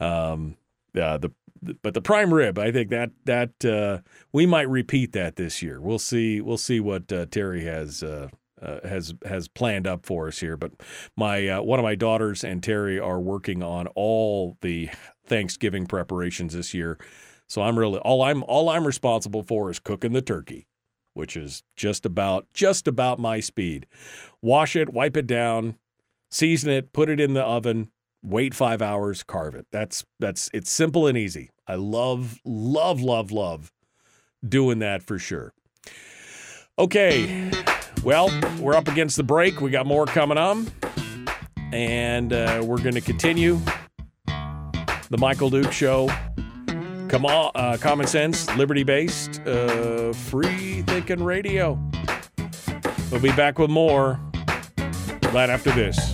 Um, 0.00 0.56
uh, 1.00 1.18
the, 1.18 1.30
the 1.62 1.74
but 1.80 1.94
the 1.94 2.02
prime 2.02 2.34
rib, 2.34 2.58
I 2.58 2.72
think 2.72 2.90
that 2.90 3.10
that 3.26 3.64
uh, 3.64 4.00
we 4.32 4.44
might 4.44 4.68
repeat 4.68 5.12
that 5.12 5.36
this 5.36 5.62
year. 5.62 5.80
We'll 5.80 6.00
see. 6.00 6.40
We'll 6.40 6.58
see 6.58 6.80
what 6.80 7.12
uh, 7.12 7.26
Terry 7.26 7.64
has 7.64 8.02
uh, 8.02 8.28
uh, 8.60 8.86
has 8.88 9.14
has 9.24 9.46
planned 9.46 9.86
up 9.86 10.04
for 10.04 10.26
us 10.26 10.40
here. 10.40 10.56
But 10.56 10.72
my 11.16 11.60
one 11.60 11.78
of 11.78 11.84
my 11.84 11.94
daughters 11.94 12.42
and 12.42 12.60
Terry 12.60 12.98
are 12.98 13.20
working 13.20 13.62
on 13.62 13.86
all 13.94 14.58
the 14.62 14.90
Thanksgiving 15.26 15.86
preparations 15.86 16.54
this 16.54 16.74
year. 16.74 16.98
So 17.46 17.62
I'm 17.62 17.78
really 17.78 18.00
all 18.00 18.20
I'm 18.22 18.42
all 18.44 18.68
I'm 18.68 18.84
responsible 18.84 19.44
for 19.44 19.70
is 19.70 19.78
cooking 19.78 20.12
the 20.12 20.22
turkey 20.22 20.66
which 21.14 21.36
is 21.36 21.62
just 21.76 22.04
about 22.04 22.46
just 22.52 22.86
about 22.86 23.18
my 23.18 23.40
speed. 23.40 23.86
Wash 24.42 24.76
it, 24.76 24.92
wipe 24.92 25.16
it 25.16 25.26
down, 25.26 25.76
season 26.30 26.70
it, 26.70 26.92
put 26.92 27.08
it 27.08 27.20
in 27.20 27.34
the 27.34 27.42
oven, 27.42 27.90
wait 28.22 28.54
5 28.54 28.82
hours, 28.82 29.22
carve 29.22 29.54
it. 29.54 29.66
That's 29.72 30.04
that's 30.20 30.50
it's 30.52 30.70
simple 30.70 31.06
and 31.06 31.16
easy. 31.16 31.50
I 31.66 31.76
love 31.76 32.40
love 32.44 33.00
love 33.00 33.32
love 33.32 33.72
doing 34.46 34.80
that 34.80 35.02
for 35.02 35.18
sure. 35.18 35.54
Okay. 36.78 37.50
Well, 38.02 38.28
we're 38.60 38.74
up 38.74 38.88
against 38.88 39.16
the 39.16 39.22
break. 39.22 39.60
We 39.60 39.70
got 39.70 39.86
more 39.86 40.06
coming 40.06 40.36
on. 40.36 40.66
And 41.72 42.32
uh, 42.32 42.62
we're 42.64 42.82
going 42.82 42.94
to 42.94 43.00
continue 43.00 43.60
the 44.26 45.18
Michael 45.18 45.50
Duke 45.50 45.72
show 45.72 46.08
Come 47.14 47.26
on, 47.26 47.52
uh, 47.54 47.76
common 47.80 48.08
sense, 48.08 48.52
liberty 48.56 48.82
based, 48.82 49.40
uh, 49.46 50.12
free 50.12 50.82
thinking 50.82 51.22
radio. 51.22 51.78
We'll 53.08 53.20
be 53.20 53.30
back 53.30 53.60
with 53.60 53.70
more 53.70 54.18
right 55.32 55.48
after 55.48 55.70
this. 55.70 56.13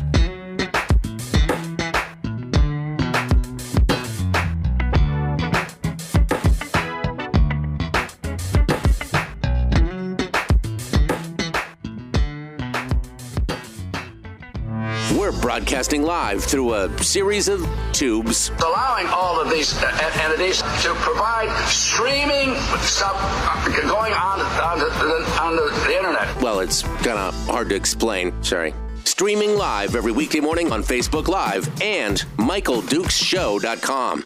Broadcasting 15.51 16.05
live 16.05 16.45
through 16.45 16.75
a 16.75 17.03
series 17.03 17.49
of 17.49 17.69
tubes. 17.91 18.53
Allowing 18.65 19.09
all 19.09 19.41
of 19.41 19.51
these 19.51 19.77
uh, 19.83 20.21
entities 20.23 20.63
to 20.63 20.95
provide 20.99 21.51
streaming 21.67 22.55
stuff 22.79 23.17
uh, 23.19 23.69
going 23.83 24.13
on 24.13 24.39
on 24.41 24.79
the, 24.79 25.41
on 25.43 25.57
the 25.57 25.97
internet. 25.97 26.41
Well, 26.41 26.61
it's 26.61 26.83
kind 26.83 27.19
of 27.19 27.35
hard 27.47 27.71
to 27.71 27.75
explain. 27.75 28.33
Sorry. 28.45 28.73
Streaming 29.03 29.57
live 29.57 29.97
every 29.97 30.13
weekday 30.13 30.39
morning 30.39 30.71
on 30.71 30.85
Facebook 30.85 31.27
Live 31.27 31.69
and 31.83 32.19
MichaelDukesShow.com. 32.37 34.25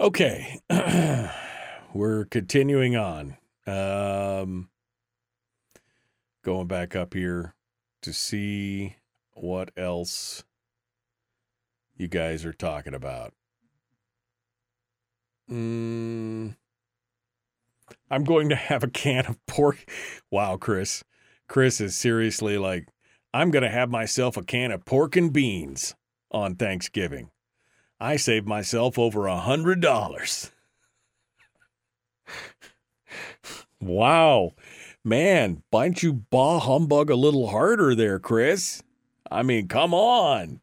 Okay. 0.00 0.58
We're 1.94 2.24
continuing 2.24 2.96
on. 2.96 3.36
Um, 3.64 4.70
going 6.42 6.66
back 6.66 6.96
up 6.96 7.14
here 7.14 7.54
to 8.02 8.12
see 8.12 8.96
what 9.32 9.70
else 9.76 10.44
you 11.96 12.08
guys 12.08 12.44
are 12.44 12.52
talking 12.52 12.94
about. 12.94 13.34
Mm, 15.50 16.56
I'm 18.10 18.24
going 18.24 18.48
to 18.48 18.56
have 18.56 18.82
a 18.82 18.88
can 18.88 19.26
of 19.26 19.44
pork. 19.46 19.84
Wow, 20.30 20.56
Chris. 20.56 21.04
Chris 21.48 21.80
is 21.80 21.96
seriously 21.96 22.56
like, 22.56 22.88
I'm 23.34 23.50
going 23.50 23.62
to 23.62 23.70
have 23.70 23.90
myself 23.90 24.36
a 24.36 24.42
can 24.42 24.70
of 24.70 24.84
pork 24.84 25.16
and 25.16 25.32
beans 25.32 25.94
on 26.30 26.54
Thanksgiving. 26.54 27.30
I 27.98 28.16
saved 28.16 28.46
myself 28.46 28.98
over 28.98 29.26
a 29.26 29.36
hundred 29.36 29.80
dollars. 29.80 30.52
wow. 33.80 34.52
Man, 35.04 35.62
why 35.70 35.86
don't 35.86 36.02
you 36.02 36.12
bah 36.12 36.58
humbug 36.58 37.10
a 37.10 37.16
little 37.16 37.48
harder 37.48 37.94
there, 37.94 38.18
Chris? 38.18 38.82
I 39.30 39.42
mean, 39.42 39.66
come 39.68 39.94
on. 39.94 40.60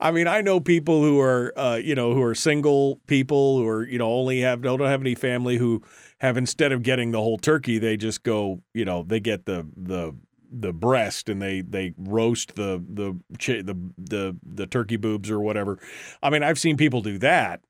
I 0.00 0.10
mean, 0.10 0.26
I 0.26 0.40
know 0.40 0.58
people 0.58 1.00
who 1.02 1.20
are, 1.20 1.56
uh, 1.56 1.76
you 1.76 1.94
know, 1.94 2.12
who 2.12 2.22
are 2.22 2.34
single 2.34 2.96
people 3.06 3.58
who 3.58 3.68
are, 3.68 3.86
you 3.86 3.98
know, 3.98 4.10
only 4.12 4.40
have 4.40 4.62
don't 4.62 4.80
have 4.80 5.00
any 5.00 5.14
family 5.14 5.58
who 5.58 5.82
have 6.18 6.36
instead 6.36 6.72
of 6.72 6.82
getting 6.82 7.12
the 7.12 7.20
whole 7.20 7.38
turkey, 7.38 7.78
they 7.78 7.96
just 7.96 8.24
go, 8.24 8.62
you 8.74 8.84
know, 8.84 9.04
they 9.04 9.20
get 9.20 9.46
the 9.46 9.64
the 9.76 10.16
the 10.50 10.72
breast 10.72 11.28
and 11.28 11.40
they 11.40 11.60
they 11.60 11.94
roast 11.96 12.56
the 12.56 12.82
the 12.92 13.16
the 13.38 13.76
the 13.96 14.36
the 14.44 14.66
turkey 14.66 14.96
boobs 14.96 15.30
or 15.30 15.38
whatever. 15.38 15.78
I 16.20 16.30
mean, 16.30 16.42
I've 16.42 16.58
seen 16.58 16.76
people 16.76 17.00
do 17.00 17.18
that 17.18 17.60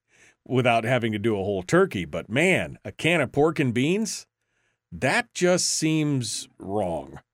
without 0.47 0.85
having 0.85 1.13
to 1.13 1.19
do 1.19 1.35
a 1.35 1.45
whole 1.45 1.63
turkey, 1.63 2.05
but 2.05 2.29
man, 2.29 2.79
a 2.85 2.93
can 2.93 3.21
of 3.21 3.33
pork 3.33 3.59
and 3.59 3.73
beans, 3.73 4.27
that 4.91 5.33
just 5.35 5.67
seems 5.67 6.49
wrong. 6.59 7.21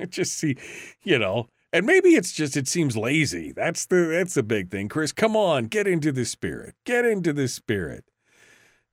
It 0.00 0.10
just 0.10 0.34
see, 0.34 0.56
you 1.02 1.18
know, 1.18 1.48
and 1.72 1.84
maybe 1.84 2.10
it's 2.10 2.30
just 2.30 2.56
it 2.56 2.68
seems 2.68 2.96
lazy. 2.96 3.50
That's 3.50 3.84
the 3.84 4.06
that's 4.12 4.34
the 4.34 4.44
big 4.44 4.70
thing. 4.70 4.88
Chris, 4.88 5.10
come 5.10 5.34
on, 5.34 5.64
get 5.64 5.88
into 5.88 6.12
the 6.12 6.24
spirit. 6.24 6.76
Get 6.84 7.04
into 7.04 7.32
the 7.32 7.48
spirit. 7.48 8.04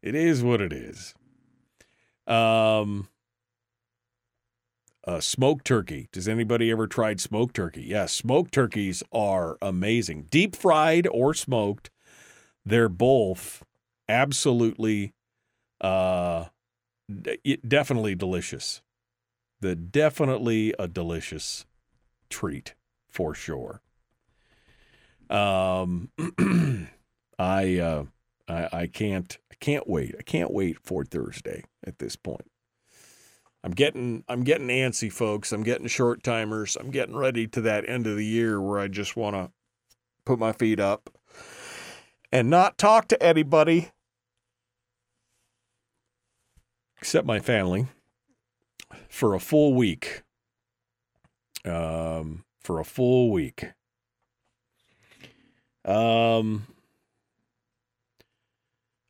It 0.02 0.16
is 0.16 0.42
what 0.42 0.62
it 0.62 0.74
is. 0.74 1.14
Um 2.26 3.08
uh, 5.08 5.20
smoked 5.20 5.66
turkey. 5.66 6.10
Does 6.12 6.28
anybody 6.28 6.72
ever 6.72 6.88
tried 6.88 7.22
smoked 7.22 7.56
turkey? 7.56 7.84
Yes, 7.84 8.12
smoked 8.12 8.52
turkeys 8.52 9.04
are 9.12 9.58
amazing. 9.62 10.24
Deep 10.32 10.56
fried 10.56 11.08
or 11.12 11.34
smoked, 11.34 11.92
they're 12.66 12.90
both 12.90 13.64
absolutely 14.08 15.14
uh 15.82 16.46
definitely 17.68 18.16
delicious. 18.16 18.82
The 19.62 19.76
definitely 19.76 20.74
a 20.78 20.88
delicious 20.88 21.66
treat 22.30 22.76
for 23.10 23.34
sure. 23.34 23.82
Um, 25.30 26.10
I, 27.40 27.78
uh, 27.78 28.06
I 28.48 28.70
I 28.72 28.88
can't 28.88 29.38
I 29.52 29.56
can't 29.60 29.88
wait. 29.88 30.16
I 30.18 30.24
can't 30.24 30.52
wait 30.52 30.78
for 30.84 31.04
Thursday 31.04 31.64
at 31.86 32.00
this 32.00 32.16
point. 32.16 32.50
I'm 33.64 33.72
getting 33.72 34.24
I'm 34.28 34.44
getting 34.44 34.68
antsy, 34.68 35.12
folks. 35.12 35.52
I'm 35.52 35.64
getting 35.64 35.88
short 35.88 36.24
timers. 36.24 36.76
I'm 36.76 36.92
getting 36.92 37.16
ready 37.16 37.48
to 37.48 37.62
that 37.62 37.88
end 37.90 38.06
of 38.06 38.18
the 38.18 38.26
year 38.26 38.62
where 38.62 38.80
I 38.80 38.88
just 38.88 39.16
want 39.16 39.36
to 39.36 39.52
put 40.26 40.38
my 40.38 40.52
feet 40.52 40.80
up 40.80 41.10
and 42.32 42.50
not 42.50 42.78
talk 42.78 43.08
to 43.10 43.24
anybody 43.24 43.92
except 47.00 47.26
my 47.26 47.40
family 47.40 47.88
for 49.10 49.34
a 49.34 49.40
full 49.40 49.74
week 49.74 50.24
um, 51.66 52.44
for 52.60 52.80
a 52.80 52.86
full 52.86 53.32
week. 53.32 53.72
Um, 55.84 56.68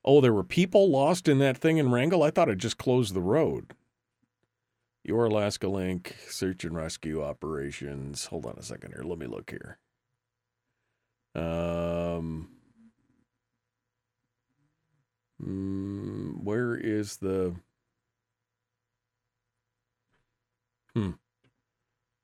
oh, 0.04 0.22
there 0.22 0.34
were 0.34 0.44
people 0.44 0.90
lost 0.90 1.28
in 1.28 1.40
that 1.40 1.58
thing 1.58 1.78
in 1.78 1.92
Wrangell. 1.92 2.24
I 2.24 2.32
thought 2.32 2.50
it 2.50 2.58
just 2.58 2.78
closed 2.78 3.14
the 3.14 3.22
road. 3.22 3.74
Your 5.04 5.26
Alaska 5.26 5.68
Link 5.68 6.16
search 6.30 6.64
and 6.64 6.76
rescue 6.76 7.24
operations. 7.24 8.26
Hold 8.26 8.46
on 8.46 8.56
a 8.58 8.64
second 8.64 8.94
here. 8.94 9.04
Let 9.04 9.20
me 9.20 9.28
look 9.28 9.52
here. 9.52 9.78
Um, 11.36 12.50
mm, 15.44 16.44
where 16.44 16.76
is 16.76 17.18
the? 17.18 17.56
Hmm. 20.94 21.12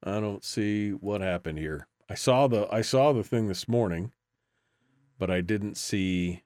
I 0.04 0.20
don't 0.20 0.44
see 0.44 0.92
what 0.92 1.22
happened 1.22 1.60
here. 1.60 1.88
I 2.10 2.16
saw 2.16 2.48
the 2.48 2.68
I 2.72 2.82
saw 2.82 3.14
the 3.14 3.24
thing 3.24 3.48
this 3.48 3.68
morning, 3.68 4.12
but 5.20 5.30
I 5.30 5.42
didn't 5.42 5.78
see 5.78 6.44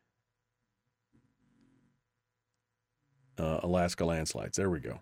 uh, 3.37 3.59
Alaska 3.63 4.05
landslides. 4.05 4.57
There 4.57 4.69
we 4.69 4.79
go. 4.79 5.01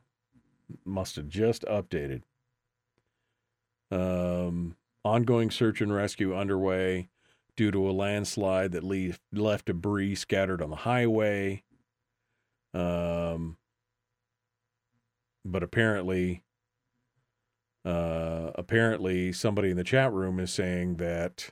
Must 0.85 1.15
have 1.15 1.27
just 1.27 1.63
updated. 1.65 2.21
Um, 3.91 4.75
ongoing 5.03 5.51
search 5.51 5.81
and 5.81 5.93
rescue 5.93 6.35
underway 6.35 7.09
due 7.55 7.71
to 7.71 7.89
a 7.89 7.91
landslide 7.91 8.71
that 8.71 8.83
leave, 8.83 9.19
left 9.31 9.65
debris 9.65 10.15
scattered 10.15 10.61
on 10.61 10.69
the 10.69 10.77
highway. 10.77 11.63
Um, 12.73 13.57
but 15.45 15.63
apparently 15.63 16.43
uh, 17.85 18.51
apparently, 18.55 19.33
somebody 19.33 19.69
in 19.69 19.77
the 19.77 19.83
chat 19.83 20.11
room 20.13 20.39
is 20.39 20.53
saying 20.53 20.95
that 20.97 21.51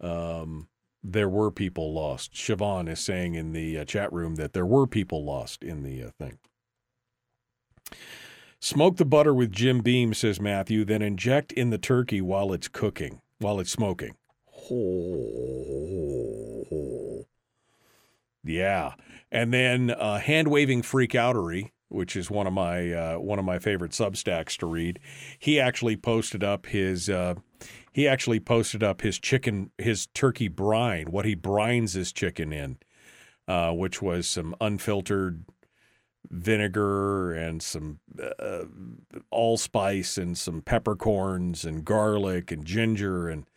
um, 0.00 0.68
there 1.02 1.28
were 1.28 1.50
people 1.50 1.92
lost. 1.92 2.32
Siobhan 2.34 2.88
is 2.88 3.00
saying 3.00 3.34
in 3.34 3.52
the 3.52 3.78
uh, 3.78 3.84
chat 3.84 4.12
room 4.12 4.36
that 4.36 4.52
there 4.52 4.66
were 4.66 4.86
people 4.86 5.24
lost 5.24 5.64
in 5.64 5.82
the 5.82 6.04
uh, 6.04 6.10
thing. 6.18 6.38
Smoke 8.60 8.96
the 8.96 9.04
butter 9.04 9.34
with 9.34 9.52
Jim 9.52 9.80
Beam, 9.80 10.14
says 10.14 10.40
Matthew, 10.40 10.84
then 10.84 11.02
inject 11.02 11.52
in 11.52 11.70
the 11.70 11.78
turkey 11.78 12.20
while 12.20 12.52
it's 12.52 12.68
cooking, 12.68 13.20
while 13.38 13.58
it's 13.58 13.70
smoking. 13.70 14.14
Oh. 14.70 16.64
Yeah. 18.44 18.94
And 19.30 19.52
then 19.52 19.90
uh, 19.90 20.18
hand 20.18 20.48
waving 20.48 20.82
freak 20.82 21.12
outery 21.12 21.70
which 21.88 22.16
is 22.16 22.30
one 22.30 22.46
of 22.46 22.52
my 22.52 22.92
uh, 22.92 23.18
one 23.18 23.38
of 23.38 23.44
my 23.44 23.58
favorite 23.58 23.92
Substacks 23.92 24.56
to 24.58 24.66
read. 24.66 24.98
He 25.38 25.58
actually 25.58 25.96
posted 25.96 26.44
up 26.44 26.66
his 26.66 27.08
uh, 27.08 27.34
he 27.92 28.06
actually 28.06 28.40
posted 28.40 28.82
up 28.82 29.00
his 29.00 29.18
chicken 29.18 29.70
his 29.78 30.06
turkey 30.08 30.48
brine, 30.48 31.10
what 31.10 31.24
he 31.24 31.34
brines 31.34 31.94
his 31.94 32.12
chicken 32.12 32.52
in, 32.52 32.78
uh, 33.46 33.72
which 33.72 34.02
was 34.02 34.28
some 34.28 34.54
unfiltered 34.60 35.44
vinegar 36.30 37.32
and 37.32 37.62
some 37.62 38.00
uh, 38.38 38.64
allspice 39.30 40.18
and 40.18 40.36
some 40.36 40.60
peppercorns 40.60 41.64
and 41.64 41.84
garlic 41.84 42.52
and 42.52 42.66
ginger 42.66 43.28
and 43.28 43.47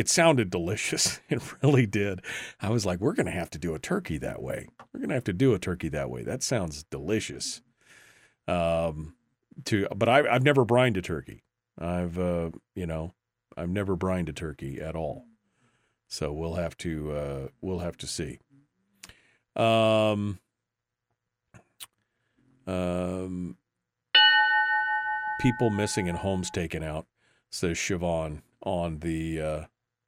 it 0.00 0.08
sounded 0.08 0.50
delicious. 0.50 1.20
It 1.28 1.42
really 1.62 1.86
did. 1.86 2.22
I 2.60 2.70
was 2.70 2.84
like, 2.84 2.98
we're 3.00 3.14
going 3.14 3.26
to 3.26 3.32
have 3.32 3.50
to 3.50 3.58
do 3.58 3.74
a 3.74 3.78
turkey 3.78 4.18
that 4.18 4.42
way. 4.42 4.66
We're 4.92 4.98
going 4.98 5.10
to 5.10 5.14
have 5.14 5.24
to 5.24 5.32
do 5.32 5.54
a 5.54 5.58
turkey 5.58 5.88
that 5.90 6.10
way. 6.10 6.24
That 6.24 6.42
sounds 6.42 6.82
delicious. 6.84 7.60
Um, 8.48 9.14
to 9.66 9.86
but 9.94 10.08
I, 10.08 10.28
I've 10.28 10.42
never 10.42 10.64
brined 10.64 10.96
a 10.96 11.02
turkey. 11.02 11.44
I've 11.78 12.18
uh, 12.18 12.50
you 12.74 12.86
know 12.86 13.14
I've 13.56 13.68
never 13.68 13.94
brined 13.94 14.28
a 14.28 14.32
turkey 14.32 14.80
at 14.80 14.96
all. 14.96 15.26
So 16.08 16.32
we'll 16.32 16.54
have 16.54 16.76
to 16.78 17.12
uh, 17.12 17.48
we'll 17.60 17.80
have 17.80 17.96
to 17.98 18.06
see. 18.06 18.38
Um, 19.54 20.40
um, 22.66 23.56
people 25.40 25.70
missing 25.70 26.08
and 26.08 26.18
homes 26.18 26.50
taken 26.50 26.82
out, 26.82 27.06
says 27.50 27.76
Siobhan 27.76 28.40
on 28.62 28.98
the 29.00 29.40
uh, 29.40 29.64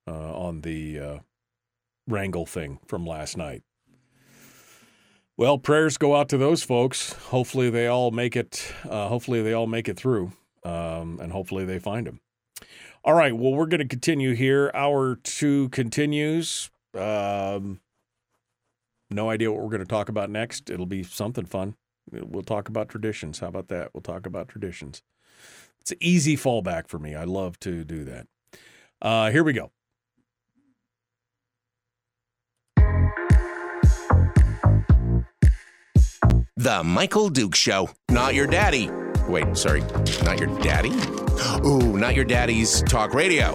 uh, 0.07 0.35
on 0.35 0.63
the 0.63 0.99
uh, 0.99 1.19
Wrangell 2.09 2.47
thing 2.47 2.79
from 2.87 3.07
last 3.07 3.37
night. 3.37 3.63
Well, 5.37 5.59
prayers 5.59 5.97
go 5.97 6.15
out 6.15 6.29
to 6.29 6.39
those 6.39 6.63
folks. 6.63 7.15
Hopefully, 7.15 7.71
they 7.71 7.87
all 7.87 8.11
make 8.11 8.37
it. 8.37 8.73
Uh, 8.89 9.09
hopefully, 9.09 9.43
they 9.43 9.53
all 9.53 9.67
make 9.67 9.89
it 9.89 9.97
through, 9.97 10.33
um, 10.65 11.19
and 11.21 11.33
hopefully, 11.33 11.65
they 11.65 11.79
find 11.79 12.07
him. 12.07 12.21
All 13.05 13.15
right. 13.15 13.37
Well, 13.37 13.53
we're 13.53 13.67
going 13.67 13.81
to 13.81 13.87
continue 13.87 14.35
here. 14.35 14.71
Hour 14.75 15.17
two 15.17 15.69
continues. 15.71 16.71
Um, 16.97 17.81
no 19.11 19.31
idea 19.31 19.51
what 19.51 19.63
we're 19.63 19.71
going 19.71 19.81
to 19.81 19.87
talk 19.87 20.09
about 20.09 20.31
next. 20.31 20.71
It'll 20.71 20.87
be 20.87 21.03
something 21.03 21.45
fun. 21.45 21.75
We'll 22.11 22.43
talk 22.43 22.69
about 22.69 22.89
traditions. 22.89 23.41
How 23.41 23.49
about 23.49 23.69
that? 23.69 23.91
We'll 23.93 24.03
talk 24.03 24.27
about 24.27 24.49
traditions. 24.49 25.03
It's 25.81 25.91
an 25.91 25.99
easy 26.01 26.37
fallback 26.37 26.89
for 26.89 26.99
me. 26.99 27.15
I 27.15 27.25
love 27.25 27.59
to 27.61 27.85
do 27.85 28.05
that. 28.05 28.27
Uh, 29.01 29.31
here 29.31 29.43
we 29.43 29.53
go. 29.53 29.73
The 36.59 36.85
Michael 36.85 37.31
Duke 37.31 37.55
Show. 37.55 37.89
Not 38.11 38.35
your 38.35 38.47
daddy. 38.47 38.91
Wait, 39.27 39.57
sorry, 39.57 39.81
not 40.23 40.39
your 40.39 40.49
daddy? 40.61 40.91
Ooh, 41.65 41.97
not 41.97 42.15
your 42.15 42.27
daddy's 42.27 42.83
talk 42.83 43.15
radio. 43.15 43.55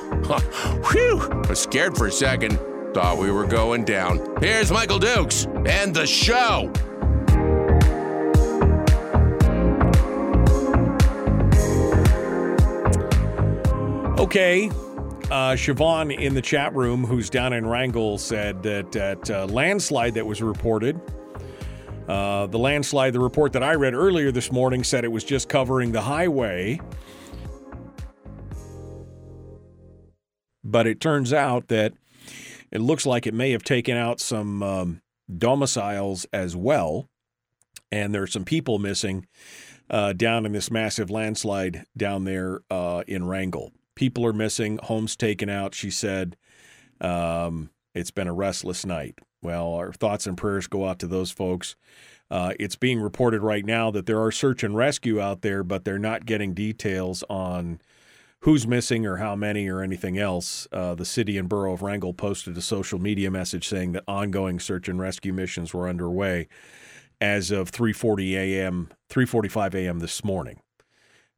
Whew, 0.90 1.22
I 1.22 1.48
was 1.48 1.60
scared 1.60 1.96
for 1.96 2.08
a 2.08 2.12
second. 2.12 2.60
Thought 2.96 3.20
we 3.20 3.30
were 3.30 3.46
going 3.46 3.86
down. 3.86 4.38
Here's 4.42 4.72
Michael 4.72 4.98
Dukes 4.98 5.46
and 5.68 5.94
the 5.94 6.08
show. 6.08 6.72
Okay. 14.18 14.70
Uh, 15.30 15.54
Siobhan 15.54 16.18
in 16.18 16.34
the 16.34 16.42
chat 16.42 16.74
room, 16.74 17.04
who's 17.04 17.30
down 17.30 17.54
in 17.54 17.68
Wrangell, 17.68 18.18
said 18.18 18.64
that 18.64 18.92
that 18.94 19.30
uh, 19.30 19.46
landslide 19.46 20.16
that 20.16 20.26
was 20.26 20.42
reported, 20.42 21.00
uh, 22.08 22.48
the 22.48 22.58
landslide, 22.58 23.14
the 23.14 23.20
report 23.20 23.54
that 23.54 23.64
I 23.64 23.74
read 23.76 23.94
earlier 23.94 24.32
this 24.32 24.52
morning 24.52 24.84
said 24.84 25.04
it 25.04 25.12
was 25.12 25.24
just 25.24 25.50
covering 25.50 25.92
the 25.92 26.02
highway. 26.02 26.80
But 30.64 30.88
it 30.88 31.00
turns 31.00 31.34
out 31.34 31.68
that 31.68 31.94
it 32.72 32.80
looks 32.80 33.06
like 33.06 33.28
it 33.28 33.34
may 33.34 33.52
have 33.52 33.64
taken 33.64 33.98
out 33.98 34.20
some 34.20 34.64
um, 34.64 35.02
domiciles 35.38 36.26
as 36.32 36.56
well. 36.56 37.10
And 37.92 38.14
there 38.14 38.24
are 38.24 38.28
some 38.28 38.46
people 38.46 38.80
missing 38.80 39.28
uh, 39.90 40.14
down 40.14 40.46
in 40.46 40.52
this 40.52 40.70
massive 40.70 41.10
landslide 41.10 41.86
down 41.96 42.26
there 42.26 42.62
uh, 42.70 43.04
in 43.08 43.26
Wrangell. 43.26 43.72
People 43.96 44.26
are 44.26 44.34
missing, 44.34 44.80
homes 44.84 45.16
taken 45.16 45.50
out. 45.50 45.74
She 45.74 45.90
said, 45.90 46.38
um, 47.02 47.70
It's 47.96 48.12
been 48.12 48.28
a 48.28 48.34
restless 48.34 48.86
night. 48.86 49.20
Well, 49.42 49.74
our 49.74 49.94
thoughts 49.94 50.28
and 50.28 50.38
prayers 50.38 50.68
go 50.68 50.88
out 50.88 51.00
to 51.00 51.08
those 51.08 51.32
folks. 51.32 51.76
Uh, 52.30 52.54
it's 52.60 52.76
being 52.76 53.00
reported 53.00 53.42
right 53.42 53.66
now 53.66 53.92
that 53.92 54.06
there 54.06 54.22
are 54.22 54.32
search 54.32 54.64
and 54.64 54.76
rescue 54.76 55.22
out 55.22 55.42
there, 55.42 55.64
but 55.64 55.86
they're 55.86 56.00
not 56.00 56.26
getting 56.26 56.54
details 56.54 57.24
on 57.30 57.80
who's 58.42 58.68
missing 58.68 59.06
or 59.06 59.18
how 59.18 59.36
many 59.36 59.68
or 59.68 59.82
anything 59.82 60.18
else. 60.18 60.68
Uh, 60.72 60.96
the 60.96 61.06
city 61.06 61.38
and 61.38 61.48
borough 61.50 61.74
of 61.74 61.82
Wrangell 61.82 62.14
posted 62.14 62.58
a 62.58 62.62
social 62.62 63.00
media 63.00 63.32
message 63.32 63.68
saying 63.68 63.94
that 63.94 64.04
ongoing 64.08 64.60
search 64.60 64.90
and 64.90 65.00
rescue 65.00 65.34
missions 65.34 65.74
were 65.74 65.88
underway 65.88 66.48
as 67.20 67.50
of 67.52 67.72
3:40 67.72 68.34
a.m. 68.34 68.90
3:45 69.10 69.74
a.m. 69.76 70.00
this 70.00 70.24
morning, 70.24 70.60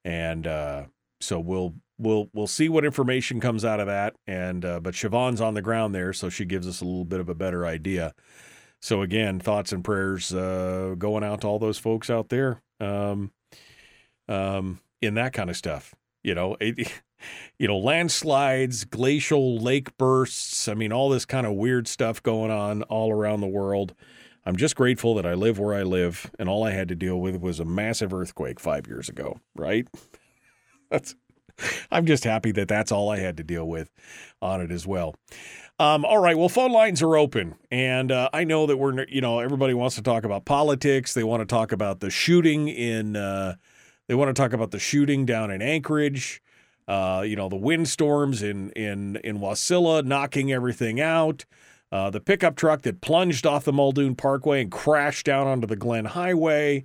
and 0.04 0.46
uh, 0.46 0.84
so 1.22 1.40
we'll 1.40 1.74
we'll 1.98 2.30
we'll 2.34 2.48
see 2.48 2.70
what 2.70 2.86
information 2.86 3.40
comes 3.40 3.64
out 3.64 3.80
of 3.80 3.88
that. 3.88 4.16
And 4.26 4.66
uh, 4.66 4.80
but 4.80 4.96
Siobhan's 4.96 5.42
on 5.42 5.54
the 5.54 5.62
ground 5.62 5.94
there, 5.94 6.14
so 6.14 6.30
she 6.30 6.46
gives 6.46 6.68
us 6.68 6.82
a 6.82 6.86
little 6.86 7.06
bit 7.06 7.20
of 7.20 7.30
a 7.30 7.36
better 7.36 7.66
idea. 7.66 8.14
So 8.82 9.02
again, 9.02 9.40
thoughts 9.40 9.72
and 9.72 9.84
prayers 9.84 10.34
uh, 10.34 10.96
going 10.98 11.24
out 11.24 11.42
to 11.42 11.48
all 11.48 11.60
those 11.60 11.78
folks 11.78 12.10
out 12.10 12.30
there 12.30 12.62
um, 12.80 13.32
um, 14.28 14.80
in 15.02 15.16
that 15.16 15.34
kind 15.34 15.50
of 15.50 15.58
stuff. 15.58 15.94
You 16.24 16.34
know, 16.34 16.56
it, 16.60 16.92
you 17.60 17.68
know, 17.68 17.78
landslides, 17.78 18.86
glacial 18.86 19.58
lake 19.60 19.98
bursts. 19.98 20.68
I 20.68 20.74
mean, 20.74 20.94
all 20.94 21.10
this 21.10 21.26
kind 21.26 21.46
of 21.46 21.54
weird 21.54 21.88
stuff 21.88 22.24
going 22.24 22.52
on 22.52 22.84
all 22.84 23.12
around 23.12 23.42
the 23.42 23.48
world. 23.48 23.94
I'm 24.46 24.56
just 24.56 24.76
grateful 24.78 25.16
that 25.16 25.26
I 25.26 25.34
live 25.34 25.60
where 25.60 25.76
I 25.76 25.84
live, 25.84 26.32
and 26.40 26.48
all 26.48 26.64
I 26.64 26.72
had 26.72 26.88
to 26.88 26.96
deal 26.96 27.20
with 27.20 27.40
was 27.42 27.60
a 27.60 27.66
massive 27.66 28.14
earthquake 28.14 28.60
five 28.60 28.88
years 28.88 29.10
ago. 29.10 29.40
Right? 29.56 29.88
That's. 30.92 31.16
I'm 31.92 32.06
just 32.06 32.24
happy 32.24 32.54
that 32.54 32.70
that's 32.70 32.90
all 32.90 33.10
I 33.10 33.18
had 33.20 33.36
to 33.36 33.44
deal 33.44 33.68
with 33.68 33.92
on 34.42 34.62
it 34.62 34.72
as 34.72 34.88
well. 34.88 35.16
Um, 35.78 36.04
all 36.04 36.18
right. 36.18 36.38
Well, 36.38 36.50
phone 36.50 36.72
lines 36.72 37.02
are 37.02 37.18
open, 37.18 37.56
and 37.72 38.12
uh, 38.12 38.30
I 38.34 38.44
know 38.44 38.66
that 38.66 38.78
we're 38.78 39.06
you 39.08 39.22
know 39.22 39.40
everybody 39.40 39.74
wants 39.74 39.96
to 39.96 40.02
talk 40.02 40.24
about 40.24 40.46
politics. 40.46 41.14
They 41.14 41.24
want 41.24 41.42
to 41.42 41.46
talk 41.46 41.72
about 41.72 42.00
the 42.00 42.10
shooting 42.10 42.68
in. 42.68 43.16
Uh, 43.16 43.56
they 44.08 44.16
want 44.16 44.34
to 44.36 44.42
talk 44.42 44.54
about 44.54 44.72
the 44.72 44.80
shooting 44.80 45.26
down 45.26 45.52
in 45.52 45.62
Anchorage. 45.62 46.42
Uh, 46.88 47.24
you 47.26 47.36
know 47.36 47.48
the 47.48 47.56
windstorms 47.56 48.42
in 48.42 48.72
in 48.72 49.18
in 49.18 49.40
Wasilla 49.40 50.04
knocking 50.04 50.52
everything 50.52 51.00
out. 51.00 51.46
Uh, 51.92 52.10
the 52.10 52.20
pickup 52.20 52.56
truck 52.56 52.82
that 52.84 53.02
plunged 53.02 53.46
off 53.46 53.64
the 53.64 53.74
Muldoon 53.74 54.16
Parkway 54.16 54.62
and 54.62 54.72
crashed 54.72 55.26
down 55.26 55.48
onto 55.48 55.66
the 55.66 55.76
Glenn 55.76 56.06
Highway. 56.06 56.84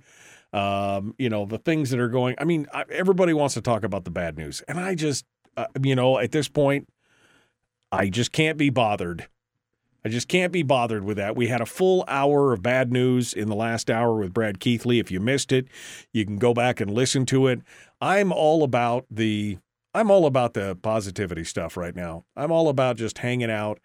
Um, 0.55 1.15
you 1.17 1.29
know, 1.29 1.45
the 1.45 1.57
things 1.57 1.89
that 1.89 1.99
are 1.99 2.07
going. 2.07 2.35
I 2.37 2.45
mean, 2.45 2.65
everybody 2.89 3.33
wants 3.33 3.55
to 3.55 3.61
talk 3.61 3.83
about 3.83 4.05
the 4.05 4.11
bad 4.11 4.37
news. 4.37 4.61
And 4.69 4.79
I 4.79 4.95
just, 4.95 5.25
uh, 5.57 5.65
you 5.81 5.95
know, 5.95 6.17
at 6.17 6.31
this 6.31 6.47
point, 6.47 6.87
I 7.91 8.09
just 8.09 8.31
can't 8.31 8.57
be 8.57 8.69
bothered. 8.69 9.27
I 10.05 10.09
just 10.09 10.27
can't 10.27 10.53
be 10.53 10.63
bothered 10.63 11.03
with 11.03 11.17
that. 11.17 11.35
We 11.35 11.47
had 11.47 11.61
a 11.61 11.65
full 11.65 12.05
hour 12.07 12.53
of 12.53 12.61
bad 12.61 12.91
news 12.91 13.33
in 13.33 13.49
the 13.49 13.55
last 13.55 13.89
hour 13.89 14.15
with 14.15 14.33
Brad 14.33 14.59
Keithley. 14.59 14.99
If 14.99 15.11
you 15.11 15.19
missed 15.19 15.51
it, 15.51 15.67
you 16.13 16.25
can 16.25 16.37
go 16.37 16.53
back 16.53 16.79
and 16.79 16.89
listen 16.91 17.25
to 17.27 17.47
it. 17.47 17.61
I'm 17.99 18.31
all 18.31 18.63
about 18.63 19.05
the 19.09 19.57
I'm 19.95 20.11
all 20.11 20.25
about 20.25 20.53
the 20.53 20.77
positivity 20.81 21.43
stuff 21.43 21.75
right 21.75 21.95
now. 21.95 22.25
I'm 22.35 22.51
all 22.51 22.69
about 22.69 22.97
just 22.97 23.17
hanging 23.17 23.49
out. 23.49 23.79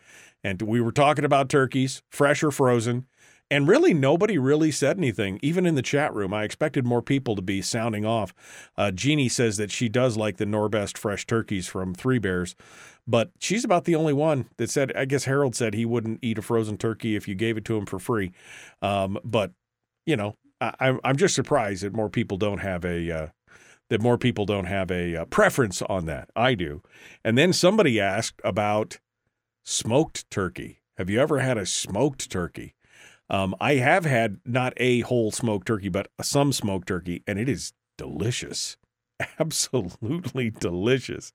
And 0.45 0.61
we 0.61 0.81
were 0.81 0.93
talking 0.93 1.25
about 1.25 1.49
turkeys, 1.49 2.03
fresh 2.11 2.43
or 2.43 2.51
frozen. 2.51 3.07
And 3.51 3.67
really, 3.67 3.93
nobody 3.93 4.39
really 4.39 4.71
said 4.71 4.97
anything, 4.97 5.41
even 5.43 5.67
in 5.67 5.75
the 5.75 5.83
chat 5.83 6.15
room. 6.15 6.33
I 6.33 6.45
expected 6.45 6.87
more 6.87 7.03
people 7.03 7.35
to 7.35 7.43
be 7.43 7.61
sounding 7.61 8.07
off. 8.07 8.33
Uh, 8.77 8.93
Jeannie 8.93 9.29
says 9.29 9.57
that 9.57 9.73
she 9.73 9.89
does 9.89 10.17
like 10.17 10.37
the 10.37 10.45
Norbest 10.45 10.97
fresh 10.97 11.27
turkeys 11.27 11.67
from 11.67 11.93
Three 11.93 12.21
Bears, 12.21 12.55
but 13.09 13.31
she's 13.41 13.65
about 13.65 13.87
the 13.87 13.97
only 13.97 14.13
one 14.13 14.49
that 14.57 14.71
said, 14.71 14.93
I 14.97 15.05
guess 15.05 15.25
Harold 15.25 15.57
said 15.57 15.75
he 15.75 15.85
wouldn't 15.85 16.21
eat 16.23 16.39
a 16.39 16.43
frozen 16.43 16.77
turkey 16.77 17.17
if 17.17 17.27
you 17.27 17.35
gave 17.35 17.57
it 17.57 17.65
to 17.65 17.77
him 17.77 17.87
for 17.87 17.99
free. 17.99 18.31
Um, 18.83 19.19
but, 19.25 19.51
you 20.07 20.17
know, 20.17 20.37
I, 20.61 20.97
I'm 21.03 21.17
just 21.17 21.35
surprised 21.35 21.83
that 21.83 21.95
more 21.95 22.11
people 22.11 22.37
don't 22.37 22.59
have 22.59 22.85
a. 22.85 23.11
Uh, 23.11 23.27
that 23.89 24.01
more 24.01 24.17
people 24.17 24.47
don't 24.47 24.67
have 24.67 24.89
a 24.93 25.17
uh, 25.17 25.25
preference 25.25 25.83
on 25.83 26.07
that. 26.07 26.31
I 26.37 26.55
do. 26.55 26.81
And 27.25 27.37
then 27.37 27.53
somebody 27.53 28.01
asked 28.01 28.41
about 28.45 29.01
smoked 29.65 30.31
turkey. 30.31 30.81
Have 30.97 31.11
you 31.11 31.21
ever 31.21 31.41
had 31.41 31.59
a 31.59 31.67
smoked 31.67 32.31
turkey? 32.31 32.75
Um, 33.31 33.55
I 33.61 33.75
have 33.75 34.05
had 34.05 34.39
not 34.45 34.73
a 34.77 35.01
whole 35.01 35.31
smoked 35.31 35.67
turkey, 35.69 35.89
but 35.89 36.09
some 36.21 36.53
smoked 36.53 36.89
turkey, 36.89 37.23
and 37.27 37.39
it 37.39 37.49
is 37.49 37.73
delicious. 37.97 38.77
Absolutely 39.39 40.51
delicious. 40.51 41.33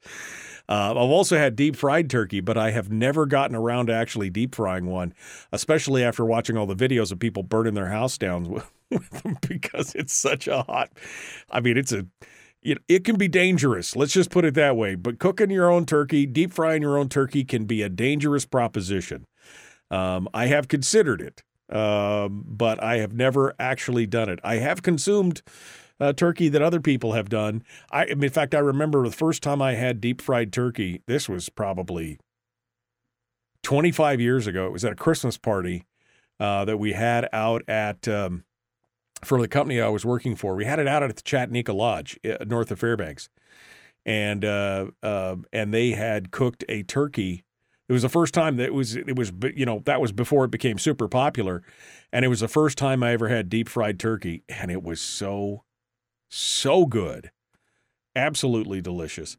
Uh, 0.67 0.91
I've 0.91 0.97
also 0.97 1.37
had 1.37 1.55
deep 1.55 1.75
fried 1.75 2.09
turkey, 2.09 2.41
but 2.41 2.57
I 2.57 2.71
have 2.71 2.91
never 2.91 3.25
gotten 3.25 3.55
around 3.55 3.87
to 3.87 3.93
actually 3.93 4.29
deep 4.29 4.55
frying 4.55 4.87
one, 4.87 5.13
especially 5.51 6.03
after 6.03 6.25
watching 6.25 6.57
all 6.57 6.65
the 6.65 6.75
videos 6.75 7.11
of 7.11 7.19
people 7.19 7.43
burning 7.43 7.75
their 7.75 7.89
house 7.89 8.17
down 8.17 8.49
with, 8.49 8.69
with 8.91 9.09
them 9.23 9.37
because 9.47 9.95
it's 9.95 10.13
such 10.13 10.47
a 10.47 10.63
hot. 10.63 10.91
I 11.49 11.61
mean, 11.61 11.77
it's 11.77 11.91
a. 11.91 12.05
It, 12.61 12.79
it 12.87 13.03
can 13.03 13.15
be 13.15 13.27
dangerous. 13.27 13.95
Let's 13.95 14.11
just 14.11 14.31
put 14.31 14.43
it 14.43 14.55
that 14.55 14.75
way. 14.75 14.95
But 14.95 15.19
cooking 15.19 15.51
your 15.51 15.69
own 15.69 15.85
turkey, 15.85 16.25
deep 16.25 16.51
frying 16.51 16.81
your 16.81 16.97
own 16.97 17.09
turkey 17.09 17.43
can 17.43 17.65
be 17.65 17.83
a 17.83 17.89
dangerous 17.89 18.43
proposition. 18.43 19.27
Um, 19.91 20.27
I 20.33 20.47
have 20.47 20.67
considered 20.67 21.21
it 21.21 21.43
um, 21.69 22.43
but 22.47 22.81
I 22.81 22.97
have 22.97 23.13
never 23.13 23.53
actually 23.59 24.05
done 24.05 24.29
it. 24.29 24.39
I 24.43 24.55
have 24.55 24.83
consumed 24.83 25.41
uh, 25.99 26.13
turkey 26.13 26.49
that 26.49 26.61
other 26.61 26.79
people 26.79 27.13
have 27.13 27.29
done. 27.29 27.63
I, 27.91 28.05
in 28.05 28.29
fact, 28.29 28.53
I 28.53 28.59
remember 28.59 29.03
the 29.03 29.11
first 29.11 29.41
time 29.41 29.61
I 29.61 29.73
had 29.73 30.01
deep 30.01 30.21
fried 30.21 30.51
turkey. 30.51 31.01
This 31.07 31.29
was 31.29 31.49
probably 31.49 32.19
25 33.63 34.21
years 34.21 34.47
ago. 34.47 34.67
It 34.67 34.71
was 34.71 34.85
at 34.85 34.91
a 34.91 34.95
Christmas 34.95 35.37
party 35.37 35.85
uh, 36.39 36.65
that 36.65 36.77
we 36.77 36.93
had 36.93 37.27
out 37.33 37.63
at 37.67 38.07
um, 38.07 38.43
for 39.23 39.41
the 39.41 39.47
company 39.47 39.81
I 39.81 39.87
was 39.87 40.05
working 40.05 40.35
for. 40.35 40.55
We 40.55 40.65
had 40.65 40.79
it 40.79 40.87
out 40.87 41.03
at 41.03 41.15
the 41.15 41.21
Chatanika 41.21 41.73
Lodge 41.73 42.19
uh, 42.23 42.43
north 42.45 42.71
of 42.71 42.79
Fairbanks, 42.79 43.29
and 44.05 44.45
uh, 44.45 44.87
uh, 45.01 45.37
and 45.51 45.73
they 45.73 45.91
had 45.91 46.31
cooked 46.31 46.63
a 46.69 46.83
turkey 46.83 47.43
it 47.87 47.93
was 47.93 48.01
the 48.01 48.09
first 48.09 48.33
time 48.33 48.57
that 48.57 48.65
it 48.65 48.73
was 48.73 48.95
it 48.95 49.15
was 49.15 49.31
you 49.55 49.65
know 49.65 49.81
that 49.85 50.01
was 50.01 50.11
before 50.11 50.45
it 50.45 50.51
became 50.51 50.77
super 50.77 51.07
popular, 51.07 51.63
and 52.11 52.25
it 52.25 52.29
was 52.29 52.39
the 52.39 52.47
first 52.47 52.77
time 52.77 53.03
I 53.03 53.11
ever 53.11 53.29
had 53.29 53.49
deep 53.49 53.69
fried 53.69 53.99
turkey, 53.99 54.43
and 54.49 54.71
it 54.71 54.83
was 54.83 54.99
so 55.01 55.63
so 56.29 56.85
good, 56.85 57.31
absolutely 58.15 58.81
delicious. 58.81 59.37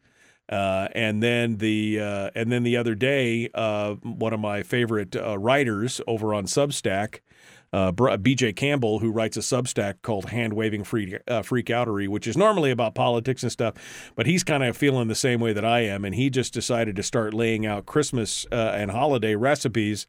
Uh, 0.49 0.87
and 0.95 1.23
then 1.23 1.57
the 1.57 1.99
uh, 2.01 2.31
and 2.37 2.53
then 2.53 2.63
the 2.63 2.77
other 2.77 2.95
day, 2.95 3.51
uh, 3.55 3.95
one 4.03 4.33
of 4.33 4.39
my 4.39 4.63
favorite 4.63 5.17
uh, 5.17 5.37
writers 5.37 6.01
over 6.07 6.33
on 6.33 6.45
Substack 6.47 7.21
uh, 7.73 7.93
BJ 7.93 8.55
Campbell, 8.55 9.01
who 9.01 9.11
writes 9.11 9.37
a 9.37 9.41
Substack 9.41 10.03
called 10.03 10.31
Hand 10.31 10.53
Waving 10.53 10.85
Freak, 10.85 11.17
uh, 11.29 11.43
Freak 11.43 11.67
Outery, 11.67 12.09
which 12.09 12.27
is 12.27 12.37
normally 12.37 12.71
about 12.71 12.95
politics 12.95 13.43
and 13.43 13.53
stuff, 13.53 13.75
but 14.15 14.27
he's 14.27 14.45
kind 14.45 14.63
of 14.65 14.77
feeling 14.77 15.09
the 15.09 15.15
same 15.15 15.41
way 15.41 15.53
that 15.53 15.65
I 15.65 15.81
am, 15.81 16.05
and 16.05 16.15
he 16.15 16.31
just 16.31 16.55
decided 16.55 16.97
to 16.97 17.03
start 17.03 17.35
laying 17.35 17.67
out 17.67 17.87
Christmas 17.87 18.47
uh, 18.53 18.73
and 18.75 18.91
holiday 18.91 19.35
recipes. 19.35 20.07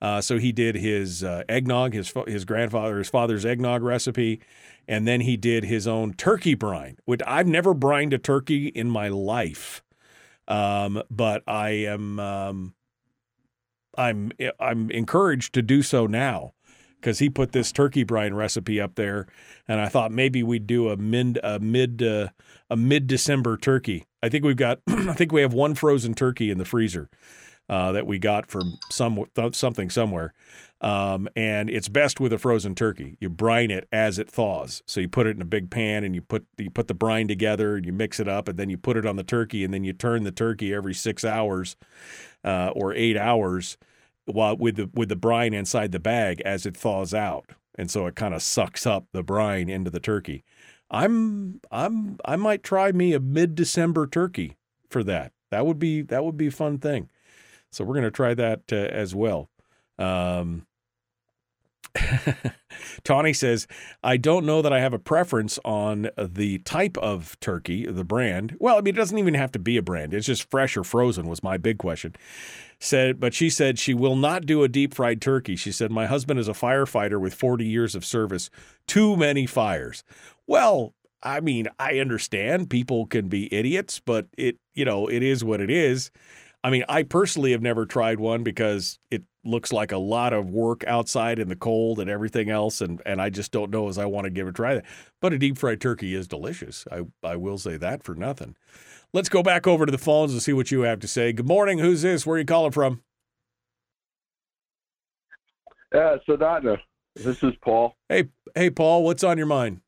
Uh, 0.00 0.20
so 0.20 0.38
he 0.38 0.52
did 0.52 0.74
his 0.74 1.24
uh, 1.24 1.42
eggnog, 1.48 1.94
his 1.94 2.12
his 2.26 2.44
grandfather, 2.44 2.98
his 2.98 3.08
father's 3.08 3.46
eggnog 3.46 3.82
recipe, 3.82 4.40
and 4.86 5.08
then 5.08 5.22
he 5.22 5.36
did 5.36 5.64
his 5.64 5.86
own 5.86 6.12
turkey 6.12 6.54
brine. 6.54 6.98
Which 7.06 7.22
I've 7.26 7.46
never 7.46 7.72
brined 7.72 8.12
a 8.12 8.18
turkey 8.18 8.68
in 8.68 8.90
my 8.90 9.08
life, 9.08 9.82
um, 10.48 11.02
but 11.10 11.42
I 11.46 11.70
am 11.70 12.20
um, 12.20 12.74
I'm 13.96 14.32
I'm 14.60 14.90
encouraged 14.90 15.54
to 15.54 15.62
do 15.62 15.82
so 15.82 16.06
now 16.06 16.52
because 17.06 17.20
he 17.20 17.30
put 17.30 17.52
this 17.52 17.70
turkey 17.70 18.02
brine 18.02 18.34
recipe 18.34 18.80
up 18.80 18.96
there, 18.96 19.28
and 19.68 19.80
I 19.80 19.86
thought 19.86 20.10
maybe 20.10 20.42
we'd 20.42 20.66
do 20.66 20.88
a 20.88 20.96
mid 20.96 21.38
a 21.40 21.60
mid 21.60 22.02
uh, 22.02 22.30
a 22.68 22.76
mid 22.76 23.06
December 23.06 23.56
turkey. 23.56 24.06
I 24.24 24.28
think 24.28 24.44
we've 24.44 24.56
got. 24.56 24.80
I 24.88 25.12
think 25.12 25.30
we 25.30 25.40
have 25.42 25.52
one 25.52 25.76
frozen 25.76 26.14
turkey 26.14 26.50
in 26.50 26.58
the 26.58 26.64
freezer 26.64 27.08
uh, 27.68 27.92
that 27.92 28.08
we 28.08 28.18
got 28.18 28.48
from 28.48 28.76
some 28.90 29.24
something 29.52 29.88
somewhere. 29.88 30.34
Um, 30.80 31.28
and 31.36 31.70
it's 31.70 31.88
best 31.88 32.18
with 32.18 32.32
a 32.32 32.38
frozen 32.38 32.74
turkey. 32.74 33.16
You 33.20 33.30
brine 33.30 33.70
it 33.70 33.86
as 33.92 34.18
it 34.18 34.28
thaws. 34.28 34.82
So 34.86 35.00
you 35.00 35.08
put 35.08 35.28
it 35.28 35.36
in 35.36 35.40
a 35.40 35.46
big 35.46 35.70
pan 35.70 36.02
and 36.02 36.12
you 36.12 36.22
put 36.22 36.44
you 36.58 36.70
put 36.70 36.88
the 36.88 36.94
brine 36.94 37.28
together 37.28 37.76
and 37.76 37.86
you 37.86 37.92
mix 37.92 38.18
it 38.18 38.26
up 38.26 38.48
and 38.48 38.58
then 38.58 38.68
you 38.68 38.78
put 38.78 38.96
it 38.96 39.06
on 39.06 39.14
the 39.14 39.22
turkey 39.22 39.62
and 39.62 39.72
then 39.72 39.84
you 39.84 39.92
turn 39.92 40.24
the 40.24 40.32
turkey 40.32 40.74
every 40.74 40.92
six 40.92 41.24
hours 41.24 41.76
uh, 42.44 42.70
or 42.74 42.92
eight 42.94 43.16
hours 43.16 43.78
while 44.26 44.56
with 44.56 44.76
the 44.76 44.90
with 44.94 45.08
the 45.08 45.16
brine 45.16 45.54
inside 45.54 45.92
the 45.92 45.98
bag 45.98 46.40
as 46.42 46.66
it 46.66 46.76
thaws 46.76 47.14
out. 47.14 47.50
And 47.78 47.90
so 47.90 48.06
it 48.06 48.16
kind 48.16 48.34
of 48.34 48.42
sucks 48.42 48.86
up 48.86 49.06
the 49.12 49.22
brine 49.22 49.68
into 49.68 49.90
the 49.90 50.00
turkey. 50.00 50.44
I'm 50.90 51.60
I'm 51.70 52.18
I 52.24 52.36
might 52.36 52.62
try 52.62 52.92
me 52.92 53.12
a 53.12 53.20
mid 53.20 53.54
December 53.54 54.06
turkey 54.06 54.56
for 54.88 55.02
that. 55.04 55.32
That 55.50 55.66
would 55.66 55.78
be 55.78 56.02
that 56.02 56.24
would 56.24 56.36
be 56.36 56.48
a 56.48 56.52
fun 56.52 56.78
thing. 56.78 57.10
So 57.70 57.84
we're 57.84 57.94
to 58.04 58.10
try 58.10 58.34
that 58.34 58.62
uh, 58.72 58.76
as 58.76 59.14
well. 59.14 59.50
Um, 59.98 60.66
Tawny 63.04 63.32
says, 63.32 63.66
I 64.02 64.16
don't 64.16 64.46
know 64.46 64.62
that 64.62 64.72
I 64.72 64.80
have 64.80 64.92
a 64.92 64.98
preference 64.98 65.58
on 65.64 66.10
the 66.16 66.58
type 66.58 66.96
of 66.98 67.38
turkey, 67.40 67.86
the 67.86 68.04
brand. 68.04 68.56
Well, 68.58 68.76
I 68.76 68.80
mean, 68.80 68.94
it 68.94 68.98
doesn't 68.98 69.18
even 69.18 69.34
have 69.34 69.52
to 69.52 69.58
be 69.58 69.76
a 69.76 69.82
brand. 69.82 70.14
It's 70.14 70.26
just 70.26 70.50
fresh 70.50 70.76
or 70.76 70.84
frozen 70.84 71.26
was 71.26 71.42
my 71.42 71.56
big 71.56 71.78
question. 71.78 72.14
Said, 72.78 73.18
but 73.18 73.32
she 73.32 73.48
said 73.48 73.78
she 73.78 73.94
will 73.94 74.16
not 74.16 74.44
do 74.44 74.62
a 74.62 74.68
deep 74.68 74.94
fried 74.94 75.22
turkey. 75.22 75.56
She 75.56 75.72
said, 75.72 75.90
My 75.90 76.06
husband 76.06 76.38
is 76.38 76.48
a 76.48 76.52
firefighter 76.52 77.18
with 77.18 77.32
40 77.32 77.64
years 77.64 77.94
of 77.94 78.04
service. 78.04 78.50
Too 78.86 79.16
many 79.16 79.46
fires. 79.46 80.04
Well, 80.46 80.92
I 81.22 81.40
mean, 81.40 81.68
I 81.78 81.98
understand 81.98 82.68
people 82.68 83.06
can 83.06 83.28
be 83.28 83.52
idiots, 83.52 83.98
but 83.98 84.26
it, 84.36 84.58
you 84.74 84.84
know, 84.84 85.06
it 85.06 85.22
is 85.22 85.42
what 85.42 85.60
it 85.60 85.70
is. 85.70 86.10
I 86.62 86.70
mean, 86.70 86.84
I 86.88 87.04
personally 87.04 87.52
have 87.52 87.62
never 87.62 87.86
tried 87.86 88.20
one 88.20 88.42
because 88.42 88.98
it 89.10 89.22
looks 89.46 89.72
like 89.72 89.92
a 89.92 89.98
lot 89.98 90.32
of 90.32 90.50
work 90.50 90.84
outside 90.86 91.38
in 91.38 91.48
the 91.48 91.56
cold 91.56 91.98
and 92.00 92.10
everything 92.10 92.50
else, 92.50 92.80
and 92.80 93.00
and 93.06 93.20
I 93.20 93.30
just 93.30 93.52
don't 93.52 93.70
know 93.70 93.88
as 93.88 93.98
I 93.98 94.06
want 94.06 94.24
to 94.24 94.30
give 94.30 94.46
it 94.46 94.50
a 94.50 94.52
try. 94.52 94.82
But 95.20 95.32
a 95.32 95.38
deep 95.38 95.58
fried 95.58 95.80
turkey 95.80 96.14
is 96.14 96.28
delicious. 96.28 96.84
I 96.90 97.02
I 97.22 97.36
will 97.36 97.58
say 97.58 97.76
that 97.76 98.02
for 98.02 98.14
nothing. 98.14 98.56
Let's 99.12 99.28
go 99.28 99.42
back 99.42 99.66
over 99.66 99.86
to 99.86 99.92
the 99.92 99.98
phones 99.98 100.32
and 100.32 100.42
see 100.42 100.52
what 100.52 100.70
you 100.70 100.82
have 100.82 101.00
to 101.00 101.08
say. 101.08 101.32
Good 101.32 101.46
morning. 101.46 101.78
Who's 101.78 102.02
this? 102.02 102.26
Where 102.26 102.36
are 102.36 102.40
you 102.40 102.44
calling 102.44 102.72
from? 102.72 103.02
Yeah, 105.94 106.16
Soldotna. 106.28 106.78
This 107.14 107.42
is 107.42 107.54
Paul. 107.62 107.96
Hey, 108.08 108.28
hey, 108.54 108.68
Paul. 108.68 109.04
What's 109.04 109.24
on 109.24 109.38
your 109.38 109.46
mind? 109.46 109.80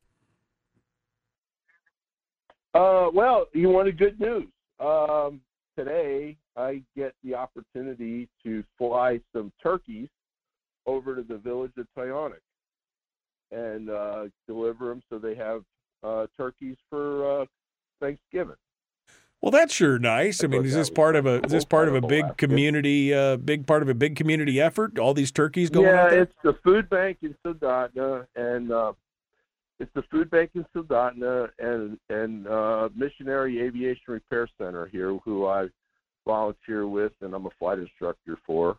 Uh, 2.75 3.09
well, 3.13 3.47
you 3.53 3.69
wanted 3.69 3.99
good 3.99 4.19
news. 4.21 4.47
Um, 4.81 5.41
today 5.77 6.37
I 6.59 6.83
get 6.97 7.15
the 7.23 7.35
opportunity 7.35 8.29
to 8.43 8.65
fly 8.77 9.21
some 9.33 9.53
turkeys 9.63 10.09
over 10.87 11.15
to 11.15 11.23
the 11.23 11.39
village 11.39 11.73
of 11.79 11.87
Tyonek 11.97 12.41
and 13.53 13.89
uh, 13.89 14.25
deliver 14.47 14.89
them 14.89 15.03
so 15.09 15.19
they 15.19 15.37
have 15.37 15.63
uh, 16.03 16.27
turkeys 16.37 16.77
for 16.91 17.43
uh, 17.43 17.45
Thanksgiving. 18.01 18.57
Well, 19.41 19.53
that's 19.53 19.73
sure 19.73 20.01
nice. 20.01 20.43
I, 20.43 20.47
I 20.47 20.49
mean, 20.49 20.65
is 20.65 20.75
this 20.75 20.91
part 20.91 21.15
of 21.15 21.25
a 21.27 21.45
is 21.45 21.53
this 21.53 21.65
part 21.65 21.87
of 21.87 21.95
a 21.95 22.01
big 22.01 22.37
community, 22.37 23.15
uh, 23.15 23.37
big 23.37 23.69
part 23.69 23.83
of 23.83 23.89
a 23.89 23.95
big 23.95 24.17
community 24.17 24.61
effort? 24.61 24.99
All 24.99 25.15
these 25.15 25.31
turkeys 25.31 25.71
going 25.71 25.87
yeah, 25.87 26.09
it's 26.09 26.35
the 26.43 26.55
food 26.65 26.91
bank 26.91 27.19
in 27.23 27.37
Soldotna, 27.47 28.27
and 28.35 28.73
uh, 28.73 28.95
it's 29.79 29.93
the 29.95 30.03
food 30.11 30.29
bank 30.29 30.51
in 30.55 30.67
Soldotna 30.75 31.51
and 31.61 31.99
and 32.11 32.49
uh, 32.49 32.89
Missionary 32.97 33.61
Aviation 33.61 34.03
Repair 34.09 34.49
Center 34.59 34.87
here, 34.87 35.17
who 35.19 35.47
I 35.47 35.69
volunteer 36.29 36.87
with 36.87 37.13
and 37.23 37.35
I'm 37.35 37.47
a 37.47 37.51
flight 37.59 37.79
instructor 37.79 38.39
for. 38.47 38.77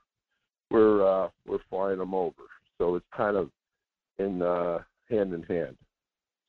We're 0.69 1.03
uh, 1.03 1.29
we're 1.47 1.59
flying 1.69 1.97
them 1.97 2.13
over, 2.13 2.43
so 2.77 2.95
it's 2.95 3.05
kind 3.15 3.35
of 3.35 3.49
in 4.19 4.43
uh, 4.43 4.79
hand 5.09 5.33
in 5.33 5.41
hand. 5.43 5.75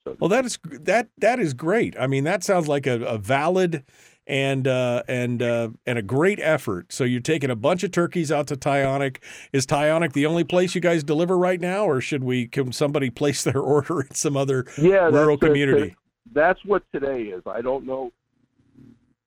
So 0.04 0.14
well, 0.20 0.28
that 0.28 0.44
is 0.44 0.58
that 0.64 1.08
that 1.18 1.40
is 1.40 1.54
great. 1.54 1.98
I 1.98 2.06
mean, 2.06 2.24
that 2.24 2.44
sounds 2.44 2.68
like 2.68 2.86
a, 2.86 3.02
a 3.02 3.16
valid 3.16 3.82
and 4.26 4.68
uh, 4.68 5.02
and 5.08 5.42
uh, 5.42 5.70
and 5.86 5.98
a 5.98 6.02
great 6.02 6.38
effort. 6.38 6.92
So 6.92 7.04
you're 7.04 7.20
taking 7.22 7.48
a 7.48 7.56
bunch 7.56 7.82
of 7.82 7.92
turkeys 7.92 8.30
out 8.30 8.46
to 8.48 8.56
Tyonek. 8.56 9.22
Is 9.54 9.66
Tyonek 9.66 10.12
the 10.12 10.26
only 10.26 10.44
place 10.44 10.74
you 10.74 10.82
guys 10.82 11.02
deliver 11.02 11.38
right 11.38 11.60
now, 11.60 11.86
or 11.86 12.02
should 12.02 12.24
we? 12.24 12.46
Can 12.46 12.72
somebody 12.72 13.08
place 13.20 13.42
their 13.42 13.60
order 13.60 14.02
in 14.02 14.14
some 14.14 14.36
other 14.36 14.66
yeah, 14.76 15.08
rural 15.08 15.38
community? 15.38 15.96
that's 16.32 16.62
what 16.66 16.82
today 16.92 17.22
is. 17.22 17.42
I 17.46 17.62
don't 17.62 17.86
know 17.86 18.12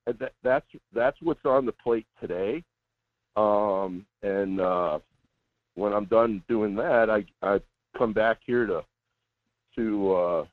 that, 0.06 0.34
that's 0.44 0.66
that's 0.94 1.18
what's 1.22 1.46
on 1.46 1.66
the 1.66 1.72
plate 1.72 2.08
today. 2.20 2.64
Um, 3.36 4.06
and 4.22 4.60
uh, 4.60 5.00
when 5.76 5.94
I'm 5.94 6.06
done 6.06 6.44
doing 6.48 6.76
that, 6.76 7.10
I 7.10 7.26
I 7.48 7.60
come 7.98 8.14
back 8.14 8.40
here 8.46 8.66
to 8.66 8.84
to 9.76 10.14
uh, 10.14 10.46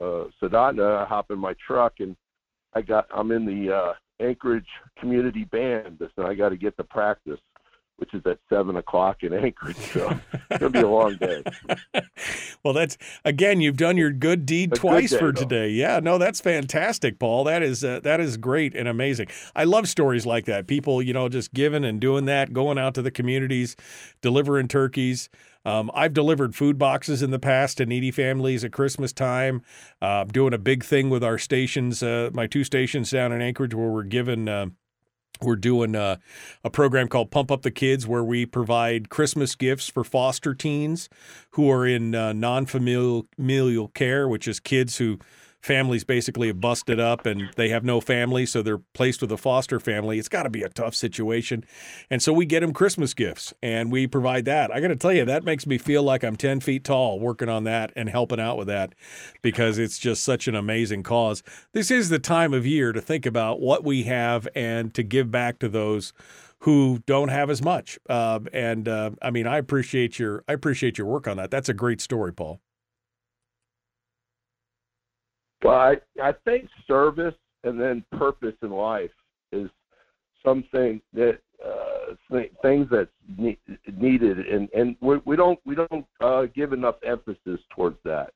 uh, 0.00 0.24
Soldotna. 0.42 1.02
I 1.02 1.06
hop 1.06 1.30
in 1.30 1.38
my 1.38 1.54
truck 1.66 1.94
and 2.00 2.16
I 2.74 2.82
got 2.82 3.06
I'm 3.14 3.32
in 3.32 3.46
the 3.46 3.74
uh, 3.74 3.92
Anchorage 4.20 4.66
Community 4.98 5.44
Band, 5.44 6.00
and 6.16 6.26
I 6.26 6.34
got 6.34 6.50
to 6.50 6.56
get 6.56 6.76
to 6.76 6.84
practice 6.84 7.40
which 7.96 8.12
is 8.14 8.22
at 8.26 8.38
seven 8.48 8.76
o'clock 8.76 9.22
in 9.22 9.32
Anchorage. 9.32 9.76
So 9.76 10.18
it's 10.50 10.58
gonna 10.58 10.70
be 10.70 10.80
a 10.80 10.88
long 10.88 11.16
day. 11.16 11.42
well, 12.64 12.74
that's 12.74 12.98
again, 13.24 13.60
you've 13.60 13.76
done 13.76 13.96
your 13.96 14.12
good 14.12 14.46
deed 14.46 14.72
a 14.72 14.76
twice 14.76 15.10
good 15.10 15.16
day, 15.16 15.20
for 15.20 15.32
though. 15.32 15.40
today. 15.40 15.70
Yeah, 15.70 16.00
no, 16.00 16.18
that's 16.18 16.40
fantastic, 16.40 17.18
Paul. 17.18 17.44
That 17.44 17.62
is 17.62 17.82
uh, 17.84 18.00
that 18.00 18.20
is 18.20 18.36
great 18.36 18.74
and 18.74 18.88
amazing. 18.88 19.28
I 19.54 19.64
love 19.64 19.88
stories 19.88 20.26
like 20.26 20.44
that. 20.46 20.66
People, 20.66 21.02
you 21.02 21.12
know, 21.12 21.28
just 21.28 21.54
giving 21.54 21.84
and 21.84 22.00
doing 22.00 22.26
that, 22.26 22.52
going 22.52 22.78
out 22.78 22.94
to 22.94 23.02
the 23.02 23.10
communities, 23.10 23.76
delivering 24.20 24.68
turkeys. 24.68 25.28
Um, 25.64 25.90
I've 25.94 26.14
delivered 26.14 26.54
food 26.54 26.78
boxes 26.78 27.22
in 27.22 27.32
the 27.32 27.40
past 27.40 27.78
to 27.78 27.86
needy 27.86 28.12
families 28.12 28.64
at 28.64 28.72
Christmas 28.72 29.12
time. 29.12 29.62
Uh, 30.00 30.22
doing 30.22 30.54
a 30.54 30.58
big 30.58 30.84
thing 30.84 31.10
with 31.10 31.24
our 31.24 31.38
stations, 31.38 32.04
uh, 32.04 32.30
my 32.32 32.46
two 32.46 32.62
stations 32.62 33.10
down 33.10 33.32
in 33.32 33.42
Anchorage, 33.42 33.74
where 33.74 33.88
we're 33.88 34.04
giving 34.04 34.46
uh, 34.46 34.66
we're 35.42 35.56
doing 35.56 35.94
a, 35.94 36.18
a, 36.64 36.70
program 36.70 37.08
called 37.08 37.30
Pump 37.30 37.50
Up 37.50 37.62
the 37.62 37.70
Kids, 37.70 38.06
where 38.06 38.24
we 38.24 38.46
provide 38.46 39.08
Christmas 39.08 39.54
gifts 39.54 39.88
for 39.88 40.04
foster 40.04 40.54
teens 40.54 41.08
who 41.50 41.70
are 41.70 41.86
in 41.86 42.14
uh, 42.14 42.32
non 42.32 42.66
familial 42.66 43.88
care, 43.88 44.28
which 44.28 44.48
is 44.48 44.60
kids 44.60 44.98
who 44.98 45.18
families 45.66 46.04
basically 46.04 46.46
have 46.46 46.60
busted 46.60 47.00
up 47.00 47.26
and 47.26 47.50
they 47.56 47.68
have 47.70 47.84
no 47.84 48.00
family, 48.00 48.46
so 48.46 48.62
they're 48.62 48.78
placed 48.94 49.20
with 49.20 49.32
a 49.32 49.36
foster 49.36 49.80
family. 49.80 50.18
It's 50.18 50.28
got 50.28 50.44
to 50.44 50.50
be 50.50 50.62
a 50.62 50.68
tough 50.68 50.94
situation. 50.94 51.64
And 52.08 52.22
so 52.22 52.32
we 52.32 52.46
get 52.46 52.60
them 52.60 52.72
Christmas 52.72 53.12
gifts 53.12 53.52
and 53.62 53.90
we 53.90 54.06
provide 54.06 54.44
that. 54.44 54.72
I 54.72 54.80
got 54.80 54.88
to 54.88 54.96
tell 54.96 55.12
you, 55.12 55.24
that 55.24 55.44
makes 55.44 55.66
me 55.66 55.76
feel 55.76 56.04
like 56.04 56.22
I'm 56.22 56.36
10 56.36 56.60
feet 56.60 56.84
tall 56.84 57.18
working 57.18 57.48
on 57.48 57.64
that 57.64 57.92
and 57.96 58.08
helping 58.08 58.38
out 58.38 58.56
with 58.56 58.68
that 58.68 58.94
because 59.42 59.76
it's 59.76 59.98
just 59.98 60.22
such 60.22 60.46
an 60.46 60.54
amazing 60.54 61.02
cause. 61.02 61.42
This 61.72 61.90
is 61.90 62.08
the 62.08 62.20
time 62.20 62.54
of 62.54 62.64
year 62.64 62.92
to 62.92 63.00
think 63.00 63.26
about 63.26 63.60
what 63.60 63.82
we 63.82 64.04
have 64.04 64.46
and 64.54 64.94
to 64.94 65.02
give 65.02 65.32
back 65.32 65.58
to 65.58 65.68
those 65.68 66.12
who 66.60 67.00
don't 67.06 67.28
have 67.28 67.50
as 67.50 67.62
much. 67.62 67.98
Uh, 68.08 68.38
and 68.52 68.88
uh, 68.88 69.10
I 69.20 69.30
mean, 69.32 69.48
I 69.48 69.58
appreciate 69.58 70.18
your 70.18 70.44
I 70.48 70.52
appreciate 70.52 70.96
your 70.96 71.08
work 71.08 71.26
on 71.26 71.36
that. 71.38 71.50
That's 71.50 71.68
a 71.68 71.74
great 71.74 72.00
story, 72.00 72.32
Paul. 72.32 72.60
Well, 75.66 75.80
I, 75.80 75.96
I 76.22 76.32
think 76.44 76.68
service 76.86 77.34
and 77.64 77.80
then 77.80 78.04
purpose 78.12 78.54
in 78.62 78.70
life 78.70 79.10
is 79.50 79.68
something 80.44 81.00
that 81.12 81.40
uh, 81.64 82.14
th- 82.30 82.52
things 82.62 82.86
that's 82.88 83.10
ne- 83.36 83.58
needed, 83.96 84.46
and 84.46 84.68
and 84.70 84.94
we, 85.00 85.16
we 85.24 85.34
don't 85.34 85.58
we 85.66 85.74
don't 85.74 86.06
uh, 86.20 86.46
give 86.54 86.72
enough 86.72 86.94
emphasis 87.04 87.58
towards 87.74 87.98
that. 88.04 88.32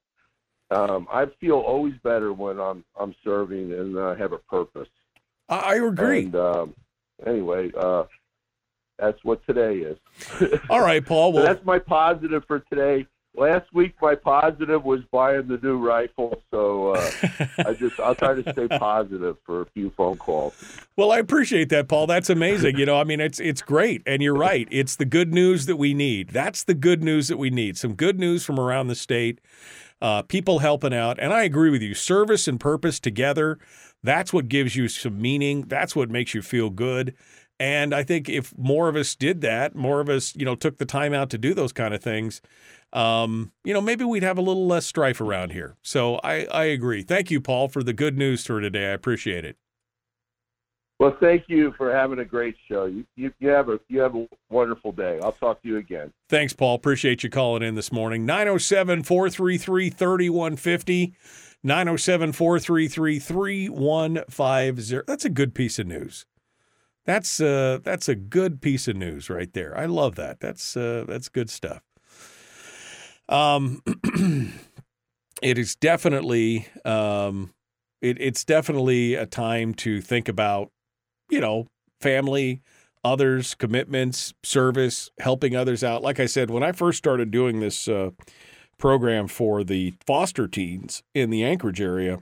Um, 0.72 1.06
I 1.12 1.26
feel 1.40 1.58
always 1.58 1.94
better 2.02 2.32
when 2.32 2.58
I'm 2.58 2.84
I'm 2.98 3.14
serving 3.22 3.74
and 3.74 3.96
uh, 3.96 4.16
have 4.16 4.32
a 4.32 4.38
purpose. 4.38 4.88
I 5.48 5.76
agree. 5.76 6.24
And 6.24 6.34
um, 6.34 6.74
anyway, 7.24 7.70
uh, 7.78 8.04
that's 8.98 9.22
what 9.22 9.46
today 9.46 9.76
is. 9.76 9.98
All 10.68 10.80
right, 10.80 11.04
Paul. 11.04 11.32
Well, 11.32 11.44
so 11.44 11.52
that's 11.52 11.64
my 11.64 11.78
positive 11.78 12.42
for 12.48 12.58
today 12.58 13.06
last 13.36 13.72
week 13.72 13.94
my 14.02 14.14
positive 14.14 14.84
was 14.84 15.00
buying 15.12 15.46
the 15.46 15.58
new 15.62 15.78
rifle 15.78 16.42
so 16.50 16.94
uh, 16.94 17.10
i 17.66 17.72
just 17.72 17.98
i'll 18.00 18.14
try 18.14 18.34
to 18.34 18.52
stay 18.52 18.66
positive 18.66 19.36
for 19.44 19.62
a 19.62 19.66
few 19.66 19.90
phone 19.90 20.16
calls. 20.16 20.54
Well 20.96 21.12
i 21.12 21.18
appreciate 21.18 21.68
that 21.70 21.88
paul. 21.88 22.06
That's 22.06 22.30
amazing. 22.30 22.76
You 22.78 22.86
know 22.86 22.98
i 22.98 23.04
mean 23.04 23.20
it's 23.20 23.40
it's 23.40 23.62
great 23.62 24.02
and 24.06 24.22
you're 24.22 24.36
right. 24.36 24.68
It's 24.70 24.96
the 24.96 25.04
good 25.04 25.32
news 25.32 25.66
that 25.66 25.76
we 25.76 25.94
need. 25.94 26.30
That's 26.30 26.64
the 26.64 26.74
good 26.74 27.02
news 27.02 27.28
that 27.28 27.36
we 27.36 27.50
need. 27.50 27.76
Some 27.76 27.94
good 27.94 28.18
news 28.18 28.44
from 28.44 28.58
around 28.58 28.88
the 28.88 28.94
state 28.94 29.40
uh, 30.02 30.22
people 30.22 30.60
helping 30.60 30.94
out 30.94 31.18
and 31.20 31.32
i 31.32 31.44
agree 31.44 31.70
with 31.70 31.82
you. 31.82 31.94
Service 31.94 32.48
and 32.48 32.58
purpose 32.58 32.98
together 32.98 33.58
that's 34.02 34.32
what 34.32 34.48
gives 34.48 34.76
you 34.76 34.88
some 34.88 35.20
meaning. 35.20 35.62
That's 35.62 35.94
what 35.94 36.10
makes 36.10 36.34
you 36.34 36.42
feel 36.42 36.70
good. 36.70 37.14
And 37.58 37.94
I 37.94 38.02
think 38.02 38.28
if 38.28 38.56
more 38.56 38.88
of 38.88 38.96
us 38.96 39.14
did 39.14 39.42
that, 39.42 39.74
more 39.74 40.00
of 40.00 40.08
us, 40.08 40.34
you 40.34 40.46
know, 40.46 40.54
took 40.54 40.78
the 40.78 40.86
time 40.86 41.12
out 41.12 41.28
to 41.30 41.38
do 41.38 41.52
those 41.52 41.72
kind 41.72 41.92
of 41.92 42.02
things, 42.02 42.40
um, 42.92 43.52
you 43.64 43.72
know, 43.72 43.80
maybe 43.80 44.04
we'd 44.04 44.22
have 44.22 44.38
a 44.38 44.42
little 44.42 44.66
less 44.66 44.86
strife 44.86 45.20
around 45.20 45.52
here. 45.52 45.76
So 45.82 46.16
I, 46.24 46.46
I 46.46 46.64
agree. 46.64 47.02
Thank 47.02 47.30
you, 47.30 47.40
Paul, 47.40 47.68
for 47.68 47.82
the 47.82 47.92
good 47.92 48.18
news 48.18 48.44
for 48.44 48.60
today. 48.60 48.90
I 48.90 48.92
appreciate 48.92 49.44
it. 49.44 49.56
Well, 50.98 51.16
thank 51.18 51.44
you 51.48 51.72
for 51.78 51.90
having 51.94 52.18
a 52.18 52.26
great 52.26 52.56
show. 52.68 52.84
You, 52.84 53.06
you, 53.16 53.32
you 53.38 53.48
have 53.48 53.70
a 53.70 53.80
you 53.88 54.00
have 54.00 54.14
a 54.14 54.28
wonderful 54.50 54.92
day. 54.92 55.18
I'll 55.22 55.32
talk 55.32 55.62
to 55.62 55.68
you 55.68 55.78
again. 55.78 56.12
Thanks, 56.28 56.52
Paul. 56.52 56.74
Appreciate 56.74 57.24
you 57.24 57.30
calling 57.30 57.62
in 57.62 57.74
this 57.74 57.90
morning. 57.90 58.26
907 58.26 59.04
433 59.04 59.88
3150. 59.88 61.14
907 61.62 62.32
433 62.32 63.18
3150. 63.18 65.00
That's 65.06 65.24
a 65.24 65.30
good 65.30 65.54
piece 65.54 65.78
of 65.78 65.86
news. 65.86 66.26
That's 67.06 67.40
uh 67.40 67.78
that's 67.82 68.08
a 68.08 68.14
good 68.14 68.60
piece 68.60 68.86
of 68.86 68.94
news 68.94 69.30
right 69.30 69.52
there. 69.54 69.76
I 69.76 69.86
love 69.86 70.16
that. 70.16 70.40
That's 70.40 70.76
uh 70.76 71.04
that's 71.08 71.30
good 71.30 71.48
stuff. 71.48 71.82
Um 73.30 73.82
it 75.42 75.58
is 75.58 75.74
definitely 75.76 76.66
um 76.84 77.52
it, 78.02 78.20
it's 78.20 78.44
definitely 78.44 79.14
a 79.14 79.26
time 79.26 79.72
to 79.74 80.00
think 80.00 80.28
about 80.28 80.70
you 81.30 81.40
know, 81.40 81.68
family, 82.00 82.60
others, 83.04 83.54
commitments, 83.54 84.34
service, 84.42 85.10
helping 85.20 85.56
others 85.56 85.82
out. 85.82 86.02
Like 86.02 86.20
I 86.20 86.26
said, 86.26 86.50
when 86.50 86.62
I 86.62 86.72
first 86.72 86.98
started 86.98 87.30
doing 87.30 87.60
this 87.60 87.88
uh, 87.88 88.10
program 88.78 89.28
for 89.28 89.64
the 89.64 89.94
foster 90.04 90.46
teens 90.48 91.02
in 91.14 91.30
the 91.30 91.44
Anchorage 91.44 91.80
area 91.80 92.18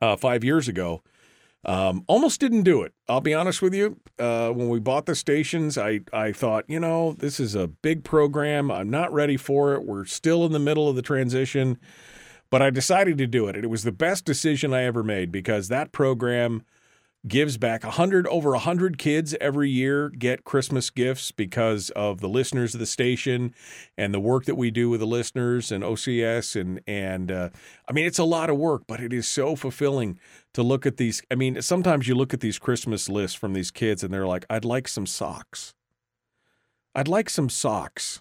uh, 0.00 0.16
five 0.16 0.44
years 0.44 0.68
ago, 0.68 1.02
um, 1.64 2.04
almost 2.06 2.40
didn't 2.40 2.62
do 2.62 2.82
it. 2.82 2.92
I'll 3.08 3.20
be 3.20 3.34
honest 3.34 3.60
with 3.60 3.74
you. 3.74 4.00
Uh, 4.18 4.50
when 4.50 4.68
we 4.68 4.80
bought 4.80 5.06
the 5.06 5.14
stations, 5.14 5.76
I, 5.76 6.00
I 6.12 6.32
thought, 6.32 6.64
you 6.68 6.80
know, 6.80 7.12
this 7.12 7.38
is 7.38 7.54
a 7.54 7.68
big 7.68 8.04
program. 8.04 8.70
I'm 8.70 8.90
not 8.90 9.12
ready 9.12 9.36
for 9.36 9.74
it. 9.74 9.84
We're 9.84 10.04
still 10.04 10.44
in 10.46 10.52
the 10.52 10.58
middle 10.58 10.88
of 10.88 10.96
the 10.96 11.02
transition. 11.02 11.78
But 12.50 12.62
I 12.62 12.70
decided 12.70 13.18
to 13.18 13.26
do 13.26 13.46
it. 13.46 13.54
And 13.54 13.64
it 13.64 13.68
was 13.68 13.84
the 13.84 13.92
best 13.92 14.24
decision 14.24 14.74
I 14.74 14.82
ever 14.82 15.02
made 15.02 15.30
because 15.30 15.68
that 15.68 15.92
program– 15.92 16.62
gives 17.26 17.58
back. 17.58 17.84
100 17.84 18.26
over 18.28 18.50
100 18.52 18.96
kids 18.98 19.34
every 19.40 19.68
year 19.68 20.08
get 20.08 20.44
christmas 20.44 20.88
gifts 20.90 21.30
because 21.30 21.90
of 21.90 22.20
the 22.20 22.28
listeners 22.28 22.74
of 22.74 22.80
the 22.80 22.86
station 22.86 23.54
and 23.98 24.14
the 24.14 24.20
work 24.20 24.46
that 24.46 24.54
we 24.54 24.70
do 24.70 24.88
with 24.88 25.00
the 25.00 25.06
listeners 25.06 25.70
and 25.70 25.84
ocs 25.84 26.58
and 26.58 26.80
and 26.86 27.30
uh, 27.30 27.48
i 27.88 27.92
mean 27.92 28.06
it's 28.06 28.18
a 28.18 28.24
lot 28.24 28.48
of 28.48 28.56
work 28.56 28.82
but 28.86 29.00
it 29.00 29.12
is 29.12 29.28
so 29.28 29.54
fulfilling 29.54 30.18
to 30.54 30.62
look 30.62 30.86
at 30.86 30.96
these 30.96 31.22
i 31.30 31.34
mean 31.34 31.60
sometimes 31.60 32.08
you 32.08 32.14
look 32.14 32.32
at 32.32 32.40
these 32.40 32.58
christmas 32.58 33.08
lists 33.08 33.36
from 33.36 33.52
these 33.52 33.70
kids 33.70 34.02
and 34.02 34.12
they're 34.12 34.26
like 34.26 34.46
i'd 34.48 34.64
like 34.64 34.88
some 34.88 35.06
socks. 35.06 35.74
I'd 36.94 37.06
like 37.06 37.30
some 37.30 37.48
socks 37.48 38.20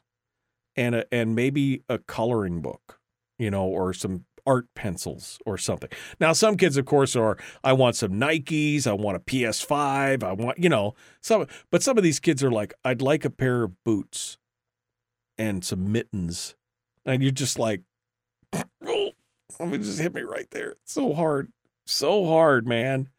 and 0.75 0.93
a, 0.93 1.13
and 1.13 1.35
maybe 1.35 1.83
a 1.89 1.97
coloring 1.97 2.61
book 2.61 2.99
you 3.39 3.49
know 3.49 3.65
or 3.65 3.93
some 3.93 4.25
art 4.49 4.65
pencils 4.73 5.37
or 5.45 5.59
something. 5.59 5.89
Now, 6.19 6.33
some 6.33 6.57
kids, 6.57 6.75
of 6.75 6.85
course, 6.87 7.15
are 7.15 7.37
I 7.63 7.73
want 7.73 7.95
some 7.95 8.13
Nikes, 8.13 8.87
I 8.87 8.93
want 8.93 9.15
a 9.15 9.19
PS5, 9.19 10.23
I 10.23 10.33
want, 10.33 10.57
you 10.57 10.69
know, 10.69 10.95
some, 11.21 11.45
but 11.69 11.83
some 11.83 11.99
of 11.99 12.03
these 12.03 12.19
kids 12.19 12.43
are 12.43 12.49
like, 12.49 12.73
I'd 12.83 12.99
like 12.99 13.25
a 13.25 13.29
pair 13.29 13.61
of 13.61 13.83
boots 13.83 14.39
and 15.37 15.63
some 15.63 15.91
mittens. 15.91 16.55
And 17.05 17.21
you're 17.21 17.31
just 17.31 17.59
like, 17.59 17.83
oh, 18.53 19.11
I 19.59 19.65
mean, 19.65 19.83
just 19.83 19.99
hit 19.99 20.15
me 20.15 20.21
right 20.21 20.49
there. 20.49 20.71
It's 20.71 20.93
so 20.93 21.13
hard. 21.13 21.51
So 21.85 22.25
hard, 22.25 22.67
man. 22.67 23.09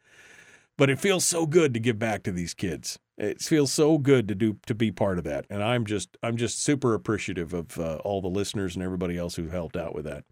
But 0.77 0.89
it 0.89 0.99
feels 0.99 1.23
so 1.23 1.45
good 1.45 1.73
to 1.73 1.79
give 1.79 1.97
back 1.97 2.23
to 2.23 2.31
these 2.33 2.53
kids. 2.53 2.99
It 3.17 3.39
feels 3.39 3.71
so 3.71 3.99
good 3.99 4.27
to 4.29 4.35
do 4.35 4.57
to 4.65 4.73
be 4.73 4.91
part 4.91 5.19
of 5.19 5.23
that, 5.25 5.45
and 5.47 5.61
I'm 5.61 5.85
just 5.85 6.17
I'm 6.23 6.37
just 6.37 6.63
super 6.63 6.95
appreciative 6.95 7.53
of 7.53 7.77
uh, 7.77 7.97
all 7.97 8.19
the 8.19 8.27
listeners 8.27 8.75
and 8.75 8.83
everybody 8.83 9.15
else 9.15 9.35
who 9.35 9.49
helped 9.49 9.77
out 9.77 9.93
with 9.93 10.05
that. 10.05 10.23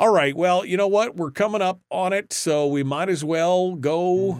All 0.00 0.12
right. 0.12 0.36
Well, 0.36 0.64
you 0.64 0.76
know 0.76 0.88
what? 0.88 1.16
We're 1.16 1.30
coming 1.30 1.62
up 1.62 1.80
on 1.90 2.12
it, 2.12 2.32
so 2.32 2.66
we 2.66 2.82
might 2.82 3.08
as 3.08 3.24
well 3.24 3.74
go 3.74 4.34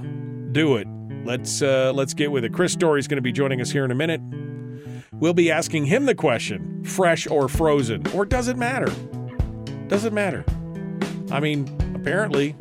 do 0.53 0.77
it. 0.77 0.89
Let's 1.25 1.63
uh, 1.63 1.93
let's 1.95 2.15
get 2.15 2.33
with 2.33 2.45
it. 2.45 2.53
Chris 2.53 2.73
Story 2.73 2.99
is 2.99 3.07
going 3.07 3.17
to 3.17 3.23
be 3.23 3.33
joining 3.33 3.61
us 3.61 3.71
here 3.71 3.85
in 3.85 3.91
a 3.91 3.95
minute. 3.95 4.21
We'll 5.13 5.35
be 5.35 5.51
asking 5.51 5.87
him 5.87 6.07
the 6.07 6.15
question: 6.15 6.83
fresh 6.85 7.27
or 7.27 7.49
frozen, 7.49 8.07
or 8.09 8.25
does 8.25 8.49
it 8.49 8.57
matter? 8.57 8.93
Does 9.87 10.05
it 10.05 10.13
matter? 10.13 10.45
I 11.31 11.39
mean, 11.39 11.69
apparently, 11.95 12.57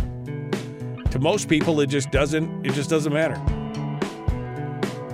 to 1.10 1.20
most 1.20 1.50
people, 1.50 1.82
it 1.82 1.88
just 1.88 2.12
doesn't. 2.12 2.66
It 2.66 2.74
just 2.74 2.90
doesn't 2.90 3.14
matter. 3.14 3.42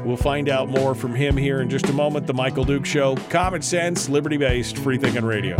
We'll 0.03 0.17
find 0.17 0.49
out 0.49 0.69
more 0.69 0.95
from 0.95 1.15
him 1.15 1.37
here 1.37 1.61
in 1.61 1.69
just 1.69 1.87
a 1.87 1.93
moment. 1.93 2.27
The 2.27 2.33
Michael 2.33 2.63
Duke 2.63 2.85
Show, 2.85 3.15
common 3.29 3.61
sense, 3.61 4.09
liberty 4.09 4.37
based, 4.37 4.77
free 4.77 4.97
thinking 4.97 5.25
radio. 5.25 5.55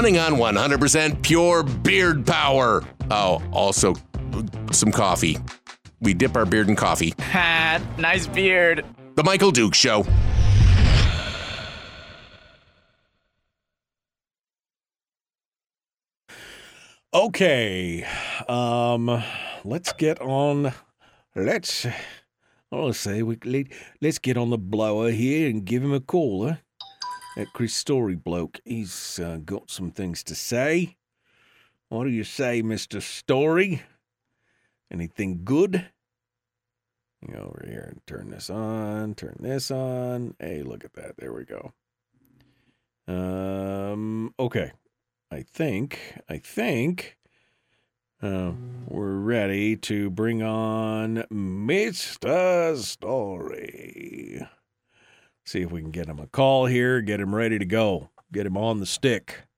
Running 0.00 0.18
on 0.18 0.32
100% 0.36 1.20
pure 1.20 1.62
beard 1.62 2.26
power. 2.26 2.82
Oh, 3.10 3.42
also 3.52 3.94
some 4.72 4.90
coffee. 4.90 5.36
We 6.00 6.14
dip 6.14 6.36
our 6.36 6.46
beard 6.46 6.70
in 6.70 6.76
coffee. 6.76 7.12
Ha, 7.18 7.82
nice 7.98 8.26
beard. 8.26 8.82
The 9.16 9.22
Michael 9.22 9.50
Duke 9.50 9.74
Show. 9.74 10.06
Okay. 17.12 18.06
Um 18.48 19.22
let's 19.64 19.92
get 19.92 20.18
on 20.22 20.72
let's 21.36 21.86
I'll 22.72 22.94
say 22.94 23.22
we 23.22 23.36
let's 24.00 24.18
get 24.18 24.38
on 24.38 24.48
the 24.48 24.56
blower 24.56 25.10
here 25.10 25.50
and 25.50 25.62
give 25.62 25.84
him 25.84 25.92
a 25.92 26.00
call, 26.00 26.48
huh? 26.48 26.54
That 27.36 27.52
Chris 27.52 27.74
Story 27.74 28.16
bloke, 28.16 28.60
he's 28.64 29.20
uh, 29.20 29.38
got 29.44 29.70
some 29.70 29.92
things 29.92 30.24
to 30.24 30.34
say. 30.34 30.96
What 31.88 32.04
do 32.04 32.10
you 32.10 32.24
say, 32.24 32.62
Mr. 32.62 33.00
Story? 33.00 33.82
Anything 34.90 35.42
good? 35.44 35.86
Go 37.30 37.38
over 37.38 37.64
here 37.66 37.86
and 37.88 38.00
turn 38.06 38.30
this 38.30 38.50
on, 38.50 39.14
turn 39.14 39.36
this 39.40 39.70
on. 39.70 40.34
Hey, 40.38 40.62
look 40.62 40.84
at 40.84 40.94
that. 40.94 41.16
There 41.18 41.32
we 41.32 41.44
go. 41.44 41.72
Um, 43.06 44.34
okay. 44.38 44.72
I 45.30 45.42
think, 45.42 45.98
I 46.28 46.38
think 46.38 47.16
uh, 48.22 48.52
we're 48.88 49.16
ready 49.16 49.76
to 49.76 50.10
bring 50.10 50.42
on 50.42 51.24
Mr. 51.32 52.76
Story. 52.76 54.46
See 55.50 55.62
if 55.62 55.72
we 55.72 55.80
can 55.80 55.90
get 55.90 56.06
him 56.06 56.20
a 56.20 56.28
call 56.28 56.66
here, 56.66 57.00
get 57.00 57.18
him 57.18 57.34
ready 57.34 57.58
to 57.58 57.64
go, 57.64 58.10
get 58.30 58.46
him 58.46 58.56
on 58.56 58.78
the 58.78 58.86
stick. 58.86 59.48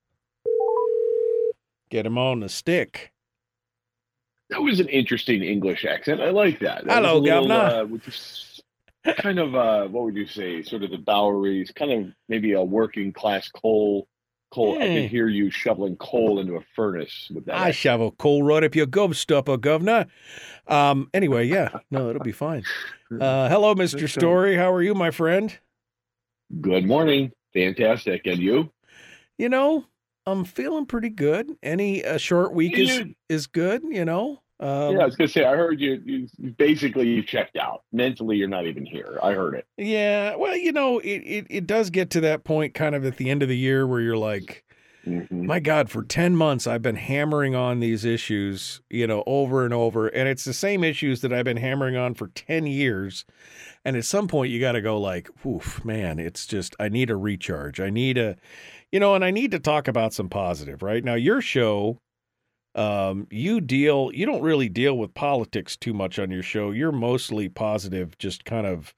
Get 1.91 2.07
him 2.07 2.17
on 2.17 2.41
the 2.41 2.49
stick. 2.49 3.13
That 4.49 4.63
was 4.63 4.81
an 4.81 4.89
interesting 4.89 5.43
English 5.43 5.85
accent. 5.85 6.23
I 6.23 6.31
like 6.31 6.61
that. 6.61 6.87
that 6.87 6.95
Hello, 6.95 7.19
little, 7.19 7.47
Governor. 7.47 7.99
Uh, 9.05 9.13
kind 9.19 9.39
of, 9.39 9.55
uh, 9.55 9.87
what 9.89 10.05
would 10.05 10.15
you 10.17 10.27
say? 10.27 10.63
Sort 10.63 10.83
of 10.83 10.93
the 10.93 10.97
Boweries, 10.97 11.71
kind 11.77 11.93
of 11.93 12.15
maybe 12.27 12.53
a 12.53 12.63
working 12.63 13.13
class 13.13 13.51
coal. 13.51 14.09
Coal. 14.51 14.77
I 14.77 14.87
can 14.87 15.09
hear 15.11 15.29
you 15.29 15.51
shoveling 15.51 15.97
coal 15.97 16.41
into 16.41 16.55
a 16.55 16.63
furnace 16.75 17.31
with 17.35 17.45
that. 17.45 17.55
I 17.55 17.59
accent. 17.69 17.77
shovel 17.77 18.13
coal 18.13 18.43
right 18.43 18.65
up 18.65 18.75
your 18.75 18.87
gobstopper, 18.87 19.61
Governor. 19.61 20.07
Um, 20.67 21.11
anyway, 21.13 21.49
yeah, 21.49 21.69
no, 21.91 22.09
it'll 22.09 22.23
be 22.23 22.33
fine. 22.33 22.65
Uh, 23.13 23.47
hello, 23.47 23.75
Mr. 23.75 24.09
Story. 24.09 24.57
How 24.57 24.73
are 24.73 24.81
you, 24.81 24.95
my 24.95 25.11
friend? 25.11 25.59
Good 26.61 26.87
morning. 26.87 27.33
Fantastic. 27.55 28.27
And 28.27 28.39
you? 28.39 28.71
You 29.39 29.49
know, 29.49 29.85
I'm 30.27 30.45
feeling 30.45 30.87
pretty 30.87 31.09
good. 31.09 31.51
Any 31.63 32.03
a 32.03 32.19
short 32.19 32.53
week 32.53 32.79
is 32.79 33.05
is 33.29 33.47
good, 33.47 33.83
you 33.89 34.05
know. 34.05 34.41
Um, 34.61 34.95
yeah, 34.95 35.03
I 35.03 35.07
was 35.07 35.17
gonna 35.17 35.27
say 35.29 35.45
I 35.45 35.57
heard 35.57 35.81
you, 35.81 36.01
you 36.05 36.51
basically 36.53 37.09
you 37.09 37.23
checked 37.23 37.57
out. 37.57 37.83
Mentally 37.93 38.37
you're 38.37 38.49
not 38.49 38.67
even 38.67 38.87
here. 38.87 39.19
I 39.23 39.33
heard 39.33 39.55
it. 39.55 39.67
Yeah. 39.77 40.37
Well, 40.37 40.57
you 40.57 40.71
know, 40.71 41.01
it, 41.01 41.19
it, 41.23 41.47
it 41.51 41.67
does 41.67 41.91
get 41.91 42.11
to 42.11 42.21
that 42.21 42.45
point 42.45 42.75
kind 42.75 42.95
of 42.95 43.05
at 43.05 43.17
the 43.17 43.29
end 43.29 43.43
of 43.43 43.49
the 43.49 43.59
year 43.59 43.87
where 43.87 44.01
you're 44.01 44.17
like, 44.17 44.65
mm-hmm. 45.07 45.47
my 45.47 45.61
God, 45.61 45.91
for 45.91 46.03
10 46.03 46.37
months 46.37 46.67
I've 46.67 46.83
been 46.83 46.97
hammering 46.97 47.55
on 47.55 47.81
these 47.81 48.05
issues, 48.05 48.81
you 48.91 49.07
know, 49.07 49.23
over 49.27 49.65
and 49.65 49.75
over. 49.75 50.09
And 50.09 50.29
it's 50.29 50.45
the 50.45 50.53
same 50.53 50.85
issues 50.85 51.21
that 51.21 51.33
I've 51.33 51.45
been 51.45 51.57
hammering 51.57 51.97
on 51.97 52.15
for 52.15 52.29
10 52.29 52.67
years. 52.67 53.25
And 53.85 53.97
at 53.97 54.05
some 54.05 54.29
point, 54.29 54.51
you 54.51 54.61
got 54.61 54.73
to 54.73 54.81
go 54.81 54.99
like, 54.99 55.29
"Oof, 55.45 55.85
man! 55.85 56.19
It's 56.19 56.47
just 56.47 56.77
I 56.79 56.89
need 56.89 57.11
a 57.11 57.17
recharge. 57.17 57.81
I 57.81 57.91
need 57.91 58.17
a, 58.17 58.37
you 58.93 59.01
know, 59.01 59.15
and 59.15 59.25
I 59.25 59.33
need 59.33 59.51
to 59.51 59.59
talk 59.59 59.89
about 59.89 60.15
some 60.15 60.29
positive. 60.29 60.83
Right 60.83 61.05
now, 61.05 61.15
your 61.15 61.41
show, 61.41 61.99
um, 62.77 63.27
you 63.31 63.61
deal. 63.61 64.11
You 64.15 64.25
don't 64.25 64.43
really 64.43 64.69
deal 64.69 64.97
with 64.97 65.15
politics 65.15 65.77
too 65.77 65.93
much 65.93 66.19
on 66.21 66.31
your 66.31 66.45
show. 66.45 66.71
You're 66.71 66.93
mostly 66.93 67.49
positive, 67.49 68.17
just 68.19 68.45
kind 68.45 68.67
of 68.67 68.95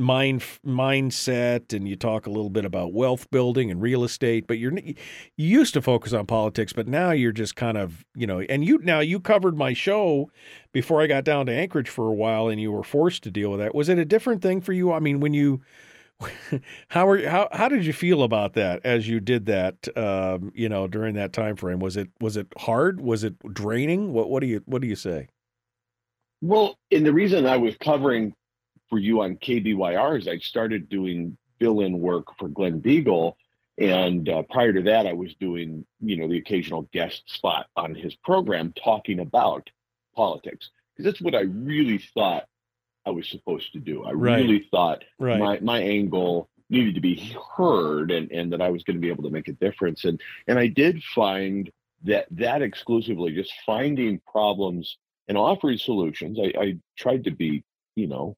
mind 0.00 0.42
mindset, 0.66 1.72
and 1.72 1.88
you 1.88 1.96
talk 1.96 2.26
a 2.26 2.30
little 2.30 2.50
bit 2.50 2.64
about 2.64 2.92
wealth 2.92 3.30
building 3.30 3.70
and 3.70 3.80
real 3.80 4.02
estate. 4.04 4.46
But 4.46 4.58
you're 4.58 4.76
you 4.76 4.94
used 5.36 5.74
to 5.74 5.82
focus 5.82 6.12
on 6.12 6.26
politics, 6.26 6.72
but 6.72 6.88
now 6.88 7.10
you're 7.10 7.32
just 7.32 7.56
kind 7.56 7.76
of 7.76 8.04
you 8.14 8.26
know. 8.26 8.40
And 8.40 8.64
you 8.64 8.78
now 8.78 9.00
you 9.00 9.20
covered 9.20 9.56
my 9.56 9.72
show 9.72 10.30
before 10.72 11.02
I 11.02 11.06
got 11.06 11.24
down 11.24 11.46
to 11.46 11.52
Anchorage 11.52 11.88
for 11.88 12.08
a 12.08 12.14
while, 12.14 12.48
and 12.48 12.60
you 12.60 12.72
were 12.72 12.82
forced 12.82 13.22
to 13.24 13.30
deal 13.30 13.50
with 13.50 13.60
that. 13.60 13.74
Was 13.74 13.88
it 13.88 13.98
a 13.98 14.04
different 14.04 14.42
thing 14.42 14.60
for 14.60 14.72
you? 14.72 14.92
I 14.92 14.98
mean, 14.98 15.20
when 15.20 15.34
you 15.34 15.60
how 16.88 17.08
are 17.08 17.28
how 17.28 17.48
how 17.52 17.68
did 17.68 17.84
you 17.84 17.92
feel 17.92 18.22
about 18.22 18.54
that 18.54 18.80
as 18.84 19.08
you 19.08 19.20
did 19.20 19.46
that 19.46 19.88
um, 19.96 20.52
you 20.54 20.68
know 20.68 20.86
during 20.86 21.14
that 21.14 21.32
time 21.32 21.56
frame 21.56 21.78
was 21.78 21.96
it 21.96 22.08
was 22.20 22.36
it 22.36 22.46
hard 22.58 23.00
was 23.00 23.24
it 23.24 23.34
draining 23.54 24.12
what 24.12 24.28
what 24.28 24.40
do 24.40 24.46
you 24.46 24.62
what 24.66 24.82
do 24.82 24.88
you 24.88 24.96
say 24.96 25.28
well 26.42 26.76
and 26.90 27.06
the 27.06 27.12
reason 27.12 27.46
i 27.46 27.56
was 27.56 27.76
covering 27.78 28.34
for 28.90 28.98
you 28.98 29.22
on 29.22 29.36
kbyr 29.36 30.18
is 30.18 30.28
i 30.28 30.36
started 30.38 30.88
doing 30.88 31.36
fill-in 31.58 31.98
work 32.00 32.26
for 32.38 32.48
glenn 32.48 32.80
biegel 32.80 33.34
and 33.78 34.28
uh, 34.28 34.42
prior 34.50 34.72
to 34.72 34.82
that 34.82 35.06
i 35.06 35.12
was 35.12 35.34
doing 35.36 35.86
you 36.00 36.16
know 36.16 36.28
the 36.28 36.38
occasional 36.38 36.82
guest 36.92 37.22
spot 37.26 37.66
on 37.76 37.94
his 37.94 38.14
program 38.16 38.72
talking 38.82 39.20
about 39.20 39.70
politics 40.14 40.70
because 40.96 41.10
that's 41.10 41.22
what 41.22 41.34
i 41.34 41.42
really 41.42 41.98
thought 42.14 42.44
I 43.06 43.10
was 43.10 43.28
supposed 43.28 43.72
to 43.72 43.78
do. 43.78 44.04
I 44.04 44.12
right. 44.12 44.36
really 44.44 44.68
thought 44.70 45.04
right. 45.18 45.38
my 45.38 45.60
my 45.60 45.80
angle 45.80 46.48
needed 46.68 46.94
to 46.94 47.00
be 47.00 47.34
heard 47.56 48.10
and, 48.10 48.30
and 48.30 48.52
that 48.52 48.62
I 48.62 48.70
was 48.70 48.84
going 48.84 48.96
to 48.96 49.00
be 49.00 49.08
able 49.08 49.24
to 49.24 49.30
make 49.30 49.48
a 49.48 49.52
difference. 49.52 50.04
And 50.04 50.20
and 50.46 50.58
I 50.58 50.66
did 50.66 51.02
find 51.02 51.70
that 52.04 52.26
that 52.30 52.62
exclusively 52.62 53.32
just 53.32 53.52
finding 53.66 54.20
problems 54.30 54.98
and 55.28 55.36
offering 55.36 55.78
solutions. 55.78 56.38
I, 56.38 56.52
I 56.58 56.76
tried 56.96 57.24
to 57.24 57.30
be, 57.30 57.64
you 57.94 58.06
know, 58.06 58.36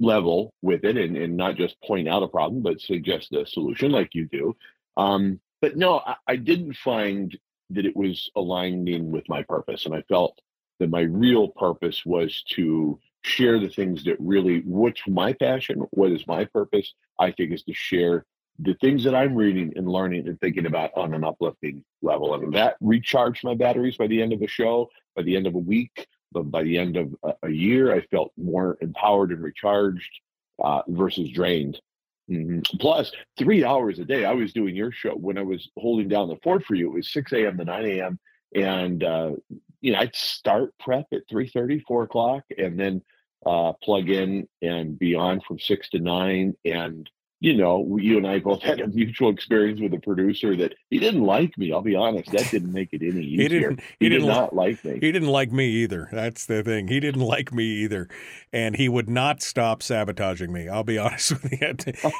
level 0.00 0.52
with 0.62 0.84
it 0.84 0.96
and, 0.96 1.16
and 1.16 1.36
not 1.36 1.56
just 1.56 1.80
point 1.82 2.08
out 2.08 2.22
a 2.22 2.28
problem, 2.28 2.62
but 2.62 2.80
suggest 2.80 3.32
a 3.32 3.46
solution 3.46 3.92
like 3.92 4.14
you 4.14 4.26
do. 4.26 4.56
Um, 4.96 5.40
but 5.60 5.76
no, 5.76 6.00
I, 6.04 6.16
I 6.26 6.36
didn't 6.36 6.76
find 6.76 7.36
that 7.70 7.86
it 7.86 7.96
was 7.96 8.30
aligning 8.36 9.10
with 9.10 9.28
my 9.28 9.42
purpose. 9.42 9.86
And 9.86 9.94
I 9.94 10.02
felt 10.02 10.38
that 10.80 10.90
my 10.90 11.02
real 11.02 11.48
purpose 11.48 12.04
was 12.04 12.42
to 12.50 12.98
share 13.22 13.58
the 13.58 13.68
things 13.68 14.04
that 14.04 14.16
really 14.18 14.60
what's 14.66 15.00
my 15.08 15.32
passion 15.32 15.82
what 15.92 16.12
is 16.12 16.26
my 16.26 16.44
purpose 16.44 16.92
i 17.18 17.30
think 17.30 17.52
is 17.52 17.62
to 17.62 17.72
share 17.72 18.26
the 18.58 18.74
things 18.82 19.02
that 19.02 19.14
i'm 19.14 19.34
reading 19.34 19.72
and 19.76 19.88
learning 19.88 20.28
and 20.28 20.38
thinking 20.40 20.66
about 20.66 20.90
on 20.94 21.14
an 21.14 21.24
uplifting 21.24 21.82
level 22.02 22.34
and 22.34 22.52
that 22.52 22.76
recharged 22.82 23.42
my 23.42 23.54
batteries 23.54 23.96
by 23.96 24.06
the 24.08 24.20
end 24.20 24.34
of 24.34 24.40
the 24.40 24.46
show 24.46 24.90
by 25.16 25.22
the 25.22 25.34
end 25.34 25.46
of 25.46 25.54
a 25.54 25.58
week 25.58 26.06
but 26.34 26.50
by 26.50 26.62
the 26.62 26.76
end 26.76 26.96
of 26.96 27.14
a, 27.42 27.48
year 27.48 27.94
i 27.94 28.00
felt 28.06 28.32
more 28.36 28.76
empowered 28.80 29.30
and 29.30 29.42
recharged 29.42 30.20
uh, 30.62 30.82
versus 30.88 31.30
drained 31.30 31.80
mm-hmm. 32.30 32.60
plus 32.78 33.12
three 33.38 33.64
hours 33.64 33.98
a 33.98 34.04
day 34.04 34.24
i 34.24 34.32
was 34.32 34.52
doing 34.52 34.76
your 34.76 34.92
show 34.92 35.14
when 35.14 35.38
i 35.38 35.42
was 35.42 35.70
holding 35.78 36.08
down 36.08 36.28
the 36.28 36.36
fort 36.42 36.64
for 36.64 36.74
you 36.74 36.88
it 36.88 36.94
was 36.94 37.12
6 37.12 37.32
a.m 37.32 37.56
to 37.56 37.64
9 37.64 37.84
a.m 37.86 38.18
and 38.54 39.02
uh, 39.02 39.32
you 39.80 39.92
know 39.92 39.98
i'd 40.00 40.14
start 40.14 40.74
prep 40.78 41.06
at 41.12 41.22
3 41.30 41.48
30 41.48 41.80
4 41.80 42.02
o'clock 42.02 42.42
and 42.58 42.78
then 42.78 43.02
uh, 43.46 43.72
plug 43.82 44.08
in 44.08 44.48
and 44.62 44.98
be 44.98 45.14
on 45.14 45.40
from 45.40 45.58
six 45.58 45.90
to 45.90 45.98
nine. 45.98 46.54
And, 46.64 47.08
you 47.40 47.54
know, 47.54 47.98
you 48.00 48.16
and 48.16 48.26
I 48.26 48.38
both 48.38 48.62
had 48.62 48.80
a 48.80 48.86
mutual 48.94 49.30
experience 49.30 49.80
with 49.80 49.92
a 49.92 49.98
producer 49.98 50.56
that 50.56 50.74
he 50.90 50.98
didn't 50.98 51.22
like 51.24 51.56
me. 51.58 51.72
I'll 51.72 51.82
be 51.82 51.94
honest. 51.94 52.30
That 52.32 52.50
didn't 52.50 52.72
make 52.72 52.90
it 52.92 53.02
any 53.02 53.22
easier. 53.22 53.42
he 53.42 53.48
didn't, 53.48 53.80
he, 53.80 54.06
he 54.06 54.08
did 54.08 54.24
not 54.24 54.54
like 54.54 54.82
me. 54.84 54.92
He 54.94 55.12
didn't 55.12 55.28
like 55.28 55.52
me 55.52 55.68
either. 55.68 56.08
That's 56.10 56.46
the 56.46 56.62
thing. 56.62 56.88
He 56.88 57.00
didn't 57.00 57.20
like 57.20 57.52
me 57.52 57.64
either. 57.64 58.08
And 58.52 58.76
he 58.76 58.88
would 58.88 59.10
not 59.10 59.42
stop 59.42 59.82
sabotaging 59.82 60.52
me. 60.52 60.68
I'll 60.68 60.84
be 60.84 60.98
honest 61.04 61.32
with 61.42 61.52
you. 61.60 61.74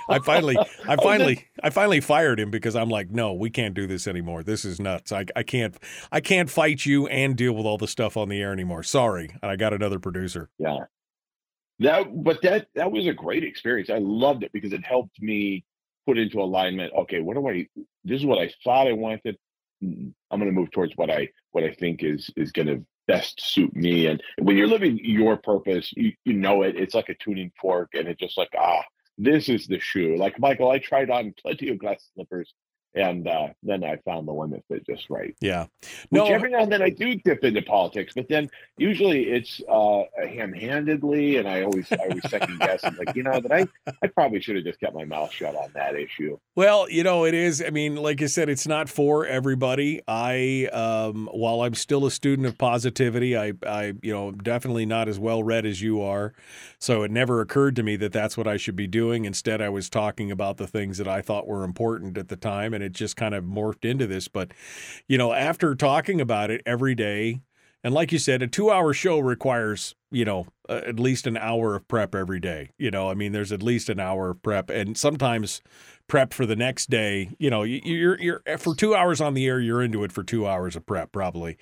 I 0.09 0.19
finally, 0.19 0.57
I 0.87 0.97
finally, 1.03 1.47
I 1.63 1.71
finally 1.71 2.01
fired 2.01 2.39
him 2.39 2.51
because 2.51 2.77
I'm 2.77 2.91
like, 2.91 3.11
no, 3.11 3.33
we 3.33 3.51
can't 3.51 3.75
do 3.75 3.87
this 3.87 4.07
anymore. 4.07 4.43
This 4.43 4.65
is 4.65 4.79
nuts. 4.79 5.13
I, 5.13 5.25
I 5.35 5.43
can't, 5.43 5.77
I 6.13 6.21
can't 6.21 6.51
fight 6.51 6.85
you 6.85 7.07
and 7.07 7.37
deal 7.37 7.53
with 7.53 7.67
all 7.67 7.79
the 7.79 7.89
stuff 7.89 8.17
on 8.17 8.29
the 8.29 8.41
air 8.41 8.53
anymore. 8.53 8.83
Sorry. 8.83 9.31
And 9.43 9.51
I 9.51 9.57
got 9.57 9.73
another 9.73 9.99
producer. 9.99 10.51
Yeah 10.59 10.85
that 11.81 12.07
but 12.23 12.41
that 12.43 12.69
that 12.75 12.91
was 12.91 13.07
a 13.07 13.13
great 13.13 13.45
experience. 13.45 13.91
I 13.91 13.99
loved 13.99 14.43
it 14.43 14.53
because 14.53 14.73
it 14.73 14.85
helped 14.85 15.21
me 15.21 15.65
put 16.07 16.19
into 16.19 16.41
alignment 16.43 16.93
okay 16.95 17.21
what 17.21 17.35
do 17.35 17.49
i 17.49 17.67
this 18.05 18.21
is 18.21 18.27
what 18.27 18.39
i 18.39 18.51
thought 18.63 18.87
i 18.87 18.93
wanted. 18.93 19.39
I'm 19.83 20.15
going 20.31 20.47
to 20.47 20.53
move 20.53 20.71
towards 20.71 20.93
what 20.97 21.11
i 21.11 21.29
what 21.53 21.65
i 21.65 21.73
think 21.73 22.03
is 22.03 22.31
is 22.37 22.53
going 22.53 22.69
to 22.69 22.85
best 23.07 23.39
suit 23.39 23.77
me. 23.77 24.07
And 24.07 24.23
when 24.39 24.57
you're 24.57 24.67
living 24.67 24.99
your 25.03 25.37
purpose 25.37 25.93
you, 25.97 26.13
you 26.25 26.33
know 26.33 26.63
it 26.63 26.77
it's 26.77 26.95
like 26.95 27.11
a 27.11 27.15
tuning 27.15 27.53
fork 27.61 27.91
and 27.95 28.09
it's 28.09 28.21
just 28.21 28.39
like 28.39 28.51
ah 28.59 28.83
this 29.19 29.49
is 29.49 29.67
the 29.67 29.79
shoe. 29.79 30.17
Like 30.17 30.39
michael 30.39 30.71
i 30.71 30.79
tried 30.79 31.11
on 31.11 31.35
plenty 31.41 31.69
of 31.71 31.79
glass 31.79 32.09
slippers 32.15 32.55
and 32.95 33.27
uh, 33.27 33.49
then 33.63 33.85
I 33.85 33.97
found 34.05 34.29
the 34.29 34.33
one 34.33 34.51
that 34.51 34.63
fit 34.69 34.87
just 34.87 35.11
right. 35.11 35.35
Yeah. 35.41 35.67
No, 36.11 36.25
Which 36.25 36.33
every 36.33 36.51
now 36.51 36.61
and 36.61 36.73
then 36.73 36.83
I 36.83 36.91
do 36.91 37.17
dip 37.17 37.45
into 37.45 37.63
politics, 37.63 38.13
but 38.15 38.29
then 38.29 38.49
usually 38.79 39.25
it's 39.31 39.61
uh, 39.69 40.03
ham-handedly, 40.17 41.37
and 41.37 41.49
I 41.49 41.63
always 41.63 41.91
I 41.93 42.07
always 42.09 42.29
second 42.29 42.59
guess. 42.61 42.85
and 42.85 42.97
like, 42.99 43.17
you 43.17 43.23
know, 43.23 43.41
that 43.41 43.53
I 43.53 43.67
I 44.03 44.07
probably 44.07 44.41
should 44.41 44.57
have 44.57 44.65
just 44.65 44.81
kept 44.81 44.95
my 44.95 45.05
mouth 45.05 45.33
shut 45.33 45.55
on 45.57 45.71
that 45.75 45.97
issue. 45.97 46.39
Well, 46.55 46.89
you 46.89 47.03
know, 47.03 47.25
it 47.25 47.35
is. 47.35 47.63
I 47.67 47.71
mean, 47.71 47.97
like 47.97 48.23
I 48.23 48.27
said, 48.27 48.49
it's 48.49 48.67
not 48.67 48.89
for 48.89 49.27
everybody. 49.27 50.01
I, 50.07 50.69
um, 50.73 51.29
while 51.33 51.63
I'm 51.63 51.75
still 51.75 52.07
a 52.07 52.11
student 52.11 52.47
of 52.47 52.57
positivity, 52.59 53.37
I, 53.37 53.55
I, 53.67 53.95
you 54.03 54.13
know, 54.13 54.31
definitely 54.31 54.87
not 54.87 55.09
as 55.09 55.19
well 55.19 55.43
read 55.43 55.67
as 55.67 55.83
you 55.83 56.01
are. 56.01 56.33
So 56.79 57.03
it 57.03 57.11
never 57.11 57.41
occurred 57.41 57.75
to 57.77 57.83
me 57.83 57.97
that 57.97 58.13
that's 58.13 58.37
what 58.37 58.47
I 58.47 58.57
should 58.57 58.77
be 58.77 58.87
doing. 58.87 59.25
Instead, 59.25 59.61
I 59.61 59.69
was 59.69 59.89
talking 59.91 60.31
about 60.31 60.59
the 60.59 60.67
things 60.67 60.99
that 60.99 61.09
I 61.09 61.23
thought 61.23 61.49
were 61.49 61.65
important 61.65 62.17
at 62.17 62.29
the 62.29 62.37
time, 62.37 62.73
and 62.73 62.84
it 62.85 62.93
just 62.93 63.17
kind 63.17 63.35
of 63.35 63.45
morphed 63.45 63.85
into 63.85 64.07
this. 64.07 64.29
But, 64.29 64.53
you 65.09 65.19
know, 65.19 65.33
after 65.33 65.75
talking 65.75 66.21
about 66.21 66.51
it 66.51 66.63
every 66.67 66.95
day, 66.95 67.41
and 67.83 67.93
like 67.93 68.13
you 68.13 68.19
said, 68.19 68.41
a 68.43 68.47
two 68.47 68.71
hour 68.71 68.95
show 68.95 69.19
requires, 69.19 69.95
you 70.11 70.25
know, 70.25 70.47
uh, 70.69 70.81
at 70.87 70.99
least 70.99 71.27
an 71.27 71.37
hour 71.37 71.75
of 71.75 71.87
prep 71.87 72.15
every 72.15 72.41
day. 72.41 72.71
You 72.79 72.91
know, 72.91 73.11
I 73.11 73.15
mean, 73.15 73.33
there's 73.33 73.53
at 73.53 73.63
least 73.63 73.91
an 73.91 74.01
hour 74.01 74.31
of 74.31 74.43
prep. 74.43 74.71
And 74.71 74.97
sometimes 74.97 75.61
prep 76.07 76.33
for 76.33 76.47
the 76.47 76.57
next 76.57 76.89
day, 76.89 77.31
you 77.39 77.51
know, 77.51 77.63
you're, 77.63 78.19
you're 78.19 78.43
for 78.59 78.75
two 78.75 78.95
hours 78.95 79.21
on 79.21 79.35
the 79.35 79.47
air, 79.47 79.61
you're 79.61 79.83
into 79.83 80.03
it 80.03 80.13
for 80.13 80.23
two 80.23 80.47
hours 80.47 80.77
of 80.77 80.87
prep 80.87 81.13
probably. 81.13 81.59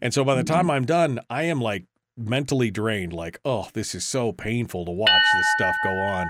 And 0.00 0.12
so 0.12 0.24
by 0.24 0.34
the 0.34 0.44
time 0.44 0.62
mm-hmm. 0.62 0.70
I'm 0.70 0.86
done, 0.86 1.20
I 1.30 1.44
am 1.44 1.60
like 1.60 1.84
mentally 2.16 2.70
drained, 2.70 3.12
like, 3.12 3.38
oh, 3.44 3.68
this 3.72 3.94
is 3.94 4.04
so 4.04 4.32
painful 4.32 4.84
to 4.84 4.90
watch 4.90 5.08
this 5.08 5.46
stuff 5.56 5.76
go 5.84 5.90
on. 5.90 6.26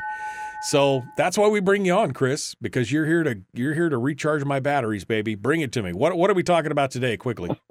So 0.63 1.03
that's 1.17 1.39
why 1.39 1.49
we 1.49 1.61
bring 1.61 1.85
you 1.85 1.95
on, 1.95 2.13
Chris, 2.13 2.55
because 2.61 2.93
you're 2.93 3.07
here 3.07 3.23
to 3.23 3.41
you're 3.55 3.75
here 3.75 3.89
to 3.89 3.99
recharge 3.99 4.45
my 4.45 4.61
batteries, 4.61 5.05
baby. 5.05 5.35
Bring 5.35 5.63
it 5.63 5.73
to 5.73 5.83
me. 5.83 5.93
What 5.93 6.17
what 6.17 6.31
are 6.31 6.35
we 6.35 6.43
talking 6.43 6.71
about 6.71 6.91
today? 6.91 7.17
Quickly. 7.17 7.51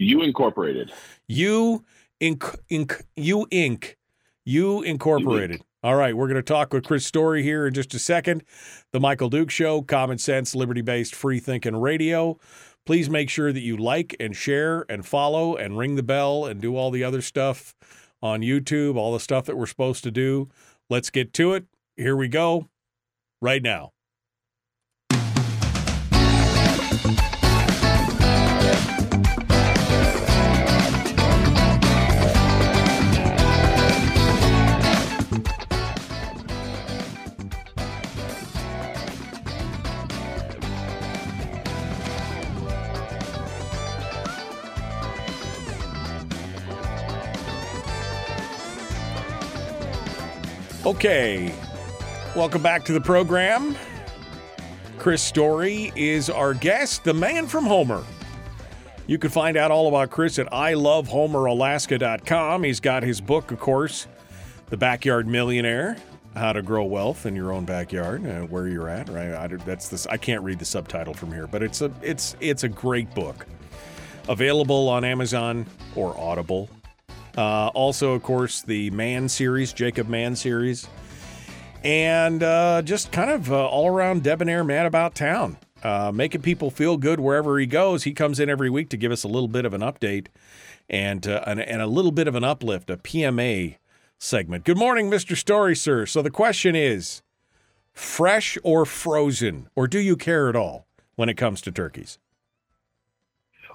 You 0.00 0.22
Incorporated. 0.22 0.92
You 1.28 1.84
Inc. 2.20 2.58
Inc. 2.70 3.02
You 3.16 3.46
Inc. 3.52 3.94
You 4.44 4.82
Incorporated. 4.82 5.62
All 5.84 5.94
right, 5.94 6.16
we're 6.16 6.26
going 6.26 6.36
to 6.36 6.42
talk 6.42 6.72
with 6.72 6.84
Chris 6.84 7.06
Story 7.06 7.42
here 7.42 7.66
in 7.66 7.74
just 7.74 7.94
a 7.94 7.98
second. 7.98 8.42
The 8.92 9.00
Michael 9.00 9.28
Duke 9.28 9.50
Show, 9.50 9.82
common 9.82 10.18
sense, 10.18 10.54
liberty 10.54 10.80
based, 10.80 11.14
free 11.14 11.38
thinking 11.38 11.76
radio. 11.76 12.38
Please 12.86 13.08
make 13.08 13.30
sure 13.30 13.52
that 13.52 13.60
you 13.60 13.76
like 13.76 14.16
and 14.18 14.34
share 14.34 14.84
and 14.88 15.06
follow 15.06 15.56
and 15.56 15.78
ring 15.78 15.94
the 15.94 16.02
bell 16.02 16.46
and 16.46 16.60
do 16.60 16.76
all 16.76 16.90
the 16.90 17.04
other 17.04 17.22
stuff 17.22 17.74
on 18.22 18.40
YouTube, 18.40 18.96
all 18.96 19.12
the 19.12 19.20
stuff 19.20 19.44
that 19.44 19.56
we're 19.56 19.66
supposed 19.66 20.02
to 20.04 20.10
do. 20.10 20.48
Let's 20.90 21.10
get 21.10 21.32
to 21.34 21.52
it. 21.52 21.66
Here 21.96 22.16
we 22.16 22.26
go 22.26 22.68
right 23.40 23.62
now. 23.62 23.92
Okay, 50.86 51.54
welcome 52.34 52.62
back 52.62 52.84
to 52.84 52.92
the 52.92 53.00
program. 53.00 53.76
Chris 54.98 55.22
Story 55.22 55.92
is 55.94 56.28
our 56.28 56.52
guest, 56.54 57.04
the 57.04 57.14
man 57.14 57.46
from 57.46 57.64
Homer. 57.64 58.02
You 59.06 59.18
can 59.18 59.30
find 59.30 59.56
out 59.56 59.70
all 59.70 59.86
about 59.88 60.10
Chris 60.10 60.38
at 60.38 60.50
ilovehomeralaska.com. 60.50 62.64
He's 62.64 62.80
got 62.80 63.02
his 63.02 63.20
book, 63.20 63.52
of 63.52 63.60
course, 63.60 64.06
The 64.70 64.76
Backyard 64.76 65.26
Millionaire 65.26 65.96
how 66.34 66.52
to 66.52 66.62
grow 66.62 66.82
wealth 66.82 67.26
in 67.26 67.36
your 67.36 67.52
own 67.52 67.64
backyard, 67.64 68.26
uh, 68.26 68.40
where 68.40 68.66
you're 68.66 68.88
at. 68.88 69.08
Right, 69.08 69.32
I, 69.32 69.46
that's 69.46 69.88
this. 69.88 70.04
I 70.08 70.16
can't 70.16 70.42
read 70.42 70.58
the 70.58 70.64
subtitle 70.64 71.14
from 71.14 71.30
here, 71.30 71.46
but 71.46 71.62
it's 71.62 71.80
a 71.80 71.92
it's 72.02 72.34
it's 72.40 72.64
a 72.64 72.68
great 72.68 73.14
book. 73.14 73.46
Available 74.28 74.88
on 74.88 75.04
Amazon 75.04 75.64
or 75.94 76.18
Audible 76.18 76.68
uh, 77.36 77.68
also, 77.68 78.12
of 78.12 78.22
course, 78.22 78.62
the 78.62 78.90
Man 78.90 79.28
series, 79.28 79.72
Jacob 79.72 80.08
Mann 80.08 80.36
series. 80.36 80.86
And 81.84 82.42
uh, 82.42 82.80
just 82.82 83.12
kind 83.12 83.30
of 83.30 83.52
uh, 83.52 83.66
all 83.66 83.88
around 83.88 84.22
debonair 84.22 84.64
man 84.64 84.86
about 84.86 85.14
town, 85.14 85.58
uh, 85.82 86.10
making 86.12 86.40
people 86.40 86.70
feel 86.70 86.96
good 86.96 87.20
wherever 87.20 87.58
he 87.58 87.66
goes. 87.66 88.04
He 88.04 88.14
comes 88.14 88.40
in 88.40 88.48
every 88.48 88.70
week 88.70 88.88
to 88.88 88.96
give 88.96 89.12
us 89.12 89.22
a 89.22 89.28
little 89.28 89.48
bit 89.48 89.66
of 89.66 89.74
an 89.74 89.82
update 89.82 90.28
and 90.88 91.26
uh, 91.26 91.44
and, 91.46 91.60
and 91.60 91.82
a 91.82 91.86
little 91.86 92.10
bit 92.10 92.26
of 92.26 92.34
an 92.34 92.42
uplift, 92.42 92.88
a 92.88 92.96
PMA 92.96 93.76
segment. 94.18 94.64
Good 94.64 94.78
morning, 94.78 95.10
Mr. 95.10 95.36
Story, 95.36 95.76
sir. 95.76 96.06
So 96.06 96.22
the 96.22 96.30
question 96.30 96.74
is 96.74 97.22
fresh 97.92 98.56
or 98.64 98.86
frozen, 98.86 99.68
or 99.76 99.86
do 99.86 99.98
you 99.98 100.16
care 100.16 100.48
at 100.48 100.56
all 100.56 100.86
when 101.16 101.28
it 101.28 101.34
comes 101.34 101.60
to 101.62 101.70
turkeys? 101.70 102.18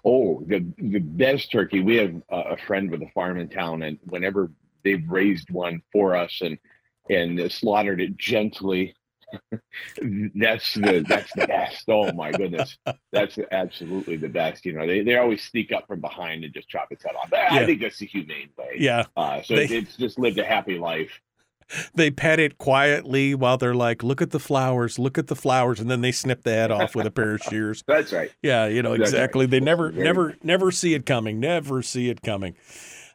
Oh, 0.03 0.43
the 0.47 0.65
the 0.79 0.99
best 0.99 1.51
turkey. 1.51 1.81
We 1.81 1.97
have 1.97 2.15
a 2.29 2.57
friend 2.65 2.89
with 2.89 3.03
a 3.03 3.09
farm 3.13 3.37
in 3.37 3.49
town, 3.49 3.83
and 3.83 3.99
whenever 4.05 4.49
they've 4.83 5.07
raised 5.07 5.51
one 5.51 5.81
for 5.91 6.15
us 6.15 6.39
and 6.41 6.57
and 7.09 7.51
slaughtered 7.51 8.01
it 8.01 8.17
gently, 8.17 8.95
that's 10.35 10.73
the 10.73 11.05
that's 11.07 11.31
the 11.33 11.47
best. 11.47 11.83
Oh 11.87 12.11
my 12.13 12.31
goodness, 12.31 12.77
that's 13.11 13.37
absolutely 13.51 14.17
the 14.17 14.29
best. 14.29 14.65
You 14.65 14.73
know, 14.73 14.87
they, 14.87 15.01
they 15.01 15.17
always 15.17 15.43
sneak 15.43 15.71
up 15.71 15.87
from 15.87 16.01
behind 16.01 16.43
and 16.43 16.53
just 16.53 16.69
chop 16.69 16.91
its 16.91 17.03
head 17.03 17.15
off. 17.15 17.31
I, 17.33 17.55
yeah. 17.55 17.61
I 17.61 17.65
think 17.65 17.81
that's 17.81 17.99
the 17.99 18.07
humane 18.07 18.49
way. 18.57 18.75
Yeah. 18.77 19.05
Uh, 19.15 19.41
so 19.41 19.55
they, 19.55 19.65
it's 19.65 19.97
just 19.97 20.17
lived 20.17 20.39
a 20.39 20.45
happy 20.45 20.77
life 20.77 21.19
they 21.93 22.09
pet 22.09 22.39
it 22.39 22.57
quietly 22.57 23.35
while 23.35 23.57
they're 23.57 23.75
like, 23.75 24.03
"Look 24.03 24.21
at 24.21 24.31
the 24.31 24.39
flowers, 24.39 24.97
look 24.97 25.17
at 25.17 25.27
the 25.27 25.35
flowers," 25.35 25.79
and 25.79 25.89
then 25.89 26.01
they 26.01 26.11
snip 26.11 26.43
the 26.43 26.51
head 26.51 26.71
off 26.71 26.95
with 26.95 27.05
a 27.05 27.11
pair 27.11 27.35
of 27.35 27.41
shears. 27.41 27.83
That's 27.87 28.11
right. 28.11 28.31
Yeah, 28.41 28.67
you 28.67 28.81
know 28.81 28.97
That's 28.97 29.11
exactly. 29.11 29.45
Right. 29.45 29.51
They 29.51 29.59
never, 29.59 29.91
never, 29.91 30.35
never 30.43 30.71
see 30.71 30.93
it 30.93 31.05
coming. 31.05 31.39
Never 31.39 31.81
see 31.81 32.09
it 32.09 32.21
coming. 32.21 32.55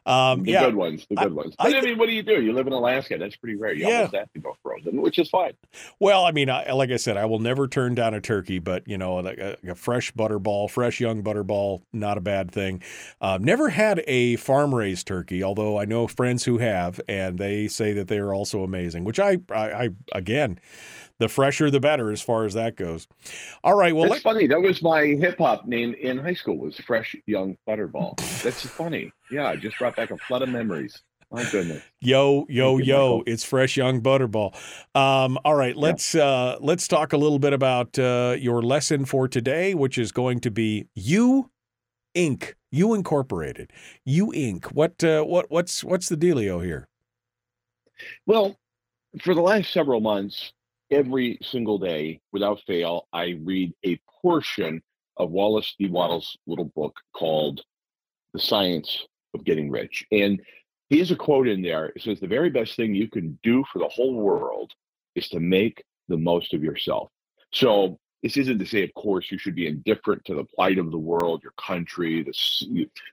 Um, 0.05 0.43
the 0.43 0.51
yeah, 0.51 0.65
good 0.65 0.75
ones, 0.75 1.05
the 1.09 1.15
good 1.15 1.31
I, 1.31 1.33
ones. 1.33 1.55
But 1.57 1.73
I, 1.73 1.79
I, 1.79 1.81
mean, 1.81 1.97
what 1.97 2.07
do 2.07 2.13
you 2.13 2.21
do? 2.21 2.41
You 2.41 2.53
live 2.53 2.67
in 2.67 2.73
Alaska. 2.73 3.17
That's 3.17 3.35
pretty 3.35 3.55
rare. 3.55 3.73
You 3.73 3.87
yeah. 3.87 3.95
almost 3.97 4.15
have 4.15 4.31
to 4.33 4.39
go 4.39 4.55
frozen, 4.61 5.01
which 5.01 5.17
is 5.17 5.29
fine. 5.29 5.53
Well, 5.99 6.25
I 6.25 6.31
mean, 6.31 6.49
I, 6.49 6.71
like 6.73 6.91
I 6.91 6.97
said, 6.97 7.17
I 7.17 7.25
will 7.25 7.39
never 7.39 7.67
turn 7.67 7.95
down 7.95 8.13
a 8.13 8.21
turkey, 8.21 8.59
but 8.59 8.87
you 8.87 8.97
know, 8.97 9.19
a, 9.19 9.57
a 9.67 9.75
fresh 9.75 10.13
butterball, 10.13 10.69
fresh 10.69 10.99
young 10.99 11.23
butterball, 11.23 11.81
not 11.91 12.17
a 12.17 12.21
bad 12.21 12.51
thing. 12.51 12.83
Um, 13.19 13.43
never 13.43 13.69
had 13.69 14.03
a 14.05 14.35
farm 14.35 14.75
raised 14.75 15.07
turkey, 15.07 15.43
although 15.43 15.79
I 15.79 15.85
know 15.85 16.07
friends 16.07 16.43
who 16.43 16.59
have, 16.59 17.01
and 17.07 17.39
they 17.39 17.67
say 17.67 17.93
that 17.93 18.07
they 18.07 18.19
are 18.19 18.33
also 18.33 18.63
amazing. 18.63 19.05
Which 19.05 19.19
I, 19.19 19.39
I, 19.49 19.85
I 19.85 19.89
again 20.11 20.59
the 21.19 21.29
fresher 21.29 21.71
the 21.71 21.79
better 21.79 22.11
as 22.11 22.21
far 22.21 22.45
as 22.45 22.53
that 22.53 22.75
goes. 22.75 23.07
All 23.63 23.75
right. 23.75 23.95
Well, 23.95 24.11
it's 24.11 24.21
funny. 24.21 24.47
That 24.47 24.61
was 24.61 24.81
my 24.81 25.05
hip 25.05 25.37
hop 25.37 25.65
name 25.65 25.93
in 25.93 26.17
high 26.17 26.33
school. 26.33 26.57
Was 26.57 26.77
Fresh 26.77 27.15
Young 27.25 27.57
Butterball. 27.67 28.17
That's 28.43 28.61
funny. 28.65 29.11
Yeah, 29.31 29.47
I 29.47 29.55
just 29.55 29.77
brought 29.77 29.95
back 29.95 30.11
a 30.11 30.17
flood 30.17 30.41
of 30.41 30.49
memories. 30.49 31.01
My 31.31 31.43
goodness. 31.51 31.83
Yo, 32.01 32.45
yo, 32.49 32.77
yo! 32.77 33.23
It's 33.25 33.43
fresh 33.43 33.75
young 33.75 33.99
butterball. 33.99 34.55
Um, 34.95 35.39
all 35.43 35.55
right, 35.55 35.75
let's 35.75 36.13
yeah. 36.13 36.23
uh, 36.23 36.57
let's 36.61 36.87
talk 36.87 37.13
a 37.13 37.17
little 37.17 37.39
bit 37.39 37.51
about 37.51 37.97
uh, 37.97 38.35
your 38.39 38.61
lesson 38.61 39.05
for 39.05 39.27
today, 39.27 39.73
which 39.73 39.97
is 39.97 40.11
going 40.11 40.39
to 40.41 40.51
be 40.51 40.87
you 40.93 41.49
Inc. 42.15 42.53
You 42.71 42.93
Incorporated. 42.93 43.71
You 44.05 44.27
Inc. 44.27 44.65
What 44.71 45.03
uh, 45.03 45.23
what 45.23 45.49
what's 45.49 45.83
what's 45.83 46.09
the 46.09 46.15
dealio 46.15 46.63
here? 46.63 46.87
Well, 48.25 48.55
for 49.21 49.33
the 49.33 49.41
last 49.41 49.73
several 49.73 50.01
months, 50.01 50.53
every 50.95 51.37
single 51.41 51.77
day 51.77 52.21
without 52.31 52.61
fail, 52.65 53.07
I 53.11 53.37
read 53.43 53.73
a 53.85 53.99
portion 54.21 54.81
of 55.17 55.29
Wallace 55.29 55.75
D. 55.77 55.89
Wattles' 55.89 56.37
little 56.47 56.71
book 56.73 56.95
called 57.13 57.61
The 58.33 58.39
Science 58.39 59.05
of 59.33 59.43
Getting 59.43 59.69
Rich. 59.69 60.05
And 60.11 60.41
he 60.89 60.99
has 60.99 61.11
a 61.11 61.15
quote 61.17 61.49
in 61.49 61.61
there. 61.61 61.87
It 61.87 62.01
says, 62.01 62.19
The 62.19 62.27
very 62.27 62.49
best 62.49 62.77
thing 62.77 62.95
you 62.95 63.09
can 63.09 63.37
do 63.43 63.65
for 63.71 63.79
the 63.79 63.89
whole 63.89 64.15
world 64.15 64.71
is 65.15 65.27
to 65.29 65.39
make 65.41 65.83
the 66.07 66.17
most 66.17 66.53
of 66.53 66.63
yourself. 66.63 67.09
So, 67.51 67.99
this 68.23 68.37
isn't 68.37 68.57
to 68.57 68.65
say, 68.65 68.83
of 68.83 68.93
course, 68.95 69.31
you 69.31 69.37
should 69.37 69.53
be 69.53 69.67
indifferent 69.67 70.25
to 70.25 70.33
the 70.33 70.45
plight 70.45 70.79
of 70.79 70.89
the 70.89 70.97
world, 70.97 71.43
your 71.43 71.53
country, 71.59 72.25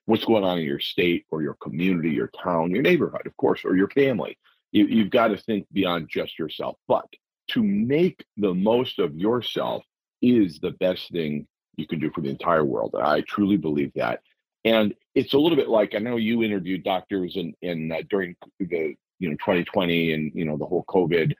what's 0.06 0.24
going 0.24 0.44
on 0.44 0.58
in 0.58 0.64
your 0.64 0.80
state 0.80 1.26
or 1.30 1.42
your 1.42 1.54
community, 1.54 2.10
your 2.10 2.30
town, 2.42 2.70
your 2.70 2.80
neighborhood, 2.80 3.26
of 3.26 3.36
course, 3.36 3.62
or 3.64 3.76
your 3.76 3.90
family. 3.90 4.38
You, 4.70 4.86
you've 4.86 5.10
got 5.10 5.28
to 5.28 5.36
think 5.36 5.66
beyond 5.70 6.08
just 6.08 6.38
yourself. 6.38 6.78
But 6.88 7.04
to 7.48 7.62
make 7.62 8.24
the 8.36 8.54
most 8.54 8.98
of 8.98 9.14
yourself 9.14 9.84
is 10.20 10.58
the 10.60 10.70
best 10.72 11.10
thing 11.10 11.46
you 11.76 11.86
can 11.86 11.98
do 11.98 12.10
for 12.10 12.20
the 12.20 12.30
entire 12.30 12.64
world. 12.64 12.94
I 13.00 13.22
truly 13.22 13.56
believe 13.56 13.92
that. 13.94 14.20
And 14.64 14.94
it's 15.14 15.32
a 15.32 15.38
little 15.38 15.56
bit 15.56 15.68
like 15.68 15.94
I 15.94 15.98
know 15.98 16.16
you 16.16 16.42
interviewed 16.42 16.84
doctors 16.84 17.36
in, 17.36 17.54
in 17.62 17.90
uh, 17.90 18.02
during 18.08 18.36
the 18.60 18.94
you 19.18 19.28
know 19.28 19.36
2020 19.36 20.12
and 20.12 20.32
you 20.34 20.44
know 20.44 20.56
the 20.56 20.66
whole 20.66 20.84
COVID 20.84 21.32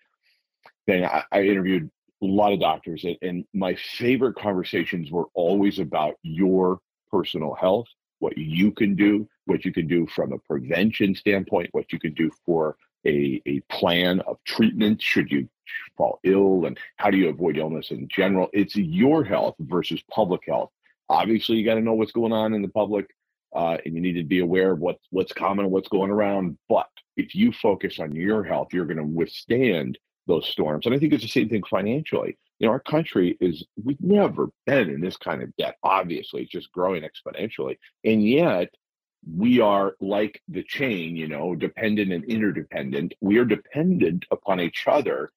thing. 0.86 1.04
I, 1.04 1.24
I 1.30 1.42
interviewed 1.42 1.90
a 2.22 2.26
lot 2.26 2.52
of 2.52 2.60
doctors, 2.60 3.04
and, 3.04 3.16
and 3.22 3.44
my 3.52 3.74
favorite 3.74 4.36
conversations 4.36 5.10
were 5.10 5.26
always 5.34 5.78
about 5.78 6.14
your 6.22 6.80
personal 7.10 7.54
health, 7.54 7.86
what 8.18 8.36
you 8.36 8.72
can 8.72 8.94
do, 8.94 9.28
what 9.46 9.64
you 9.64 9.72
can 9.72 9.86
do 9.86 10.06
from 10.06 10.32
a 10.32 10.38
prevention 10.38 11.14
standpoint, 11.14 11.68
what 11.72 11.92
you 11.92 11.98
can 11.98 12.14
do 12.14 12.30
for 12.44 12.76
a, 13.06 13.40
a 13.46 13.60
plan 13.70 14.20
of 14.20 14.38
treatment 14.44 15.00
should 15.02 15.30
you 15.30 15.48
fall 15.96 16.20
ill 16.24 16.64
and 16.66 16.78
how 16.96 17.10
do 17.10 17.16
you 17.16 17.28
avoid 17.28 17.56
illness 17.56 17.90
in 17.90 18.08
general? 18.08 18.48
It's 18.52 18.76
your 18.76 19.24
health 19.24 19.56
versus 19.58 20.02
public 20.10 20.42
health. 20.46 20.70
Obviously 21.08 21.56
you 21.56 21.64
got 21.64 21.74
to 21.74 21.80
know 21.80 21.94
what's 21.94 22.12
going 22.12 22.32
on 22.32 22.54
in 22.54 22.62
the 22.62 22.68
public 22.68 23.14
uh, 23.54 23.76
and 23.84 23.94
you 23.94 24.00
need 24.00 24.14
to 24.14 24.24
be 24.24 24.40
aware 24.40 24.72
of 24.72 24.80
what's 24.80 25.04
what's 25.10 25.32
common 25.32 25.66
and 25.66 25.72
what's 25.72 25.88
going 25.88 26.10
around 26.10 26.56
but 26.68 26.88
if 27.16 27.34
you 27.34 27.52
focus 27.52 27.98
on 28.00 28.14
your 28.14 28.42
health 28.42 28.68
you're 28.72 28.86
going 28.86 28.96
to 28.96 29.04
withstand 29.04 29.98
those 30.26 30.46
storms 30.48 30.86
and 30.86 30.94
i 30.94 30.98
think 30.98 31.12
it's 31.12 31.22
the 31.22 31.28
same 31.28 31.48
thing 31.48 31.62
financially. 31.68 32.38
You 32.58 32.68
know 32.68 32.72
our 32.72 32.80
country 32.80 33.36
is 33.40 33.64
we've 33.82 34.00
never 34.00 34.48
been 34.64 34.88
in 34.88 35.00
this 35.00 35.16
kind 35.16 35.42
of 35.42 35.54
debt 35.56 35.76
obviously 35.82 36.42
it's 36.42 36.50
just 36.50 36.72
growing 36.72 37.02
exponentially 37.02 37.76
and 38.04 38.26
yet 38.26 38.70
we 39.30 39.60
are 39.60 39.94
like 40.00 40.42
the 40.48 40.62
chain, 40.62 41.16
you 41.16 41.28
know, 41.28 41.54
dependent 41.54 42.12
and 42.12 42.24
interdependent. 42.24 43.14
We 43.20 43.38
are 43.38 43.44
dependent 43.44 44.26
upon 44.30 44.60
each 44.60 44.84
other 44.86 45.30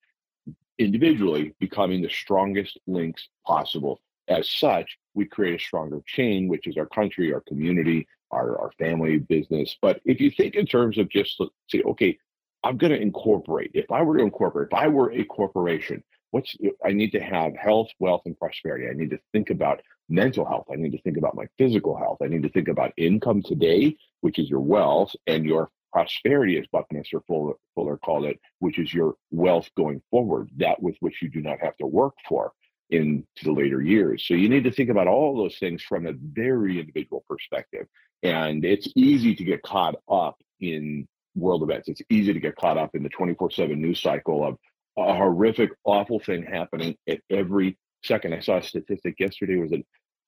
individually, 0.78 1.54
becoming 1.60 2.02
the 2.02 2.10
strongest 2.10 2.78
links 2.88 3.28
possible. 3.46 4.02
As 4.28 4.50
such, 4.50 4.98
we 5.14 5.26
create 5.26 5.60
a 5.60 5.64
stronger 5.64 6.02
chain, 6.06 6.48
which 6.48 6.68
is 6.68 6.78
our 6.78 6.88
country, 6.88 7.34
our 7.34 7.42
community, 7.42 8.08
our, 8.32 8.60
our 8.60 8.72
family, 8.80 9.20
business. 9.20 9.78
But 9.82 10.02
if 10.06 10.20
you 10.20 10.32
think 10.32 10.56
in 10.56 10.66
terms 10.66 10.98
of 10.98 11.10
just 11.10 11.42
say, 11.70 11.82
okay, 11.84 12.18
I'm 12.64 12.78
going 12.78 12.92
to 12.92 13.00
incorporate, 13.00 13.72
if 13.74 13.92
I 13.92 14.02
were 14.02 14.18
to 14.18 14.24
incorporate, 14.24 14.70
if 14.72 14.78
I 14.78 14.88
were 14.88 15.12
a 15.12 15.24
corporation, 15.24 16.04
what's 16.32 16.56
I 16.84 16.92
need 16.92 17.12
to 17.12 17.20
have 17.20 17.56
health, 17.56 17.90
wealth, 18.00 18.24
and 18.26 18.38
prosperity. 18.38 18.88
I 18.90 18.94
need 18.94 19.12
to 19.12 19.20
think 19.32 19.52
about 19.52 19.82
mental 20.10 20.46
health. 20.46 20.66
I 20.72 20.76
need 20.76 20.92
to 20.92 21.02
think 21.02 21.18
about 21.18 21.36
my 21.36 21.46
physical 21.58 21.98
health. 21.98 22.18
I 22.22 22.28
need 22.28 22.44
to 22.44 22.50
think 22.50 22.68
about 22.68 22.92
income 22.98 23.42
today, 23.42 23.96
which 24.22 24.40
is 24.40 24.50
your 24.50 24.60
wealth, 24.60 25.16
and 25.28 25.46
your 25.46 25.70
prosperity, 25.96 26.60
as 26.60 26.68
Buckminster 26.74 27.22
Fuller, 27.22 27.54
Fuller 27.74 27.96
called 27.96 28.26
it, 28.26 28.38
which 28.60 28.78
is 28.78 28.94
your 28.94 29.16
wealth 29.32 29.70
going 29.78 30.02
forward, 30.12 30.50
that 30.58 30.84
with 30.84 30.98
which 31.00 31.22
you 31.22 31.30
do 31.30 31.40
not 31.40 31.62
have 31.62 31.78
to 31.78 31.88
work 31.88 32.16
for 32.28 32.52
into 32.90 33.24
the 33.44 33.54
later 33.54 33.82
years. 33.82 34.26
So 34.28 34.34
you 34.34 34.50
need 34.50 34.66
to 34.66 34.72
think 34.72 34.90
about 34.90 35.08
all 35.08 35.38
those 35.38 35.58
things 35.58 35.82
from 35.82 36.06
a 36.06 36.12
very 36.12 36.82
individual 36.82 37.24
perspective. 37.30 37.88
And 38.24 38.66
it's 38.66 38.90
easy 38.98 39.36
to 39.36 39.44
get 39.46 39.64
caught 39.64 39.96
up 40.12 40.36
in 40.60 41.08
world 41.34 41.64
events. 41.64 41.88
It's 41.88 42.02
easy 42.10 42.34
to 42.34 42.42
get 42.42 42.58
caught 42.58 42.78
up 42.78 42.94
in 42.94 43.02
the 43.02 43.10
24 43.10 43.52
7 43.52 43.82
news 43.82 44.02
cycle 44.02 44.46
of 44.46 44.58
a 44.98 45.16
horrific, 45.16 45.70
awful 45.86 46.20
thing 46.20 46.44
happening 46.44 46.98
at 47.08 47.22
every 47.30 47.78
second. 48.04 48.34
I 48.34 48.42
saw 48.42 48.58
a 48.58 48.64
statistic 48.64 49.16
yesterday 49.18 49.56
was 49.56 49.72
it 49.72 49.86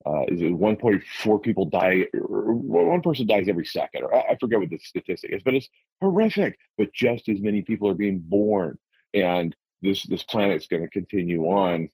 uh, 0.08 0.24
is 0.30 0.42
it 0.42 0.54
1.4 0.54 1.44
people 1.44 1.66
die, 1.66 2.06
or 2.14 2.54
one 2.54 3.02
person 3.02 3.28
dies 3.28 3.48
every 3.50 3.66
second, 3.66 4.04
or 4.04 4.16
I 4.16 4.38
forget 4.38 4.60
what 4.60 4.70
the 4.70 4.80
statistic 4.80 5.32
is, 5.32 5.42
but 5.44 5.54
it's 5.54 5.68
horrific. 6.00 6.58
But 6.78 6.94
just 6.94 7.28
as 7.28 7.42
many 7.42 7.62
people 7.62 7.90
are 7.90 7.96
being 7.96 8.20
born, 8.20 8.78
and 9.14 9.54
this 9.82 10.04
this 10.04 10.24
planet 10.24 10.62
is 10.62 10.68
going 10.68 10.84
to 10.84 10.90
continue 10.90 11.46
on 11.46 11.90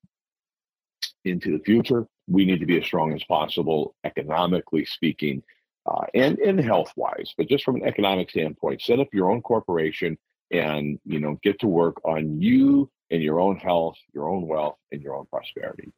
into 1.26 1.57
the 1.57 1.64
future. 1.64 2.06
We 2.27 2.45
need 2.45 2.60
to 2.60 2.65
be 2.65 2.77
as 2.77 2.85
strong 2.85 3.14
as 3.14 3.23
possible, 3.23 3.95
economically 4.03 4.85
speaking, 4.85 5.41
uh, 5.88 6.06
and 6.14 6.38
and 6.38 6.60
health 6.60 6.94
wise. 6.95 7.34
But 7.35 7.48
just 7.48 7.64
from 7.64 7.77
an 7.77 7.85
economic 7.85 8.30
standpoint, 8.30 8.81
set 8.81 8.99
up 8.99 9.07
your 9.11 9.31
own 9.31 9.41
corporation 9.41 10.18
and 10.52 10.99
you 11.03 11.19
know 11.19 11.40
get 11.41 11.60
to 11.61 11.68
work 11.68 12.03
on 12.06 12.40
you 12.40 12.91
and 13.10 13.23
your 13.23 13.40
own 13.40 13.57
health, 13.57 13.98
your 14.14 14.30
own 14.30 14.48
wealth, 14.48 14.77
and 14.91 15.02
your 15.02 15.15
own 15.15 15.26
prosperity. 15.26 15.91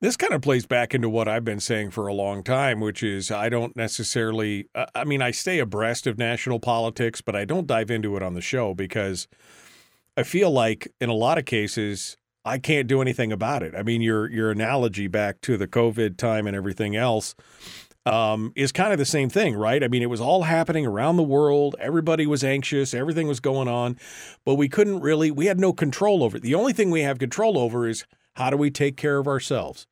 This 0.00 0.16
kind 0.16 0.32
of 0.32 0.42
plays 0.42 0.64
back 0.64 0.94
into 0.94 1.08
what 1.08 1.26
I've 1.26 1.44
been 1.44 1.58
saying 1.58 1.90
for 1.90 2.06
a 2.06 2.14
long 2.14 2.44
time, 2.44 2.78
which 2.78 3.02
is 3.02 3.32
I 3.32 3.48
don't 3.48 3.74
necessarily, 3.74 4.68
I 4.94 5.02
mean, 5.02 5.20
I 5.20 5.32
stay 5.32 5.58
abreast 5.58 6.06
of 6.06 6.16
national 6.16 6.60
politics, 6.60 7.20
but 7.20 7.34
I 7.34 7.44
don't 7.44 7.66
dive 7.66 7.90
into 7.90 8.16
it 8.16 8.22
on 8.22 8.34
the 8.34 8.40
show 8.40 8.74
because 8.74 9.26
I 10.16 10.22
feel 10.22 10.52
like 10.52 10.86
in 11.00 11.08
a 11.08 11.14
lot 11.14 11.36
of 11.36 11.46
cases, 11.46 12.16
I 12.44 12.58
can't 12.58 12.86
do 12.86 13.02
anything 13.02 13.32
about 13.32 13.64
it. 13.64 13.74
I 13.74 13.82
mean, 13.82 14.00
your 14.00 14.30
your 14.30 14.52
analogy 14.52 15.08
back 15.08 15.40
to 15.42 15.56
the 15.56 15.66
COVID 15.66 16.16
time 16.16 16.46
and 16.46 16.54
everything 16.56 16.94
else, 16.94 17.34
um, 18.06 18.52
is 18.56 18.72
kind 18.72 18.92
of 18.92 18.98
the 18.98 19.04
same 19.04 19.28
thing, 19.28 19.54
right? 19.54 19.82
I 19.82 19.88
mean, 19.88 20.02
it 20.02 20.10
was 20.10 20.20
all 20.20 20.44
happening 20.44 20.86
around 20.86 21.16
the 21.16 21.22
world. 21.22 21.76
Everybody 21.78 22.26
was 22.26 22.42
anxious. 22.42 22.94
Everything 22.94 23.26
was 23.26 23.40
going 23.40 23.68
on, 23.68 23.98
but 24.44 24.54
we 24.54 24.68
couldn't 24.68 25.00
really. 25.00 25.30
We 25.30 25.46
had 25.46 25.60
no 25.60 25.72
control 25.72 26.22
over 26.22 26.36
it. 26.36 26.42
The 26.42 26.54
only 26.54 26.72
thing 26.72 26.90
we 26.90 27.02
have 27.02 27.18
control 27.18 27.58
over 27.58 27.86
is 27.86 28.04
how 28.38 28.50
do 28.50 28.56
we 28.56 28.70
take 28.70 28.96
care 28.96 29.18
of 29.18 29.26
ourselves 29.26 29.86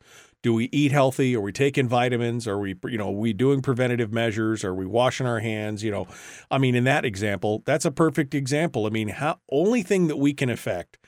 do 0.47 0.55
we 0.55 0.69
eat 0.71 0.93
healthy? 0.93 1.35
Are 1.35 1.41
we 1.41 1.51
taking 1.51 1.89
vitamins? 1.89 2.47
Are 2.47 2.57
we, 2.57 2.77
you 2.85 2.99
know, 2.99 3.11
we 3.11 3.33
doing 3.33 3.63
preventative 3.63 4.13
measures? 4.13 4.63
Are 4.63 4.73
we 4.73 4.87
washing 4.87 5.27
our 5.27 5.41
hands? 5.41 5.83
You 5.83 5.91
know, 5.91 6.07
I 6.53 6.59
mean, 6.59 6.77
in 6.77 6.85
that 6.85 7.05
example, 7.05 7.65
that's 7.67 7.85
a 7.85 7.91
perfect 7.91 8.33
example. 8.33 8.87
I 8.87 8.91
mean, 8.91 9.09
how 9.09 9.41
only 9.51 9.83
thing 9.83 10.07
that 10.07 10.19
we 10.19 10.33
can 10.33 10.49
affect, 10.49 10.99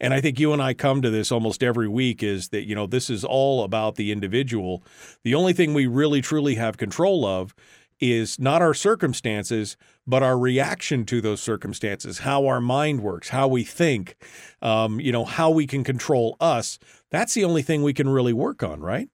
and 0.00 0.12
I 0.12 0.20
think 0.20 0.40
you 0.40 0.52
and 0.52 0.60
I 0.60 0.74
come 0.74 1.00
to 1.02 1.10
this 1.10 1.30
almost 1.30 1.62
every 1.62 1.86
week 1.86 2.24
is 2.24 2.48
that, 2.48 2.66
you 2.66 2.74
know, 2.74 2.88
this 2.88 3.08
is 3.08 3.24
all 3.24 3.62
about 3.62 3.94
the 3.94 4.10
individual. 4.10 4.82
The 5.22 5.36
only 5.36 5.52
thing 5.52 5.74
we 5.74 5.86
really 5.86 6.20
truly 6.20 6.56
have 6.56 6.76
control 6.76 7.24
of 7.24 7.54
is 8.00 8.38
not 8.40 8.62
our 8.62 8.74
circumstances, 8.74 9.76
but 10.08 10.22
our 10.22 10.38
reaction 10.38 11.04
to 11.04 11.20
those 11.20 11.38
circumstances, 11.38 12.20
how 12.20 12.46
our 12.46 12.62
mind 12.62 13.02
works, 13.02 13.28
how 13.28 13.46
we 13.46 13.62
think, 13.62 14.16
um, 14.62 14.98
you 14.98 15.12
know, 15.12 15.26
how 15.26 15.50
we 15.50 15.66
can 15.66 15.84
control 15.84 16.34
us. 16.40 16.78
That's 17.10 17.34
the 17.34 17.44
only 17.44 17.60
thing 17.60 17.82
we 17.82 17.92
can 17.92 18.08
really 18.08 18.32
work 18.32 18.62
on, 18.62 18.80
right? 18.80 19.10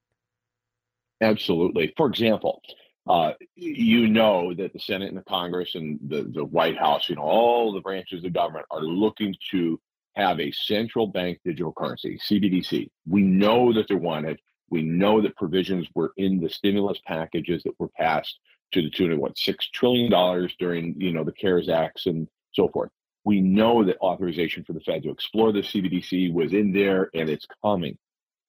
Absolutely. 1.21 1.93
For 1.97 2.07
example, 2.07 2.63
uh, 3.09 3.33
you 3.57 4.07
know 4.07 4.55
that 4.55 4.73
the 4.73 4.79
Senate 4.79 5.09
and 5.09 5.19
the 5.19 5.25
Congress 5.25 5.75
and 5.75 5.99
the, 6.07 6.31
the 6.33 6.45
White 6.45 6.79
House, 6.79 7.09
you 7.09 7.17
know, 7.17 7.23
all 7.23 7.73
the 7.73 7.81
branches 7.81 8.25
of 8.25 8.33
government 8.33 8.67
are 8.71 8.81
looking 8.81 9.35
to 9.51 9.81
have 10.15 10.39
a 10.39 10.53
central 10.53 11.09
bank 11.09 11.41
digital 11.45 11.73
currency, 11.73 12.21
CBDC. 12.31 12.89
We 13.09 13.23
know 13.23 13.73
that 13.73 13.89
they 13.89 13.97
want 13.97 14.27
it. 14.27 14.39
We 14.71 14.83
know 14.83 15.21
that 15.21 15.37
provisions 15.37 15.89
were 15.97 16.13
in 16.17 16.41
the 16.41 16.49
stimulus 16.49 17.01
packages 17.05 17.65
that 17.65 17.79
were 17.81 17.89
passed 17.89 18.39
to 18.75 18.83
the 18.83 18.91
tune 18.91 19.13
of 19.13 19.21
what 19.21 19.39
six 19.39 19.69
trillion 19.71 20.11
dollars 20.11 20.55
during 20.59 21.01
you 21.01 21.13
know 21.13 21.25
the 21.25 21.33
CARES 21.33 21.69
Acts 21.69 22.07
and 22.07 22.29
so 22.53 22.69
forth. 22.69 22.91
We 23.25 23.41
know 23.41 23.85
that 23.85 23.99
authorization 24.01 24.65
for 24.65 24.75
the 24.75 24.81
Fed 24.81 25.05
to 25.05 25.11
explore 25.11 25.53
the 25.53 25.61
CBDC 25.61 26.33
was 26.33 26.53
in 26.53 26.73
there 26.73 27.09
and 27.15 27.31
it's 27.31 27.47
coming. 27.63 27.97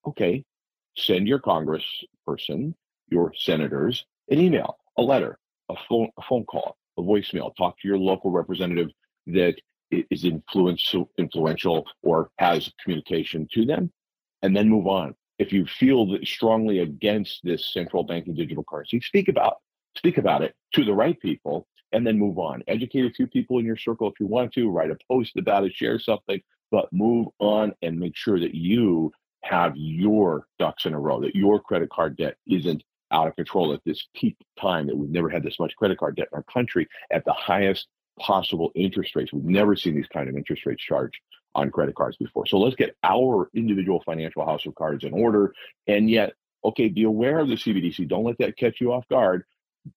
Okay, 0.06 0.44
send 0.96 1.26
your 1.26 1.38
congressperson, 1.38 2.74
your 3.08 3.32
senators, 3.36 4.04
an 4.28 4.40
email, 4.40 4.76
a 4.98 5.02
letter, 5.02 5.38
a 5.70 5.74
phone, 5.88 6.10
a 6.18 6.22
phone 6.28 6.44
call, 6.44 6.76
a 6.98 7.02
voicemail. 7.02 7.54
Talk 7.56 7.80
to 7.80 7.88
your 7.88 7.98
local 7.98 8.30
representative 8.32 8.88
that 9.28 9.54
is 9.90 10.24
influential 10.24 11.86
or 12.02 12.30
has 12.38 12.72
communication 12.82 13.46
to 13.52 13.64
them, 13.64 13.92
and 14.42 14.56
then 14.56 14.68
move 14.68 14.88
on. 14.88 15.14
If 15.38 15.52
you 15.52 15.66
feel 15.66 16.18
strongly 16.24 16.80
against 16.80 17.44
this 17.44 17.72
central 17.72 18.02
banking 18.02 18.34
digital 18.34 18.64
currency, 18.64 19.00
speak 19.00 19.28
about 19.28 19.58
speak 19.96 20.18
about 20.18 20.42
it 20.42 20.54
to 20.74 20.84
the 20.84 20.94
right 20.94 21.18
people 21.20 21.66
and 21.92 22.06
then 22.06 22.18
move 22.18 22.38
on. 22.38 22.62
Educate 22.68 23.06
a 23.06 23.10
few 23.10 23.26
people 23.26 23.58
in 23.58 23.64
your 23.64 23.76
circle 23.76 24.08
if 24.08 24.20
you 24.20 24.26
want 24.26 24.52
to, 24.52 24.70
write 24.70 24.90
a 24.90 24.98
post 25.08 25.36
about 25.36 25.64
it, 25.64 25.72
share 25.74 25.98
something, 25.98 26.40
but 26.70 26.92
move 26.92 27.28
on 27.38 27.72
and 27.82 27.98
make 27.98 28.16
sure 28.16 28.38
that 28.40 28.54
you 28.54 29.12
have 29.42 29.72
your 29.76 30.46
ducks 30.58 30.86
in 30.86 30.94
a 30.94 30.98
row, 30.98 31.20
that 31.20 31.34
your 31.34 31.60
credit 31.60 31.88
card 31.90 32.16
debt 32.16 32.36
isn't 32.48 32.82
out 33.12 33.28
of 33.28 33.36
control 33.36 33.72
at 33.72 33.80
this 33.84 34.08
peak 34.14 34.36
time 34.60 34.86
that 34.86 34.96
we've 34.96 35.10
never 35.10 35.28
had 35.28 35.42
this 35.42 35.60
much 35.60 35.76
credit 35.76 35.98
card 35.98 36.16
debt 36.16 36.28
in 36.32 36.36
our 36.36 36.42
country 36.52 36.88
at 37.12 37.24
the 37.24 37.32
highest 37.32 37.86
possible 38.18 38.72
interest 38.74 39.14
rates. 39.14 39.32
We've 39.32 39.44
never 39.44 39.76
seen 39.76 39.94
these 39.94 40.08
kind 40.08 40.28
of 40.28 40.36
interest 40.36 40.66
rates 40.66 40.82
charged 40.82 41.20
on 41.54 41.70
credit 41.70 41.94
cards 41.94 42.16
before. 42.16 42.46
So 42.46 42.58
let's 42.58 42.76
get 42.76 42.96
our 43.04 43.48
individual 43.54 44.02
financial 44.04 44.44
house 44.44 44.66
of 44.66 44.74
cards 44.74 45.04
in 45.04 45.12
order. 45.12 45.54
And 45.86 46.10
yet, 46.10 46.34
okay, 46.64 46.88
be 46.88 47.04
aware 47.04 47.38
of 47.38 47.48
the 47.48 47.54
CBDC. 47.54 48.08
Don't 48.08 48.24
let 48.24 48.38
that 48.38 48.56
catch 48.56 48.80
you 48.80 48.92
off 48.92 49.06
guard 49.08 49.44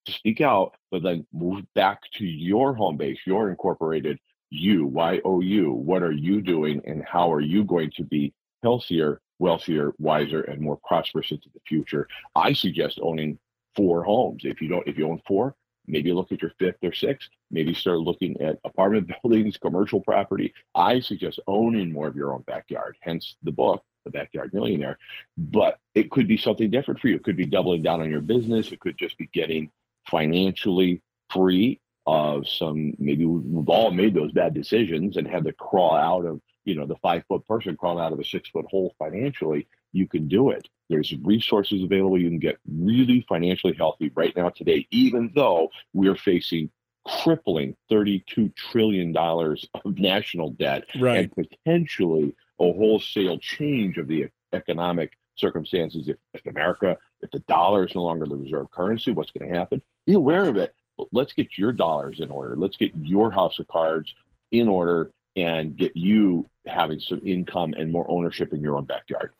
speak 0.07 0.41
out, 0.41 0.75
but 0.91 1.03
then 1.03 1.25
move 1.33 1.65
back 1.75 2.01
to 2.15 2.25
your 2.25 2.73
home 2.73 2.97
base, 2.97 3.19
your 3.25 3.49
incorporated 3.49 4.19
you, 4.49 4.85
Y 4.87 5.21
O 5.25 5.41
U. 5.41 5.71
What 5.71 6.03
are 6.03 6.11
you 6.11 6.41
doing 6.41 6.81
and 6.85 7.03
how 7.03 7.31
are 7.31 7.41
you 7.41 7.63
going 7.63 7.91
to 7.97 8.03
be 8.03 8.33
healthier, 8.63 9.21
wealthier, 9.37 9.93
wiser, 9.99 10.41
and 10.41 10.61
more 10.61 10.79
prosperous 10.83 11.31
into 11.31 11.49
the 11.53 11.61
future? 11.67 12.07
I 12.35 12.53
suggest 12.53 12.99
owning 13.01 13.37
four 13.75 14.03
homes. 14.03 14.43
If 14.45 14.61
you 14.61 14.67
don't, 14.67 14.87
if 14.87 14.97
you 14.97 15.07
own 15.07 15.21
four, 15.27 15.55
maybe 15.89 16.13
look 16.13 16.31
at 16.31 16.41
your 16.41 16.53
fifth 16.59 16.83
or 16.83 16.93
sixth. 16.93 17.29
Maybe 17.51 17.73
start 17.73 17.99
looking 17.99 18.39
at 18.41 18.59
apartment 18.63 19.11
buildings, 19.23 19.57
commercial 19.57 19.99
property. 19.99 20.53
I 20.75 20.99
suggest 20.99 21.39
owning 21.47 21.91
more 21.91 22.07
of 22.07 22.15
your 22.15 22.33
own 22.33 22.43
backyard, 22.43 22.97
hence 23.01 23.35
the 23.43 23.51
book, 23.51 23.83
The 24.05 24.11
Backyard 24.11 24.53
Millionaire. 24.53 24.97
But 25.37 25.79
it 25.95 26.11
could 26.11 26.27
be 26.27 26.37
something 26.37 26.69
different 26.69 26.99
for 26.99 27.07
you. 27.07 27.15
It 27.15 27.23
could 27.23 27.37
be 27.37 27.45
doubling 27.45 27.81
down 27.81 28.01
on 28.01 28.09
your 28.09 28.21
business. 28.21 28.71
It 28.71 28.79
could 28.79 28.97
just 28.97 29.17
be 29.17 29.29
getting 29.33 29.71
financially 30.09 31.01
free 31.31 31.79
of 32.07 32.47
some 32.47 32.93
maybe 32.97 33.25
we've 33.25 33.69
all 33.69 33.91
made 33.91 34.15
those 34.15 34.31
bad 34.31 34.53
decisions 34.53 35.17
and 35.17 35.27
had 35.27 35.43
to 35.43 35.53
crawl 35.53 35.95
out 35.95 36.25
of 36.25 36.41
you 36.65 36.73
know 36.73 36.87
the 36.87 36.95
five 36.97 37.23
foot 37.27 37.45
person 37.45 37.77
crawling 37.77 38.03
out 38.03 38.13
of 38.13 38.19
a 38.19 38.23
six 38.23 38.49
foot 38.49 38.65
hole 38.69 38.95
financially 38.97 39.67
you 39.91 40.07
can 40.07 40.27
do 40.27 40.49
it 40.49 40.67
there's 40.89 41.13
resources 41.23 41.83
available 41.83 42.17
you 42.17 42.29
can 42.29 42.39
get 42.39 42.57
really 42.67 43.25
financially 43.27 43.73
healthy 43.73 44.11
right 44.15 44.35
now 44.35 44.49
today 44.49 44.87
even 44.91 45.31
though 45.35 45.69
we're 45.93 46.15
facing 46.15 46.69
crippling 47.05 47.75
32 47.89 48.49
trillion 48.49 49.11
dollars 49.11 49.67
of 49.85 49.97
national 49.97 50.51
debt 50.51 50.83
right. 50.99 51.31
and 51.37 51.49
potentially 51.49 52.35
a 52.59 52.73
wholesale 52.73 53.37
change 53.39 53.97
of 53.97 54.07
the 54.07 54.27
economic 54.53 55.13
circumstances 55.35 56.09
if, 56.09 56.17
if 56.33 56.45
america 56.45 56.97
if 57.21 57.31
the 57.31 57.39
dollar 57.39 57.85
is 57.85 57.95
no 57.95 58.03
longer 58.03 58.25
the 58.25 58.35
reserve 58.35 58.69
currency 58.71 59.11
what's 59.11 59.31
going 59.31 59.49
to 59.49 59.57
happen 59.57 59.81
be 60.09 60.15
aware 60.15 60.49
of 60.49 60.57
it. 60.57 60.73
But 60.97 61.07
let's 61.11 61.33
get 61.33 61.57
your 61.57 61.71
dollars 61.71 62.19
in 62.19 62.31
order. 62.31 62.55
Let's 62.55 62.77
get 62.77 62.91
your 62.95 63.29
house 63.29 63.59
of 63.59 63.67
cards 63.67 64.13
in 64.51 64.67
order 64.67 65.11
and 65.35 65.77
get 65.77 65.95
you 65.95 66.49
having 66.65 66.99
some 66.99 67.21
income 67.25 67.73
and 67.77 67.91
more 67.91 68.09
ownership 68.09 68.53
in 68.53 68.61
your 68.61 68.77
own 68.77 68.85
backyard. 68.85 69.31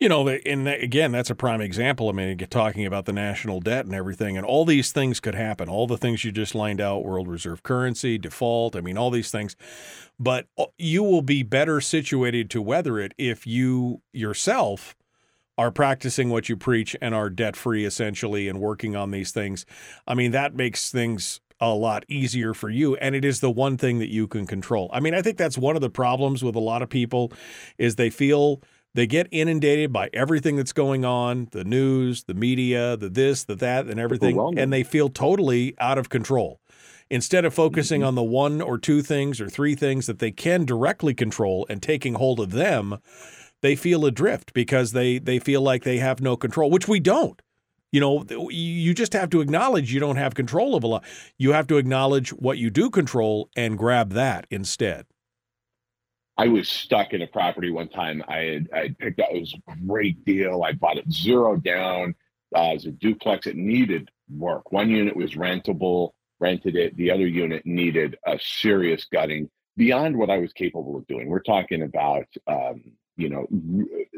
You 0.00 0.08
know, 0.08 0.26
and 0.28 0.68
again, 0.68 1.12
that's 1.12 1.30
a 1.30 1.34
prime 1.34 1.60
example. 1.60 2.08
I 2.08 2.12
mean, 2.12 2.38
talking 2.38 2.86
about 2.86 3.04
the 3.04 3.12
national 3.12 3.60
debt 3.60 3.84
and 3.84 3.94
everything, 3.94 4.36
and 4.36 4.46
all 4.46 4.64
these 4.64 4.92
things 4.92 5.20
could 5.20 5.34
happen. 5.34 5.68
All 5.68 5.86
the 5.86 5.98
things 5.98 6.24
you 6.24 6.32
just 6.32 6.54
lined 6.54 6.80
out 6.80 7.04
world 7.04 7.28
reserve 7.28 7.62
currency, 7.62 8.18
default, 8.18 8.74
I 8.74 8.80
mean, 8.80 8.96
all 8.96 9.10
these 9.10 9.30
things. 9.30 9.56
But 10.18 10.46
uh, 10.56 10.66
you 10.78 11.02
will 11.02 11.22
be 11.22 11.42
better 11.42 11.80
situated 11.80 12.50
to 12.50 12.62
weather 12.62 12.98
it 12.98 13.12
if 13.18 13.46
you 13.46 14.02
yourself 14.12 14.96
are 15.56 15.72
practicing 15.72 16.30
what 16.30 16.48
you 16.48 16.56
preach 16.56 16.96
and 17.02 17.14
are 17.14 17.28
debt 17.28 17.56
free 17.56 17.84
essentially 17.84 18.48
and 18.48 18.60
working 18.60 18.94
on 18.94 19.10
these 19.10 19.32
things. 19.32 19.66
I 20.06 20.14
mean, 20.14 20.30
that 20.30 20.54
makes 20.54 20.90
things 20.90 21.40
a 21.60 21.70
lot 21.70 22.04
easier 22.08 22.54
for 22.54 22.70
you 22.70 22.96
and 22.96 23.14
it 23.14 23.24
is 23.24 23.40
the 23.40 23.50
one 23.50 23.76
thing 23.76 23.98
that 23.98 24.12
you 24.12 24.28
can 24.28 24.46
control. 24.46 24.88
I 24.92 25.00
mean, 25.00 25.14
I 25.14 25.22
think 25.22 25.38
that's 25.38 25.58
one 25.58 25.76
of 25.76 25.82
the 25.82 25.90
problems 25.90 26.42
with 26.42 26.54
a 26.54 26.60
lot 26.60 26.82
of 26.82 26.88
people 26.88 27.32
is 27.78 27.96
they 27.96 28.10
feel 28.10 28.62
they 28.94 29.06
get 29.06 29.28
inundated 29.30 29.92
by 29.92 30.10
everything 30.12 30.56
that's 30.56 30.72
going 30.72 31.04
on, 31.04 31.48
the 31.52 31.64
news, 31.64 32.24
the 32.24 32.34
media, 32.34 32.96
the 32.96 33.08
this, 33.08 33.44
the 33.44 33.54
that 33.56 33.86
and 33.86 34.00
everything 34.00 34.58
and 34.58 34.72
they 34.72 34.82
feel 34.82 35.08
totally 35.08 35.74
out 35.78 35.98
of 35.98 36.08
control. 36.08 36.60
Instead 37.10 37.44
of 37.44 37.54
focusing 37.54 38.00
mm-hmm. 38.00 38.08
on 38.08 38.14
the 38.14 38.22
one 38.22 38.60
or 38.60 38.76
two 38.76 39.02
things 39.02 39.40
or 39.40 39.48
three 39.48 39.74
things 39.74 40.06
that 40.06 40.18
they 40.18 40.30
can 40.30 40.64
directly 40.64 41.14
control 41.14 41.66
and 41.70 41.82
taking 41.82 42.14
hold 42.14 42.38
of 42.38 42.50
them, 42.50 42.98
they 43.62 43.74
feel 43.74 44.04
adrift 44.04 44.52
because 44.52 44.92
they 44.92 45.18
they 45.18 45.38
feel 45.38 45.62
like 45.62 45.84
they 45.84 45.98
have 45.98 46.20
no 46.20 46.36
control, 46.36 46.70
which 46.70 46.86
we 46.86 47.00
don't. 47.00 47.40
You 47.92 48.00
know, 48.00 48.50
you 48.50 48.92
just 48.92 49.14
have 49.14 49.30
to 49.30 49.40
acknowledge 49.40 49.92
you 49.92 50.00
don't 50.00 50.16
have 50.16 50.34
control 50.34 50.74
of 50.74 50.84
a 50.84 50.86
lot. 50.86 51.04
You 51.38 51.52
have 51.52 51.66
to 51.68 51.78
acknowledge 51.78 52.30
what 52.30 52.58
you 52.58 52.70
do 52.70 52.90
control 52.90 53.48
and 53.56 53.78
grab 53.78 54.12
that 54.12 54.46
instead. 54.50 55.06
I 56.36 56.48
was 56.48 56.68
stuck 56.68 57.14
in 57.14 57.22
a 57.22 57.26
property 57.26 57.70
one 57.70 57.88
time. 57.88 58.22
I 58.28 58.38
had, 58.38 58.68
I 58.72 58.78
had 58.78 58.98
picked 58.98 59.20
out 59.20 59.32
it 59.32 59.40
was 59.40 59.54
a 59.68 59.76
great 59.86 60.24
deal. 60.24 60.62
I 60.62 60.72
bought 60.72 60.98
it 60.98 61.10
zero 61.10 61.56
down 61.56 62.14
uh, 62.54 62.74
as 62.74 62.84
a 62.84 62.92
duplex. 62.92 63.46
It 63.46 63.56
needed 63.56 64.10
work. 64.30 64.70
One 64.70 64.90
unit 64.90 65.16
was 65.16 65.34
rentable, 65.34 66.10
rented 66.38 66.76
it. 66.76 66.96
The 66.96 67.10
other 67.10 67.26
unit 67.26 67.66
needed 67.66 68.18
a 68.26 68.38
serious 68.38 69.06
gutting 69.10 69.50
beyond 69.76 70.16
what 70.16 70.30
I 70.30 70.38
was 70.38 70.52
capable 70.52 70.96
of 70.96 71.06
doing. 71.06 71.28
We're 71.28 71.40
talking 71.40 71.82
about 71.82 72.26
um, 72.46 72.82
you 73.18 73.28
know, 73.28 73.46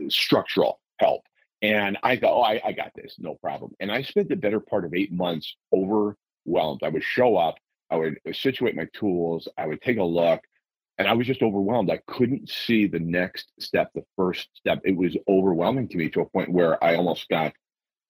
structural 0.09 0.79
help. 0.99 1.23
And 1.63 1.99
I 2.03 2.17
thought, 2.17 2.39
oh, 2.39 2.43
I, 2.43 2.61
I 2.65 2.73
got 2.73 2.93
this, 2.95 3.17
no 3.19 3.35
problem. 3.35 3.73
And 3.81 3.93
I 3.93 4.03
spent 4.03 4.29
the 4.29 4.37
better 4.37 4.61
part 4.61 4.85
of 4.85 4.95
eight 4.95 5.13
months 5.13 5.57
overwhelmed. 5.73 6.83
I 6.83 6.89
would 6.89 7.05
show 7.05 7.37
up, 7.37 7.57
I 7.91 7.97
would 7.97 8.19
situate 8.33 8.77
my 8.77 8.87
tools, 8.95 9.47
I 9.59 9.67
would 9.67 9.83
take 9.83 9.99
a 9.99 10.05
look, 10.05 10.41
and 10.97 11.07
I 11.07 11.13
was 11.13 11.27
just 11.27 11.43
overwhelmed. 11.43 11.91
I 11.91 12.01
couldn't 12.07 12.49
see 12.49 12.87
the 12.87 12.99
next 12.99 13.53
step, 13.59 13.91
the 13.95 14.05
first 14.17 14.49
step. 14.55 14.81
It 14.85 14.97
was 14.97 15.17
overwhelming 15.29 15.89
to 15.89 15.99
me 15.99 16.09
to 16.11 16.21
a 16.21 16.29
point 16.29 16.53
where 16.53 16.83
I 16.83 16.95
almost 16.95 17.29
got 17.29 17.53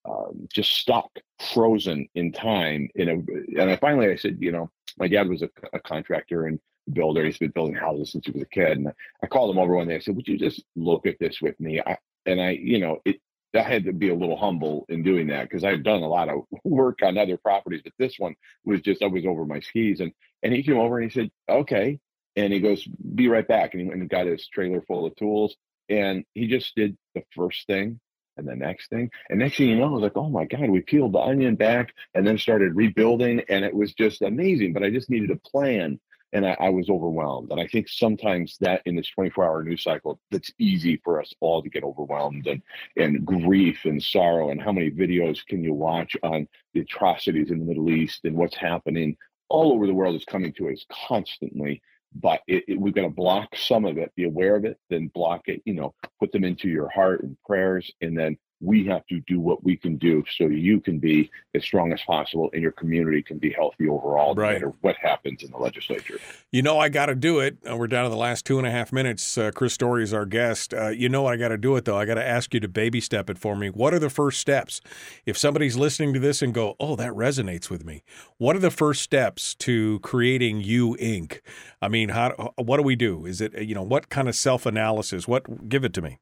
um, 0.08 0.48
just 0.52 0.72
stuck, 0.72 1.10
frozen 1.52 2.08
in 2.14 2.32
time. 2.32 2.88
In 2.94 3.08
a, 3.08 3.60
and 3.60 3.70
I 3.70 3.76
finally 3.76 4.10
I 4.10 4.16
said, 4.16 4.38
you 4.40 4.52
know, 4.52 4.70
my 4.98 5.08
dad 5.08 5.28
was 5.28 5.42
a, 5.42 5.50
a 5.72 5.80
contractor, 5.80 6.46
and 6.46 6.58
builder. 6.92 7.24
He's 7.24 7.38
been 7.38 7.50
building 7.50 7.74
houses 7.74 8.12
since 8.12 8.26
he 8.26 8.32
was 8.32 8.42
a 8.42 8.46
kid. 8.46 8.78
And 8.78 8.92
I 9.22 9.26
called 9.26 9.54
him 9.54 9.60
over 9.60 9.76
one 9.76 9.88
day. 9.88 9.96
I 9.96 9.98
said, 10.00 10.16
"Would 10.16 10.28
you 10.28 10.38
just 10.38 10.62
look 10.76 11.06
at 11.06 11.18
this 11.18 11.40
with 11.40 11.58
me?" 11.60 11.80
I, 11.80 11.96
and 12.26 12.40
I, 12.40 12.50
you 12.50 12.78
know, 12.78 12.98
it 13.04 13.20
I 13.54 13.62
had 13.62 13.84
to 13.84 13.92
be 13.92 14.08
a 14.10 14.14
little 14.14 14.36
humble 14.36 14.86
in 14.88 15.02
doing 15.02 15.28
that 15.28 15.44
because 15.44 15.64
I 15.64 15.70
had 15.70 15.82
done 15.82 16.02
a 16.02 16.08
lot 16.08 16.28
of 16.28 16.44
work 16.64 17.00
on 17.02 17.18
other 17.18 17.36
properties, 17.36 17.82
but 17.82 17.92
this 17.98 18.18
one 18.18 18.34
was 18.64 18.80
just 18.80 19.02
I 19.02 19.06
was 19.06 19.26
over 19.26 19.44
my 19.44 19.60
skis. 19.60 20.00
And 20.00 20.12
and 20.42 20.52
he 20.52 20.62
came 20.62 20.78
over 20.78 20.98
and 20.98 21.10
he 21.10 21.20
said, 21.20 21.30
"Okay," 21.48 21.98
and 22.36 22.52
he 22.52 22.60
goes, 22.60 22.86
"Be 22.86 23.28
right 23.28 23.46
back." 23.46 23.74
And 23.74 23.82
he 23.82 23.88
went 23.88 24.00
and 24.00 24.10
got 24.10 24.26
his 24.26 24.46
trailer 24.48 24.82
full 24.82 25.06
of 25.06 25.16
tools, 25.16 25.56
and 25.88 26.24
he 26.34 26.46
just 26.46 26.74
did 26.76 26.96
the 27.14 27.22
first 27.34 27.66
thing 27.66 28.00
and 28.36 28.48
the 28.48 28.56
next 28.56 28.88
thing, 28.88 29.10
and 29.28 29.38
next 29.40 29.56
thing 29.58 29.68
you 29.68 29.76
know, 29.76 29.86
I 29.86 29.90
was 29.90 30.02
like, 30.02 30.16
"Oh 30.16 30.30
my 30.30 30.44
god!" 30.44 30.70
We 30.70 30.80
peeled 30.80 31.12
the 31.12 31.18
onion 31.18 31.56
back 31.56 31.92
and 32.14 32.26
then 32.26 32.38
started 32.38 32.76
rebuilding, 32.76 33.42
and 33.48 33.64
it 33.64 33.74
was 33.74 33.92
just 33.94 34.22
amazing. 34.22 34.72
But 34.72 34.84
I 34.84 34.90
just 34.90 35.10
needed 35.10 35.30
a 35.30 35.36
plan 35.36 36.00
and 36.32 36.46
I, 36.46 36.56
I, 36.60 36.68
was 36.68 36.88
overwhelmed. 36.88 37.50
And 37.50 37.60
I 37.60 37.66
think 37.66 37.88
sometimes 37.88 38.56
that 38.60 38.82
in 38.86 38.96
this 38.96 39.08
24 39.10 39.44
hour 39.44 39.62
news 39.62 39.82
cycle, 39.82 40.20
that's 40.30 40.52
easy 40.58 41.00
for 41.02 41.20
us 41.20 41.32
all 41.40 41.62
to 41.62 41.68
get 41.68 41.84
overwhelmed 41.84 42.46
and, 42.46 42.62
and 42.96 43.24
grief 43.24 43.84
and 43.84 44.02
sorrow. 44.02 44.50
And 44.50 44.60
how 44.60 44.72
many 44.72 44.90
videos 44.90 45.44
can 45.44 45.64
you 45.64 45.74
watch 45.74 46.16
on 46.22 46.46
the 46.74 46.80
atrocities 46.80 47.50
in 47.50 47.58
the 47.58 47.64
Middle 47.64 47.90
East 47.90 48.20
and 48.24 48.36
what's 48.36 48.56
happening 48.56 49.16
all 49.50 49.72
over 49.72 49.86
the 49.86 49.94
world 49.94 50.16
is 50.16 50.24
coming 50.24 50.52
to 50.54 50.70
us 50.70 50.86
constantly. 51.08 51.82
But 52.14 52.40
it, 52.46 52.64
it, 52.66 52.80
we've 52.80 52.94
got 52.94 53.02
to 53.02 53.10
block 53.10 53.54
some 53.56 53.84
of 53.84 53.98
it, 53.98 54.12
be 54.16 54.24
aware 54.24 54.56
of 54.56 54.64
it, 54.64 54.78
then 54.88 55.08
block 55.08 55.42
it, 55.46 55.60
you 55.64 55.74
know, 55.74 55.94
put 56.18 56.32
them 56.32 56.44
into 56.44 56.68
your 56.68 56.88
heart 56.88 57.22
and 57.22 57.36
prayers, 57.46 57.90
and 58.00 58.18
then 58.18 58.36
we 58.60 58.86
have 58.86 59.06
to 59.06 59.20
do 59.20 59.40
what 59.40 59.64
we 59.64 59.76
can 59.76 59.96
do 59.96 60.22
so 60.36 60.46
you 60.46 60.80
can 60.80 60.98
be 60.98 61.30
as 61.54 61.64
strong 61.64 61.92
as 61.92 62.02
possible 62.02 62.50
and 62.52 62.62
your 62.62 62.72
community 62.72 63.22
can 63.22 63.38
be 63.38 63.50
healthy 63.50 63.88
overall, 63.88 64.34
right. 64.34 64.48
no 64.48 64.52
matter 64.52 64.72
what 64.82 64.96
happens 64.96 65.42
in 65.42 65.50
the 65.50 65.56
legislature. 65.56 66.18
You 66.50 66.62
know, 66.62 66.78
I 66.78 66.90
got 66.90 67.06
to 67.06 67.14
do 67.14 67.38
it. 67.40 67.56
Uh, 67.68 67.76
we're 67.76 67.86
down 67.86 68.04
to 68.04 68.10
the 68.10 68.16
last 68.16 68.44
two 68.44 68.58
and 68.58 68.66
a 68.66 68.70
half 68.70 68.92
minutes. 68.92 69.38
Uh, 69.38 69.50
Chris 69.54 69.72
Story 69.72 70.02
is 70.02 70.12
our 70.12 70.26
guest. 70.26 70.74
Uh, 70.74 70.88
you 70.88 71.08
know, 71.08 71.26
I 71.26 71.36
got 71.36 71.48
to 71.48 71.56
do 71.56 71.74
it 71.76 71.86
though. 71.86 71.96
I 71.96 72.04
got 72.04 72.14
to 72.14 72.26
ask 72.26 72.52
you 72.52 72.60
to 72.60 72.68
baby 72.68 73.00
step 73.00 73.30
it 73.30 73.38
for 73.38 73.56
me. 73.56 73.68
What 73.68 73.94
are 73.94 73.98
the 73.98 74.10
first 74.10 74.40
steps? 74.40 74.80
If 75.24 75.38
somebody's 75.38 75.76
listening 75.76 76.12
to 76.14 76.20
this 76.20 76.42
and 76.42 76.52
go, 76.52 76.76
"Oh, 76.78 76.96
that 76.96 77.12
resonates 77.12 77.70
with 77.70 77.84
me," 77.84 78.02
what 78.38 78.56
are 78.56 78.60
the 78.60 78.70
first 78.70 79.02
steps 79.02 79.54
to 79.56 80.00
creating 80.00 80.60
You 80.60 80.96
Inc? 81.00 81.40
I 81.80 81.88
mean, 81.88 82.10
how? 82.10 82.52
What 82.56 82.76
do 82.76 82.82
we 82.82 82.96
do? 82.96 83.24
Is 83.26 83.40
it 83.40 83.56
you 83.62 83.74
know 83.74 83.82
what 83.82 84.08
kind 84.08 84.28
of 84.28 84.34
self 84.34 84.66
analysis? 84.66 85.26
What? 85.26 85.68
Give 85.68 85.84
it 85.84 85.94
to 85.94 86.02
me. 86.02 86.18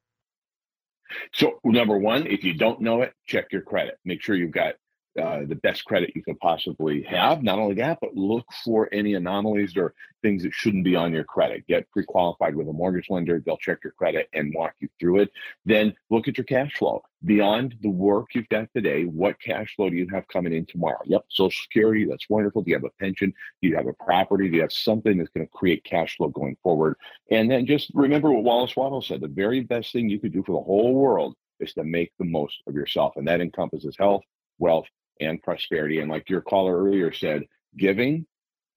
So, 1.33 1.59
number 1.65 1.99
one, 1.99 2.27
if 2.27 2.45
you 2.45 2.55
don't 2.55 2.81
know 2.81 3.03
it, 3.03 3.13
check 3.27 3.47
your 3.53 3.63
credit. 3.63 3.97
Make 4.05 4.23
sure 4.23 4.37
you've 4.37 4.51
got 4.51 4.75
uh, 5.19 5.45
the 5.47 5.57
best 5.57 5.85
credit 5.85 6.13
you 6.15 6.23
could 6.23 6.39
possibly 6.39 7.03
have. 7.03 7.43
Not 7.43 7.59
only 7.59 7.75
that, 7.77 7.99
but 8.01 8.15
look 8.15 8.47
for 8.65 8.89
any 8.93 9.15
anomalies 9.15 9.77
or 9.77 9.95
things 10.23 10.43
that 10.43 10.53
shouldn't 10.53 10.85
be 10.85 10.97
on 10.97 11.13
your 11.13 11.25
credit. 11.25 11.67
Get 11.67 11.91
pre 11.91 12.05
qualified 12.05 12.55
with 12.55 12.69
a 12.69 12.73
mortgage 12.73 13.11
lender. 13.11 13.43
They'll 13.45 13.57
check 13.57 13.79
your 13.85 13.93
credit 13.93 14.29
and 14.33 14.55
walk 14.55 14.75
you 14.81 14.89
through 14.99 15.21
it. 15.21 15.31
Then 15.65 15.95
look 16.11 16.29
at 16.29 16.39
your 16.39 16.45
cash 16.45 16.75
flow. 16.75 17.03
Beyond 17.25 17.77
the 17.83 17.91
work 17.91 18.29
you've 18.35 18.49
done 18.49 18.69
today, 18.75 19.05
what 19.05 19.41
cash 19.41 19.75
flow 19.75 19.91
do 19.91 19.97
you 19.97 20.07
have 20.13 20.29
coming 20.29 20.53
in 20.53 20.67
tomorrow? 20.67 21.01
Yep, 21.05 21.25
Social 21.29 21.63
Security, 21.63 22.07
that's 22.09 22.31
wonderful. 22.31 22.63
Do 22.63 22.71
you 22.71 22.77
have 22.77 22.85
a 22.85 22.91
pension? 23.01 23.33
Do 23.61 23.69
you 23.69 23.77
have 23.77 23.89
a 23.89 23.93
property? 23.93 24.49
Do 24.49 24.57
you 24.57 24.63
have 24.63 24.73
something 24.73 25.19
that's 25.19 25.31
going 25.31 25.47
to 25.47 25.53
create 25.53 25.83
cash 25.85 26.17
flow 26.17 26.29
going 26.29 26.57
forward? 26.63 26.97
And 27.31 27.51
then 27.51 27.67
just 27.67 27.91
remember 27.93 28.31
what 28.31 28.45
Wallace 28.45 28.77
Wattles 28.77 29.09
said 29.09 29.21
the 29.21 29.29
very 29.29 29.61
best 29.61 29.93
thing 29.93 30.09
you 30.09 30.21
could 30.21 30.33
do 30.33 30.45
for 30.45 30.53
the 30.53 30.65
whole 30.65 30.95
world 30.95 31.35
is 31.61 31.73
to 31.75 31.85
make 31.85 32.13
the 32.19 32.25
most 32.25 32.63
of 32.67 32.75
yourself. 32.75 33.15
And 33.17 33.27
that 33.27 33.41
encompasses 33.41 33.97
health, 33.99 34.23
wealth, 34.59 34.87
and 35.21 35.43
prosperity. 35.43 36.01
And 36.01 36.11
like 36.11 36.29
your 36.29 36.41
caller 36.41 36.83
earlier 36.83 37.13
said, 37.13 37.45
giving, 37.77 38.27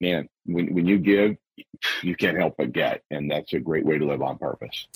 man, 0.00 0.28
when, 0.46 0.74
when 0.74 0.86
you 0.86 0.98
give, 0.98 1.36
you 2.02 2.16
can't 2.16 2.36
help 2.36 2.54
but 2.58 2.72
get. 2.72 3.02
And 3.10 3.30
that's 3.30 3.52
a 3.52 3.58
great 3.58 3.84
way 3.84 3.98
to 3.98 4.06
live 4.06 4.22
on 4.22 4.38
purpose. 4.38 4.86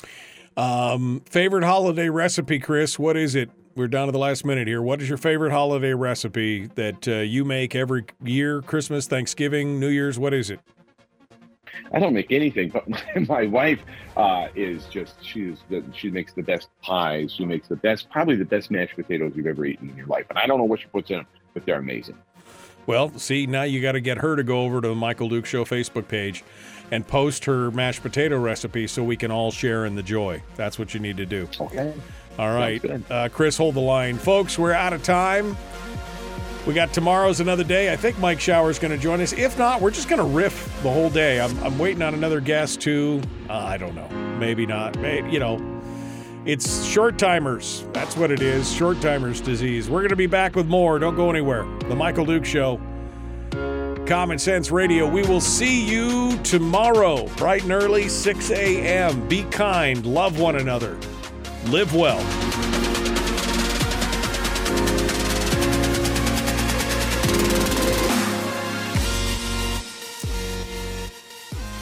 Um, 0.57 1.23
favorite 1.29 1.65
holiday 1.65 2.09
recipe, 2.09 2.59
Chris? 2.59 2.99
What 2.99 3.17
is 3.17 3.35
it? 3.35 3.51
We're 3.75 3.89
down 3.89 4.07
to 4.07 4.13
the 4.13 4.19
last 4.19 4.45
minute 4.47 4.67
here. 4.67 4.81
What 4.81 5.03
is 5.03 5.09
your 5.09 5.19
favorite 5.19 5.53
holiday 5.53 5.93
recipe 5.93 6.67
that 6.77 7.07
uh, 7.07 7.17
you 7.17 7.45
make 7.45 7.75
every 7.75 8.07
year? 8.25 8.63
Christmas, 8.63 9.07
Thanksgiving, 9.07 9.79
New 9.79 9.89
Year's? 9.89 10.19
What 10.19 10.33
is 10.33 10.51
it? 10.51 10.61
I 11.93 11.99
don't 11.99 12.15
make 12.15 12.33
anything, 12.33 12.71
but 12.71 12.89
my, 12.89 13.21
my 13.29 13.47
wife 13.47 13.81
uh, 14.17 14.49
is 14.55 14.87
just 14.87 15.23
she's 15.23 15.59
the, 15.69 15.85
she 15.95 16.11
makes 16.11 16.33
the 16.33 16.43
best 16.43 16.69
pies. 16.83 17.33
She 17.33 17.45
makes 17.45 17.69
the 17.69 17.77
best, 17.77 18.09
probably 18.11 18.37
the 18.37 18.45
best 18.45 18.71
mashed 18.71 18.97
potatoes 18.97 19.33
you've 19.37 19.47
ever 19.47 19.67
eaten 19.67 19.91
in 19.91 19.97
your 19.97 20.07
life. 20.07 20.25
And 20.31 20.39
I 20.39 20.47
don't 20.47 20.59
know 20.59 20.65
what 20.65 20.81
she 20.81 20.87
puts 20.87 21.11
in 21.11 21.19
them, 21.19 21.27
but 21.57 21.65
they're 21.65 21.79
amazing. 21.79 22.19
Well, 22.87 23.19
see, 23.19 23.47
now 23.47 23.63
you 23.63 23.81
got 23.81 23.93
to 23.93 24.01
get 24.01 24.19
her 24.19 24.37
to 24.37 24.45
go 24.45 24.61
over 24.61 24.83
to 24.83 24.89
the 24.89 24.95
Michael 24.95 25.31
Duke 25.31 25.47
Show 25.47 25.65
Facebook 25.65 26.07
page 26.07 26.45
and 26.91 27.05
post 27.07 27.47
her 27.47 27.71
mashed 27.71 28.03
potato 28.03 28.39
recipe 28.39 28.87
so 28.87 29.03
we 29.03 29.17
can 29.17 29.31
all 29.31 29.51
share 29.51 29.87
in 29.87 29.95
the 29.95 30.03
joy. 30.03 30.43
That's 30.55 30.79
what 30.79 30.93
you 30.93 31.01
need 31.01 31.17
to 31.17 31.25
do. 31.25 31.49
Okay. 31.59 31.95
All 32.39 32.55
right. 32.55 32.85
Uh, 33.11 33.31
Chris, 33.31 33.57
hold 33.57 33.75
the 33.75 33.81
line. 33.81 34.19
Folks, 34.19 34.59
we're 34.59 34.75
out 34.75 34.93
of 34.93 35.03
time. 35.03 35.57
We 36.67 36.75
got 36.75 36.93
tomorrow's 36.93 37.41
another 37.41 37.65
day. 37.65 37.91
I 37.91 37.97
think 37.97 38.19
Mike 38.19 38.39
Shower 38.39 38.69
is 38.69 38.79
going 38.79 38.91
to 38.91 38.99
join 38.99 39.23
us. 39.23 39.33
If 39.33 39.57
not, 39.57 39.81
we're 39.81 39.93
just 39.93 40.11
going 40.11 40.21
to 40.21 40.29
riff 40.29 40.67
the 40.83 40.91
whole 40.91 41.09
day. 41.09 41.41
I'm, 41.41 41.59
I'm 41.65 41.79
waiting 41.79 42.03
on 42.03 42.13
another 42.13 42.41
guest 42.41 42.83
too. 42.83 43.23
Uh, 43.49 43.55
I 43.55 43.79
don't 43.79 43.95
know. 43.95 44.09
Maybe 44.39 44.67
not. 44.67 44.99
Maybe, 44.99 45.31
you 45.31 45.39
know, 45.39 45.57
it's 46.47 46.85
short 46.85 47.19
timers. 47.19 47.85
That's 47.93 48.17
what 48.17 48.31
it 48.31 48.41
is. 48.41 48.73
Short 48.73 49.01
timers 49.01 49.41
disease. 49.41 49.91
We're 49.91 50.01
going 50.01 50.11
to 50.11 50.17
be 50.17 50.27
back 50.27 50.55
with 50.55 50.67
more. 50.67 50.99
Don't 50.99 51.17
go 51.17 51.29
anywhere. 51.29 51.65
The 51.89 51.97
Michael 51.97 52.25
Duke 52.25 52.45
Show. 52.45 52.81
Common 54.07 54.39
Sense 54.39 54.71
Radio. 54.71 55.11
We 55.11 55.23
will 55.23 55.41
see 55.41 55.85
you 55.85 56.39
tomorrow, 56.45 57.27
bright 57.37 57.65
and 57.65 57.73
early, 57.73 58.09
6 58.09 58.51
a.m. 58.53 59.27
Be 59.27 59.43
kind, 59.45 60.07
love 60.07 60.39
one 60.39 60.57
another, 60.57 60.97
live 61.65 61.93
well. 61.93 62.76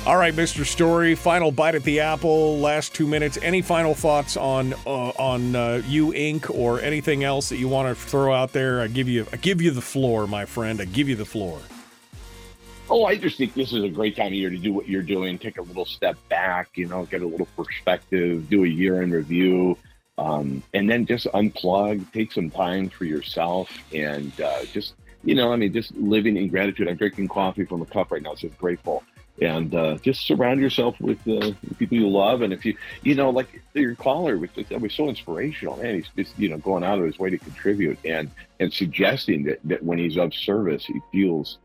All 0.06 0.18
right, 0.18 0.34
Mr. 0.34 0.66
Story, 0.66 1.14
final 1.14 1.50
bite 1.50 1.74
at 1.74 1.82
the 1.82 2.00
apple, 2.00 2.58
last 2.58 2.94
two 2.94 3.06
minutes. 3.06 3.38
Any 3.40 3.62
final 3.62 3.94
thoughts 3.94 4.36
on 4.36 4.74
uh, 4.84 5.12
on 5.18 5.56
uh, 5.56 5.80
you 5.88 6.08
Inc. 6.08 6.54
or 6.54 6.78
anything 6.82 7.24
else 7.24 7.48
that 7.48 7.56
you 7.56 7.68
want 7.68 7.88
to 7.88 7.94
throw 7.94 8.34
out 8.34 8.52
there? 8.52 8.82
I 8.82 8.88
give 8.88 9.08
you 9.08 9.26
I 9.32 9.36
give 9.36 9.62
you 9.62 9.70
the 9.70 9.80
floor, 9.80 10.26
my 10.26 10.44
friend. 10.44 10.78
I 10.82 10.84
give 10.84 11.08
you 11.08 11.16
the 11.16 11.24
floor. 11.24 11.58
Oh, 12.90 13.06
I 13.06 13.16
just 13.16 13.38
think 13.38 13.54
this 13.54 13.72
is 13.72 13.82
a 13.82 13.88
great 13.88 14.14
time 14.14 14.26
of 14.26 14.32
year 14.34 14.50
to 14.50 14.58
do 14.58 14.74
what 14.74 14.86
you're 14.86 15.00
doing. 15.00 15.38
Take 15.38 15.56
a 15.56 15.62
little 15.62 15.86
step 15.86 16.18
back, 16.28 16.76
you 16.76 16.86
know, 16.86 17.06
get 17.06 17.22
a 17.22 17.26
little 17.26 17.48
perspective, 17.56 18.50
do 18.50 18.64
a 18.64 18.68
year 18.68 19.00
in 19.00 19.10
review, 19.10 19.78
um, 20.18 20.62
and 20.74 20.90
then 20.90 21.06
just 21.06 21.28
unplug. 21.28 22.12
Take 22.12 22.30
some 22.30 22.50
time 22.50 22.90
for 22.90 23.06
yourself, 23.06 23.70
and 23.94 24.38
uh, 24.38 24.66
just 24.66 24.96
you 25.22 25.34
know, 25.34 25.50
I 25.50 25.56
mean, 25.56 25.72
just 25.72 25.94
living 25.94 26.36
in 26.36 26.48
gratitude. 26.48 26.88
I'm 26.88 26.96
drinking 26.96 27.28
coffee 27.28 27.64
from 27.64 27.80
a 27.80 27.86
cup 27.86 28.12
right 28.12 28.20
now. 28.20 28.32
It 28.32 28.40
says 28.40 28.52
grateful 28.58 29.02
and 29.40 29.74
uh, 29.74 29.96
just 29.96 30.26
surround 30.26 30.60
yourself 30.60 30.98
with 31.00 31.18
uh, 31.26 31.52
people 31.78 31.98
you 31.98 32.08
love. 32.08 32.42
And 32.42 32.52
if 32.52 32.64
you, 32.64 32.76
you 33.02 33.14
know, 33.14 33.30
like 33.30 33.62
your 33.74 33.94
caller, 33.94 34.38
which 34.38 34.52
that 34.54 34.80
was 34.80 34.92
so 34.92 35.08
inspirational, 35.08 35.76
man. 35.76 35.96
He's 35.96 36.08
just, 36.16 36.38
you 36.38 36.48
know, 36.48 36.58
going 36.58 36.84
out 36.84 36.98
of 36.98 37.04
his 37.04 37.18
way 37.18 37.30
to 37.30 37.38
contribute 37.38 37.98
and 38.04 38.30
and 38.60 38.72
suggesting 38.72 39.44
that 39.44 39.58
that 39.64 39.82
when 39.82 39.98
he's 39.98 40.16
of 40.16 40.32
service, 40.34 40.84
he 40.84 41.00
feels 41.10 41.58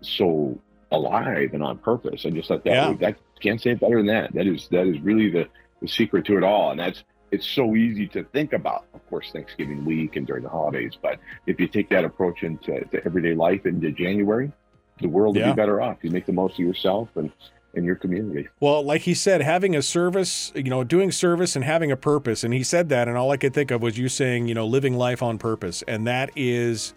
so 0.00 0.58
alive 0.90 1.52
and 1.52 1.62
on 1.62 1.78
purpose. 1.78 2.24
I 2.24 2.30
just 2.30 2.48
thought 2.48 2.64
that 2.64 2.70
yeah. 2.70 2.92
that 3.00 3.16
can't 3.40 3.60
say 3.60 3.70
it 3.70 3.80
better 3.80 3.98
than 3.98 4.06
that. 4.06 4.32
That 4.32 4.46
is 4.46 4.68
that 4.68 4.86
is 4.86 4.98
really 5.00 5.30
the 5.30 5.48
the 5.82 5.88
secret 5.88 6.24
to 6.26 6.38
it 6.38 6.44
all, 6.44 6.70
and 6.70 6.80
that's. 6.80 7.02
It's 7.32 7.44
so 7.44 7.74
easy 7.74 8.06
to 8.10 8.22
think 8.22 8.52
about, 8.52 8.84
of 8.94 9.04
course, 9.10 9.32
Thanksgiving 9.32 9.84
week 9.84 10.14
and 10.14 10.28
during 10.28 10.44
the 10.44 10.48
holidays. 10.48 10.92
But 11.02 11.18
if 11.44 11.58
you 11.58 11.66
take 11.66 11.88
that 11.90 12.04
approach 12.04 12.44
into 12.44 12.84
everyday 13.04 13.34
life 13.34 13.66
into 13.66 13.90
January, 13.90 14.52
the 15.00 15.08
world 15.08 15.36
yeah. 15.36 15.48
would 15.48 15.56
be 15.56 15.62
better 15.62 15.80
off. 15.80 15.98
You 16.02 16.10
make 16.10 16.26
the 16.26 16.32
most 16.32 16.54
of 16.54 16.60
yourself 16.60 17.08
and 17.16 17.30
in 17.76 17.84
your 17.84 17.94
community. 17.94 18.48
Well, 18.58 18.82
like 18.82 19.02
he 19.02 19.14
said, 19.14 19.42
having 19.42 19.76
a 19.76 19.82
service, 19.82 20.50
you 20.54 20.64
know, 20.64 20.82
doing 20.82 21.12
service 21.12 21.54
and 21.54 21.64
having 21.64 21.92
a 21.92 21.96
purpose. 21.96 22.42
And 22.42 22.54
he 22.54 22.62
said 22.62 22.88
that, 22.88 23.06
and 23.06 23.16
all 23.16 23.30
I 23.30 23.36
could 23.36 23.52
think 23.52 23.70
of 23.70 23.82
was 23.82 23.98
you 23.98 24.08
saying, 24.08 24.48
you 24.48 24.54
know, 24.54 24.66
living 24.66 24.96
life 24.96 25.22
on 25.22 25.36
purpose. 25.36 25.82
And 25.86 26.06
that 26.06 26.30
is 26.34 26.94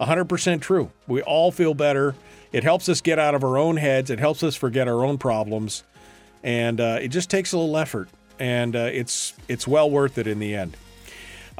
100% 0.00 0.60
true. 0.60 0.90
We 1.06 1.22
all 1.22 1.52
feel 1.52 1.74
better. 1.74 2.16
It 2.52 2.64
helps 2.64 2.88
us 2.88 3.00
get 3.00 3.18
out 3.18 3.34
of 3.34 3.44
our 3.44 3.56
own 3.56 3.76
heads, 3.76 4.10
it 4.10 4.18
helps 4.18 4.42
us 4.42 4.56
forget 4.56 4.88
our 4.88 5.04
own 5.04 5.16
problems. 5.16 5.84
And 6.42 6.80
uh, 6.80 6.98
it 7.00 7.08
just 7.08 7.30
takes 7.30 7.52
a 7.52 7.58
little 7.58 7.76
effort. 7.76 8.08
And 8.38 8.74
uh, 8.74 8.88
it's 8.90 9.34
it's 9.48 9.68
well 9.68 9.90
worth 9.90 10.16
it 10.16 10.26
in 10.26 10.38
the 10.38 10.54
end. 10.54 10.76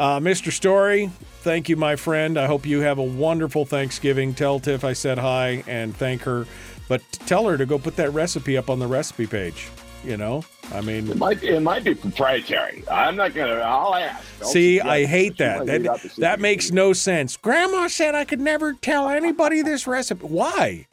Uh, 0.00 0.18
Mr. 0.18 0.50
Story, 0.50 1.10
thank 1.42 1.68
you, 1.68 1.76
my 1.76 1.94
friend. 1.94 2.38
I 2.38 2.46
hope 2.46 2.64
you 2.64 2.80
have 2.80 2.96
a 2.96 3.02
wonderful 3.02 3.66
Thanksgiving. 3.66 4.32
Tell 4.32 4.58
Tiff 4.58 4.82
I 4.82 4.94
said 4.94 5.18
hi 5.18 5.62
and 5.66 5.94
thank 5.94 6.22
her. 6.22 6.46
But 6.88 7.02
tell 7.26 7.46
her 7.46 7.58
to 7.58 7.66
go 7.66 7.78
put 7.78 7.96
that 7.96 8.10
recipe 8.14 8.56
up 8.56 8.70
on 8.70 8.78
the 8.78 8.86
recipe 8.86 9.26
page. 9.26 9.68
You 10.02 10.16
know, 10.16 10.42
I 10.72 10.80
mean, 10.80 11.10
it 11.10 11.18
might 11.18 11.42
it 11.42 11.60
might 11.60 11.84
be 11.84 11.94
proprietary. 11.94 12.82
I'm 12.90 13.14
not 13.14 13.34
gonna. 13.34 13.56
I'll 13.56 13.94
ask. 13.94 14.24
Don't 14.40 14.48
see, 14.48 14.80
I 14.80 15.04
hate 15.04 15.36
that. 15.36 15.66
That 15.66 16.12
that 16.16 16.40
makes 16.40 16.70
no 16.70 16.94
sense. 16.94 17.36
Grandma 17.36 17.88
said 17.88 18.14
I 18.14 18.24
could 18.24 18.40
never 18.40 18.72
tell 18.72 19.10
anybody 19.10 19.60
this 19.60 19.86
recipe. 19.86 20.24
Why? 20.24 20.86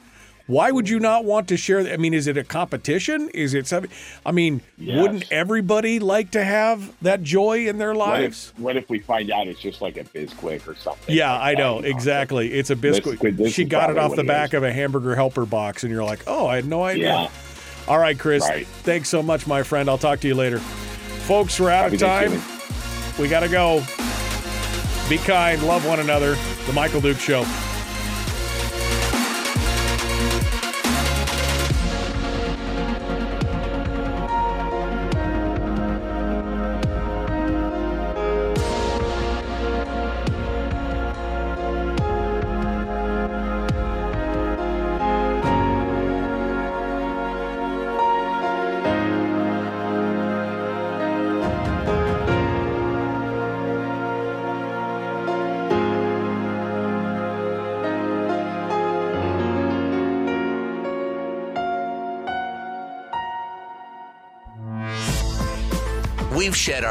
Why 0.47 0.71
would 0.71 0.87
you 0.87 0.99
not 0.99 1.25
want 1.25 1.49
to 1.49 1.57
share? 1.57 1.79
I 1.79 1.97
mean, 1.97 2.13
is 2.13 2.25
it 2.25 2.37
a 2.37 2.43
competition? 2.43 3.29
Is 3.29 3.53
it 3.53 3.67
something? 3.67 3.91
I 4.25 4.31
mean, 4.31 4.61
yes. 4.77 5.01
wouldn't 5.01 5.29
everybody 5.31 5.99
like 5.99 6.31
to 6.31 6.43
have 6.43 6.93
that 7.01 7.21
joy 7.21 7.67
in 7.67 7.77
their 7.77 7.93
lives? 7.93 8.53
What 8.55 8.55
if, 8.55 8.63
what 8.63 8.77
if 8.77 8.89
we 8.89 8.99
find 8.99 9.29
out 9.29 9.47
it's 9.47 9.59
just 9.59 9.81
like 9.81 9.97
a 9.97 10.05
Bisquick 10.05 10.65
or 10.67 10.75
something? 10.75 11.13
Yeah, 11.13 11.33
like 11.33 11.57
I 11.57 11.59
know 11.59 11.79
exactly. 11.79 12.53
It's 12.53 12.69
a 12.69 12.77
Bisquick. 12.77 13.35
This, 13.35 13.53
she 13.53 13.65
got 13.65 13.89
it 13.89 13.97
off 13.97 14.15
the 14.15 14.23
back 14.23 14.53
of 14.53 14.63
a 14.63 14.71
hamburger 14.71 15.15
helper 15.15 15.45
box, 15.45 15.83
and 15.83 15.91
you're 15.91 16.05
like, 16.05 16.23
oh, 16.27 16.47
I 16.47 16.55
had 16.55 16.65
no 16.65 16.83
idea. 16.83 17.07
Yeah. 17.07 17.29
All 17.89 17.99
right, 17.99 18.17
Chris. 18.17 18.43
Right. 18.43 18.65
Thanks 18.67 19.09
so 19.09 19.21
much, 19.21 19.47
my 19.47 19.63
friend. 19.63 19.89
I'll 19.89 19.97
talk 19.97 20.21
to 20.21 20.27
you 20.27 20.35
later. 20.35 20.59
Folks, 20.59 21.59
we're 21.59 21.71
out 21.71 21.93
of 21.93 21.99
time. 21.99 22.41
We 23.19 23.27
got 23.27 23.41
to 23.41 23.49
go. 23.49 23.83
Be 25.09 25.17
kind, 25.17 25.61
love 25.63 25.85
one 25.85 25.99
another. 25.99 26.37
The 26.65 26.73
Michael 26.73 27.01
Duke 27.01 27.17
Show. 27.17 27.45